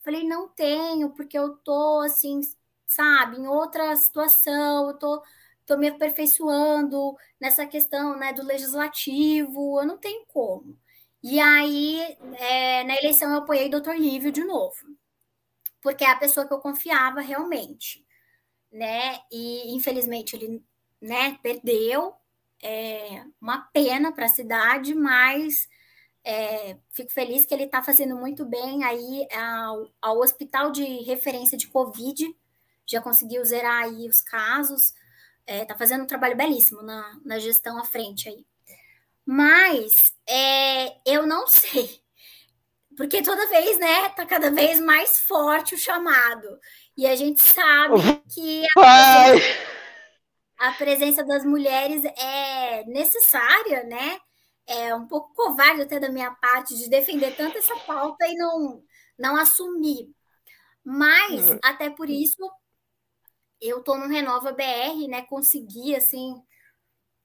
Falei, 0.04 0.24
não 0.28 0.50
tenho, 0.50 1.12
porque 1.12 1.38
eu 1.38 1.56
tô 1.58 2.02
assim, 2.02 2.42
sabe, 2.88 3.38
em 3.38 3.48
outra 3.48 3.96
situação, 3.96 4.90
eu 4.90 4.98
tô, 4.98 5.24
tô 5.66 5.78
me 5.78 5.88
aperfeiçoando 5.90 7.16
nessa 7.40 7.66
questão, 7.68 8.18
né, 8.18 8.34
do 8.34 8.44
legislativo, 8.44 9.80
eu 9.82 9.86
não 9.88 9.98
tenho 9.98 10.26
como. 10.28 10.78
E 11.24 11.40
aí, 11.40 12.02
é, 12.38 12.84
na 12.84 12.98
eleição, 12.98 13.32
eu 13.32 13.38
apoiei 13.40 13.68
o 13.68 13.72
doutor 13.72 13.96
Lívio 13.96 14.32
de 14.32 14.44
novo, 14.44 14.76
porque 15.82 16.04
é 16.04 16.10
a 16.12 16.16
pessoa 16.18 16.48
que 16.48 16.54
eu 16.54 16.60
confiava 16.60 17.22
realmente, 17.22 18.06
né? 18.72 19.20
E 19.32 19.76
infelizmente 19.76 20.36
ele, 20.36 20.64
né, 21.02 21.38
perdeu, 21.44 22.16
é 22.64 23.24
uma 23.42 23.60
pena 23.74 24.12
para 24.12 24.26
a 24.26 24.30
cidade, 24.30 24.96
mas 24.96 25.68
é, 26.24 26.78
fico 26.92 27.12
feliz 27.12 27.46
que 27.46 27.54
ele 27.54 27.66
está 27.66 27.84
fazendo 27.84 28.16
muito 28.16 28.46
bem 28.46 28.84
aí 28.84 29.28
ao, 29.32 29.92
ao, 30.02 30.20
hospital 30.20 30.72
de 30.72 30.84
referência 31.04 31.58
de 31.58 31.68
Covid, 31.68 32.34
já 32.86 33.02
conseguiu 33.02 33.44
zerar 33.44 33.84
aí 33.84 34.08
os 34.08 34.22
casos, 34.22 34.94
está 35.46 35.54
é, 35.54 35.66
tá 35.66 35.76
fazendo 35.76 36.04
um 36.04 36.08
trabalho 36.08 36.38
belíssimo 36.38 36.82
na, 36.82 37.20
na 37.26 37.40
gestão 37.40 37.78
à 37.78 37.84
frente 37.84 38.30
aí. 38.30 38.46
Mas 39.26 40.14
é, 40.28 40.96
eu 41.06 41.28
não 41.28 41.46
sei, 41.48 42.02
porque 42.96 43.22
toda 43.22 43.50
vez, 43.50 43.78
né, 43.78 44.10
tá 44.10 44.26
cada 44.26 44.50
vez 44.50 44.80
mais 44.80 45.20
forte 45.20 45.76
o 45.76 45.78
chamado. 45.78 46.60
E 46.96 47.08
a 47.08 47.16
gente 47.16 47.42
sabe 47.42 47.96
que 48.34 48.64
a 48.78 49.34
a 50.64 50.72
presença 50.72 51.26
das 51.26 51.44
mulheres 51.44 52.06
é 52.06 52.86
necessária, 52.86 53.84
né? 53.84 54.18
É 54.66 54.96
um 54.96 55.06
pouco 55.06 55.36
covarde 55.36 55.82
até 55.82 56.00
da 56.00 56.08
minha 56.08 56.32
parte 56.36 56.74
de 56.78 56.90
defender 56.90 57.36
tanto 57.36 57.58
essa 57.58 57.76
pauta 57.82 58.26
e 58.26 58.34
não, 58.38 58.82
não 59.20 59.36
assumir. 59.36 60.10
Mas, 60.82 61.50
uhum. 61.50 61.60
até 61.62 61.90
por 61.90 62.10
isso, 62.10 62.38
eu 63.60 63.84
tô 63.84 63.98
no 63.98 64.08
Renova 64.08 64.54
BR, 64.54 65.06
né? 65.10 65.24
Consegui, 65.24 65.98
assim, 65.98 66.42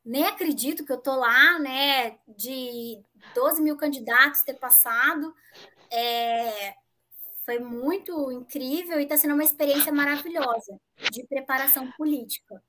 nem 0.05 0.27
acredito 0.27 0.85
que 0.85 0.91
eu 0.91 0.99
tô 1.01 1.15
lá, 1.15 1.61
né? 1.61 2.19
De 2.27 3.01
12 3.37 3.63
mil 3.63 3.77
candidatos 3.77 4.43
ter 4.43 4.55
passado. 4.55 5.33
É, 5.93 6.75
foi 7.45 7.61
muito 7.61 8.33
incrível 8.33 8.99
e 8.99 9.05
está 9.05 9.17
sendo 9.17 9.35
uma 9.35 9.45
experiência 9.45 9.93
maravilhosa 9.93 10.77
de 11.13 11.25
preparação 11.25 11.89
política. 11.93 12.61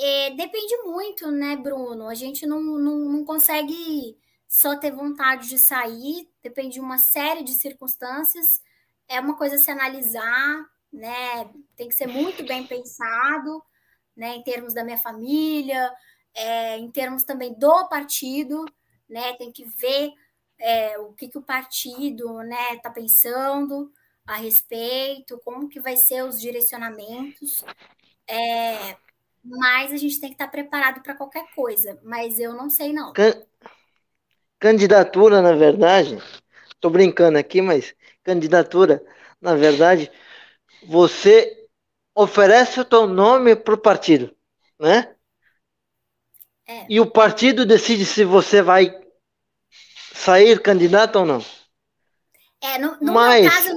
É, 0.00 0.30
depende 0.30 0.76
muito, 0.84 1.30
né, 1.30 1.56
Bruno? 1.56 2.08
A 2.08 2.14
gente 2.14 2.46
não, 2.46 2.62
não, 2.62 2.98
não 2.98 3.24
consegue 3.24 4.16
só 4.46 4.76
ter 4.76 4.92
vontade 4.92 5.48
de 5.48 5.58
sair, 5.58 6.30
depende 6.42 6.74
de 6.74 6.80
uma 6.80 6.98
série 6.98 7.42
de 7.42 7.52
circunstâncias. 7.52 8.62
É 9.08 9.18
uma 9.20 9.36
coisa 9.36 9.56
a 9.56 9.58
se 9.58 9.70
analisar, 9.70 10.64
né? 10.92 11.50
Tem 11.76 11.88
que 11.88 11.94
ser 11.94 12.06
muito 12.06 12.44
bem 12.44 12.66
pensado, 12.66 13.62
né? 14.16 14.36
Em 14.36 14.42
termos 14.42 14.72
da 14.72 14.84
minha 14.84 14.98
família, 14.98 15.92
é, 16.34 16.78
em 16.78 16.90
termos 16.90 17.24
também 17.24 17.52
do 17.58 17.88
partido, 17.88 18.64
né? 19.08 19.34
Tem 19.34 19.50
que 19.50 19.64
ver 19.64 20.12
é, 20.60 20.98
o 20.98 21.12
que, 21.12 21.28
que 21.28 21.38
o 21.38 21.42
partido, 21.42 22.34
né, 22.42 22.74
está 22.74 22.90
pensando 22.90 23.92
a 24.26 24.36
respeito, 24.36 25.40
como 25.44 25.68
que 25.68 25.80
vai 25.80 25.96
ser 25.96 26.22
os 26.24 26.40
direcionamentos. 26.40 27.64
É, 28.26 28.96
mas 29.44 29.92
a 29.92 29.96
gente 29.96 30.20
tem 30.20 30.30
que 30.30 30.34
estar 30.34 30.48
preparado 30.48 31.02
para 31.02 31.14
qualquer 31.14 31.46
coisa. 31.54 31.98
Mas 32.02 32.38
eu 32.38 32.52
não 32.52 32.68
sei, 32.68 32.92
não. 32.92 33.12
Can... 33.12 33.32
Candidatura, 34.58 35.40
na 35.40 35.52
verdade, 35.52 36.18
estou 36.68 36.90
brincando 36.90 37.38
aqui, 37.38 37.62
mas 37.62 37.94
candidatura, 38.24 39.02
na 39.40 39.54
verdade, 39.54 40.10
você 40.84 41.68
oferece 42.14 42.80
o 42.80 42.84
teu 42.84 43.06
nome 43.06 43.54
para 43.54 43.74
o 43.74 43.78
partido, 43.78 44.34
né? 44.78 45.14
É. 46.66 46.86
E 46.88 47.00
o 47.00 47.10
partido 47.10 47.64
decide 47.64 48.04
se 48.04 48.24
você 48.24 48.60
vai 48.60 48.92
sair 50.12 50.60
candidato 50.60 51.20
ou 51.20 51.24
não. 51.24 51.44
É, 52.60 52.78
no, 52.78 52.98
no 53.00 53.12
mas... 53.12 53.42
meu 53.42 53.50
caso, 53.50 53.68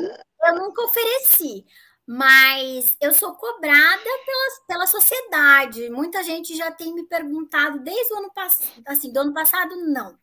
eu 0.46 0.56
nunca 0.56 0.82
ofereci 0.82 1.66
mas 2.08 2.98
eu 3.02 3.14
sou 3.14 3.34
cobrada 3.36 4.04
pela, 4.26 4.66
pela 4.68 4.88
sociedade. 4.88 5.90
Muita 5.90 6.24
gente 6.24 6.56
já 6.56 6.72
tem 6.72 6.94
me 6.94 7.04
perguntado 7.08 7.80
desde 7.80 8.14
o 8.14 8.18
ano 8.18 8.34
passado, 8.34 8.84
assim, 8.88 9.12
do 9.12 9.20
ano 9.20 9.34
passado, 9.34 9.76
não. 9.88 10.18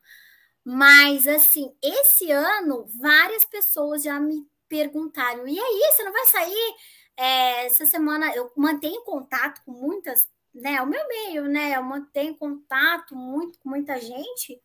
Mas, 0.65 1.27
assim, 1.29 1.75
esse 1.83 2.31
ano, 2.31 2.87
várias 3.01 3.45
pessoas 3.45 4.03
já 4.03 4.21
me 4.21 4.47
perguntaram: 4.69 5.47
e 5.49 5.59
aí, 5.59 5.93
você 5.93 6.05
não 6.05 6.13
vai 6.13 6.27
sair? 6.27 6.75
É, 7.17 7.67
essa 7.67 7.87
semana 7.87 8.35
eu 8.35 8.53
mantenho 8.57 9.03
contato 9.03 9.63
com 9.65 9.73
muitas, 9.73 10.29
né? 10.55 10.81
O 10.83 10.87
meu 10.87 11.07
meio, 11.09 11.45
né? 11.49 11.77
Eu 11.77 11.83
mantenho 11.83 12.37
contato 12.37 13.17
muito 13.17 13.59
com 13.61 13.71
muita 13.71 13.99
gente 14.01 14.61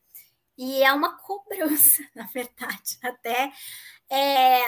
e 0.58 0.84
é 0.84 0.94
uma 0.94 1.18
cobrança, 1.18 2.04
na 2.16 2.26
verdade, 2.28 2.98
até. 3.04 3.52
É, 4.10 4.62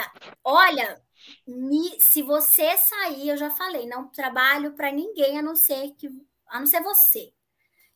olha, 0.44 1.02
me, 1.48 2.00
se 2.00 2.22
você 2.22 2.76
sair, 2.78 3.30
eu 3.30 3.38
já 3.38 3.50
falei, 3.50 3.88
não 3.88 4.08
trabalho 4.08 4.74
para 4.74 4.92
ninguém 4.92 5.38
a 5.40 5.42
não 5.42 5.56
ser 5.56 5.92
que 5.98 6.10
a 6.48 6.60
não 6.60 6.68
ser 6.68 6.82
você. 6.82 7.34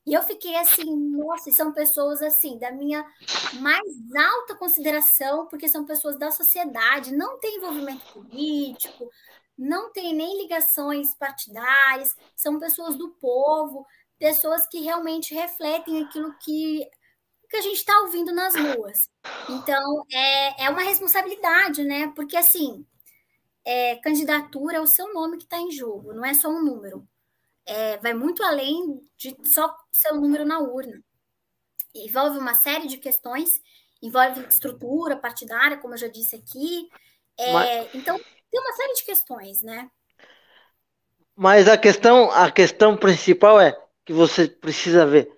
E 0.05 0.13
eu 0.13 0.23
fiquei 0.23 0.55
assim, 0.55 0.95
nossa, 1.11 1.51
são 1.51 1.71
pessoas 1.71 2.21
assim, 2.21 2.57
da 2.57 2.71
minha 2.71 3.05
mais 3.61 3.85
alta 4.17 4.55
consideração, 4.55 5.47
porque 5.47 5.67
são 5.67 5.85
pessoas 5.85 6.17
da 6.17 6.31
sociedade, 6.31 7.13
não 7.13 7.39
tem 7.39 7.57
envolvimento 7.57 8.11
político, 8.13 9.09
não 9.57 9.91
tem 9.91 10.15
nem 10.15 10.41
ligações 10.41 11.13
partidárias, 11.15 12.15
são 12.35 12.57
pessoas 12.57 12.97
do 12.97 13.09
povo, 13.21 13.85
pessoas 14.17 14.65
que 14.67 14.79
realmente 14.79 15.33
refletem 15.33 16.03
aquilo 16.03 16.33
que, 16.39 16.89
que 17.49 17.57
a 17.57 17.61
gente 17.61 17.75
está 17.75 17.99
ouvindo 18.01 18.33
nas 18.33 18.55
ruas. 18.55 19.09
Então, 19.49 20.05
é, 20.11 20.65
é 20.65 20.69
uma 20.69 20.81
responsabilidade, 20.81 21.83
né? 21.83 22.11
Porque, 22.15 22.35
assim, 22.35 22.85
é, 23.65 23.95
candidatura 23.97 24.77
é 24.77 24.81
o 24.81 24.87
seu 24.87 25.13
nome 25.13 25.37
que 25.37 25.43
está 25.43 25.57
em 25.57 25.71
jogo, 25.71 26.13
não 26.13 26.25
é 26.25 26.33
só 26.33 26.49
um 26.49 26.63
número 26.63 27.07
é, 27.69 27.97
vai 27.97 28.15
muito 28.15 28.43
além 28.43 28.99
de 29.15 29.37
só 29.43 29.75
seu 29.91 30.15
número 30.15 30.43
na 30.43 30.59
urna. 30.59 31.03
Envolve 31.93 32.39
uma 32.39 32.55
série 32.55 32.87
de 32.87 32.97
questões, 32.97 33.61
envolve 34.01 34.41
estrutura 34.47 35.15
partidária, 35.15 35.77
como 35.77 35.93
eu 35.93 35.97
já 35.99 36.07
disse 36.07 36.35
aqui. 36.35 36.89
É, 37.37 37.53
Mas... 37.53 37.95
Então, 37.95 38.17
tem 38.17 38.59
uma 38.59 38.73
série 38.73 38.93
de 38.93 39.03
questões, 39.03 39.61
né? 39.61 39.89
Mas 41.35 41.67
a 41.67 41.77
questão, 41.77 42.31
a 42.31 42.51
questão 42.51 42.97
principal 42.97 43.61
é 43.61 43.79
que 44.03 44.11
você 44.11 44.47
precisa 44.47 45.05
ver 45.05 45.31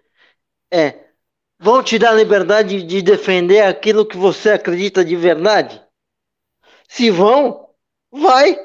é 0.72 1.11
vão 1.60 1.84
te 1.84 1.99
dar 1.99 2.11
a 2.11 2.15
liberdade 2.15 2.81
de 2.81 3.02
defender 3.02 3.61
aquilo 3.61 4.06
que 4.06 4.18
você 4.18 4.52
acredita 4.52 5.03
de 5.03 5.15
verdade? 5.18 5.85
Se 6.88 7.11
vão, 7.11 7.60
vai. 8.11 8.57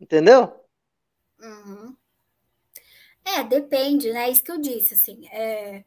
Entendeu? 0.00 0.52
Uhum. 1.40 1.96
É, 3.24 3.42
depende, 3.42 4.12
né? 4.12 4.30
Isso 4.30 4.42
que 4.42 4.52
eu 4.52 4.58
disse, 4.58 4.94
assim. 4.94 5.26
É, 5.28 5.84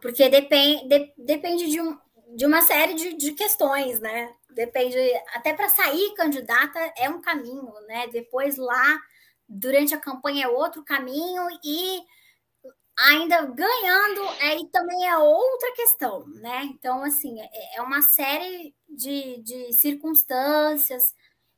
porque 0.00 0.28
depend, 0.28 0.88
de, 0.88 1.12
depende 1.16 1.68
de, 1.70 1.80
um, 1.80 1.96
de 2.34 2.46
uma 2.46 2.62
série 2.62 2.94
de, 2.94 3.14
de 3.14 3.32
questões, 3.32 4.00
né? 4.00 4.34
Depende. 4.50 4.96
Até 5.34 5.52
para 5.54 5.68
sair 5.68 6.14
candidata 6.14 6.78
é 6.96 7.08
um 7.08 7.20
caminho, 7.20 7.72
né? 7.86 8.08
Depois 8.08 8.56
lá, 8.56 9.00
durante 9.48 9.94
a 9.94 10.00
campanha, 10.00 10.46
é 10.46 10.48
outro 10.48 10.84
caminho 10.84 11.46
e 11.64 12.02
ainda 12.98 13.46
ganhando 13.46 14.28
aí 14.42 14.66
também 14.70 15.08
é 15.08 15.16
outra 15.16 15.72
questão, 15.72 16.26
né? 16.28 16.64
Então, 16.64 17.02
assim, 17.04 17.40
é, 17.40 17.76
é 17.76 17.82
uma 17.82 18.02
série 18.02 18.74
de, 18.88 19.40
de 19.42 19.72
circunstâncias. 19.72 21.14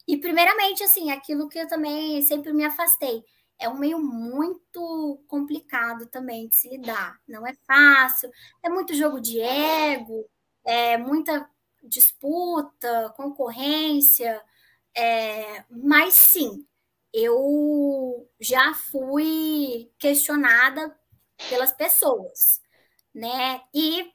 E, 0.07 0.17
primeiramente, 0.17 0.83
assim, 0.83 1.11
aquilo 1.11 1.49
que 1.49 1.59
eu 1.59 1.69
também 1.69 2.21
sempre 2.23 2.53
me 2.53 2.65
afastei 2.65 3.25
é 3.59 3.69
um 3.69 3.79
meio 3.79 3.99
muito 4.01 5.23
complicado 5.29 6.07
também 6.07 6.49
de 6.49 6.57
se 6.57 6.69
lidar. 6.69 7.21
Não 7.29 7.47
é 7.47 7.55
fácil, 7.67 8.31
é 8.63 8.69
muito 8.69 8.95
jogo 8.95 9.21
de 9.21 9.41
ego, 9.41 10.29
é 10.65 10.97
muita 10.99 11.49
disputa, 11.83 13.13
concorrência, 13.17 14.43
é, 14.95 15.65
mas 15.71 16.15
sim, 16.15 16.67
eu 17.13 18.29
já 18.41 18.75
fui 18.75 19.91
questionada 19.99 20.97
pelas 21.49 21.73
pessoas, 21.73 22.61
né? 23.15 23.63
E 23.75 24.13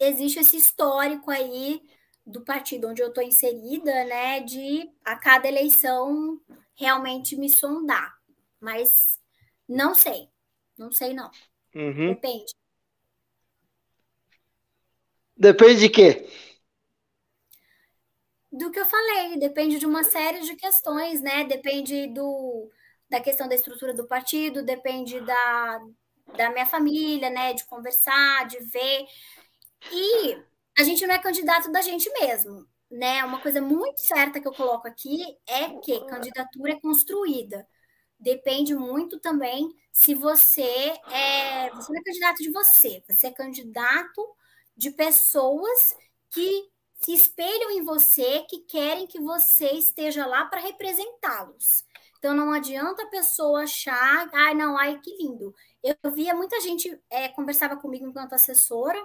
existe 0.00 0.40
esse 0.40 0.56
histórico 0.56 1.30
aí 1.30 1.82
do 2.24 2.42
partido 2.42 2.88
onde 2.88 3.02
eu 3.02 3.08
estou 3.08 3.22
inserida, 3.22 4.04
né? 4.04 4.40
De 4.40 4.90
a 5.04 5.16
cada 5.16 5.48
eleição 5.48 6.40
realmente 6.74 7.36
me 7.36 7.48
sondar. 7.48 8.16
Mas 8.60 9.20
não 9.68 9.94
sei. 9.94 10.28
Não 10.76 10.90
sei, 10.90 11.12
não. 11.14 11.30
Uhum. 11.74 12.14
Depende. 12.14 12.54
Depende 15.36 15.80
de 15.80 15.88
quê? 15.88 16.28
Do 18.50 18.70
que 18.70 18.78
eu 18.78 18.84
falei, 18.84 19.38
depende 19.38 19.78
de 19.78 19.86
uma 19.86 20.04
série 20.04 20.40
de 20.40 20.54
questões, 20.56 21.22
né? 21.22 21.44
Depende 21.44 22.06
do, 22.08 22.70
da 23.08 23.18
questão 23.18 23.48
da 23.48 23.54
estrutura 23.54 23.94
do 23.94 24.06
partido, 24.06 24.62
depende 24.62 25.20
da, 25.20 25.80
da 26.36 26.50
minha 26.50 26.66
família, 26.66 27.30
né? 27.30 27.54
De 27.54 27.64
conversar, 27.64 28.46
de 28.46 28.58
ver. 28.58 29.06
E 29.90 30.51
a 30.78 30.82
gente 30.82 31.06
não 31.06 31.14
é 31.14 31.18
candidato 31.18 31.70
da 31.70 31.80
gente 31.80 32.10
mesmo, 32.20 32.66
né? 32.90 33.24
Uma 33.24 33.40
coisa 33.40 33.60
muito 33.60 34.00
certa 34.00 34.40
que 34.40 34.48
eu 34.48 34.52
coloco 34.52 34.86
aqui 34.88 35.20
é 35.46 35.68
que 35.80 36.06
candidatura 36.06 36.72
é 36.72 36.80
construída 36.80 37.66
depende 38.22 38.74
muito 38.74 39.18
também 39.18 39.68
se 39.90 40.14
você 40.14 40.62
é. 41.10 41.70
Você 41.70 41.92
não 41.92 42.00
é 42.00 42.04
candidato 42.04 42.38
de 42.38 42.50
você, 42.50 43.02
você 43.06 43.26
é 43.26 43.30
candidato 43.32 44.36
de 44.76 44.90
pessoas 44.92 45.96
que 46.30 46.70
se 47.00 47.12
espelham 47.12 47.72
em 47.72 47.82
você, 47.82 48.44
que 48.48 48.60
querem 48.60 49.06
que 49.06 49.20
você 49.20 49.72
esteja 49.72 50.24
lá 50.24 50.46
para 50.46 50.60
representá-los. 50.60 51.84
Então 52.18 52.32
não 52.32 52.52
adianta 52.52 53.02
a 53.02 53.08
pessoa 53.08 53.64
achar, 53.64 54.30
ai, 54.32 54.52
ah, 54.52 54.54
não, 54.54 54.78
ai, 54.78 55.00
que 55.00 55.10
lindo. 55.16 55.52
Eu 55.82 56.12
via 56.12 56.32
muita 56.32 56.60
gente 56.60 56.96
é, 57.10 57.28
conversava 57.28 57.76
comigo 57.76 58.06
enquanto 58.06 58.34
assessora, 58.34 59.02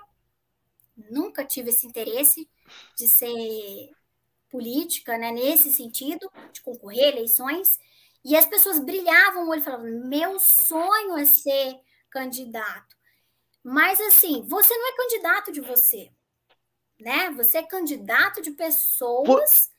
nunca 1.10 1.46
tive 1.46 1.70
esse 1.70 1.86
interesse 1.86 2.50
de 2.96 3.08
ser 3.08 3.90
política, 4.50 5.18
né, 5.18 5.32
nesse 5.32 5.72
sentido, 5.72 6.30
de 6.52 6.62
concorrer 6.62 7.14
eleições, 7.14 7.78
e 8.24 8.36
as 8.36 8.46
pessoas 8.46 8.80
brilhavam 8.80 9.46
o 9.46 9.50
olho 9.50 9.62
e 9.62 9.64
falavam: 9.64 10.08
meu 10.08 10.40
sonho 10.40 11.18
é 11.18 11.26
ser 11.26 11.80
candidato. 12.10 12.96
Mas 13.64 14.00
assim, 14.02 14.44
você 14.48 14.76
não 14.76 14.88
é 14.88 14.96
candidato 14.96 15.52
de 15.52 15.62
você, 15.62 16.10
né? 17.00 17.32
Você 17.32 17.60
é 17.60 17.64
candidato 17.64 18.42
de 18.42 18.52
pessoas 18.52 19.72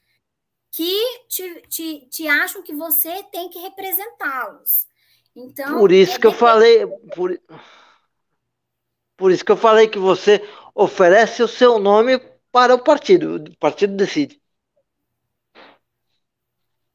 que 0.70 1.24
te, 1.28 1.62
te, 1.68 2.06
te 2.08 2.28
acham 2.28 2.62
que 2.62 2.74
você 2.74 3.22
tem 3.24 3.48
que 3.48 3.58
representá-los. 3.58 4.86
Então, 5.34 5.78
por 5.78 5.92
isso 5.92 6.16
é 6.16 6.18
que 6.18 6.26
eu 6.26 6.32
falei, 6.32 6.86
por, 7.14 7.40
por 9.16 9.30
isso 9.30 9.44
que 9.44 9.52
eu 9.52 9.56
falei 9.56 9.88
que 9.88 9.98
você 9.98 10.42
oferece 10.78 11.42
o 11.42 11.48
seu 11.48 11.78
nome 11.78 12.18
para 12.52 12.74
o 12.74 12.82
partido, 12.82 13.36
o 13.36 13.58
partido 13.58 13.96
decide. 13.96 14.40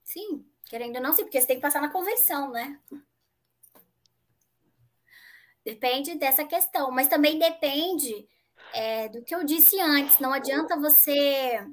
Sim, 0.03 0.45
Querendo 0.73 0.95
ou 0.95 1.03
não, 1.03 1.13
sim, 1.13 1.21
porque 1.21 1.39
você 1.39 1.45
tem 1.45 1.57
que 1.57 1.61
passar 1.61 1.79
na 1.83 1.91
convenção, 1.91 2.49
né? 2.49 2.79
Depende 5.63 6.15
dessa 6.15 6.43
questão, 6.45 6.89
mas 6.89 7.07
também 7.07 7.37
depende 7.37 8.27
é, 8.73 9.07
do 9.07 9.23
que 9.23 9.35
eu 9.35 9.43
disse 9.43 9.79
antes. 9.79 10.17
Não 10.17 10.33
adianta 10.33 10.75
você 10.75 11.63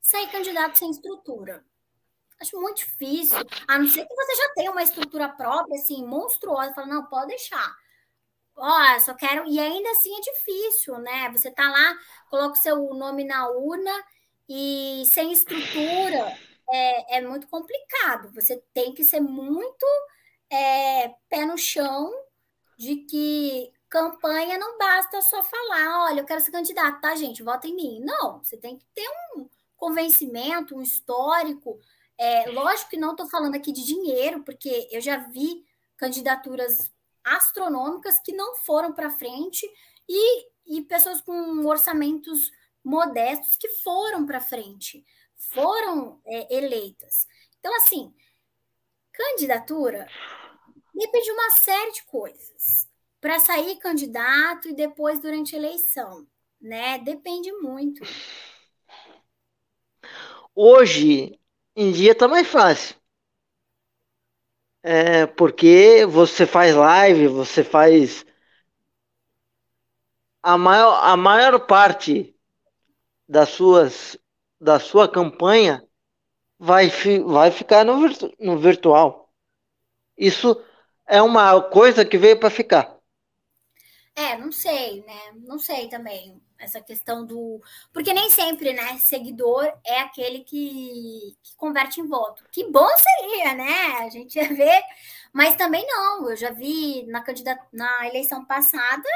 sair 0.00 0.30
candidato 0.30 0.78
sem 0.78 0.90
estrutura. 0.90 1.62
Acho 2.40 2.58
muito 2.58 2.78
difícil. 2.78 3.36
A 3.68 3.78
não 3.78 3.86
ser 3.86 4.06
que 4.06 4.14
você 4.14 4.34
já 4.34 4.54
tenha 4.54 4.70
uma 4.70 4.82
estrutura 4.82 5.28
própria, 5.28 5.78
assim, 5.78 6.02
monstruosa. 6.02 6.72
Fala, 6.72 6.86
não, 6.86 7.04
pode 7.04 7.26
deixar. 7.26 7.76
Ó, 8.56 9.00
só 9.00 9.14
quero. 9.14 9.48
E 9.48 9.58
ainda 9.58 9.90
assim 9.90 10.14
é 10.14 10.20
difícil, 10.20 10.98
né? 10.98 11.30
Você 11.30 11.50
tá 11.50 11.70
lá, 11.70 11.96
coloca 12.30 12.54
o 12.54 12.62
seu 12.62 12.76
nome 12.94 13.24
na 13.24 13.48
urna 13.48 13.92
e 14.48 15.04
sem 15.06 15.32
estrutura 15.32 16.36
é, 16.70 17.18
é 17.18 17.20
muito 17.20 17.48
complicado. 17.48 18.32
Você 18.34 18.62
tem 18.74 18.92
que 18.92 19.04
ser 19.04 19.20
muito 19.20 19.86
é, 20.50 21.08
pé 21.28 21.46
no 21.46 21.56
chão 21.56 22.12
de 22.78 22.96
que 22.96 23.72
campanha 23.88 24.58
não 24.58 24.78
basta 24.78 25.20
só 25.22 25.42
falar, 25.42 26.06
olha, 26.06 26.20
eu 26.20 26.24
quero 26.24 26.40
ser 26.40 26.50
candidato, 26.50 27.00
tá, 27.00 27.14
gente? 27.14 27.42
Vota 27.42 27.66
em 27.66 27.74
mim. 27.74 28.00
Não, 28.00 28.42
você 28.42 28.56
tem 28.56 28.76
que 28.78 28.86
ter 28.94 29.08
um 29.36 29.48
convencimento, 29.76 30.76
um 30.76 30.82
histórico. 30.82 31.78
É, 32.18 32.50
lógico 32.50 32.90
que 32.90 32.96
não 32.96 33.12
estou 33.12 33.28
falando 33.28 33.54
aqui 33.54 33.72
de 33.72 33.84
dinheiro, 33.84 34.42
porque 34.44 34.88
eu 34.90 35.00
já 35.00 35.16
vi 35.16 35.64
candidaturas 35.96 36.91
astronômicas 37.24 38.18
que 38.18 38.32
não 38.32 38.56
foram 38.56 38.92
para 38.92 39.10
frente 39.10 39.68
e, 40.08 40.46
e 40.66 40.82
pessoas 40.82 41.20
com 41.20 41.64
orçamentos 41.66 42.50
modestos 42.84 43.56
que 43.56 43.68
foram 43.68 44.26
para 44.26 44.40
frente 44.40 45.04
foram 45.36 46.20
é, 46.24 46.56
eleitas. 46.56 47.26
Então, 47.58 47.74
assim, 47.76 48.12
candidatura 49.12 50.08
depende 50.94 51.26
de 51.26 51.32
uma 51.32 51.50
série 51.50 51.92
de 51.92 52.04
coisas. 52.04 52.88
Para 53.20 53.38
sair 53.38 53.76
candidato 53.76 54.68
e 54.68 54.74
depois 54.74 55.20
durante 55.20 55.54
a 55.54 55.58
eleição, 55.58 56.26
né? 56.60 56.98
Depende 56.98 57.52
muito. 57.52 58.02
hoje 60.54 61.38
em 61.76 61.92
dia 61.92 62.14
tá 62.14 62.26
mais 62.26 62.46
fácil. 62.48 62.96
É, 64.82 65.26
porque 65.26 66.04
você 66.06 66.44
faz 66.46 66.74
live, 66.74 67.28
você 67.28 67.62
faz 67.62 68.24
a 70.42 70.58
maior, 70.58 71.00
a 71.04 71.16
maior 71.16 71.58
parte 71.66 72.36
das 73.28 73.50
suas 73.50 74.18
da 74.60 74.78
sua 74.78 75.10
campanha 75.10 75.84
vai, 76.58 76.88
vai 77.26 77.50
ficar 77.50 77.84
no, 77.84 78.00
virtu, 78.00 78.32
no 78.38 78.58
virtual. 78.58 79.32
Isso 80.16 80.62
é 81.06 81.20
uma 81.22 81.60
coisa 81.62 82.04
que 82.04 82.18
veio 82.18 82.38
para 82.38 82.50
ficar. 82.50 82.96
É, 84.14 84.36
não 84.36 84.52
sei, 84.52 85.02
né? 85.04 85.32
Não 85.36 85.58
sei 85.58 85.88
também. 85.88 86.40
Essa 86.62 86.80
questão 86.80 87.26
do. 87.26 87.60
Porque 87.92 88.12
nem 88.14 88.30
sempre, 88.30 88.72
né? 88.72 88.98
Seguidor 88.98 89.72
é 89.84 90.00
aquele 90.00 90.40
que, 90.40 91.36
que 91.42 91.56
converte 91.56 92.00
em 92.00 92.06
voto. 92.06 92.44
Que 92.52 92.64
bom 92.70 92.88
seria, 92.96 93.54
né? 93.54 93.98
A 94.00 94.08
gente 94.08 94.36
ia 94.36 94.48
ver. 94.48 94.82
Mas 95.32 95.56
também 95.56 95.86
não. 95.86 96.30
Eu 96.30 96.36
já 96.36 96.50
vi 96.50 97.04
na, 97.06 97.22
candidat... 97.22 97.60
na 97.72 98.06
eleição 98.06 98.44
passada 98.44 99.08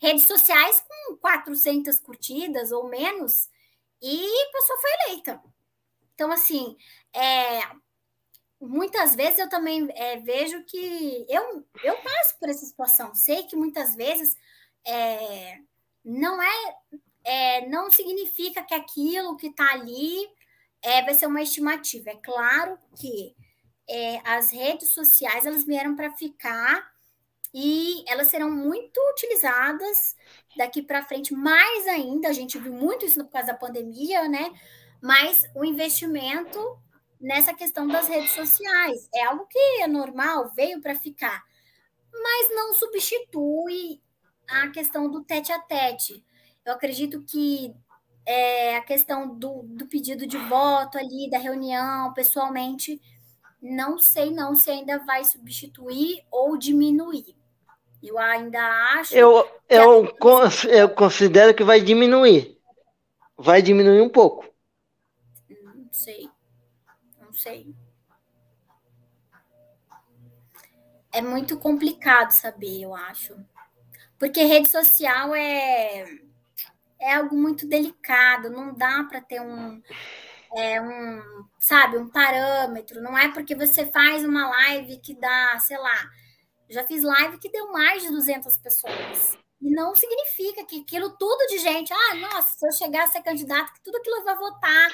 redes 0.00 0.26
sociais 0.26 0.84
com 0.88 1.16
400 1.16 1.98
curtidas 2.00 2.72
ou 2.72 2.88
menos 2.88 3.48
e 4.02 4.26
a 4.26 4.52
pessoa 4.52 4.78
foi 4.80 4.90
eleita. 5.06 5.40
Então, 6.12 6.32
assim, 6.32 6.76
é, 7.14 7.60
muitas 8.60 9.14
vezes 9.14 9.38
eu 9.38 9.48
também 9.48 9.88
é, 9.94 10.18
vejo 10.18 10.64
que 10.64 11.24
eu, 11.28 11.64
eu 11.84 11.96
passo 11.98 12.38
por 12.38 12.48
essa 12.48 12.66
situação. 12.66 13.14
Sei 13.14 13.44
que 13.44 13.54
muitas 13.54 13.94
vezes 13.94 14.36
é, 14.84 15.58
não 16.04 16.42
é, 16.42 16.76
é, 17.24 17.68
não 17.68 17.90
significa 17.90 18.62
que 18.62 18.74
aquilo 18.74 19.36
que 19.36 19.48
está 19.48 19.72
ali 19.72 20.26
é, 20.82 21.02
vai 21.02 21.14
ser 21.14 21.26
uma 21.26 21.42
estimativa. 21.42 22.10
É 22.10 22.16
claro 22.16 22.78
que 22.96 23.34
é, 23.88 24.20
as 24.24 24.50
redes 24.50 24.92
sociais 24.92 25.46
elas 25.46 25.64
vieram 25.64 25.94
para 25.94 26.12
ficar 26.12 26.90
e 27.54 28.02
elas 28.08 28.28
serão 28.28 28.50
muito 28.50 28.98
utilizadas 29.12 30.16
daqui 30.56 30.82
para 30.82 31.04
frente, 31.04 31.34
mais 31.34 31.86
ainda, 31.86 32.28
a 32.28 32.32
gente 32.32 32.58
viu 32.58 32.72
muito 32.72 33.04
isso 33.04 33.22
por 33.24 33.30
causa 33.30 33.48
da 33.48 33.58
pandemia, 33.58 34.26
né? 34.28 34.52
Mas 35.02 35.44
o 35.54 35.64
investimento 35.64 36.58
nessa 37.20 37.52
questão 37.52 37.86
das 37.86 38.08
redes 38.08 38.30
sociais 38.32 39.08
é 39.14 39.24
algo 39.24 39.46
que 39.46 39.58
é 39.82 39.86
normal, 39.86 40.50
veio 40.54 40.80
para 40.80 40.94
ficar, 40.94 41.42
mas 42.12 42.50
não 42.50 42.74
substitui 42.74 44.01
a 44.48 44.68
questão 44.68 45.10
do 45.10 45.22
tete 45.22 45.52
a 45.52 45.58
tete. 45.58 46.24
Eu 46.64 46.74
acredito 46.74 47.22
que 47.22 47.74
é, 48.24 48.76
a 48.76 48.82
questão 48.82 49.34
do, 49.36 49.62
do 49.64 49.86
pedido 49.86 50.26
de 50.26 50.38
voto 50.38 50.98
ali, 50.98 51.28
da 51.30 51.38
reunião, 51.38 52.12
pessoalmente, 52.12 53.00
não 53.60 53.98
sei 53.98 54.30
não 54.30 54.54
se 54.54 54.70
ainda 54.70 54.98
vai 55.04 55.24
substituir 55.24 56.24
ou 56.30 56.56
diminuir. 56.56 57.36
Eu 58.02 58.18
ainda 58.18 58.60
acho. 58.98 59.14
Eu, 59.14 59.48
eu, 59.68 60.04
a... 60.04 60.66
eu 60.66 60.88
considero 60.88 61.54
que 61.54 61.62
vai 61.62 61.80
diminuir. 61.80 62.58
Vai 63.36 63.62
diminuir 63.62 64.00
um 64.00 64.08
pouco. 64.08 64.44
Não 65.48 65.92
sei. 65.92 66.28
Não 67.20 67.32
sei. 67.32 67.74
É 71.12 71.20
muito 71.20 71.58
complicado 71.58 72.30
saber, 72.30 72.82
eu 72.82 72.94
acho. 72.94 73.36
Porque 74.22 74.44
rede 74.44 74.68
social 74.68 75.34
é, 75.34 76.04
é 77.00 77.14
algo 77.14 77.34
muito 77.34 77.66
delicado, 77.66 78.50
não 78.50 78.72
dá 78.72 79.02
para 79.02 79.20
ter 79.20 79.40
um, 79.40 79.82
é, 80.54 80.80
um, 80.80 81.44
sabe, 81.58 81.98
um 81.98 82.08
parâmetro. 82.08 83.02
Não 83.02 83.18
é 83.18 83.32
porque 83.32 83.56
você 83.56 83.84
faz 83.84 84.24
uma 84.24 84.48
live 84.48 85.00
que 85.00 85.12
dá, 85.16 85.58
sei 85.58 85.76
lá, 85.76 86.08
já 86.70 86.86
fiz 86.86 87.02
live 87.02 87.40
que 87.40 87.50
deu 87.50 87.72
mais 87.72 88.00
de 88.04 88.12
200 88.12 88.56
pessoas. 88.58 89.36
E 89.60 89.68
não 89.74 89.92
significa 89.96 90.64
que 90.66 90.82
aquilo 90.82 91.10
tudo 91.18 91.44
de 91.48 91.58
gente, 91.58 91.92
ah, 91.92 92.14
nossa, 92.14 92.56
se 92.56 92.64
eu 92.64 92.70
chegar 92.70 93.02
a 93.02 93.08
ser 93.08 93.22
candidato, 93.24 93.72
que 93.72 93.82
tudo 93.82 93.96
aquilo 93.96 94.22
vai 94.22 94.36
votar, 94.36 94.88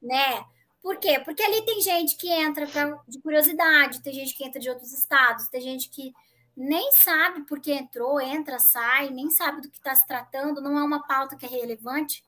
né? 0.00 0.44
Por 0.80 0.98
quê? 0.98 1.18
Porque 1.24 1.42
ali 1.42 1.66
tem 1.66 1.80
gente 1.80 2.16
que 2.16 2.30
entra 2.30 2.64
pra, 2.64 2.96
de 3.08 3.20
curiosidade, 3.22 4.04
tem 4.04 4.12
gente 4.12 4.36
que 4.36 4.46
entra 4.46 4.60
de 4.60 4.70
outros 4.70 4.92
estados, 4.92 5.48
tem 5.48 5.60
gente 5.60 5.90
que 5.90 6.12
nem 6.58 6.90
sabe 6.90 7.42
por 7.44 7.60
que 7.60 7.70
entrou, 7.70 8.20
entra, 8.20 8.58
sai, 8.58 9.10
nem 9.10 9.30
sabe 9.30 9.60
do 9.60 9.70
que 9.70 9.76
está 9.76 9.94
se 9.94 10.04
tratando, 10.04 10.60
não 10.60 10.76
é 10.76 10.82
uma 10.82 11.06
pauta 11.06 11.36
que 11.36 11.46
é 11.46 11.48
relevante. 11.48 12.24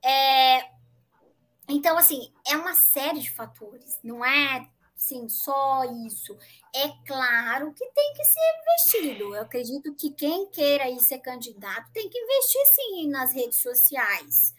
É... 0.00 0.70
Então, 1.68 1.98
assim, 1.98 2.32
é 2.46 2.56
uma 2.56 2.74
série 2.74 3.18
de 3.18 3.32
fatores, 3.32 3.98
não 4.04 4.24
é 4.24 4.64
sim, 4.94 5.28
só 5.28 5.84
isso. 6.06 6.38
É 6.72 6.88
claro 7.04 7.74
que 7.74 7.84
tem 7.84 8.14
que 8.14 8.24
ser 8.24 8.40
investido. 8.60 9.34
Eu 9.34 9.42
acredito 9.42 9.92
que 9.94 10.12
quem 10.12 10.48
queira 10.50 10.88
ir 10.88 11.00
ser 11.00 11.18
candidato 11.18 11.90
tem 11.92 12.08
que 12.08 12.18
investir 12.18 12.64
sim 12.66 13.08
nas 13.08 13.32
redes 13.32 13.60
sociais. 13.60 14.54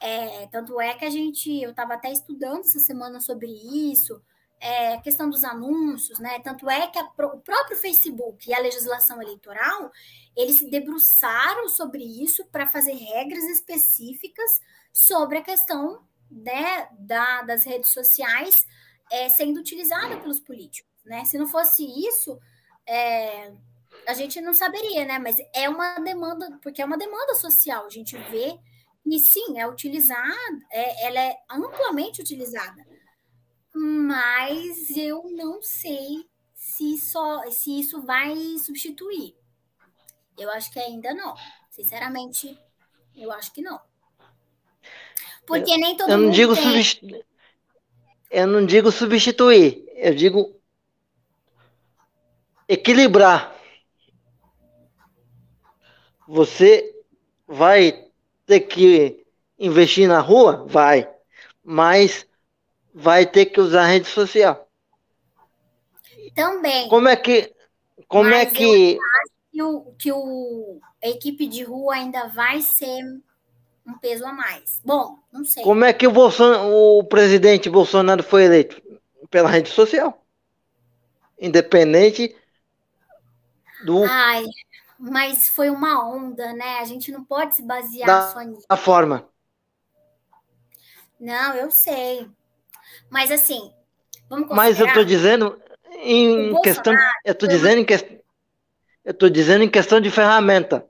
É, 0.00 0.48
tanto 0.48 0.80
é 0.80 0.92
que 0.94 1.04
a 1.04 1.10
gente, 1.10 1.62
eu 1.62 1.70
estava 1.70 1.94
até 1.94 2.10
estudando 2.10 2.60
essa 2.60 2.80
semana 2.80 3.20
sobre 3.20 3.48
isso, 3.92 4.20
é, 4.60 4.98
questão 4.98 5.28
dos 5.28 5.44
anúncios, 5.44 6.18
né? 6.18 6.40
Tanto 6.40 6.68
é 6.68 6.86
que 6.86 6.98
a, 6.98 7.04
o 7.04 7.40
próprio 7.40 7.76
Facebook 7.76 8.48
e 8.48 8.54
a 8.54 8.60
legislação 8.60 9.20
eleitoral, 9.20 9.90
eles 10.36 10.58
se 10.58 10.70
debruçaram 10.70 11.68
sobre 11.68 12.02
isso 12.02 12.44
para 12.46 12.66
fazer 12.66 12.92
regras 12.92 13.44
específicas 13.44 14.60
sobre 14.92 15.38
a 15.38 15.42
questão 15.42 16.02
né, 16.30 16.88
da, 16.98 17.42
das 17.42 17.64
redes 17.64 17.90
sociais 17.90 18.66
é, 19.10 19.28
sendo 19.28 19.60
utilizada 19.60 20.16
pelos 20.18 20.40
políticos, 20.40 20.90
né? 21.04 21.24
Se 21.24 21.38
não 21.38 21.46
fosse 21.46 21.84
isso, 21.84 22.38
é, 22.86 23.52
a 24.06 24.14
gente 24.14 24.40
não 24.40 24.54
saberia, 24.54 25.04
né? 25.04 25.18
Mas 25.18 25.36
é 25.54 25.68
uma 25.68 25.98
demanda, 26.00 26.58
porque 26.62 26.82
é 26.82 26.84
uma 26.84 26.98
demanda 26.98 27.34
social. 27.34 27.86
A 27.86 27.90
gente 27.90 28.16
vê 28.16 28.58
e 29.06 29.18
sim, 29.18 29.58
é 29.58 29.68
utilizada, 29.68 30.26
é, 30.72 31.06
ela 31.06 31.20
é 31.20 31.36
amplamente 31.50 32.22
utilizada. 32.22 32.82
Mas 33.74 34.96
eu 34.96 35.24
não 35.30 35.60
sei 35.62 36.24
se 36.54 36.96
só 36.98 37.50
se 37.50 37.80
isso 37.80 38.02
vai 38.02 38.34
substituir. 38.58 39.34
Eu 40.38 40.50
acho 40.50 40.70
que 40.70 40.78
ainda 40.78 41.12
não. 41.12 41.34
Sinceramente, 41.70 42.56
eu 43.14 43.32
acho 43.32 43.52
que 43.52 43.62
não. 43.62 43.80
Porque 45.46 45.76
nem 45.76 45.96
todo 45.96 46.10
eu 46.10 46.16
não 46.16 46.24
mundo 46.26 46.34
digo 46.34 46.54
tem... 46.54 46.64
substituir 46.64 47.26
eu 48.34 48.48
não 48.48 48.66
digo 48.66 48.90
substituir, 48.90 49.84
eu 49.94 50.12
digo 50.12 50.60
equilibrar. 52.68 53.54
Você 56.26 57.00
vai 57.46 58.08
ter 58.44 58.60
que 58.60 59.24
investir 59.56 60.08
na 60.08 60.18
rua? 60.18 60.66
Vai. 60.66 61.08
Mas 61.62 62.26
vai 62.94 63.26
ter 63.26 63.46
que 63.46 63.60
usar 63.60 63.82
a 63.82 63.86
rede 63.86 64.06
social. 64.06 64.68
Também. 66.34 66.88
Como 66.88 67.08
é 67.08 67.16
que. 67.16 67.52
Como 68.06 68.30
é 68.30 68.46
que. 68.46 68.98
que, 69.50 69.62
o, 69.62 69.94
que 69.98 70.12
o, 70.12 70.80
a 71.02 71.08
equipe 71.08 71.46
de 71.46 71.64
rua 71.64 71.94
ainda 71.94 72.28
vai 72.28 72.60
ser 72.60 73.02
um 73.86 73.98
peso 73.98 74.24
a 74.24 74.32
mais. 74.32 74.80
Bom, 74.84 75.18
não 75.32 75.44
sei. 75.44 75.64
Como 75.64 75.84
é 75.84 75.92
que 75.92 76.06
o, 76.06 76.12
Bolson, 76.12 76.70
o 76.70 77.04
presidente 77.04 77.68
Bolsonaro 77.68 78.22
foi 78.22 78.44
eleito? 78.44 78.80
Pela 79.30 79.48
rede 79.48 79.70
social. 79.70 80.24
Independente 81.38 82.34
do. 83.84 84.04
Ai, 84.04 84.44
mas 84.98 85.48
foi 85.48 85.70
uma 85.70 86.08
onda, 86.08 86.52
né? 86.52 86.78
A 86.78 86.84
gente 86.84 87.10
não 87.10 87.24
pode 87.24 87.56
se 87.56 87.62
basear 87.62 88.06
da, 88.06 88.32
só 88.32 88.40
nisso. 88.40 88.66
A 88.68 88.76
forma. 88.76 89.28
Não, 91.18 91.54
eu 91.54 91.70
sei. 91.70 92.28
Mas 93.14 93.30
assim, 93.30 93.72
vamos 94.28 94.48
considerar... 94.48 94.56
Mas 94.56 94.80
eu 94.80 94.88
estou 94.88 95.04
dizendo 95.04 95.62
em 96.02 96.60
questão. 96.62 96.92
Eu 97.24 97.32
estou 97.32 97.48
dizendo 97.48 97.78
em 97.78 97.84
questão. 97.84 98.18
Eu 99.04 99.12
estou 99.12 99.30
dizendo 99.30 99.62
em 99.62 99.70
questão 99.70 100.00
de 100.00 100.10
ferramenta. 100.10 100.84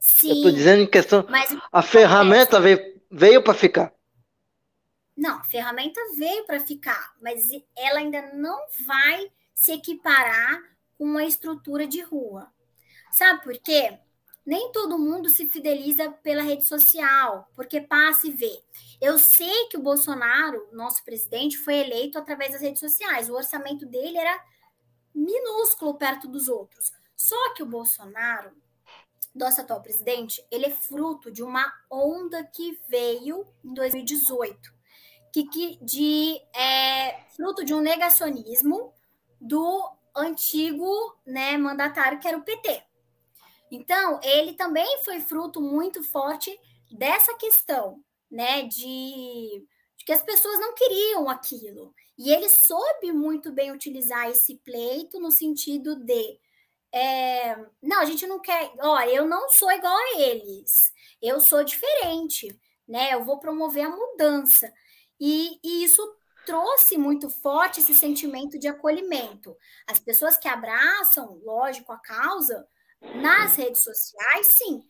Sim. 0.00 0.30
Eu 0.30 0.36
estou 0.36 0.50
dizendo 0.52 0.82
em 0.84 0.86
questão. 0.86 1.26
a 1.70 1.82
ferramenta 1.82 2.58
veio, 2.58 3.02
veio 3.10 3.42
para 3.42 3.52
ficar. 3.52 3.92
Não, 5.14 5.38
a 5.38 5.44
ferramenta 5.44 6.00
veio 6.16 6.46
para 6.46 6.58
ficar, 6.58 7.12
mas 7.20 7.50
ela 7.76 7.98
ainda 7.98 8.22
não 8.32 8.58
vai 8.86 9.30
se 9.54 9.72
equiparar 9.72 10.58
com 10.96 11.04
uma 11.04 11.24
estrutura 11.24 11.86
de 11.86 12.00
rua. 12.00 12.50
Sabe 13.10 13.42
por 13.42 13.58
quê? 13.58 13.98
Nem 14.46 14.72
todo 14.72 14.98
mundo 14.98 15.28
se 15.28 15.46
fideliza 15.48 16.10
pela 16.22 16.40
rede 16.40 16.64
social, 16.64 17.46
porque 17.54 17.78
passa 17.78 18.26
e 18.26 18.30
vê. 18.30 18.62
Eu 19.00 19.18
sei 19.18 19.68
que 19.68 19.76
o 19.76 19.82
Bolsonaro, 19.82 20.68
nosso 20.72 21.04
presidente, 21.04 21.58
foi 21.58 21.76
eleito 21.76 22.18
através 22.18 22.52
das 22.52 22.62
redes 22.62 22.80
sociais. 22.80 23.28
O 23.28 23.34
orçamento 23.34 23.86
dele 23.86 24.18
era 24.18 24.44
minúsculo 25.14 25.94
perto 25.94 26.26
dos 26.28 26.48
outros. 26.48 26.92
Só 27.16 27.54
que 27.54 27.62
o 27.62 27.66
Bolsonaro 27.66 28.52
nosso 29.38 29.60
atual 29.60 29.80
presidente, 29.80 30.44
ele 30.50 30.66
é 30.66 30.70
fruto 30.70 31.30
de 31.30 31.42
uma 31.42 31.72
onda 31.90 32.44
que 32.44 32.78
veio 32.88 33.46
em 33.64 33.72
2018, 33.72 34.74
que, 35.32 35.44
que 35.44 35.84
de 35.84 36.40
é, 36.54 37.20
fruto 37.36 37.64
de 37.64 37.72
um 37.72 37.80
negacionismo 37.80 38.92
do 39.40 39.96
antigo 40.16 41.16
né, 41.24 41.56
mandatário 41.56 42.18
que 42.18 42.26
era 42.26 42.36
o 42.36 42.42
PT. 42.42 42.82
Então, 43.70 44.18
ele 44.22 44.54
também 44.54 45.02
foi 45.04 45.20
fruto 45.20 45.60
muito 45.60 46.02
forte 46.02 46.58
dessa 46.90 47.34
questão, 47.34 48.02
né, 48.30 48.62
de, 48.62 49.64
de 49.96 50.04
que 50.04 50.12
as 50.12 50.22
pessoas 50.22 50.58
não 50.60 50.74
queriam 50.74 51.28
aquilo. 51.28 51.94
E 52.16 52.32
ele 52.32 52.48
soube 52.48 53.12
muito 53.12 53.52
bem 53.52 53.70
utilizar 53.70 54.28
esse 54.28 54.56
pleito 54.56 55.20
no 55.20 55.30
sentido 55.30 55.96
de 55.96 56.38
é, 56.92 57.54
não, 57.82 58.00
a 58.00 58.04
gente 58.04 58.26
não 58.26 58.40
quer. 58.40 58.72
Ó, 58.80 59.00
eu 59.02 59.26
não 59.26 59.48
sou 59.50 59.70
igual 59.70 59.94
a 59.94 60.20
eles. 60.20 60.92
Eu 61.20 61.40
sou 61.40 61.62
diferente, 61.62 62.58
né? 62.86 63.12
Eu 63.12 63.24
vou 63.24 63.38
promover 63.38 63.84
a 63.84 63.90
mudança. 63.90 64.72
E, 65.20 65.58
e 65.62 65.84
isso 65.84 66.02
trouxe 66.46 66.96
muito 66.96 67.28
forte 67.28 67.80
esse 67.80 67.94
sentimento 67.94 68.58
de 68.58 68.68
acolhimento. 68.68 69.56
As 69.86 69.98
pessoas 69.98 70.38
que 70.38 70.48
abraçam, 70.48 71.40
lógico, 71.44 71.92
a 71.92 71.98
causa 71.98 72.66
nas 73.16 73.56
redes 73.56 73.82
sociais, 73.82 74.46
sim, 74.46 74.82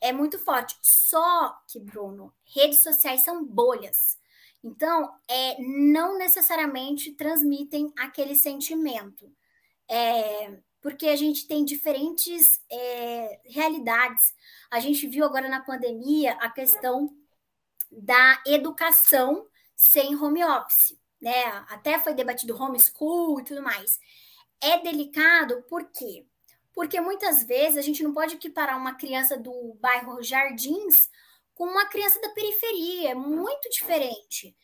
é 0.00 0.12
muito 0.12 0.38
forte. 0.38 0.76
Só 0.82 1.56
que, 1.68 1.80
Bruno, 1.80 2.32
redes 2.44 2.80
sociais 2.80 3.22
são 3.22 3.44
bolhas. 3.44 4.18
Então, 4.62 5.14
é, 5.28 5.60
não 5.60 6.18
necessariamente 6.18 7.12
transmitem 7.12 7.92
aquele 7.96 8.34
sentimento. 8.34 9.32
É, 9.88 10.58
porque 10.80 11.08
a 11.08 11.16
gente 11.16 11.46
tem 11.46 11.64
diferentes 11.64 12.60
é, 12.70 13.40
realidades. 13.44 14.34
A 14.70 14.80
gente 14.80 15.06
viu 15.06 15.24
agora 15.24 15.48
na 15.48 15.60
pandemia 15.60 16.32
a 16.34 16.50
questão 16.50 17.10
da 17.90 18.42
educação 18.46 19.46
sem 19.74 20.16
home 20.16 20.44
office, 20.44 20.98
né? 21.20 21.44
Até 21.68 21.98
foi 21.98 22.14
debatido 22.14 22.56
homeschool 22.60 23.40
e 23.40 23.44
tudo 23.44 23.62
mais. 23.62 23.98
É 24.60 24.78
delicado 24.80 25.62
por 25.68 25.84
quê? 25.90 26.26
Porque 26.76 27.00
muitas 27.00 27.42
vezes 27.42 27.78
a 27.78 27.80
gente 27.80 28.02
não 28.02 28.12
pode 28.12 28.34
equiparar 28.34 28.76
uma 28.76 28.94
criança 28.96 29.34
do 29.34 29.74
bairro 29.80 30.22
Jardins 30.22 31.08
com 31.54 31.64
uma 31.64 31.86
criança 31.86 32.20
da 32.20 32.28
periferia, 32.28 33.12
é 33.12 33.14
muito 33.14 33.70
diferente. 33.70 34.54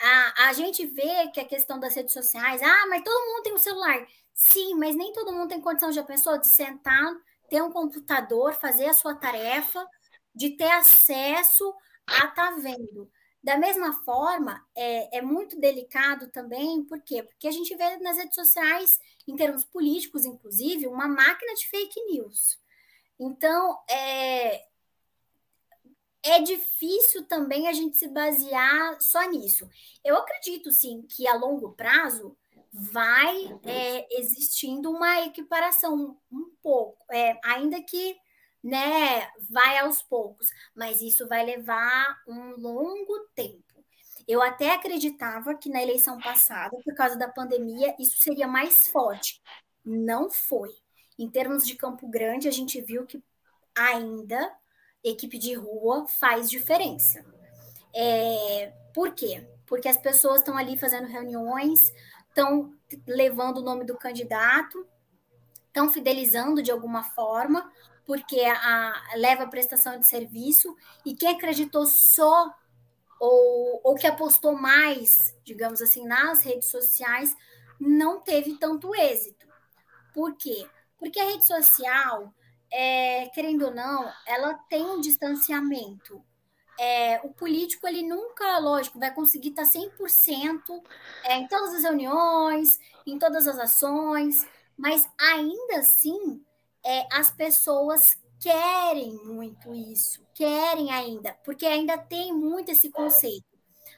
A, 0.00 0.48
a 0.48 0.52
gente 0.54 0.86
vê 0.86 1.28
que 1.28 1.38
a 1.38 1.44
questão 1.44 1.78
das 1.78 1.94
redes 1.94 2.14
sociais, 2.14 2.62
ah, 2.62 2.86
mas 2.88 3.04
todo 3.04 3.26
mundo 3.26 3.42
tem 3.42 3.52
um 3.52 3.58
celular. 3.58 4.06
Sim, 4.32 4.76
mas 4.76 4.96
nem 4.96 5.12
todo 5.12 5.30
mundo 5.30 5.50
tem 5.50 5.60
condição, 5.60 5.92
já 5.92 6.02
pensou, 6.02 6.38
de 6.38 6.46
sentar, 6.48 7.14
ter 7.50 7.62
um 7.62 7.70
computador, 7.70 8.54
fazer 8.54 8.86
a 8.86 8.94
sua 8.94 9.14
tarefa, 9.14 9.86
de 10.34 10.56
ter 10.56 10.72
acesso 10.72 11.74
a 12.06 12.28
estar 12.28 12.34
tá 12.34 12.50
vendo. 12.52 13.10
Da 13.48 13.56
mesma 13.56 13.94
forma, 14.04 14.62
é, 14.76 15.20
é 15.20 15.22
muito 15.22 15.58
delicado 15.58 16.28
também, 16.28 16.84
por 16.84 17.00
quê? 17.00 17.22
Porque 17.22 17.48
a 17.48 17.50
gente 17.50 17.74
vê 17.74 17.96
nas 17.96 18.18
redes 18.18 18.34
sociais, 18.34 19.00
em 19.26 19.34
termos 19.36 19.64
políticos, 19.64 20.26
inclusive, 20.26 20.86
uma 20.86 21.08
máquina 21.08 21.54
de 21.54 21.66
fake 21.66 21.98
news. 22.12 22.60
Então, 23.18 23.78
é, 23.88 24.66
é 26.24 26.42
difícil 26.42 27.24
também 27.24 27.68
a 27.68 27.72
gente 27.72 27.96
se 27.96 28.06
basear 28.08 29.00
só 29.00 29.26
nisso. 29.30 29.66
Eu 30.04 30.18
acredito, 30.18 30.70
sim, 30.70 31.06
que 31.08 31.26
a 31.26 31.34
longo 31.34 31.72
prazo 31.72 32.36
vai 32.70 33.34
é, 33.64 34.20
existindo 34.20 34.90
uma 34.90 35.24
equiparação 35.24 36.20
um 36.30 36.50
pouco, 36.62 37.02
é, 37.10 37.40
ainda 37.42 37.80
que 37.80 38.14
né, 38.62 39.28
vai 39.48 39.78
aos 39.78 40.02
poucos, 40.02 40.48
mas 40.74 41.00
isso 41.00 41.26
vai 41.28 41.44
levar 41.44 42.16
um 42.26 42.56
longo 42.56 43.18
tempo. 43.34 43.62
Eu 44.26 44.42
até 44.42 44.72
acreditava 44.72 45.54
que 45.54 45.70
na 45.70 45.82
eleição 45.82 46.18
passada, 46.18 46.76
por 46.84 46.94
causa 46.94 47.16
da 47.16 47.28
pandemia, 47.28 47.94
isso 47.98 48.18
seria 48.18 48.46
mais 48.46 48.86
forte. 48.86 49.40
Não 49.84 50.28
foi. 50.30 50.70
Em 51.18 51.30
termos 51.30 51.66
de 51.66 51.74
Campo 51.74 52.06
Grande, 52.06 52.46
a 52.46 52.50
gente 52.50 52.80
viu 52.80 53.06
que 53.06 53.22
ainda 53.74 54.54
equipe 55.02 55.38
de 55.38 55.54
rua 55.54 56.06
faz 56.06 56.50
diferença. 56.50 57.24
É, 57.94 58.72
por 58.92 59.14
quê? 59.14 59.48
Porque 59.66 59.88
as 59.88 59.96
pessoas 59.96 60.40
estão 60.40 60.56
ali 60.56 60.76
fazendo 60.76 61.06
reuniões, 61.06 61.92
estão 62.28 62.74
levando 63.06 63.58
o 63.58 63.62
nome 63.62 63.84
do 63.84 63.96
candidato, 63.96 64.86
estão 65.66 65.88
fidelizando 65.88 66.62
de 66.62 66.70
alguma 66.70 67.02
forma, 67.02 67.70
porque 68.08 68.40
a, 68.40 69.02
leva 69.16 69.46
prestação 69.46 70.00
de 70.00 70.06
serviço, 70.06 70.74
e 71.04 71.14
quem 71.14 71.28
acreditou 71.28 71.84
só 71.84 72.50
ou, 73.20 73.82
ou 73.84 73.94
que 73.94 74.06
apostou 74.06 74.54
mais, 74.58 75.36
digamos 75.44 75.82
assim, 75.82 76.06
nas 76.06 76.42
redes 76.42 76.70
sociais, 76.70 77.36
não 77.78 78.20
teve 78.22 78.56
tanto 78.56 78.94
êxito. 78.94 79.46
Por 80.14 80.34
quê? 80.36 80.66
Porque 80.98 81.20
a 81.20 81.24
rede 81.24 81.44
social, 81.44 82.32
é, 82.72 83.26
querendo 83.34 83.66
ou 83.66 83.74
não, 83.74 84.10
ela 84.26 84.54
tem 84.54 84.82
um 84.82 85.02
distanciamento 85.02 86.24
é, 86.78 87.20
o 87.24 87.30
político 87.30 87.88
ele 87.88 88.04
nunca, 88.04 88.58
lógico, 88.58 89.00
vai 89.00 89.12
conseguir 89.12 89.48
estar 89.48 89.64
100% 89.64 90.80
é, 91.24 91.34
em 91.34 91.48
todas 91.48 91.74
as 91.74 91.82
reuniões, 91.82 92.78
em 93.04 93.18
todas 93.18 93.48
as 93.48 93.58
ações, 93.58 94.46
mas 94.76 95.08
ainda 95.18 95.80
assim 95.80 96.40
é, 96.84 97.06
as 97.12 97.30
pessoas 97.30 98.16
querem 98.40 99.12
muito 99.24 99.74
isso, 99.74 100.24
querem 100.34 100.90
ainda, 100.92 101.36
porque 101.44 101.66
ainda 101.66 101.98
tem 101.98 102.32
muito 102.32 102.70
esse 102.70 102.90
conceito. 102.90 103.46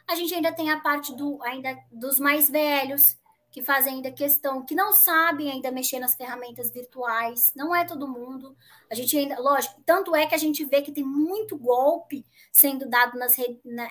A 0.09 0.15
gente 0.15 0.35
ainda 0.35 0.53
tem 0.53 0.71
a 0.71 0.81
parte 0.81 1.15
do 1.15 1.43
ainda 1.43 1.79
dos 1.93 2.19
mais 2.19 2.51
velhos, 2.51 3.17
que 3.51 3.63
fazem 3.63 3.95
ainda 3.95 4.13
questão, 4.13 4.65
que 4.65 4.75
não 4.75 4.93
sabem 4.93 5.51
ainda 5.51 5.73
mexer 5.73 5.99
nas 5.99 6.15
ferramentas 6.15 6.71
virtuais, 6.71 7.53
não 7.55 7.75
é 7.75 7.85
todo 7.85 8.09
mundo. 8.09 8.57
A 8.91 8.95
gente 8.95 9.17
ainda, 9.17 9.41
lógico, 9.41 9.83
tanto 9.85 10.15
é 10.15 10.27
que 10.27 10.35
a 10.35 10.39
gente 10.39 10.65
vê 10.65 10.83
que 10.83 10.93
tem 10.93 11.05
muito 11.05 11.59
golpe 11.59 12.25
sendo 12.53 12.89
dado 12.89 13.19
nas 13.19 13.37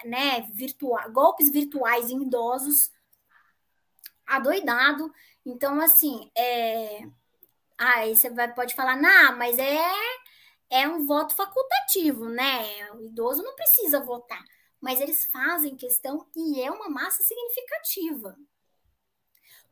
né, 0.05 0.47
virtual, 0.53 1.11
golpes 1.11 1.51
virtuais 1.51 2.09
em 2.09 2.21
idosos, 2.21 2.89
adoidado. 4.25 5.11
Então, 5.45 5.81
assim, 5.81 6.31
é... 6.35 7.01
aí 7.79 8.15
você 8.15 8.29
vai, 8.29 8.53
pode 8.53 8.75
falar, 8.75 8.97
não, 8.97 9.37
mas 9.37 9.57
é, 9.57 9.91
é 10.69 10.87
um 10.87 11.05
voto 11.05 11.33
facultativo, 11.35 12.27
né? 12.27 12.91
O 12.93 13.05
idoso 13.05 13.41
não 13.41 13.55
precisa 13.55 14.03
votar. 14.03 14.43
Mas 14.81 15.01
eles 15.01 15.25
fazem 15.25 15.75
questão 15.75 16.27
e 16.35 16.61
é 16.61 16.69
uma 16.69 16.89
massa 16.89 17.23
significativa. 17.23 18.37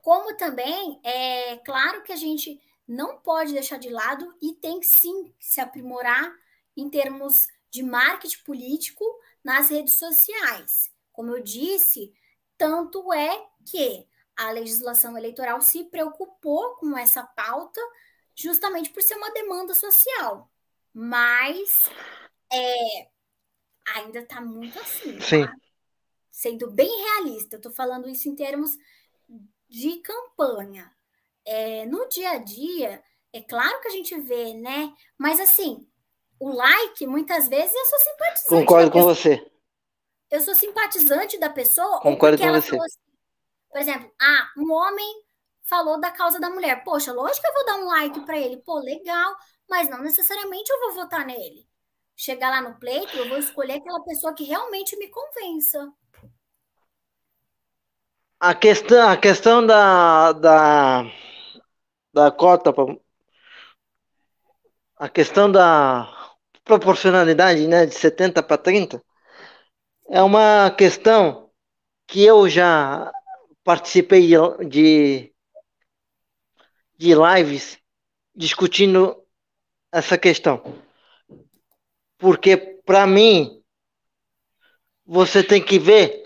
Como 0.02 0.36
também 0.38 1.00
é 1.04 1.58
claro 1.58 2.02
que 2.04 2.14
a 2.14 2.16
gente 2.16 2.60
não 2.88 3.20
pode 3.20 3.54
deixar 3.54 3.78
de 3.78 3.90
lado 3.90 4.34
e 4.42 4.54
tem 4.54 4.80
que 4.80 4.86
sim 4.86 5.34
se 5.40 5.60
aprimorar 5.60 6.34
em 6.76 6.90
termos 6.90 7.48
de 7.70 7.84
marketing 7.84 8.44
político 8.44 9.04
nas 9.44 9.70
redes 9.70 9.96
sociais. 9.96 10.92
Como 11.12 11.36
eu 11.36 11.44
disse, 11.44 12.14
tanto 12.58 13.12
é 13.14 13.46
que 13.66 14.07
a 14.38 14.52
legislação 14.52 15.18
eleitoral 15.18 15.60
se 15.62 15.84
preocupou 15.86 16.76
com 16.76 16.96
essa 16.96 17.24
pauta 17.24 17.82
justamente 18.36 18.92
por 18.92 19.02
ser 19.02 19.16
uma 19.16 19.32
demanda 19.32 19.74
social. 19.74 20.50
Mas 20.94 21.90
é, 22.54 23.08
ainda 23.96 24.20
está 24.20 24.40
muito 24.40 24.78
assim. 24.80 25.20
Sim. 25.20 25.46
Tá? 25.46 25.54
Sendo 26.30 26.70
bem 26.70 26.88
realista, 26.88 27.56
estou 27.56 27.72
falando 27.72 28.08
isso 28.08 28.30
em 28.30 28.36
termos 28.36 28.78
de 29.68 29.98
campanha. 29.98 30.96
É, 31.44 31.86
no 31.88 32.08
dia 32.08 32.32
a 32.32 32.38
dia, 32.38 33.04
é 33.34 33.42
claro 33.42 33.82
que 33.82 33.88
a 33.88 33.92
gente 33.92 34.20
vê, 34.20 34.54
né? 34.54 34.94
Mas 35.18 35.40
assim, 35.40 35.88
o 36.40 36.52
like, 36.52 37.08
muitas 37.08 37.48
vezes, 37.48 37.74
eu 37.74 37.86
sou 37.86 38.00
simpatizante. 38.00 38.50
Concordo 38.50 38.92
com 38.92 39.02
você. 39.02 39.52
Eu 40.30 40.42
sou 40.42 40.54
simpatizante 40.54 41.40
da 41.40 41.50
pessoa. 41.50 42.02
Concordo 42.02 42.38
com 42.38 42.52
você. 42.52 42.76
Assim, 42.76 43.00
por 43.78 43.82
exemplo, 43.82 44.12
ah, 44.20 44.50
um 44.58 44.74
homem 44.74 45.24
falou 45.62 46.00
da 46.00 46.10
causa 46.10 46.40
da 46.40 46.50
mulher. 46.50 46.84
Poxa, 46.84 47.14
lógico 47.14 47.42
que 47.44 47.48
eu 47.48 47.54
vou 47.54 47.66
dar 47.68 47.76
um 47.76 47.86
like 47.86 48.22
para 48.22 48.36
ele. 48.36 48.58
Pô, 48.58 48.80
legal. 48.80 49.36
Mas 49.70 49.88
não 49.88 50.02
necessariamente 50.02 50.72
eu 50.72 50.80
vou 50.80 50.96
votar 50.96 51.24
nele. 51.24 51.64
Chegar 52.16 52.50
lá 52.50 52.60
no 52.60 52.80
pleito, 52.80 53.16
eu 53.16 53.30
vou 53.30 53.38
escolher 53.38 53.74
aquela 53.74 54.04
pessoa 54.04 54.34
que 54.34 54.46
realmente 54.46 54.98
me 54.98 55.08
convença 55.10 55.94
a 58.40 58.56
questão, 58.56 59.10
a 59.10 59.16
questão 59.16 59.64
da, 59.64 60.32
da, 60.32 61.04
da 62.12 62.32
cota, 62.32 62.74
a 64.98 65.08
questão 65.08 65.52
da 65.52 66.36
proporcionalidade 66.64 67.68
né, 67.68 67.86
de 67.86 67.94
70 67.94 68.42
para 68.42 68.58
30, 68.58 69.04
é 70.10 70.24
uma 70.24 70.72
questão 70.72 71.52
que 72.08 72.24
eu 72.24 72.50
já 72.50 73.12
participei 73.68 74.30
de, 74.70 75.34
de 76.98 77.14
lives 77.14 77.78
discutindo 78.34 79.22
essa 79.92 80.18
questão. 80.18 80.64
Porque, 82.18 82.56
para 82.56 83.06
mim, 83.06 83.62
você 85.06 85.44
tem 85.44 85.62
que 85.62 85.78
ver 85.78 86.24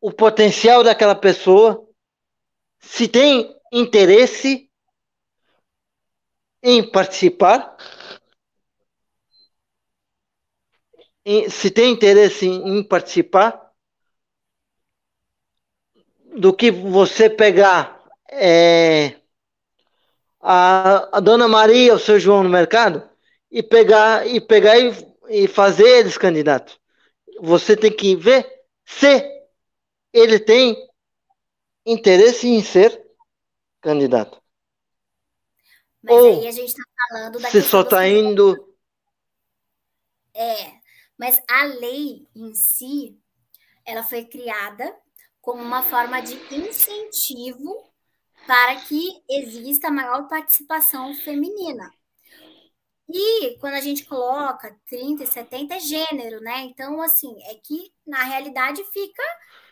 o 0.00 0.10
potencial 0.10 0.82
daquela 0.82 1.14
pessoa, 1.14 1.86
se 2.78 3.06
tem 3.06 3.54
interesse 3.70 4.66
em 6.62 6.90
participar, 6.90 7.76
se 11.50 11.70
tem 11.70 11.92
interesse 11.92 12.46
em 12.46 12.82
participar, 12.82 13.69
do 16.36 16.54
que 16.54 16.70
você 16.70 17.28
pegar 17.28 18.02
é, 18.30 19.16
a, 20.40 21.18
a 21.18 21.20
Dona 21.20 21.48
Maria, 21.48 21.94
o 21.94 21.98
seu 21.98 22.18
João 22.18 22.42
no 22.42 22.48
mercado 22.48 23.08
e 23.50 23.62
pegar 23.62 24.26
e 24.26 24.40
pegar 24.40 24.78
e, 24.78 24.92
e 25.28 25.48
fazer 25.48 25.86
eles 25.86 26.16
candidatos. 26.16 26.78
Você 27.40 27.76
tem 27.76 27.94
que 27.94 28.14
ver 28.14 28.46
se 28.84 29.28
ele 30.12 30.38
tem 30.38 30.76
interesse 31.84 32.46
em 32.46 32.62
ser 32.62 33.02
candidato. 33.80 34.40
Mas 36.02 36.14
Ou 36.14 36.40
aí 36.40 36.48
a 36.48 36.50
gente 36.52 36.68
está 36.68 36.82
falando 37.08 37.40
da 37.40 37.50
se 37.50 37.62
só 37.62 37.82
está 37.82 38.06
indo. 38.08 38.74
É, 40.34 40.72
mas 41.18 41.40
a 41.48 41.64
lei 41.64 42.26
em 42.34 42.54
si, 42.54 43.18
ela 43.84 44.02
foi 44.02 44.24
criada 44.24 44.96
como 45.40 45.62
uma 45.62 45.82
forma 45.82 46.20
de 46.20 46.34
incentivo 46.54 47.90
para 48.46 48.76
que 48.76 49.22
exista 49.28 49.90
maior 49.90 50.28
participação 50.28 51.14
feminina. 51.14 51.90
E 53.12 53.58
quando 53.58 53.74
a 53.74 53.80
gente 53.80 54.04
coloca 54.04 54.76
30 54.88 55.24
e 55.24 55.26
70 55.26 55.74
é 55.74 55.80
gênero, 55.80 56.40
né? 56.40 56.60
Então, 56.60 57.00
assim, 57.02 57.34
é 57.46 57.54
que 57.56 57.92
na 58.06 58.22
realidade 58.22 58.82
fica 58.92 59.22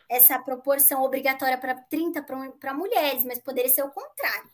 essa 0.09 0.39
proporção 0.39 1.03
obrigatória 1.03 1.59
para 1.59 1.75
30 1.75 2.23
para 2.23 2.75
mulheres, 2.75 3.23
mas 3.25 3.39
poderia 3.39 3.71
ser 3.71 3.83
o 3.83 3.91
contrário. 3.91 4.51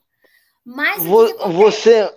Mas 0.64 1.04
Vo 1.04 1.26
você. 1.52 2.12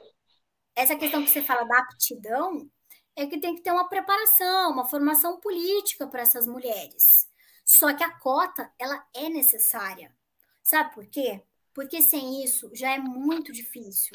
Essa 0.76 0.96
questão 0.96 1.24
que 1.24 1.30
você 1.30 1.42
fala 1.42 1.64
da 1.64 1.80
aptidão 1.80 2.70
é 3.16 3.26
que 3.26 3.40
tem 3.40 3.56
que 3.56 3.62
ter 3.62 3.72
uma 3.72 3.88
preparação, 3.88 4.72
uma 4.72 4.86
formação 4.86 5.40
política 5.40 6.06
para 6.08 6.22
essas 6.22 6.46
mulheres. 6.48 7.27
Só 7.68 7.94
que 7.94 8.02
a 8.02 8.10
cota, 8.10 8.72
ela 8.80 9.06
é 9.14 9.28
necessária. 9.28 10.16
Sabe 10.64 10.96
por 10.96 11.06
quê? 11.06 11.44
Porque 11.74 12.02
sem 12.02 12.42
isso 12.42 12.72
já 12.74 12.94
é 12.94 12.98
muito 12.98 13.52
difícil. 13.52 14.14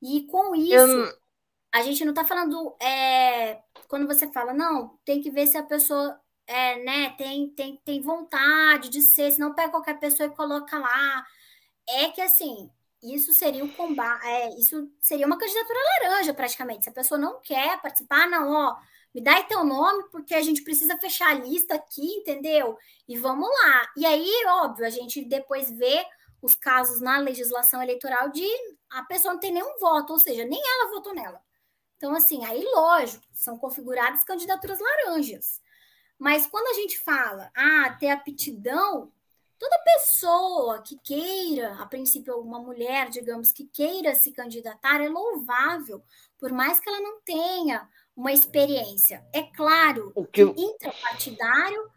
E 0.00 0.26
com 0.26 0.54
isso, 0.56 0.74
Eu... 0.74 1.18
a 1.74 1.82
gente 1.82 2.02
não 2.06 2.12
está 2.12 2.24
falando. 2.24 2.74
É, 2.80 3.62
quando 3.86 4.06
você 4.06 4.32
fala, 4.32 4.54
não, 4.54 4.98
tem 5.04 5.20
que 5.20 5.30
ver 5.30 5.46
se 5.46 5.58
a 5.58 5.62
pessoa 5.62 6.18
é, 6.46 6.82
né, 6.82 7.10
tem, 7.18 7.50
tem, 7.50 7.76
tem 7.84 8.00
vontade 8.00 8.88
de 8.88 9.02
ser, 9.02 9.30
se 9.30 9.38
não 9.38 9.54
pega 9.54 9.70
qualquer 9.72 10.00
pessoa 10.00 10.28
e 10.28 10.34
coloca 10.34 10.78
lá. 10.78 11.26
É 11.86 12.08
que 12.08 12.22
assim, 12.22 12.70
isso 13.02 13.34
seria 13.34 13.64
o 13.64 13.72
combate, 13.74 14.26
é, 14.26 14.48
isso 14.58 14.90
seria 15.02 15.26
uma 15.26 15.38
candidatura 15.38 15.78
laranja, 16.02 16.32
praticamente. 16.32 16.84
Se 16.84 16.90
a 16.90 16.94
pessoa 16.94 17.18
não 17.18 17.40
quer 17.42 17.78
participar, 17.82 18.26
não, 18.26 18.50
ó, 18.52 18.76
me 19.16 19.22
dá 19.22 19.36
aí 19.36 19.44
teu 19.44 19.64
nome, 19.64 20.04
porque 20.10 20.34
a 20.34 20.42
gente 20.42 20.60
precisa 20.60 20.98
fechar 20.98 21.30
a 21.30 21.38
lista 21.38 21.74
aqui, 21.74 22.06
entendeu? 22.06 22.76
E 23.08 23.16
vamos 23.16 23.48
lá. 23.48 23.90
E 23.96 24.04
aí, 24.04 24.30
óbvio, 24.46 24.84
a 24.84 24.90
gente 24.90 25.24
depois 25.24 25.70
vê 25.70 26.04
os 26.42 26.54
casos 26.54 27.00
na 27.00 27.16
legislação 27.16 27.82
eleitoral 27.82 28.28
de 28.28 28.46
a 28.90 29.02
pessoa 29.04 29.32
não 29.32 29.40
tem 29.40 29.52
nenhum 29.52 29.78
voto, 29.78 30.12
ou 30.12 30.18
seja, 30.18 30.44
nem 30.44 30.60
ela 30.62 30.90
votou 30.90 31.14
nela. 31.14 31.40
Então, 31.96 32.14
assim, 32.14 32.44
aí, 32.44 32.62
lógico, 32.74 33.24
são 33.32 33.56
configuradas 33.56 34.22
candidaturas 34.22 34.78
laranjas. 34.78 35.62
Mas 36.18 36.46
quando 36.46 36.66
a 36.66 36.74
gente 36.74 36.98
fala, 36.98 37.50
ah, 37.56 37.96
ter 37.98 38.10
aptidão, 38.10 39.10
toda 39.58 39.82
pessoa 39.82 40.82
que 40.82 40.98
queira, 40.98 41.74
a 41.76 41.86
princípio, 41.86 42.38
uma 42.38 42.60
mulher, 42.60 43.08
digamos, 43.08 43.50
que 43.50 43.64
queira 43.64 44.14
se 44.14 44.30
candidatar, 44.32 45.02
é 45.02 45.08
louvável, 45.08 46.04
por 46.38 46.52
mais 46.52 46.78
que 46.78 46.86
ela 46.90 47.00
não 47.00 47.18
tenha 47.22 47.88
uma 48.16 48.32
experiência. 48.32 49.24
É 49.32 49.42
claro 49.42 50.10
o 50.14 50.24
que, 50.24 50.44
que 50.52 50.60
intrapartidário 50.60 51.90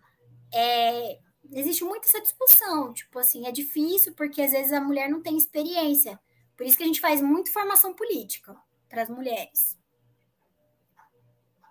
é, 0.54 1.18
existe 1.54 1.84
muito 1.84 2.06
essa 2.06 2.22
discussão, 2.22 2.94
tipo 2.94 3.18
assim, 3.18 3.48
é 3.48 3.52
difícil 3.52 4.14
porque 4.16 4.42
às 4.42 4.52
vezes 4.52 4.74
a 4.74 4.82
mulher 4.82 5.10
não 5.10 5.22
tem 5.22 5.38
experiência. 5.38 6.20
Por 6.58 6.66
isso 6.66 6.76
que 6.76 6.84
a 6.84 6.88
gente 6.88 7.00
faz 7.00 7.22
muito 7.22 7.54
formação 7.54 7.94
política 7.94 8.56
para 8.90 9.04
as 9.04 9.10
mulheres. 9.10 9.78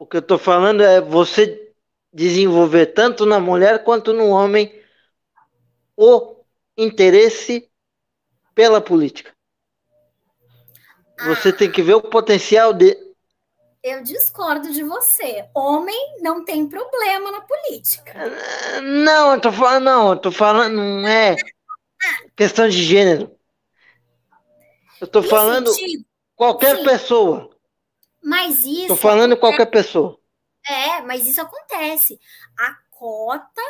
O 0.01 0.07
que 0.07 0.17
eu 0.17 0.21
estou 0.21 0.39
falando 0.39 0.83
é 0.83 1.01
você 1.01 1.75
desenvolver 2.13 2.87
tanto 2.87 3.27
na 3.27 3.39
mulher 3.39 3.85
quanto 3.85 4.13
no 4.13 4.29
homem 4.29 4.73
o 5.97 6.37
interesse 6.77 7.69
pela 8.55 8.81
política. 8.81 9.35
Você 11.27 11.49
ah. 11.49 11.53
tem 11.53 11.71
que 11.71 11.83
ver 11.83 11.95
o 11.95 12.03
potencial 12.03 12.73
de, 12.73 12.97
eu 13.89 14.03
discordo 14.03 14.73
de 14.73 14.83
você. 14.83 15.49
Homem 15.55 16.17
não 16.21 16.45
tem 16.45 16.69
problema 16.69 17.31
na 17.31 17.41
política. 17.41 18.15
Não, 18.83 19.35
eu 19.35 19.41
tô 19.41 19.53
falando, 19.53 19.85
não, 19.85 20.11
eu 20.11 20.17
tô 20.17 20.33
falando, 20.33 20.75
não 20.77 21.07
é 21.09 21.37
questão 22.37 22.69
de 22.69 22.83
gênero. 22.83 23.37
Eu 25.01 25.07
tô 25.07 25.23
falando 25.23 25.71
qualquer 26.35 26.77
sim. 26.77 26.85
pessoa. 26.85 27.51
Mas 28.23 28.65
isso. 28.65 28.89
Tô 28.89 28.97
falando 28.97 29.33
acontece. 29.33 29.41
qualquer 29.41 29.67
pessoa. 29.67 30.19
É, 30.67 31.01
mas 31.03 31.27
isso 31.27 31.41
acontece. 31.41 32.19
A 32.59 32.75
cota 32.91 33.63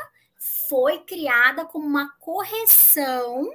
foi 0.69 0.99
criada 1.01 1.65
como 1.65 1.86
uma 1.86 2.11
correção 2.19 3.51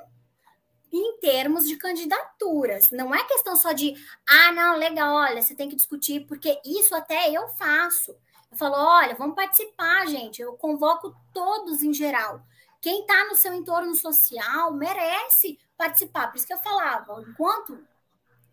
em 0.93 1.17
termos 1.17 1.67
de 1.67 1.75
candidaturas. 1.75 2.91
Não 2.91 3.13
é 3.13 3.23
questão 3.25 3.55
só 3.55 3.71
de, 3.71 3.95
ah, 4.29 4.51
não, 4.51 4.77
legal, 4.77 5.15
olha, 5.15 5.41
você 5.41 5.55
tem 5.55 5.67
que 5.67 5.75
discutir, 5.75 6.27
porque 6.27 6.61
isso 6.63 6.93
até 6.93 7.31
eu 7.31 7.47
faço. 7.49 8.15
Eu 8.51 8.57
falo, 8.57 8.75
olha, 8.75 9.15
vamos 9.15 9.35
participar, 9.35 10.05
gente. 10.05 10.39
Eu 10.39 10.53
convoco 10.53 11.15
todos 11.33 11.81
em 11.81 11.91
geral. 11.91 12.45
Quem 12.79 13.01
está 13.01 13.25
no 13.25 13.35
seu 13.35 13.53
entorno 13.53 13.95
social 13.95 14.71
merece 14.73 15.57
participar. 15.75 16.27
Por 16.27 16.37
isso 16.37 16.45
que 16.45 16.53
eu 16.53 16.59
falava, 16.59 17.23
enquanto 17.27 17.83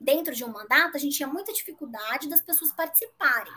dentro 0.01 0.35
de 0.35 0.43
um 0.43 0.49
mandato, 0.49 0.97
a 0.97 0.99
gente 0.99 1.17
tinha 1.17 1.29
muita 1.29 1.53
dificuldade 1.53 2.29
das 2.29 2.41
pessoas 2.41 2.73
participarem. 2.73 3.53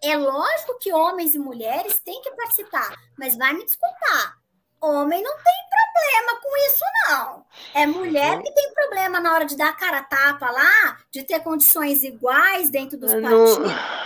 É 0.00 0.16
lógico 0.16 0.78
que 0.78 0.92
homens 0.92 1.34
e 1.34 1.38
mulheres 1.38 1.98
têm 1.98 2.22
que 2.22 2.30
participar, 2.32 2.94
mas 3.18 3.36
vai 3.36 3.54
me 3.54 3.64
desculpar. 3.64 4.38
Homem 4.84 5.22
não 5.22 5.34
tem 5.36 5.54
problema 5.70 6.40
com 6.40 6.56
isso, 6.68 6.84
não. 7.08 7.46
É 7.74 7.86
mulher 7.86 8.42
que 8.42 8.52
tem 8.52 8.74
problema 8.74 9.20
na 9.20 9.32
hora 9.32 9.44
de 9.44 9.56
dar 9.56 9.76
cara 9.76 9.98
a 9.98 10.04
tapa 10.04 10.50
lá, 10.50 10.98
de 11.10 11.22
ter 11.22 11.40
condições 11.40 12.02
iguais 12.02 12.70
dentro 12.70 12.98
dos 12.98 13.12
partidos 13.12 14.04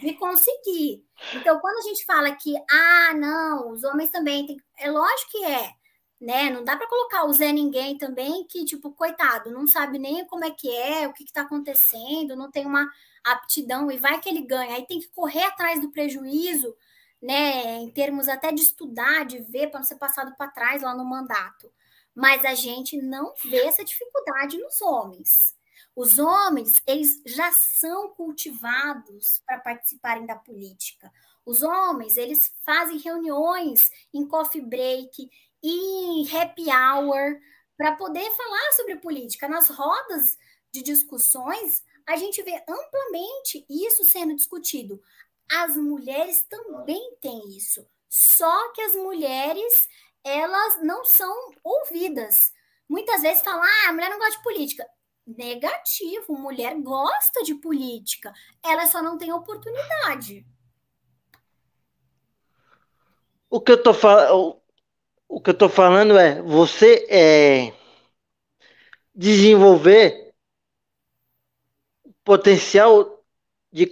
de 0.00 0.14
conseguir. 0.14 1.04
Então, 1.34 1.60
quando 1.60 1.78
a 1.78 1.82
gente 1.82 2.04
fala 2.04 2.32
que, 2.32 2.54
ah, 2.70 3.14
não, 3.14 3.70
os 3.70 3.84
homens 3.84 4.10
também 4.10 4.46
têm. 4.46 4.56
É 4.78 4.90
lógico 4.90 5.30
que 5.30 5.44
é. 5.44 5.70
Né? 6.20 6.50
Não 6.50 6.62
dá 6.62 6.76
para 6.76 6.88
colocar 6.88 7.24
o 7.24 7.32
Zé 7.32 7.50
Ninguém 7.50 7.96
também, 7.96 8.44
que, 8.46 8.64
tipo, 8.64 8.92
coitado, 8.92 9.50
não 9.50 9.66
sabe 9.66 9.98
nem 9.98 10.26
como 10.26 10.44
é 10.44 10.50
que 10.50 10.70
é, 10.70 11.08
o 11.08 11.14
que 11.14 11.24
está 11.24 11.42
acontecendo, 11.42 12.36
não 12.36 12.50
tem 12.50 12.66
uma 12.66 12.86
aptidão, 13.24 13.90
e 13.90 13.96
vai 13.96 14.20
que 14.20 14.28
ele 14.28 14.42
ganha. 14.42 14.76
Aí 14.76 14.86
tem 14.86 15.00
que 15.00 15.08
correr 15.08 15.44
atrás 15.44 15.80
do 15.80 15.90
prejuízo 15.90 16.74
né, 17.20 17.76
em 17.76 17.90
termos 17.90 18.28
até 18.28 18.50
de 18.50 18.62
estudar, 18.62 19.24
de 19.24 19.38
ver 19.38 19.68
para 19.68 19.80
não 19.80 19.86
ser 19.86 19.96
passado 19.96 20.34
para 20.36 20.50
trás 20.50 20.82
lá 20.82 20.94
no 20.94 21.04
mandato. 21.04 21.70
Mas 22.14 22.44
a 22.44 22.54
gente 22.54 23.00
não 23.00 23.34
vê 23.44 23.66
essa 23.66 23.84
dificuldade 23.84 24.58
nos 24.58 24.80
homens. 24.80 25.54
Os 25.94 26.18
homens, 26.18 26.80
eles 26.86 27.20
já 27.26 27.52
são 27.52 28.08
cultivados 28.10 29.42
para 29.44 29.58
participarem 29.58 30.24
da 30.24 30.36
política. 30.36 31.12
Os 31.44 31.62
homens, 31.62 32.16
eles 32.16 32.54
fazem 32.64 32.98
reuniões 32.98 33.90
em 34.12 34.26
coffee 34.26 34.60
break, 34.60 35.30
em 35.62 36.36
happy 36.36 36.66
hour, 36.70 37.38
para 37.76 37.96
poder 37.96 38.30
falar 38.30 38.72
sobre 38.72 38.96
política. 38.96 39.48
Nas 39.48 39.68
rodas 39.68 40.38
de 40.72 40.82
discussões, 40.82 41.82
a 42.06 42.16
gente 42.16 42.42
vê 42.42 42.62
amplamente 42.68 43.64
isso 43.68 44.04
sendo 44.04 44.34
discutido 44.34 45.00
as 45.50 45.76
mulheres 45.76 46.44
também 46.48 47.16
têm 47.20 47.56
isso. 47.56 47.86
Só 48.08 48.72
que 48.72 48.80
as 48.82 48.94
mulheres, 48.94 49.88
elas 50.24 50.82
não 50.82 51.04
são 51.04 51.34
ouvidas. 51.62 52.52
Muitas 52.88 53.22
vezes 53.22 53.42
falam, 53.42 53.62
ah, 53.62 53.88
a 53.88 53.92
mulher 53.92 54.10
não 54.10 54.18
gosta 54.18 54.36
de 54.36 54.42
política. 54.42 54.86
Negativo, 55.26 56.38
mulher 56.38 56.74
gosta 56.80 57.42
de 57.42 57.54
política. 57.54 58.32
Ela 58.64 58.86
só 58.86 59.02
não 59.02 59.16
tem 59.16 59.32
oportunidade. 59.32 60.46
O 63.48 63.60
que 63.60 63.72
eu 63.72 63.82
tô 63.82 63.92
falando, 63.92 64.60
o 65.28 65.40
que 65.40 65.50
eu 65.50 65.54
tô 65.58 65.68
falando 65.68 66.16
é 66.18 66.40
você 66.42 67.06
é, 67.08 67.72
desenvolver 69.14 70.32
potencial 72.24 73.24
de, 73.72 73.86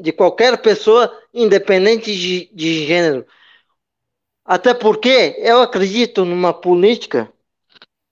de 0.00 0.12
qualquer 0.12 0.60
pessoa, 0.60 1.12
independente 1.32 2.16
de, 2.16 2.50
de 2.54 2.86
gênero. 2.86 3.26
Até 4.44 4.72
porque 4.72 5.36
eu 5.38 5.60
acredito 5.60 6.24
numa 6.24 6.54
política 6.54 7.32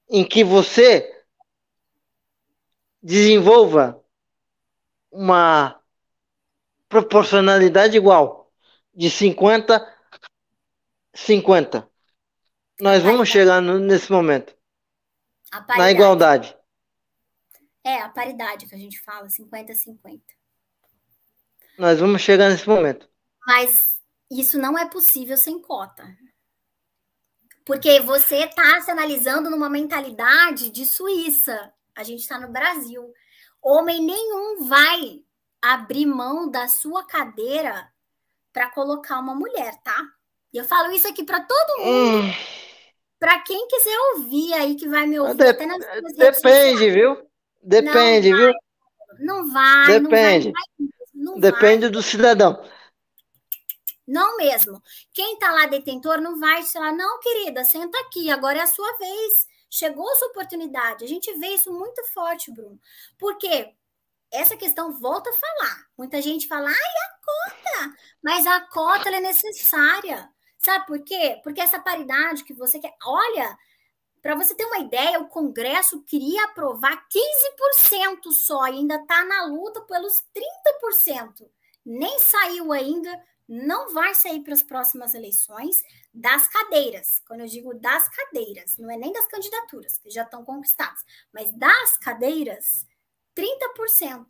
em 0.09 0.25
que 0.25 0.43
você 0.43 1.11
desenvolva 3.03 4.03
uma 5.11 5.81
proporcionalidade 6.89 7.97
igual 7.97 8.53
de 8.95 9.11
50 9.11 9.95
50. 11.15 11.89
Nós 12.81 13.03
vamos 13.03 13.29
chegar 13.29 13.61
no, 13.61 13.79
nesse 13.79 14.11
momento. 14.11 14.55
Na 15.77 15.91
igualdade. 15.91 16.57
É, 17.85 18.01
a 18.01 18.09
paridade 18.09 18.67
que 18.67 18.75
a 18.75 18.79
gente 18.79 19.01
fala, 19.01 19.29
50-50. 19.29 20.21
Nós 21.79 21.99
vamos 21.99 22.23
chegar 22.23 22.51
nesse 22.51 22.69
momento. 22.69 23.09
Mas 23.47 24.01
isso 24.31 24.59
não 24.59 24.79
é 24.79 24.89
possível 24.89 25.37
sem 25.37 25.61
cota. 25.61 26.05
Porque 27.65 28.01
você 28.01 28.45
está 28.45 28.81
se 28.81 28.91
analisando 28.91 29.49
numa 29.51 29.71
mentalidade 29.71 30.71
de 30.71 30.85
Suíça. 30.85 31.73
A 31.97 32.03
gente 32.03 32.21
está 32.21 32.39
no 32.39 32.53
Brasil. 32.53 33.13
Homem 33.63 34.05
nenhum 34.05 34.67
vai 34.67 35.21
abrir 35.63 36.05
mão 36.05 36.51
da 36.51 36.69
sua 36.69 37.07
cadeira 37.07 37.91
para 38.53 38.71
colocar 38.71 39.19
uma 39.19 39.35
mulher, 39.35 39.75
tá? 39.83 39.97
E 40.53 40.59
eu 40.59 40.65
falo 40.65 40.93
isso 40.93 41.09
aqui 41.09 41.25
para 41.25 41.41
todo 41.41 41.79
mundo. 41.79 42.27
Hum. 42.27 42.33
Para 43.19 43.41
quem 43.41 43.67
quiser 43.67 43.99
ouvir 44.15 44.53
aí, 44.53 44.75
que 44.75 44.87
vai 44.87 45.07
me 45.07 45.19
ouvir 45.19 45.37
Dep 45.37 45.55
até 45.55 45.67
nas 45.67 45.79
Depende, 46.17 46.91
viu? 46.91 47.17
Depende, 47.63 48.31
não 48.31 48.39
viu? 48.39 48.53
Não 49.19 49.51
vai. 49.51 50.01
Depende. 50.01 50.53
Não 50.53 50.53
vai, 50.53 50.63
não 50.79 51.04
Depende 51.39 51.83
vai. 51.83 51.91
do 51.91 52.03
cidadão. 52.03 52.63
Não 54.07 54.37
mesmo. 54.37 54.83
Quem 55.13 55.39
tá 55.39 55.51
lá 55.51 55.67
detentor 55.67 56.21
não 56.21 56.39
vai 56.39 56.63
falar, 56.65 56.93
não, 56.93 57.19
querida, 57.21 57.65
senta 57.65 57.99
aqui, 58.01 58.31
agora 58.31 58.59
é 58.59 58.63
a 58.63 58.67
sua 58.67 58.97
vez. 58.99 59.47
Chegou 59.71 60.09
a 60.09 60.15
sua 60.17 60.29
oportunidade. 60.29 61.05
A 61.05 61.09
gente 61.09 61.33
vê 61.39 61.49
isso 61.49 61.73
muito 61.73 62.05
forte, 62.13 62.53
Bruno. 62.53 62.79
Porque 63.19 63.75
essa 64.31 64.57
questão 64.57 64.93
volta 65.01 65.31
a 65.31 65.33
falar. 65.33 65.87
Muita 65.97 66.21
gente 66.21 66.47
fala, 66.47 66.69
ai, 66.69 66.75
a 66.75 67.11
cota! 67.25 67.97
Mas 68.23 68.47
a 68.47 68.61
cota 68.61 69.09
é 69.09 69.21
necessária. 69.21 70.29
Sabe 70.59 70.87
por 70.87 71.03
quê? 71.03 71.41
Porque 71.43 71.61
essa 71.61 71.79
paridade 71.79 72.45
que 72.45 72.55
você 72.55 72.79
quer. 72.79 72.95
Olha, 73.05 73.59
para 74.25 74.37
você 74.37 74.55
ter 74.55 74.65
uma 74.65 74.79
ideia, 74.79 75.21
o 75.21 75.29
Congresso 75.29 76.03
queria 76.03 76.47
aprovar 76.47 77.07
15% 77.11 78.33
só 78.33 78.67
e 78.69 78.79
ainda 78.79 78.95
está 78.95 79.23
na 79.23 79.45
luta 79.45 79.83
pelos 79.83 80.15
30%. 80.15 81.47
Nem 81.85 82.19
saiu 82.19 82.73
ainda, 82.73 83.23
não 83.47 83.93
vai 83.93 84.15
sair 84.15 84.41
para 84.41 84.55
as 84.55 84.63
próximas 84.63 85.13
eleições 85.13 85.77
das 86.11 86.49
cadeiras. 86.49 87.21
Quando 87.29 87.41
eu 87.41 87.47
digo 87.47 87.75
das 87.75 88.09
cadeiras, 88.09 88.79
não 88.79 88.91
é 88.91 88.97
nem 88.97 89.13
das 89.13 89.27
candidaturas, 89.27 89.99
que 89.99 90.09
já 90.09 90.23
estão 90.23 90.43
conquistadas, 90.43 91.05
mas 91.31 91.53
das 91.59 91.99
cadeiras, 91.99 92.87
30%. 93.37 94.25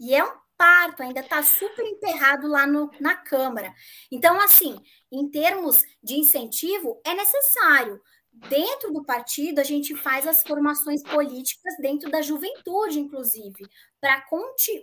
E 0.00 0.12
é 0.12 0.24
um 0.24 0.40
parto, 0.56 1.04
ainda 1.04 1.20
está 1.20 1.40
super 1.44 1.86
emperrado 1.86 2.48
lá 2.48 2.66
no, 2.66 2.90
na 2.98 3.14
Câmara. 3.14 3.72
Então, 4.10 4.40
assim, 4.40 4.76
em 5.12 5.30
termos 5.30 5.84
de 6.02 6.14
incentivo, 6.14 7.00
é 7.04 7.14
necessário 7.14 8.02
dentro 8.32 8.92
do 8.92 9.04
partido, 9.04 9.60
a 9.60 9.64
gente 9.64 9.94
faz 9.96 10.26
as 10.26 10.42
formações 10.42 11.02
políticas 11.02 11.76
dentro 11.78 12.10
da 12.10 12.22
juventude, 12.22 13.00
inclusive, 13.00 13.68
para 14.00 14.22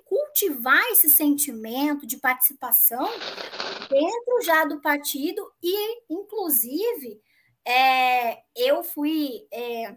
cultivar 0.06 0.84
esse 0.92 1.10
sentimento 1.10 2.06
de 2.06 2.18
participação 2.18 3.08
dentro 3.90 4.42
já 4.44 4.66
do 4.66 4.82
partido 4.82 5.42
e, 5.64 6.04
inclusive, 6.10 7.22
é, 7.66 8.42
eu 8.56 8.84
fui. 8.84 9.48
É, 9.52 9.96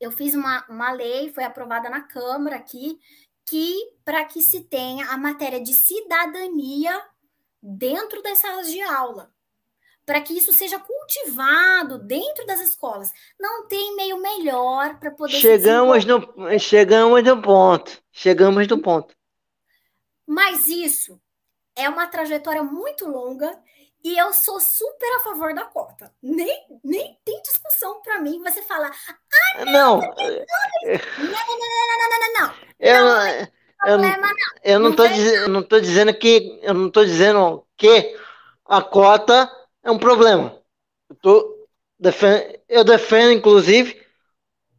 eu 0.00 0.10
fiz 0.10 0.34
uma, 0.34 0.66
uma 0.68 0.90
lei, 0.90 1.32
foi 1.32 1.44
aprovada 1.44 1.88
na 1.88 2.00
Câmara 2.00 2.56
aqui, 2.56 2.98
que 3.46 3.76
para 4.04 4.24
que 4.24 4.42
se 4.42 4.64
tenha 4.64 5.06
a 5.10 5.16
matéria 5.16 5.60
de 5.60 5.72
cidadania 5.72 6.92
dentro 7.62 8.20
das 8.20 8.38
salas 8.38 8.68
de 8.68 8.82
aula 8.82 9.32
para 10.04 10.20
que 10.20 10.36
isso 10.36 10.52
seja 10.52 10.78
cultivado 10.78 11.98
dentro 11.98 12.46
das 12.46 12.60
escolas. 12.60 13.12
Não 13.38 13.66
tem 13.66 13.94
meio 13.96 14.20
melhor 14.20 14.98
para 14.98 15.10
poder. 15.10 15.34
Chegamos 15.34 16.04
no, 16.04 16.20
chegamos 16.58 17.22
no 17.22 17.40
ponto. 17.40 18.02
Chegamos 18.10 18.66
no 18.66 18.78
ponto. 18.78 19.14
Mas 20.26 20.66
isso 20.66 21.20
é 21.76 21.88
uma 21.88 22.06
trajetória 22.06 22.62
muito 22.62 23.08
longa 23.08 23.58
e 24.04 24.18
eu 24.18 24.32
sou 24.32 24.58
super 24.58 25.16
a 25.16 25.20
favor 25.20 25.54
da 25.54 25.64
cota. 25.64 26.12
Nem, 26.20 26.66
nem 26.82 27.16
tem 27.24 27.40
discussão 27.42 28.00
para 28.02 28.20
mim 28.20 28.42
você 28.42 28.60
falar. 28.62 28.90
Ah, 29.56 29.64
não. 29.64 30.00
Não, 30.00 30.00
não, 30.00 30.16
não, 31.58 31.98
não, 31.98 32.18
não, 32.18 32.32
não. 32.40 32.54
Eu 32.80 33.04
não. 33.04 33.48
Eu, 33.84 33.98
não. 33.98 34.20
não. 34.20 34.30
eu 34.64 35.48
não 35.48 35.60
estou 35.60 35.80
dizendo 35.80 36.14
que 36.14 36.58
eu 36.62 36.74
não 36.74 36.90
tô 36.90 37.04
dizendo 37.04 37.64
que 37.76 38.16
a 38.64 38.80
cota 38.80 39.50
é 39.82 39.90
um 39.90 39.98
problema. 39.98 40.58
Eu, 41.08 41.16
tô 41.16 41.68
defend... 41.98 42.60
eu 42.68 42.84
defendo, 42.84 43.32
inclusive, 43.32 44.00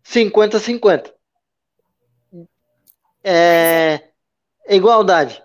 50-50. 0.06 1.14
É... 3.24 4.10
Igualdade. 4.68 5.42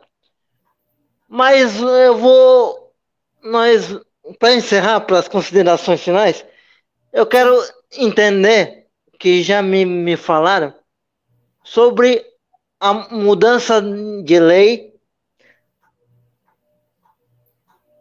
Mas 1.28 1.80
eu 1.80 2.16
vou. 2.16 2.94
Nós, 3.42 4.00
para 4.38 4.54
encerrar, 4.54 5.00
para 5.00 5.18
as 5.18 5.28
considerações 5.28 6.00
finais, 6.00 6.44
eu 7.12 7.26
quero 7.26 7.56
entender 7.92 8.86
que 9.18 9.42
já 9.42 9.62
me, 9.62 9.84
me 9.84 10.16
falaram 10.16 10.74
sobre 11.62 12.24
a 12.80 12.94
mudança 13.14 13.82
de 14.24 14.38
lei 14.38 14.88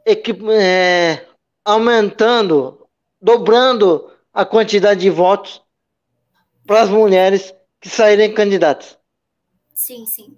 é, 0.06 1.26
aumentando, 1.68 2.88
dobrando 3.22 4.10
a 4.34 4.46
quantidade 4.46 5.02
de 5.02 5.10
votos 5.10 5.62
para 6.66 6.82
as 6.82 6.90
mulheres 6.90 7.54
que 7.82 7.90
saírem 7.90 8.34
candidatas. 8.34 8.98
Sim, 9.74 10.06
sim. 10.06 10.38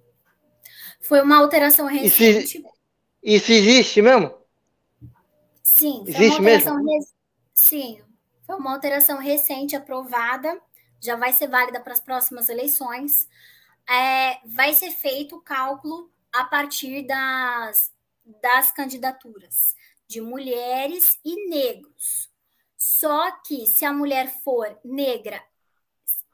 Foi 1.00 1.22
uma 1.22 1.38
alteração 1.38 1.86
recente. 1.86 2.58
Isso, 2.58 2.68
isso 3.22 3.52
existe 3.52 4.02
mesmo? 4.02 4.34
Sim. 5.62 6.04
Existe 6.08 6.42
mesmo? 6.42 6.76
Sim. 7.54 8.02
Foi 8.42 8.56
uma 8.56 8.74
alteração 8.74 9.20
recente 9.20 9.76
aprovada, 9.76 10.60
já 11.00 11.16
vai 11.16 11.32
ser 11.32 11.48
válida 11.48 11.80
para 11.80 11.94
as 11.94 12.00
próximas 12.00 12.50
eleições. 12.50 13.30
É, 13.88 14.40
vai 14.48 14.74
ser 14.74 14.90
feito 14.90 15.36
o 15.36 15.42
cálculo 15.42 16.10
a 16.34 16.44
partir 16.46 17.04
das, 17.04 17.92
das 18.42 18.72
candidaturas 18.72 19.76
de 20.10 20.20
mulheres 20.20 21.20
e 21.24 21.48
negros. 21.50 22.32
Só 22.76 23.32
que 23.42 23.68
se 23.68 23.86
a 23.86 23.94
mulher 23.94 24.34
for 24.44 24.80
negra, 24.84 25.42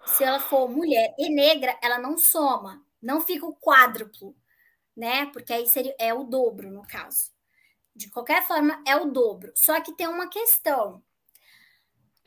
se 0.06 0.24
ela 0.24 0.40
for 0.40 0.70
mulher 0.70 1.14
e 1.20 1.30
negra, 1.30 1.78
ela 1.84 2.00
não 2.00 2.18
soma, 2.18 2.84
não 3.02 3.20
fica 3.20 3.46
o 3.46 3.56
quádruplo, 3.56 4.34
né? 4.96 5.26
Porque 5.28 5.52
aí 5.52 5.68
seria, 5.68 5.94
é 6.00 6.14
o 6.14 6.24
dobro, 6.24 6.72
no 6.72 6.88
caso. 6.88 7.32
De 7.94 8.10
qualquer 8.10 8.46
forma, 8.48 8.82
é 8.88 8.96
o 8.96 9.12
dobro. 9.12 9.52
Só 9.56 9.80
que 9.82 9.94
tem 9.94 10.08
uma 10.08 10.30
questão. 10.30 11.04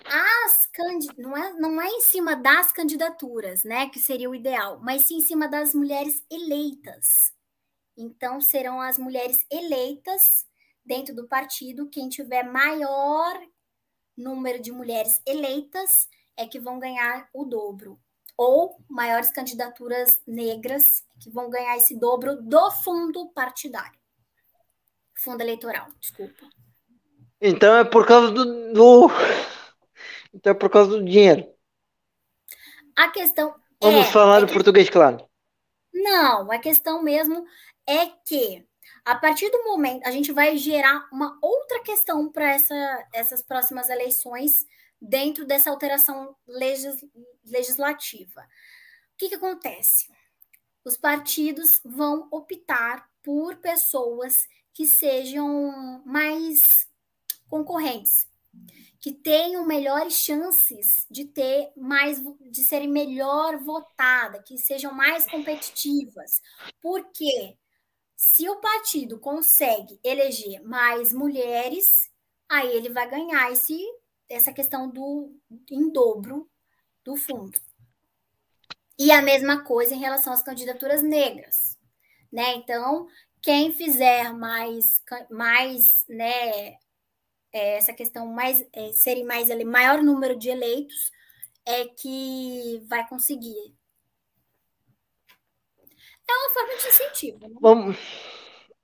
As 0.04 0.66
candid... 0.66 1.16
não, 1.16 1.36
é, 1.36 1.52
não 1.54 1.80
é 1.80 1.88
em 1.88 2.00
cima 2.00 2.36
das 2.36 2.72
candidaturas, 2.72 3.64
né? 3.64 3.88
Que 3.88 3.98
seria 3.98 4.28
o 4.28 4.34
ideal, 4.34 4.80
mas 4.82 5.04
sim 5.06 5.16
em 5.16 5.20
cima 5.20 5.48
das 5.48 5.74
mulheres 5.74 6.24
eleitas. 6.30 7.32
Então, 7.96 8.40
serão 8.40 8.80
as 8.80 8.98
mulheres 8.98 9.44
eleitas 9.50 10.47
dentro 10.88 11.14
do 11.14 11.28
partido, 11.28 11.90
quem 11.90 12.08
tiver 12.08 12.42
maior 12.42 13.38
número 14.16 14.60
de 14.60 14.72
mulheres 14.72 15.20
eleitas 15.26 16.08
é 16.34 16.46
que 16.46 16.58
vão 16.58 16.78
ganhar 16.78 17.28
o 17.32 17.44
dobro. 17.44 18.00
Ou 18.36 18.82
maiores 18.88 19.30
candidaturas 19.30 20.20
negras 20.26 21.04
que 21.20 21.28
vão 21.28 21.50
ganhar 21.50 21.76
esse 21.76 21.94
dobro 21.94 22.40
do 22.40 22.70
fundo 22.70 23.28
partidário. 23.32 23.98
Fundo 25.14 25.42
eleitoral, 25.42 25.88
desculpa. 26.00 26.48
Então 27.40 27.76
é 27.76 27.84
por 27.84 28.06
causa 28.06 28.32
do, 28.32 28.72
do... 28.72 29.08
Então 30.32 30.52
é 30.52 30.54
por 30.54 30.70
causa 30.70 30.90
do 30.90 31.04
dinheiro. 31.04 31.52
A 32.96 33.10
questão. 33.10 33.54
Vamos 33.80 34.06
é, 34.06 34.10
falar 34.10 34.42
é 34.42 34.46
que... 34.46 34.52
português, 34.52 34.88
claro. 34.88 35.28
Não, 35.92 36.50
a 36.50 36.58
questão 36.58 37.02
mesmo 37.02 37.44
é 37.86 38.06
que 38.24 38.66
a 39.08 39.14
partir 39.14 39.50
do 39.50 39.64
momento, 39.64 40.06
a 40.06 40.10
gente 40.10 40.30
vai 40.32 40.58
gerar 40.58 41.08
uma 41.10 41.38
outra 41.40 41.82
questão 41.82 42.30
para 42.30 42.50
essa, 42.50 43.08
essas 43.10 43.42
próximas 43.42 43.88
eleições 43.88 44.66
dentro 45.00 45.46
dessa 45.46 45.70
alteração 45.70 46.36
legis, 46.46 47.02
legislativa. 47.42 48.42
O 48.42 49.16
que, 49.16 49.30
que 49.30 49.36
acontece? 49.36 50.08
Os 50.84 50.98
partidos 50.98 51.80
vão 51.82 52.28
optar 52.30 53.08
por 53.22 53.56
pessoas 53.56 54.46
que 54.74 54.86
sejam 54.86 56.02
mais 56.04 56.86
concorrentes, 57.48 58.28
que 59.00 59.14
tenham 59.14 59.66
melhores 59.66 60.18
chances 60.18 61.06
de 61.10 61.24
ter 61.24 61.72
mais 61.74 62.22
de 62.42 62.62
serem 62.62 62.90
melhor 62.90 63.56
votada, 63.56 64.42
que 64.42 64.58
sejam 64.58 64.92
mais 64.92 65.26
competitivas. 65.26 66.42
Porque 66.82 67.56
se 68.18 68.48
o 68.48 68.56
partido 68.56 69.16
consegue 69.20 70.00
eleger 70.02 70.60
mais 70.64 71.12
mulheres, 71.12 72.10
aí 72.48 72.76
ele 72.76 72.88
vai 72.88 73.08
ganhar 73.08 73.52
esse, 73.52 73.78
essa 74.28 74.52
questão 74.52 74.90
do 74.90 75.40
em 75.70 75.88
dobro 75.88 76.50
do 77.04 77.14
fundo. 77.14 77.56
E 78.98 79.12
a 79.12 79.22
mesma 79.22 79.62
coisa 79.62 79.94
em 79.94 80.00
relação 80.00 80.32
às 80.32 80.42
candidaturas 80.42 81.00
negras, 81.00 81.78
né? 82.32 82.56
Então, 82.56 83.06
quem 83.40 83.72
fizer 83.72 84.34
mais, 84.34 85.00
mais 85.30 86.04
né, 86.08 86.70
é, 87.52 87.76
essa 87.76 87.92
questão 87.92 88.26
mais 88.26 88.66
é, 88.72 88.90
serem 88.94 89.24
mais 89.24 89.48
maior 89.64 90.02
número 90.02 90.36
de 90.36 90.48
eleitos 90.48 91.12
é 91.64 91.84
que 91.84 92.82
vai 92.88 93.08
conseguir. 93.08 93.77
É 96.28 96.32
uma 96.32 96.50
forma 96.50 96.76
de 96.76 96.88
incentivo. 96.88 97.48
Né? 97.48 97.54
Vamos, 97.60 97.96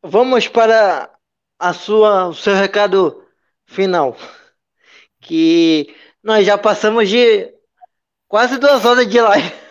vamos 0.03 0.49
para 0.49 1.15
a 1.59 1.73
sua, 1.73 2.29
o 2.29 2.35
seu 2.35 2.55
recado 2.55 3.27
final. 3.67 4.17
Que 5.21 5.95
nós 6.23 6.47
já 6.47 6.57
passamos 6.57 7.09
de 7.09 7.55
quase 8.27 8.59
duas 8.59 8.85
horas 8.85 9.07
de 9.09 9.21
live. 9.21 9.65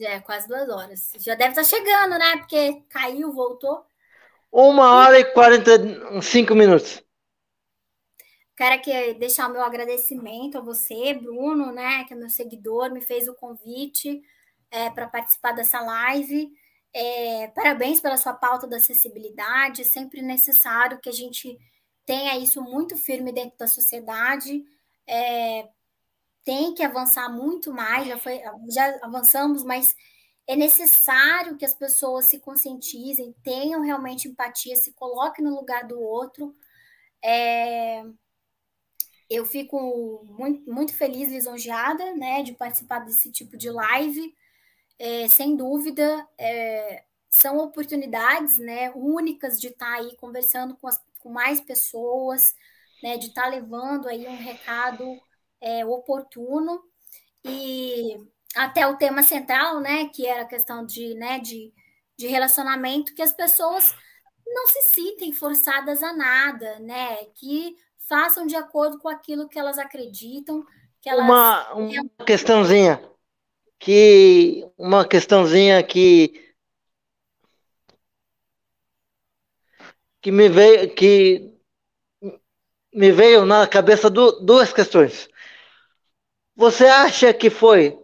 É, 0.00 0.20
quase 0.20 0.48
duas 0.48 0.68
horas. 0.68 1.12
Já 1.18 1.34
deve 1.34 1.50
estar 1.50 1.64
chegando, 1.64 2.18
né? 2.18 2.38
Porque 2.38 2.82
caiu, 2.88 3.32
voltou. 3.32 3.84
Uma 4.50 4.94
hora 4.96 5.18
e 5.18 5.24
quarenta 5.24 5.76
e 5.76 6.22
cinco 6.22 6.54
minutos. 6.54 7.02
Quero 8.56 8.74
aqui 8.74 9.14
deixar 9.14 9.48
o 9.48 9.52
meu 9.52 9.62
agradecimento 9.62 10.58
a 10.58 10.60
você, 10.60 11.14
Bruno, 11.14 11.72
né? 11.72 12.04
Que 12.04 12.14
é 12.14 12.16
meu 12.16 12.28
seguidor, 12.28 12.90
me 12.90 13.00
fez 13.00 13.28
o 13.28 13.34
convite 13.34 14.20
é, 14.70 14.90
para 14.90 15.06
participar 15.08 15.52
dessa 15.52 15.80
live. 15.80 16.50
É, 16.94 17.48
parabéns 17.48 18.00
pela 18.00 18.16
sua 18.16 18.34
pauta 18.34 18.66
da 18.66 18.76
acessibilidade. 18.76 19.82
É 19.82 19.84
sempre 19.84 20.22
necessário 20.22 21.00
que 21.00 21.08
a 21.08 21.12
gente 21.12 21.58
tenha 22.04 22.38
isso 22.38 22.62
muito 22.62 22.96
firme 22.96 23.32
dentro 23.32 23.56
da 23.58 23.66
sociedade. 23.66 24.64
É, 25.06 25.68
tem 26.44 26.74
que 26.74 26.82
avançar 26.82 27.28
muito 27.30 27.72
mais, 27.72 28.08
já, 28.08 28.18
foi, 28.18 28.40
já 28.70 28.98
avançamos, 29.02 29.62
mas 29.64 29.94
é 30.46 30.56
necessário 30.56 31.56
que 31.56 31.64
as 31.64 31.74
pessoas 31.74 32.26
se 32.26 32.40
conscientizem, 32.40 33.34
tenham 33.44 33.80
realmente 33.82 34.28
empatia, 34.28 34.76
se 34.76 34.92
coloquem 34.92 35.44
no 35.44 35.54
lugar 35.54 35.86
do 35.86 36.00
outro. 36.00 36.54
É, 37.24 38.04
eu 39.30 39.46
fico 39.46 40.24
muito, 40.26 40.70
muito 40.70 40.94
feliz, 40.94 41.30
lisonjeada, 41.30 42.14
né, 42.14 42.42
de 42.42 42.52
participar 42.52 43.00
desse 43.00 43.30
tipo 43.30 43.56
de 43.56 43.70
live. 43.70 44.34
É, 44.98 45.26
sem 45.28 45.56
dúvida, 45.56 46.26
é, 46.38 47.04
são 47.28 47.58
oportunidades, 47.58 48.58
né, 48.58 48.92
únicas 48.94 49.60
de 49.60 49.68
estar 49.68 49.94
aí 49.94 50.14
conversando 50.16 50.76
com, 50.76 50.86
as, 50.86 51.02
com 51.18 51.30
mais 51.30 51.60
pessoas, 51.60 52.54
né, 53.02 53.16
de 53.16 53.28
estar 53.28 53.48
levando 53.48 54.06
aí 54.06 54.26
um 54.28 54.36
recado 54.36 55.04
é, 55.60 55.84
oportuno. 55.84 56.82
E 57.44 58.16
até 58.54 58.86
o 58.86 58.96
tema 58.96 59.22
central, 59.22 59.80
né, 59.80 60.08
que 60.08 60.26
era 60.26 60.42
a 60.42 60.48
questão 60.48 60.84
de, 60.84 61.14
né, 61.14 61.38
de, 61.40 61.72
de 62.16 62.26
relacionamento, 62.26 63.14
que 63.14 63.22
as 63.22 63.32
pessoas 63.32 63.94
não 64.46 64.66
se 64.68 64.82
sentem 64.94 65.32
forçadas 65.32 66.02
a 66.02 66.12
nada, 66.12 66.78
né, 66.80 67.24
que 67.34 67.74
façam 68.08 68.46
de 68.46 68.54
acordo 68.54 68.98
com 68.98 69.08
aquilo 69.08 69.48
que 69.48 69.58
elas 69.58 69.78
acreditam, 69.78 70.64
que 71.00 71.08
elas... 71.08 71.24
Uma, 71.24 71.72
uma 71.72 72.24
questãozinha, 72.26 73.02
que 73.82 74.64
uma 74.78 75.04
questãozinha 75.04 75.82
que 75.82 76.54
que 80.20 80.30
me 80.30 80.48
veio 80.48 80.94
que 80.94 81.52
me 82.94 83.10
veio 83.10 83.44
na 83.44 83.66
cabeça 83.66 84.08
do, 84.08 84.40
duas 84.42 84.72
questões. 84.72 85.28
Você 86.54 86.86
acha 86.86 87.34
que 87.34 87.50
foi 87.50 87.98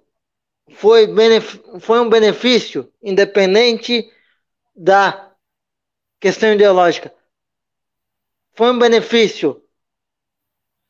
foi, 0.75 1.07
foi 1.81 2.01
um 2.01 2.11
benefício 2.11 2.93
independente 3.01 4.13
da 4.75 5.33
questão 6.19 6.53
ideológica? 6.53 7.15
Foi 8.53 8.73
um 8.73 8.79
benefício 8.81 9.63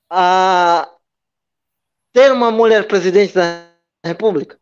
a 0.09 0.91
ter 2.11 2.33
uma 2.33 2.51
mulher 2.51 2.89
presidente 2.89 3.35
da 3.35 3.71
República? 4.03 4.59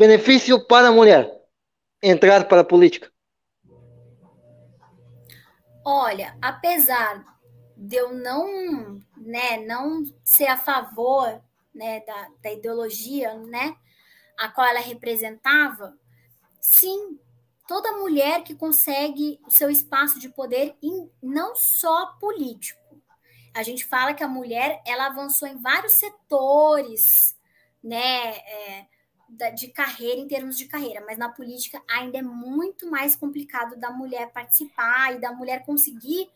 Benefício 0.00 0.58
para 0.66 0.88
a 0.88 0.92
mulher 0.92 1.30
entrar 2.02 2.48
para 2.48 2.62
a 2.62 2.64
política? 2.64 3.12
Olha, 5.84 6.38
apesar 6.40 7.22
de 7.76 7.96
eu 7.96 8.14
não, 8.14 8.98
né, 9.14 9.58
não 9.58 10.02
ser 10.24 10.46
a 10.46 10.56
favor, 10.56 11.44
né, 11.74 12.00
da, 12.06 12.28
da 12.42 12.50
ideologia, 12.50 13.34
né, 13.34 13.76
a 14.38 14.48
qual 14.48 14.66
ela 14.68 14.80
representava, 14.80 15.94
sim, 16.62 17.20
toda 17.68 17.98
mulher 17.98 18.42
que 18.42 18.54
consegue 18.54 19.38
o 19.46 19.50
seu 19.50 19.68
espaço 19.68 20.18
de 20.18 20.30
poder, 20.30 20.78
em, 20.82 21.10
não 21.22 21.54
só 21.54 22.16
político. 22.18 22.80
A 23.54 23.62
gente 23.62 23.84
fala 23.84 24.14
que 24.14 24.24
a 24.24 24.28
mulher 24.28 24.80
ela 24.86 25.08
avançou 25.08 25.46
em 25.46 25.60
vários 25.60 25.92
setores, 25.92 27.38
né, 27.84 28.38
é, 28.38 28.86
de 29.54 29.68
carreira 29.68 30.20
em 30.20 30.26
termos 30.26 30.56
de 30.58 30.66
carreira, 30.66 31.04
mas 31.06 31.16
na 31.16 31.28
política 31.28 31.82
ainda 31.88 32.18
é 32.18 32.22
muito 32.22 32.90
mais 32.90 33.14
complicado 33.14 33.76
da 33.76 33.90
mulher 33.90 34.32
participar 34.32 35.14
e 35.14 35.20
da 35.20 35.32
mulher 35.32 35.64
conseguir 35.64 36.28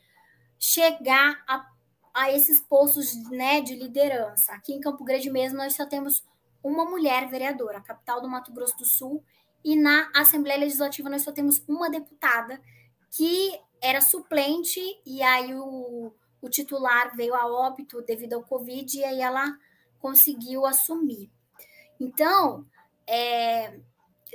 chegar 0.58 1.42
a, 1.46 1.68
a 2.14 2.32
esses 2.32 2.60
postos 2.60 3.14
né, 3.30 3.60
de 3.60 3.74
liderança. 3.74 4.52
Aqui 4.52 4.72
em 4.72 4.80
Campo 4.80 5.04
Grande 5.04 5.30
mesmo, 5.30 5.58
nós 5.58 5.74
só 5.74 5.84
temos 5.84 6.24
uma 6.62 6.84
mulher 6.84 7.28
vereadora, 7.28 7.80
capital 7.80 8.22
do 8.22 8.28
Mato 8.28 8.52
Grosso 8.52 8.76
do 8.78 8.86
Sul, 8.86 9.22
e 9.62 9.76
na 9.76 10.10
Assembleia 10.14 10.60
Legislativa 10.60 11.10
nós 11.10 11.22
só 11.22 11.32
temos 11.32 11.62
uma 11.68 11.90
deputada 11.90 12.60
que 13.10 13.58
era 13.82 14.00
suplente, 14.00 14.80
e 15.04 15.22
aí 15.22 15.54
o, 15.54 16.12
o 16.40 16.48
titular 16.48 17.14
veio 17.14 17.34
a 17.34 17.46
óbito 17.46 18.00
devido 18.02 18.34
ao 18.34 18.42
Covid, 18.42 18.98
e 18.98 19.04
aí 19.04 19.20
ela 19.20 19.58
conseguiu 19.98 20.64
assumir. 20.64 21.30
Então, 22.00 22.66
é, 23.06 23.78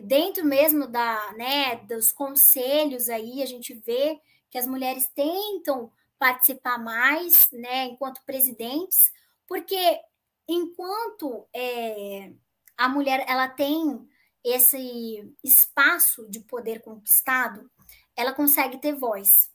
dentro 0.01 0.45
mesmo 0.45 0.87
da, 0.87 1.33
né, 1.33 1.77
dos 1.87 2.11
conselhos 2.11 3.09
aí, 3.09 3.41
a 3.41 3.45
gente 3.45 3.73
vê 3.73 4.19
que 4.49 4.57
as 4.57 4.67
mulheres 4.67 5.07
tentam 5.13 5.91
participar 6.17 6.77
mais, 6.77 7.49
né, 7.51 7.85
enquanto 7.85 8.23
presidentes, 8.25 9.11
porque 9.47 9.99
enquanto 10.47 11.47
é, 11.53 12.31
a 12.77 12.89
mulher 12.89 13.23
ela 13.27 13.47
tem 13.47 14.07
esse 14.43 15.33
espaço 15.43 16.29
de 16.29 16.39
poder 16.39 16.81
conquistado, 16.81 17.69
ela 18.15 18.33
consegue 18.33 18.77
ter 18.79 18.93
voz. 18.93 19.51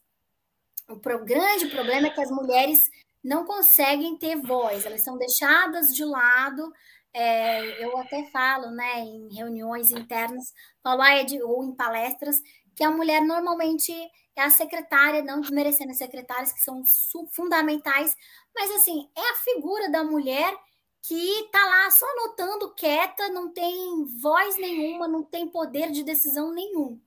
O 0.87 0.97
pro, 0.97 1.23
grande 1.25 1.67
problema 1.67 2.07
é 2.07 2.09
que 2.11 2.21
as 2.21 2.31
mulheres 2.31 2.89
não 3.23 3.43
conseguem 3.43 4.17
ter 4.17 4.39
voz, 4.39 4.85
elas 4.85 5.01
são 5.01 5.17
deixadas 5.17 5.95
de 5.95 6.05
lado. 6.05 6.71
É, 7.17 7.81
eu 7.81 7.97
até 7.97 8.25
falo, 8.25 8.71
né, 8.71 8.99
em 8.99 9.33
reuniões 9.33 9.89
internas, 9.89 10.53
falo, 10.83 11.01
ah, 11.01 11.15
é 11.15 11.23
de, 11.23 11.41
ou 11.41 11.63
em 11.63 11.73
palestras, 11.73 12.41
que 12.75 12.83
a 12.83 12.91
mulher 12.91 13.21
normalmente 13.21 13.93
é 14.35 14.41
a 14.41 14.49
secretária, 14.49 15.23
não 15.23 15.39
desmerecendo 15.39 15.91
as 15.91 15.97
secretárias, 15.97 16.51
que 16.51 16.59
são 16.59 16.83
fundamentais, 17.31 18.17
mas 18.53 18.69
assim, 18.71 19.09
é 19.15 19.31
a 19.31 19.35
figura 19.35 19.89
da 19.89 20.03
mulher 20.03 20.53
que 21.01 21.49
tá 21.53 21.65
lá 21.65 21.89
só 21.89 22.05
anotando 22.05 22.73
quieta, 22.73 23.29
não 23.29 23.53
tem 23.53 24.03
voz 24.19 24.57
nenhuma, 24.57 25.07
não 25.07 25.23
tem 25.23 25.47
poder 25.47 25.91
de 25.91 26.03
decisão 26.03 26.51
nenhum. 26.53 26.99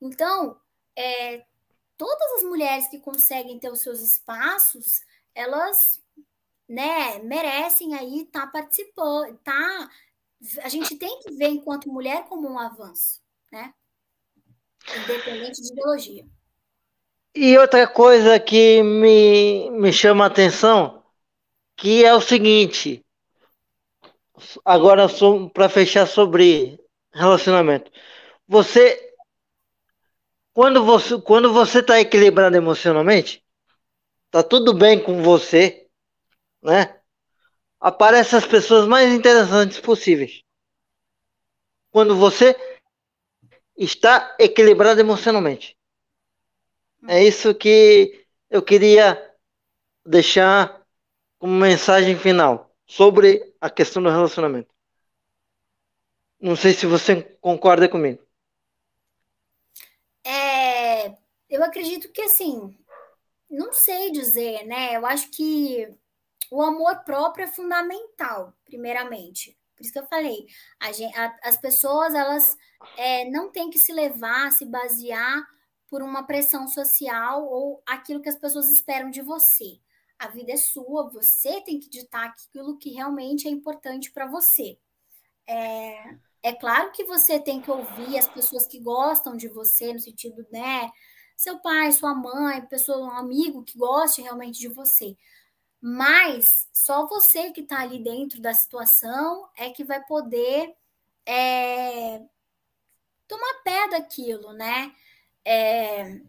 Então, 0.00 0.58
é, 0.96 1.44
todas 1.98 2.32
as 2.38 2.44
mulheres 2.44 2.88
que 2.88 2.98
conseguem 2.98 3.58
ter 3.58 3.70
os 3.70 3.82
seus 3.82 4.00
espaços, 4.00 5.02
elas 5.34 6.02
né, 6.70 7.18
merecem 7.18 7.94
aí 7.96 8.22
estar 8.22 8.42
tá 8.42 8.46
participando, 8.46 9.36
tá? 9.38 9.90
A 10.62 10.68
gente 10.68 10.96
tem 10.96 11.18
que 11.18 11.32
ver 11.32 11.48
enquanto 11.48 11.90
mulher 11.90 12.26
como 12.28 12.48
um 12.48 12.56
avanço, 12.56 13.20
né? 13.50 13.74
Independente 15.02 15.60
de 15.60 15.72
ideologia. 15.72 16.24
E 17.34 17.58
outra 17.58 17.88
coisa 17.88 18.38
que 18.38 18.84
me, 18.84 19.68
me 19.70 19.92
chama 19.92 20.24
a 20.24 20.26
atenção, 20.28 21.02
que 21.76 22.04
é 22.04 22.14
o 22.14 22.20
seguinte, 22.20 23.04
agora 24.64 25.06
para 25.52 25.68
fechar 25.68 26.06
sobre 26.06 26.78
relacionamento. 27.12 27.90
Você 28.46 29.12
quando 30.52 30.84
você 30.84 31.20
quando 31.20 31.52
você 31.52 31.80
está 31.80 32.00
equilibrado 32.00 32.56
emocionalmente, 32.56 33.44
tá 34.30 34.42
tudo 34.42 34.72
bem 34.72 35.02
com 35.02 35.20
você, 35.22 35.79
né? 36.62 37.00
Aparecem 37.80 38.38
as 38.38 38.46
pessoas 38.46 38.86
mais 38.86 39.12
interessantes 39.12 39.80
possíveis. 39.80 40.42
Quando 41.90 42.16
você 42.16 42.54
está 43.76 44.36
equilibrado 44.38 45.00
emocionalmente. 45.00 45.76
É 47.08 47.24
isso 47.24 47.54
que 47.54 48.26
eu 48.50 48.62
queria 48.62 49.34
deixar 50.04 50.84
como 51.38 51.54
mensagem 51.54 52.18
final 52.18 52.74
sobre 52.86 53.54
a 53.58 53.70
questão 53.70 54.02
do 54.02 54.10
relacionamento. 54.10 54.68
Não 56.38 56.56
sei 56.56 56.74
se 56.74 56.84
você 56.84 57.22
concorda 57.40 57.88
comigo. 57.88 58.22
É, 60.24 61.14
eu 61.48 61.64
acredito 61.64 62.12
que 62.12 62.22
assim, 62.22 62.76
não 63.48 63.72
sei 63.72 64.10
dizer, 64.10 64.66
né? 64.66 64.96
Eu 64.96 65.06
acho 65.06 65.30
que 65.30 65.88
o 66.50 66.62
amor 66.62 67.04
próprio 67.04 67.44
é 67.44 67.46
fundamental, 67.46 68.52
primeiramente. 68.64 69.56
Por 69.76 69.84
isso 69.84 69.92
que 69.92 69.98
eu 69.98 70.06
falei, 70.06 70.46
a 70.78 70.92
gente, 70.92 71.16
a, 71.16 71.38
as 71.44 71.56
pessoas 71.56 72.12
elas 72.14 72.58
é, 72.98 73.30
não 73.30 73.50
têm 73.50 73.70
que 73.70 73.78
se 73.78 73.92
levar, 73.92 74.52
se 74.52 74.66
basear 74.66 75.46
por 75.88 76.02
uma 76.02 76.24
pressão 76.24 76.68
social 76.68 77.46
ou 77.46 77.82
aquilo 77.86 78.20
que 78.20 78.28
as 78.28 78.36
pessoas 78.36 78.68
esperam 78.68 79.10
de 79.10 79.22
você. 79.22 79.80
A 80.18 80.28
vida 80.28 80.52
é 80.52 80.56
sua, 80.56 81.08
você 81.08 81.62
tem 81.62 81.80
que 81.80 81.88
ditar 81.88 82.26
aquilo 82.26 82.76
que 82.76 82.90
realmente 82.90 83.48
é 83.48 83.50
importante 83.50 84.12
para 84.12 84.26
você. 84.26 84.78
É, 85.46 86.16
é 86.42 86.52
claro 86.52 86.92
que 86.92 87.04
você 87.04 87.40
tem 87.40 87.60
que 87.60 87.70
ouvir 87.70 88.18
as 88.18 88.28
pessoas 88.28 88.66
que 88.66 88.78
gostam 88.78 89.36
de 89.36 89.48
você, 89.48 89.92
no 89.92 89.98
sentido, 89.98 90.46
né? 90.50 90.90
Seu 91.36 91.58
pai, 91.58 91.90
sua 91.92 92.14
mãe, 92.14 92.60
pessoa, 92.66 92.98
um 92.98 93.10
amigo 93.10 93.64
que 93.64 93.78
goste 93.78 94.20
realmente 94.20 94.60
de 94.60 94.68
você. 94.68 95.16
Mas 95.80 96.68
só 96.72 97.06
você 97.06 97.50
que 97.52 97.62
está 97.62 97.80
ali 97.80 98.02
dentro 98.02 98.40
da 98.40 98.52
situação 98.52 99.48
é 99.56 99.70
que 99.70 99.82
vai 99.82 100.04
poder 100.04 100.76
é, 101.24 102.22
tomar 103.26 103.62
pé 103.64 103.88
daquilo, 103.88 104.52
né? 104.52 104.94
É, 105.42 106.20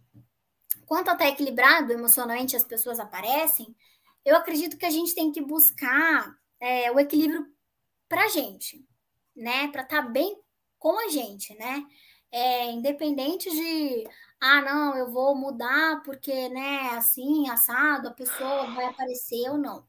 quanto 0.86 1.10
a 1.10 1.14
estar 1.14 1.28
equilibrado 1.28 1.91
emocionalmente 1.91 2.56
as 2.56 2.64
pessoas 2.64 2.99
aparecem, 2.99 3.76
eu 4.23 4.36
acredito 4.38 4.78
que 4.78 4.86
a 4.86 4.90
gente 4.90 5.14
tem 5.14 5.32
que 5.32 5.41
buscar 5.41 6.34
é, 6.60 6.91
o 6.91 6.99
equilíbrio 6.99 7.45
para 8.07 8.26
a 8.26 8.30
gente, 8.30 8.86
né? 9.36 9.68
Para 9.69 9.82
estar 9.82 10.03
tá 10.03 10.10
bem 10.10 10.40
com 10.80 10.98
a 10.98 11.10
gente, 11.10 11.53
né? 11.56 11.86
É, 12.32 12.72
independente 12.72 13.49
de 13.49 14.07
ah, 14.42 14.60
não, 14.64 14.98
eu 14.98 15.12
vou 15.12 15.36
mudar 15.36 16.02
porque, 16.04 16.50
né, 16.50 16.90
assim, 16.94 17.48
assado, 17.48 18.08
a 18.08 18.14
pessoa 18.14 18.66
vai 18.74 18.86
aparecer 18.86 19.52
ou 19.52 19.58
não. 19.58 19.86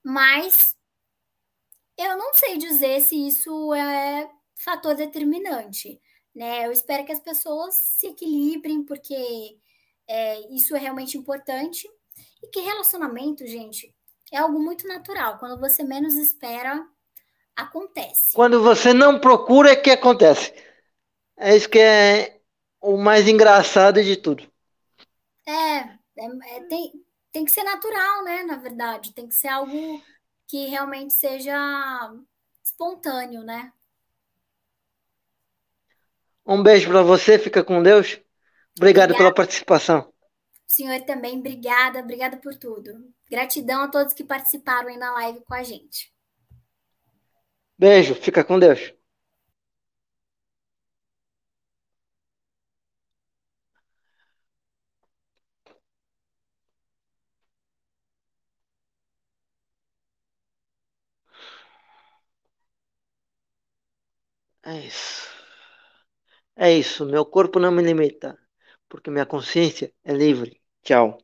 Mas 0.00 0.76
eu 1.98 2.16
não 2.16 2.32
sei 2.32 2.56
dizer 2.56 3.00
se 3.00 3.26
isso 3.26 3.74
é 3.74 4.30
fator 4.54 4.94
determinante, 4.94 6.00
né? 6.32 6.66
Eu 6.66 6.70
espero 6.70 7.04
que 7.04 7.10
as 7.10 7.18
pessoas 7.18 7.74
se 7.74 8.06
equilibrem, 8.06 8.84
porque 8.84 9.58
é, 10.06 10.54
isso 10.54 10.76
é 10.76 10.78
realmente 10.78 11.18
importante. 11.18 11.88
E 12.40 12.46
que 12.46 12.60
relacionamento, 12.60 13.44
gente, 13.44 13.92
é 14.30 14.38
algo 14.38 14.60
muito 14.60 14.86
natural. 14.86 15.38
Quando 15.38 15.58
você 15.58 15.82
menos 15.82 16.14
espera, 16.14 16.86
acontece. 17.56 18.34
Quando 18.34 18.62
você 18.62 18.94
não 18.94 19.18
procura, 19.18 19.72
é 19.72 19.76
que 19.76 19.90
acontece. 19.90 20.54
É 21.36 21.56
isso 21.56 21.68
que 21.68 21.78
é 21.78 22.39
o 22.80 22.96
mais 22.96 23.28
engraçado 23.28 24.02
de 24.02 24.16
tudo. 24.16 24.50
É, 25.46 25.52
é, 25.52 26.56
é, 26.56 26.60
tem, 26.68 26.92
tem 27.32 27.44
que 27.44 27.50
ser 27.50 27.64
natural, 27.64 28.24
né? 28.24 28.42
Na 28.44 28.56
verdade, 28.56 29.12
tem 29.14 29.28
que 29.28 29.34
ser 29.34 29.48
algo 29.48 30.02
que 30.46 30.66
realmente 30.66 31.12
seja 31.12 31.54
espontâneo, 32.64 33.42
né? 33.42 33.72
Um 36.46 36.62
beijo 36.62 36.88
para 36.88 37.02
você, 37.02 37.38
fica 37.38 37.62
com 37.62 37.82
Deus. 37.82 38.20
Obrigado 38.76 39.10
Obrigada. 39.10 39.14
pela 39.14 39.34
participação. 39.34 40.12
O 40.66 40.72
senhor 40.72 41.00
também, 41.02 41.38
obrigada, 41.38 42.00
obrigada 42.00 42.36
por 42.36 42.56
tudo. 42.56 43.12
Gratidão 43.28 43.82
a 43.82 43.88
todos 43.88 44.14
que 44.14 44.24
participaram 44.24 44.88
aí 44.88 44.96
na 44.96 45.12
live 45.14 45.40
com 45.44 45.54
a 45.54 45.62
gente. 45.62 46.12
Beijo, 47.78 48.14
fica 48.14 48.44
com 48.44 48.58
Deus. 48.58 48.92
É 64.64 64.74
isso. 64.86 65.28
É 66.56 66.68
isso. 66.84 67.04
Meu 67.12 67.24
corpo 67.34 67.58
não 67.58 67.72
me 67.72 67.82
limita, 67.82 68.38
porque 68.88 69.10
minha 69.10 69.26
consciência 69.26 69.92
é 70.04 70.12
livre. 70.12 70.60
Tchau. 70.84 71.18